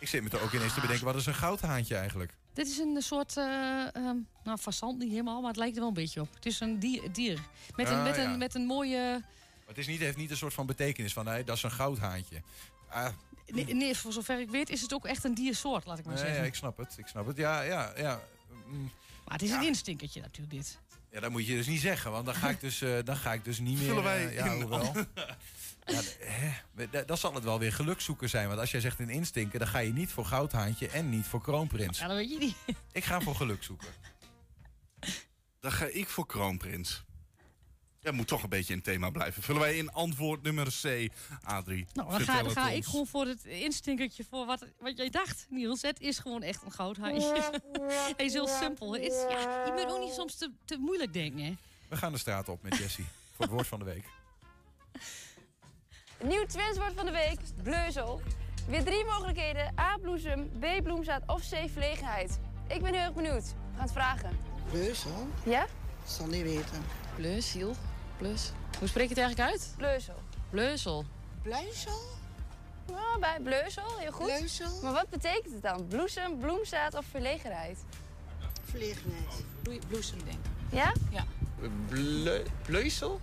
Ik 0.00 0.08
zit 0.08 0.22
me 0.22 0.30
er 0.30 0.42
ook 0.42 0.52
ineens 0.52 0.74
te 0.74 0.80
bedenken, 0.80 1.04
wat 1.04 1.14
is 1.14 1.26
een 1.26 1.34
goudhaantje 1.34 1.96
eigenlijk? 1.96 2.32
Dit 2.52 2.66
is 2.68 2.78
een 2.78 2.96
soort, 3.02 3.36
eh 3.36 3.44
ehm 3.94 4.16
nou, 4.44 4.58
fazant 4.58 4.98
niet 4.98 5.10
helemaal, 5.10 5.40
maar 5.40 5.48
het 5.50 5.58
lijkt 5.58 5.74
er 5.74 5.80
wel 5.80 5.88
een 5.88 5.94
beetje 5.94 6.20
op. 6.20 6.34
Het 6.34 6.46
is 6.46 6.60
een 6.60 6.78
dier. 6.78 7.12
dier. 7.12 7.38
Met, 7.76 7.88
een, 7.88 7.96
Ah, 7.96 8.02
met, 8.04 8.16
ja. 8.16 8.24
een, 8.24 8.38
met 8.38 8.54
een 8.54 8.66
mooie... 8.66 9.10
Maar 9.20 9.68
Het 9.68 9.78
is 9.78 9.86
niet, 9.86 10.00
heeft 10.00 10.16
niet 10.16 10.30
een 10.30 10.36
soort 10.36 10.54
van 10.54 10.66
betekenis 10.66 11.12
van, 11.12 11.24
nee, 11.24 11.44
dat 11.44 11.56
is 11.56 11.62
een 11.62 11.70
goudhaantje. 11.70 12.42
Ah, 12.88 13.08
Nee, 13.46 13.74
nee, 13.74 13.96
voor 13.96 14.12
zover 14.12 14.40
ik 14.40 14.50
weet 14.50 14.70
is 14.70 14.80
het 14.80 14.94
ook 14.94 15.04
echt 15.06 15.24
een 15.24 15.34
diersoort, 15.34 15.84
laat 15.86 15.98
ik 15.98 16.04
maar 16.04 16.14
nee, 16.14 16.22
zeggen. 16.22 16.40
ja, 16.42 16.46
ik 16.48 16.54
snap 16.54 16.76
het, 16.76 16.94
ik 16.98 17.06
snap 17.06 17.26
het. 17.26 17.36
Ja, 17.36 17.60
ja, 17.62 17.92
ja. 17.96 18.20
Mm, 18.66 18.82
Maar 19.24 19.32
het 19.34 19.42
is 19.42 19.50
een 19.50 19.62
instinkertje 19.62 20.20
natuurlijk, 20.20 20.50
dit. 20.52 20.78
Ja, 21.10 21.20
dat 21.20 21.30
moet 21.30 21.46
je 21.46 21.54
dus 21.56 21.66
niet 21.66 21.80
zeggen, 21.80 22.10
want 22.10 22.26
dan 22.26 22.34
ga 22.34 22.48
ik 22.48 22.60
dus, 22.60 22.80
eh, 22.82 22.98
dan 23.04 23.16
ga 23.16 23.32
ik 23.32 23.44
dus 23.44 23.58
niet 23.58 23.78
meer... 23.78 23.86
Vullen 23.86 24.02
wij 24.02 24.26
eh, 24.26 24.34
ja, 24.34 24.44
in- 24.44 24.60
hoewel. 24.62 24.92
Ja, 25.90 26.00
d- 26.00 26.16
hè, 26.20 26.86
d- 27.02 27.08
dan 27.08 27.16
zal 27.18 27.34
het 27.34 27.44
wel 27.44 27.58
weer 27.58 27.72
gelukzoeker 27.72 28.28
zijn. 28.28 28.48
Want 28.48 28.60
als 28.60 28.70
jij 28.70 28.80
zegt 28.80 28.98
een 28.98 29.08
instinker, 29.10 29.58
dan 29.58 29.68
ga 29.68 29.78
je 29.78 29.92
niet 29.92 30.10
voor 30.12 30.24
goudhaantje 30.24 30.88
en 30.88 31.08
niet 31.10 31.24
voor 31.26 31.40
kroonprins. 31.42 31.98
Ja, 31.98 32.06
dat 32.06 32.16
weet 32.16 32.30
je 32.30 32.38
niet. 32.38 32.56
Ik 32.92 33.04
ga 33.04 33.20
voor 33.20 33.34
gelukzoeker. 33.34 33.88
Dan 35.60 35.72
ga 35.72 35.84
ik 35.86 36.08
voor 36.08 36.26
kroonprins. 36.26 37.04
Ja, 38.02 38.12
moet 38.12 38.26
toch 38.26 38.42
een 38.42 38.48
beetje 38.48 38.70
in 38.72 38.78
het 38.78 38.84
thema 38.84 39.10
blijven. 39.10 39.42
Vullen 39.42 39.60
wij 39.60 39.76
in 39.76 39.92
antwoord 39.92 40.42
nummer 40.42 40.66
C, 40.82 41.08
Adrie? 41.42 41.86
Nou, 41.92 42.10
dan 42.10 42.20
ga, 42.20 42.36
dan 42.36 42.44
het 42.44 42.52
ga 42.52 42.70
ik 42.70 42.84
gewoon 42.84 43.06
voor 43.06 43.26
het 43.26 43.44
instinkertje 43.44 44.24
voor 44.30 44.46
wat, 44.46 44.64
wat 44.78 44.96
jij 44.96 45.10
dacht, 45.10 45.46
Niels. 45.50 45.82
Het 45.82 46.00
is 46.00 46.18
gewoon 46.18 46.42
echt 46.42 46.62
een 46.62 46.72
goudhaantje. 46.72 47.60
Hij 48.16 48.26
is 48.26 48.32
heel 48.32 48.48
simpel. 48.48 48.92
Het 48.92 49.02
is, 49.02 49.24
ja, 49.30 49.64
je 49.66 49.72
moet 49.72 49.92
ook 49.92 50.00
niet 50.04 50.12
soms 50.14 50.34
te, 50.34 50.50
te 50.64 50.76
moeilijk 50.78 51.12
denken, 51.12 51.44
hè. 51.44 51.54
We 51.88 51.96
gaan 51.96 52.12
de 52.12 52.18
straat 52.18 52.48
op 52.48 52.62
met 52.62 52.76
Jessie 52.76 53.04
voor 53.34 53.44
het 53.44 53.54
woord 53.54 53.66
van 53.66 53.78
de 53.78 53.84
week. 53.84 54.04
Nieuw 56.24 56.46
Twenswoord 56.46 56.92
van 56.94 57.06
de 57.06 57.12
week, 57.12 57.38
bleuzel. 57.62 58.20
Weer 58.66 58.84
drie 58.84 59.04
mogelijkheden. 59.04 59.72
A, 59.78 59.96
bloesem, 60.00 60.50
B, 60.58 60.82
bloemzaad 60.82 61.22
of 61.26 61.40
C, 61.40 61.70
verlegenheid. 61.70 62.38
Ik 62.66 62.82
ben 62.82 62.94
heel 62.94 63.02
erg 63.02 63.12
benieuwd. 63.14 63.42
We 63.44 63.72
gaan 63.72 63.82
het 63.82 63.92
vragen. 63.92 64.38
Bleuzel? 64.70 65.26
Ja? 65.44 65.66
Zal 66.04 66.26
niet 66.26 66.42
weten. 66.42 66.84
Plus, 67.14 67.52
Hiel. 67.52 67.74
Plus. 68.16 68.52
Hoe 68.78 68.88
spreek 68.88 69.08
je 69.08 69.14
het 69.14 69.18
eigenlijk 69.18 69.50
uit? 69.50 69.74
Bleuzel. 69.76 70.14
Bleuzel. 70.50 71.04
Bleuzel? 71.42 72.00
Nou, 72.86 73.20
bij 73.20 73.38
bleuzel, 73.42 73.98
heel 73.98 74.12
goed. 74.12 74.26
Bleuzel? 74.26 74.82
Maar 74.82 74.92
wat 74.92 75.08
betekent 75.08 75.52
het 75.52 75.62
dan? 75.62 75.86
Bloesem, 75.86 76.38
bloemzaad 76.38 76.94
of 76.94 77.04
verlegenheid? 77.10 77.78
Verlegenheid. 78.64 79.44
Bloesem, 79.88 80.18
denk 80.24 80.38
ik. 80.38 80.76
Ja? 80.76 80.92
Ja. 81.10 81.24
Bleusel? 82.62 83.20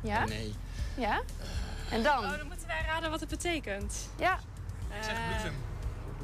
Ja? 0.00 0.24
Nee. 0.24 0.54
Ja? 0.96 1.22
En 1.90 2.02
dan? 2.02 2.24
Oh, 2.24 2.36
dan 2.36 2.46
moeten 2.46 2.66
wij 2.66 2.82
raden 2.86 3.10
wat 3.10 3.20
het 3.20 3.28
betekent. 3.28 4.08
Ja. 4.18 4.38
Ik 4.98 5.04
zeg 5.04 5.16
bloesem. 5.28 5.54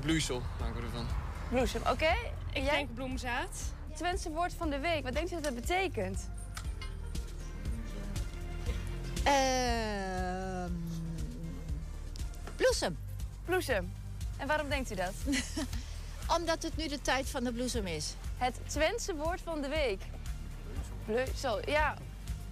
Bloesel, 0.00 0.42
maken 0.60 0.76
we 0.76 0.82
ervan. 0.82 1.06
Bloesem, 1.48 1.80
oké. 1.90 2.14
Ik 2.52 2.64
denk 2.64 2.94
bloemzaad. 2.94 3.72
Twentse 3.94 4.30
woord 4.30 4.54
van 4.54 4.70
de 4.70 4.78
week, 4.78 5.02
wat 5.02 5.12
denkt 5.12 5.30
u 5.30 5.34
dat 5.34 5.44
dat 5.44 5.54
betekent? 5.54 6.30
Ehm 9.24 9.66
bloesem. 12.56 12.98
Bloesem. 13.44 13.92
En 14.36 14.46
waarom 14.46 14.68
denkt 14.68 14.90
u 14.90 14.94
dat? 14.94 15.14
Omdat 16.36 16.62
het 16.62 16.76
nu 16.76 16.88
de 16.88 17.00
tijd 17.00 17.28
van 17.28 17.44
de 17.44 17.52
bloesem 17.52 17.86
is. 17.86 18.14
Het 18.36 18.54
Twentse 18.66 19.14
woord 19.14 19.40
van 19.44 19.60
de 19.60 19.68
week. 19.68 20.02
Bleuzel, 21.04 21.68
ja. 21.68 21.96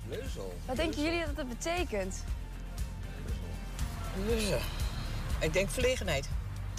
Bleusel? 0.08 0.54
Wat 0.66 0.76
denken 0.76 1.02
jullie 1.02 1.24
dat 1.26 1.36
dat 1.36 1.48
betekent? 1.48 2.24
Ik 5.40 5.52
denk 5.52 5.70
verlegenheid. 5.70 6.28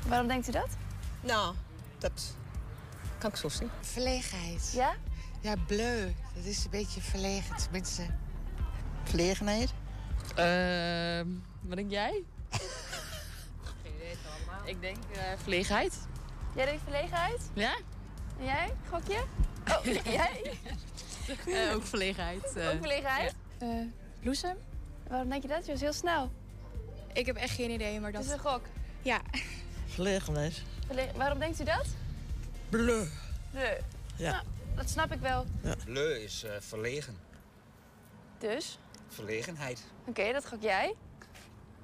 Waarom 0.07 0.27
denkt 0.27 0.47
u 0.47 0.51
dat? 0.51 0.67
Nou, 1.21 1.55
dat 1.97 2.35
kan 3.17 3.29
ik 3.29 3.35
zo 3.35 3.49
zien. 3.49 3.69
Verlegenheid. 3.81 4.71
Ja? 4.73 4.95
Ja, 5.41 5.53
bleu. 5.67 6.13
Dat 6.35 6.43
is 6.43 6.63
een 6.63 6.69
beetje 6.69 7.01
verlegen. 7.01 7.55
Tenminste, 7.57 8.05
verlegenheid. 9.03 9.73
Ehm, 10.35 11.27
wat 11.61 11.75
denk 11.77 11.91
jij? 11.91 12.23
Ik 14.65 14.81
denk 14.81 14.97
eh 15.13 15.21
verlegenheid. 15.41 15.93
Jij 16.55 16.65
denkt 16.65 16.81
verlegenheid? 16.83 17.41
Ja? 17.53 17.75
En 18.39 18.45
jij? 18.45 18.73
Gokje? 18.89 19.23
Oh, 19.77 19.85
jij? 20.03 20.59
Eh, 21.47 21.73
ook 21.75 21.85
verlegenheid. 21.85 22.55
eh. 22.55 22.67
Ook 22.69 22.77
verlegenheid? 22.79 23.33
Eh, 23.57 23.67
bloesem? 24.19 24.57
Waarom 25.07 25.29
denk 25.29 25.41
je 25.41 25.47
dat? 25.47 25.65
Je 25.65 25.71
was 25.71 25.81
heel 25.81 25.93
snel. 25.93 26.31
Ik 27.15 27.25
heb 27.25 27.35
echt 27.35 27.55
geen 27.55 27.69
idee, 27.71 27.99
maar 27.99 28.11
dat... 28.11 28.21
Het 28.23 28.31
is 28.31 28.37
een 28.37 28.51
gok. 28.51 28.61
Ja. 29.01 29.21
Verlegenheid. 29.87 30.61
Verle- 30.85 31.11
Waarom 31.15 31.39
denkt 31.39 31.59
u 31.61 31.63
dat? 31.63 31.85
Bleu. 32.69 33.05
Bleu. 33.51 33.77
Ja. 34.17 34.31
Nou, 34.31 34.43
dat 34.75 34.89
snap 34.89 35.11
ik 35.11 35.19
wel. 35.19 35.45
Bleu 35.85 36.15
is 36.19 36.43
eh, 36.43 36.51
verlegen. 36.59 37.17
Dus? 38.37 38.79
Verlegenheid. 39.07 39.83
Oké, 40.05 40.31
dat 40.31 40.45
gok 40.47 40.61
jij. 40.61 40.95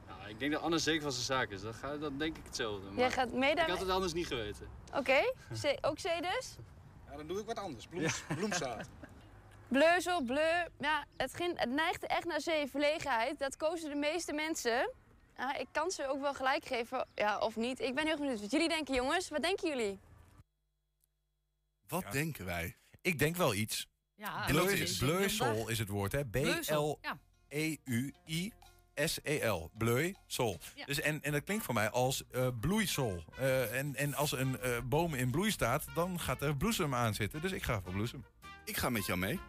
Ja, 0.07 0.27
ik 0.27 0.39
denk 0.39 0.51
dat 0.51 0.61
Anne 0.61 0.77
zeker 0.77 1.01
van 1.01 1.11
zijn 1.11 1.25
zaak 1.25 1.49
is. 1.49 1.61
Dat, 1.61 1.75
ga, 1.75 1.97
dat 1.97 2.19
denk 2.19 2.37
ik 2.37 2.43
hetzelfde. 2.45 2.85
Maar 2.89 2.99
Jij 2.99 3.11
gaat 3.11 3.31
mee 3.31 3.49
Ik 3.49 3.55
daarmee? 3.55 3.75
had 3.75 3.85
het 3.85 3.93
anders 3.95 4.13
niet 4.13 4.27
geweten. 4.27 4.67
Oké, 4.95 5.33
ook 5.81 5.95
C 5.95 6.01
dus? 6.21 6.55
Ja, 7.09 7.17
dan 7.17 7.27
doe 7.27 7.39
ik 7.39 7.45
wat 7.45 7.57
anders. 7.57 7.87
Bloems, 7.87 8.23
Bloemzaad. 8.37 8.87
Bleuzel, 9.67 10.21
bleu. 10.21 10.65
Ja, 10.79 11.05
het, 11.17 11.33
ging, 11.35 11.59
het 11.59 11.69
neigde 11.69 12.07
echt 12.07 12.25
naar 12.25 12.37
C, 12.39 12.69
verlegenheid. 12.69 13.39
Dat 13.39 13.57
kozen 13.57 13.89
de 13.89 13.95
meeste 13.95 14.33
mensen. 14.33 14.89
Ja, 15.41 15.55
ik 15.57 15.67
kan 15.71 15.91
ze 15.91 16.07
ook 16.07 16.21
wel 16.21 16.33
gelijk 16.33 16.65
geven, 16.65 17.07
ja, 17.15 17.37
of 17.39 17.55
niet. 17.55 17.79
Ik 17.79 17.95
ben 17.95 18.05
heel 18.05 18.17
benieuwd 18.17 18.41
wat 18.41 18.51
jullie 18.51 18.67
denken, 18.69 18.93
jongens. 18.95 19.29
Wat 19.29 19.41
denken 19.41 19.67
jullie? 19.69 19.99
Wat 21.87 22.11
denken 22.11 22.45
wij? 22.45 22.75
Ik 23.01 23.19
denk 23.19 23.35
wel 23.35 23.53
iets. 23.53 23.87
Ja, 24.15 24.45
Bleu, 24.45 24.59
dat 24.65 24.69
is- 24.69 24.97
Bleusel 24.97 25.69
is 25.69 25.79
het 25.79 25.87
woord, 25.89 26.11
hè? 26.11 26.25
B-L-E-U-I-S-E-L. 26.25 26.99
Bleusel. 29.73 30.59
Ja. 30.75 30.85
Dus 30.85 30.99
en, 31.01 31.21
en 31.21 31.31
dat 31.31 31.43
klinkt 31.43 31.65
voor 31.65 31.73
mij 31.73 31.89
als 31.89 32.23
eh, 32.31 32.47
bloeisel. 32.59 33.23
Eh, 33.37 33.77
en, 33.77 33.95
en 33.95 34.13
als 34.13 34.31
een 34.31 34.59
eh, 34.59 34.81
boom 34.83 35.13
in 35.13 35.31
bloei 35.31 35.51
staat, 35.51 35.85
dan 35.93 36.19
gaat 36.19 36.41
er 36.41 36.57
bloesem 36.57 36.95
aan 36.95 37.13
zitten. 37.13 37.41
Dus 37.41 37.51
ik 37.51 37.63
ga 37.63 37.81
voor 37.81 37.91
bloesem. 37.93 38.25
Ik 38.65 38.77
ga 38.77 38.89
met 38.89 39.05
jou 39.05 39.19
mee. 39.19 39.39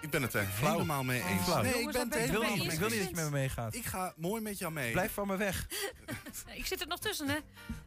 Ik 0.00 0.10
ben 0.10 0.22
het 0.22 0.34
er 0.34 0.46
Flauw. 0.46 0.72
helemaal 0.72 1.04
mee 1.04 1.22
eens. 1.24 1.42
Flauw. 1.42 1.62
Nee, 1.62 1.80
ik 1.80 1.90
ben 1.92 2.00
het 2.00 2.08
ben 2.08 2.18
er 2.18 2.24
ik 2.24 2.30
helemaal 2.30 2.56
mee 2.56 2.66
mee 2.66 2.72
Ik 2.74 2.78
wil 2.78 2.88
niet 2.88 2.98
dat 2.98 3.08
je 3.08 3.14
met 3.14 3.24
me 3.24 3.30
meegaat. 3.30 3.74
Ik 3.74 3.84
ga 3.84 4.12
mooi 4.16 4.42
met 4.42 4.58
jou 4.58 4.72
mee. 4.72 4.92
Blijf 4.92 5.12
van 5.12 5.26
me 5.26 5.36
weg. 5.36 5.66
Ik 6.54 6.66
zit 6.66 6.80
er 6.80 6.86
nog 6.86 6.98
tussen, 6.98 7.28
hè? 7.28 7.34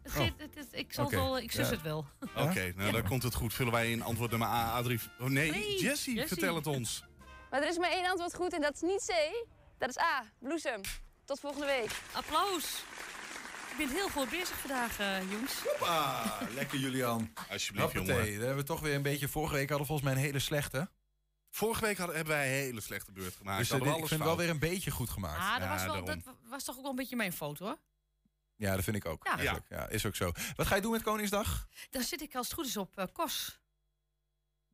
Het 0.01 0.11
geeft- 0.11 0.33
het- 0.37 0.55
het- 0.55 0.67
ik 0.71 0.93
zal 0.93 1.05
Oké, 1.05 1.15
het 1.15 1.23
wel, 1.23 1.37
ik 1.39 1.51
zus 1.51 1.65
ja. 1.67 1.73
het 1.73 1.81
wel. 1.81 2.05
Oké, 2.35 2.73
nou 2.75 2.91
dan 2.91 3.03
komt 3.07 3.23
het 3.23 3.33
goed. 3.33 3.53
Vullen 3.53 3.71
wij 3.73 3.91
in 3.91 4.01
antwoord 4.03 4.29
nummer 4.29 4.47
A, 4.47 4.83
A3... 4.83 4.85
Oh 5.19 5.27
nee, 5.27 5.51
Nee, 5.51 5.61
Jessie, 5.61 5.83
Jessie. 5.83 6.27
vertel 6.27 6.55
het 6.55 6.67
ons. 6.67 7.03
Maar 7.49 7.61
er 7.61 7.67
is 7.69 7.77
maar 7.77 7.91
één 7.91 8.09
antwoord 8.09 8.35
goed 8.35 8.53
en 8.53 8.61
dat 8.61 8.73
is 8.73 8.81
niet 8.81 9.05
C. 9.07 9.45
Dat 9.77 9.89
is 9.89 9.99
A, 9.99 10.23
bloesem. 10.39 10.81
Tot 11.25 11.39
volgende 11.39 11.65
week. 11.65 11.91
Applaus. 12.11 12.83
Ik 13.71 13.77
ben 13.77 13.89
heel 13.89 14.09
goed 14.09 14.29
bezig 14.29 14.57
vandaag, 14.59 14.99
eh, 14.99 15.31
jongens. 15.31 15.53
Ah, 15.79 16.41
lekker 16.53 16.79
Julian. 16.79 17.33
Alsjeblieft, 17.51 17.93
Hoppatee, 17.93 18.15
jongen. 18.15 18.31
Dan 18.33 18.39
hebben 18.45 18.57
we 18.57 18.63
toch 18.63 18.79
weer 18.79 18.95
een 18.95 19.01
beetje... 19.01 19.27
Vorige 19.27 19.53
week 19.53 19.69
hadden 19.69 19.87
we 19.87 19.93
volgens 19.93 20.07
mij 20.09 20.17
een 20.17 20.25
hele 20.25 20.39
slechte. 20.39 20.89
Vorige 21.53 21.81
week 21.85 21.97
hadden, 21.97 22.15
hebben 22.15 22.33
wij 22.33 22.45
een 22.45 22.51
hele 22.53 22.81
slechte 22.81 23.11
beurt 23.11 23.35
gemaakt. 23.35 23.57
Dus 23.57 23.65
eh, 23.69 23.71
Hadden 23.71 23.87
we 23.87 23.93
ik 23.93 23.97
alles 23.99 24.09
vind 24.09 24.21
het 24.21 24.29
wel 24.29 24.37
weer 24.37 24.49
een 24.49 24.59
beetje 24.59 24.91
goed 24.91 25.09
gemaakt. 25.09 25.39
Ah, 25.39 25.51
dat, 25.53 25.61
Ja, 25.61 25.69
was 25.69 25.83
wel, 25.83 25.93
daarom. 26.05 26.23
dat 26.25 26.35
was 26.49 26.63
toch 26.63 26.75
ook 26.75 26.81
wel 26.81 26.89
een 26.91 26.95
beetje 26.97 27.15
mijn 27.15 27.33
foto, 27.33 27.65
hoor. 27.65 27.77
Ja, 28.55 28.75
dat 28.75 28.83
vind 28.83 28.95
ik 28.95 29.05
ook. 29.05 29.23
Ja. 29.25 29.35
eigenlijk. 29.37 29.65
Ja. 29.69 29.87
is 29.89 30.05
ook 30.05 30.15
zo. 30.15 30.31
Wat 30.55 30.67
ga 30.67 30.75
je 30.75 30.81
doen 30.81 30.91
met 30.91 31.01
Koningsdag? 31.01 31.67
Dan 31.89 32.01
zit 32.03 32.21
ik 32.21 32.35
als 32.35 32.45
het 32.47 32.55
goed 32.55 32.65
is 32.65 32.77
op 32.77 32.97
eh, 32.97 33.05
Kos. 33.13 33.59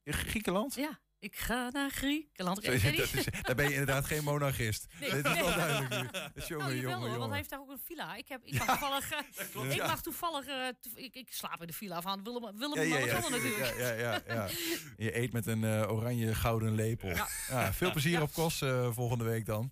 In 0.04 0.14
Griekenland? 0.14 0.76
Ja, 0.76 1.00
ik 1.20 1.36
ga 1.36 1.70
naar 1.72 1.90
Griekenland. 1.90 2.64
Dat 2.64 2.74
is, 2.74 3.26
daar 3.42 3.56
ben 3.56 3.66
je 3.66 3.72
inderdaad 3.72 4.06
geen 4.06 4.24
monarchist. 4.24 4.86
Nee. 5.00 5.22
Dat 5.22 5.36
is 5.36 5.42
wel 5.42 5.56
duidelijk 5.56 5.90
nu. 5.90 6.08
Dat 6.12 6.32
is 6.34 6.48
jongen, 6.48 6.66
Oh, 6.68 6.74
jawel, 6.74 6.92
jongen, 6.92 6.92
hoor, 6.92 7.00
want 7.00 7.12
jongen. 7.14 7.28
hij 7.30 7.38
heeft 7.38 7.50
daar 7.50 7.60
ook 7.60 7.70
een 7.70 7.80
villa. 7.86 8.16
Ik, 8.16 8.28
heb, 8.28 8.42
ik 8.44 8.58
mag 8.58 8.68
toevallig, 8.68 9.12
eh, 9.12 9.70
ik, 9.70 9.74
ja. 9.74 9.88
mag 9.88 10.02
toevallig 10.02 10.46
eh, 10.48 10.68
ik, 10.96 11.16
ik 11.16 11.28
slaap 11.34 11.62
in 11.62 11.68
de 11.68 11.74
villa 11.74 12.02
van 12.02 12.24
Willem, 12.24 12.58
Willem 12.58 12.88
Ja, 12.88 12.98
ja, 12.98 13.06
ja. 13.06 13.30
Natuurlijk. 13.30 13.78
Ja, 13.78 13.92
ja, 13.92 13.94
ja, 13.94 14.22
ja. 14.28 14.48
Je 15.06 15.18
eet 15.18 15.34
met 15.34 15.48
een 15.48 15.64
eh, 15.64 15.92
oranje 15.92 16.36
gouden 16.36 16.76
lepel. 16.76 17.10
Ja. 17.10 17.74
veel 17.74 17.92
plezier 17.92 18.22
op 18.22 18.34
Kos 18.34 18.58
volgende 18.90 19.24
week 19.24 19.46
dan. 19.46 19.72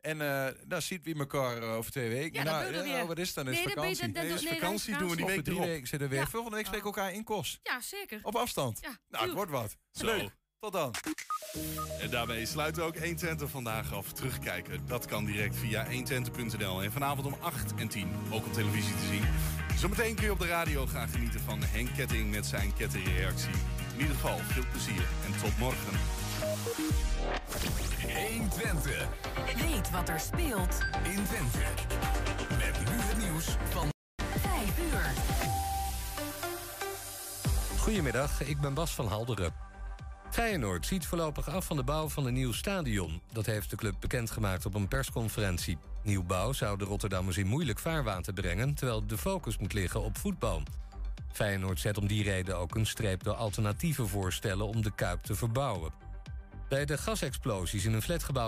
En 0.00 0.16
nou 0.16 0.82
ziet 0.82 1.04
wie 1.04 1.18
elkaar 1.18 1.62
over 1.62 1.90
twee 1.90 2.08
weken. 2.08 2.44
Nou, 2.44 2.72
weer. 2.72 3.06
wat 3.06 3.18
is 3.18 3.26
het 3.26 3.34
dan? 3.36 3.48
Is 3.48 3.54
Nee, 3.54 3.68
vakantie. 3.68 4.00
dan- 4.00 4.12
dan- 4.12 4.24
Nee, 4.24 4.32
is 4.34 4.42
nee, 4.42 4.52
vakantie, 4.52 4.92
is 4.92 4.98
doen 4.98 5.10
we 5.10 5.16
die 5.16 5.26
week 5.26 5.44
drie 5.44 5.58
weken 5.60 5.86
zitten 5.86 6.08
we 6.08 6.14
weer. 6.14 6.28
Volgende 6.28 6.56
week 6.56 6.66
spreken 6.66 6.90
we 6.90 6.96
elkaar 6.96 7.12
in 7.12 7.24
Kos. 7.24 7.60
Ja, 7.62 7.80
zeker. 7.80 8.18
Op 8.22 8.34
afstand. 8.36 8.78
Ja, 8.80 8.98
nou, 9.08 9.24
het 9.24 9.34
wordt 9.34 9.50
wat. 9.50 9.76
Zo. 9.92 10.04
Leuk. 10.06 10.30
Tot 10.58 10.72
dan. 10.72 10.94
En 12.00 12.10
daarmee 12.10 12.46
sluiten 12.46 12.82
we 12.82 12.88
ook 12.88 12.98
120 12.98 13.50
vandaag 13.50 13.94
af. 13.94 14.12
Terugkijken, 14.12 14.86
dat 14.86 15.06
kan 15.06 15.24
direct 15.24 15.56
via 15.56 15.86
120.nl. 15.86 16.82
En 16.82 16.92
vanavond 16.92 17.26
om 17.26 17.36
8 17.40 17.74
en 17.74 17.88
10 17.88 18.08
ook 18.30 18.46
op 18.46 18.52
televisie 18.52 18.94
te 18.94 19.06
zien. 19.06 19.22
Zometeen 19.78 20.14
kun 20.14 20.24
je 20.24 20.32
op 20.32 20.38
de 20.38 20.46
radio 20.46 20.86
gaan 20.86 21.08
genieten 21.08 21.40
van 21.40 21.62
Henk 21.62 21.88
Ketting 21.96 22.30
met 22.30 22.46
zijn 22.46 22.74
kettingreactie. 22.74 23.52
In 23.94 24.00
ieder 24.00 24.14
geval, 24.14 24.38
veel 24.38 24.64
plezier 24.70 25.06
en 25.26 25.40
tot 25.42 25.58
morgen. 25.58 25.98
120 28.28 29.08
Weet 29.56 29.90
wat 29.90 30.08
er 30.08 30.20
speelt 30.20 30.78
in 31.02 31.24
Twente. 31.24 31.58
Met 32.48 32.90
nu 32.90 32.96
het 33.00 33.18
nieuws 33.18 33.56
van 33.70 33.88
5 34.16 34.78
uur. 34.78 35.12
Goedemiddag, 37.78 38.42
ik 38.42 38.60
ben 38.60 38.74
Bas 38.74 38.94
van 38.94 39.06
Halderen. 39.06 39.65
Feyenoord 40.36 40.86
ziet 40.86 41.06
voorlopig 41.06 41.48
af 41.48 41.66
van 41.66 41.76
de 41.76 41.82
bouw 41.82 42.08
van 42.08 42.26
een 42.26 42.34
nieuw 42.34 42.52
stadion. 42.52 43.20
Dat 43.32 43.46
heeft 43.46 43.70
de 43.70 43.76
club 43.76 43.94
bekendgemaakt 44.00 44.66
op 44.66 44.74
een 44.74 44.88
persconferentie. 44.88 45.78
Nieuwbouw 46.02 46.52
zou 46.52 46.78
de 46.78 46.84
Rotterdammers 46.84 47.36
in 47.36 47.46
moeilijk 47.46 47.78
vaarwater 47.78 48.32
brengen... 48.32 48.74
terwijl 48.74 49.06
de 49.06 49.18
focus 49.18 49.58
moet 49.58 49.72
liggen 49.72 50.02
op 50.02 50.18
voetbal. 50.18 50.62
Feyenoord 51.32 51.80
zet 51.80 51.98
om 51.98 52.06
die 52.06 52.22
reden 52.22 52.58
ook 52.58 52.74
een 52.74 52.86
streep 52.86 53.22
door 53.22 53.34
alternatieve 53.34 54.06
voorstellen... 54.06 54.66
om 54.66 54.82
de 54.82 54.94
Kuip 54.94 55.22
te 55.22 55.34
verbouwen. 55.34 55.92
Bij 56.68 56.84
de 56.84 56.98
gasexplosies 56.98 57.84
in 57.84 57.92
een 57.92 58.02
flatgebouw 58.02 58.44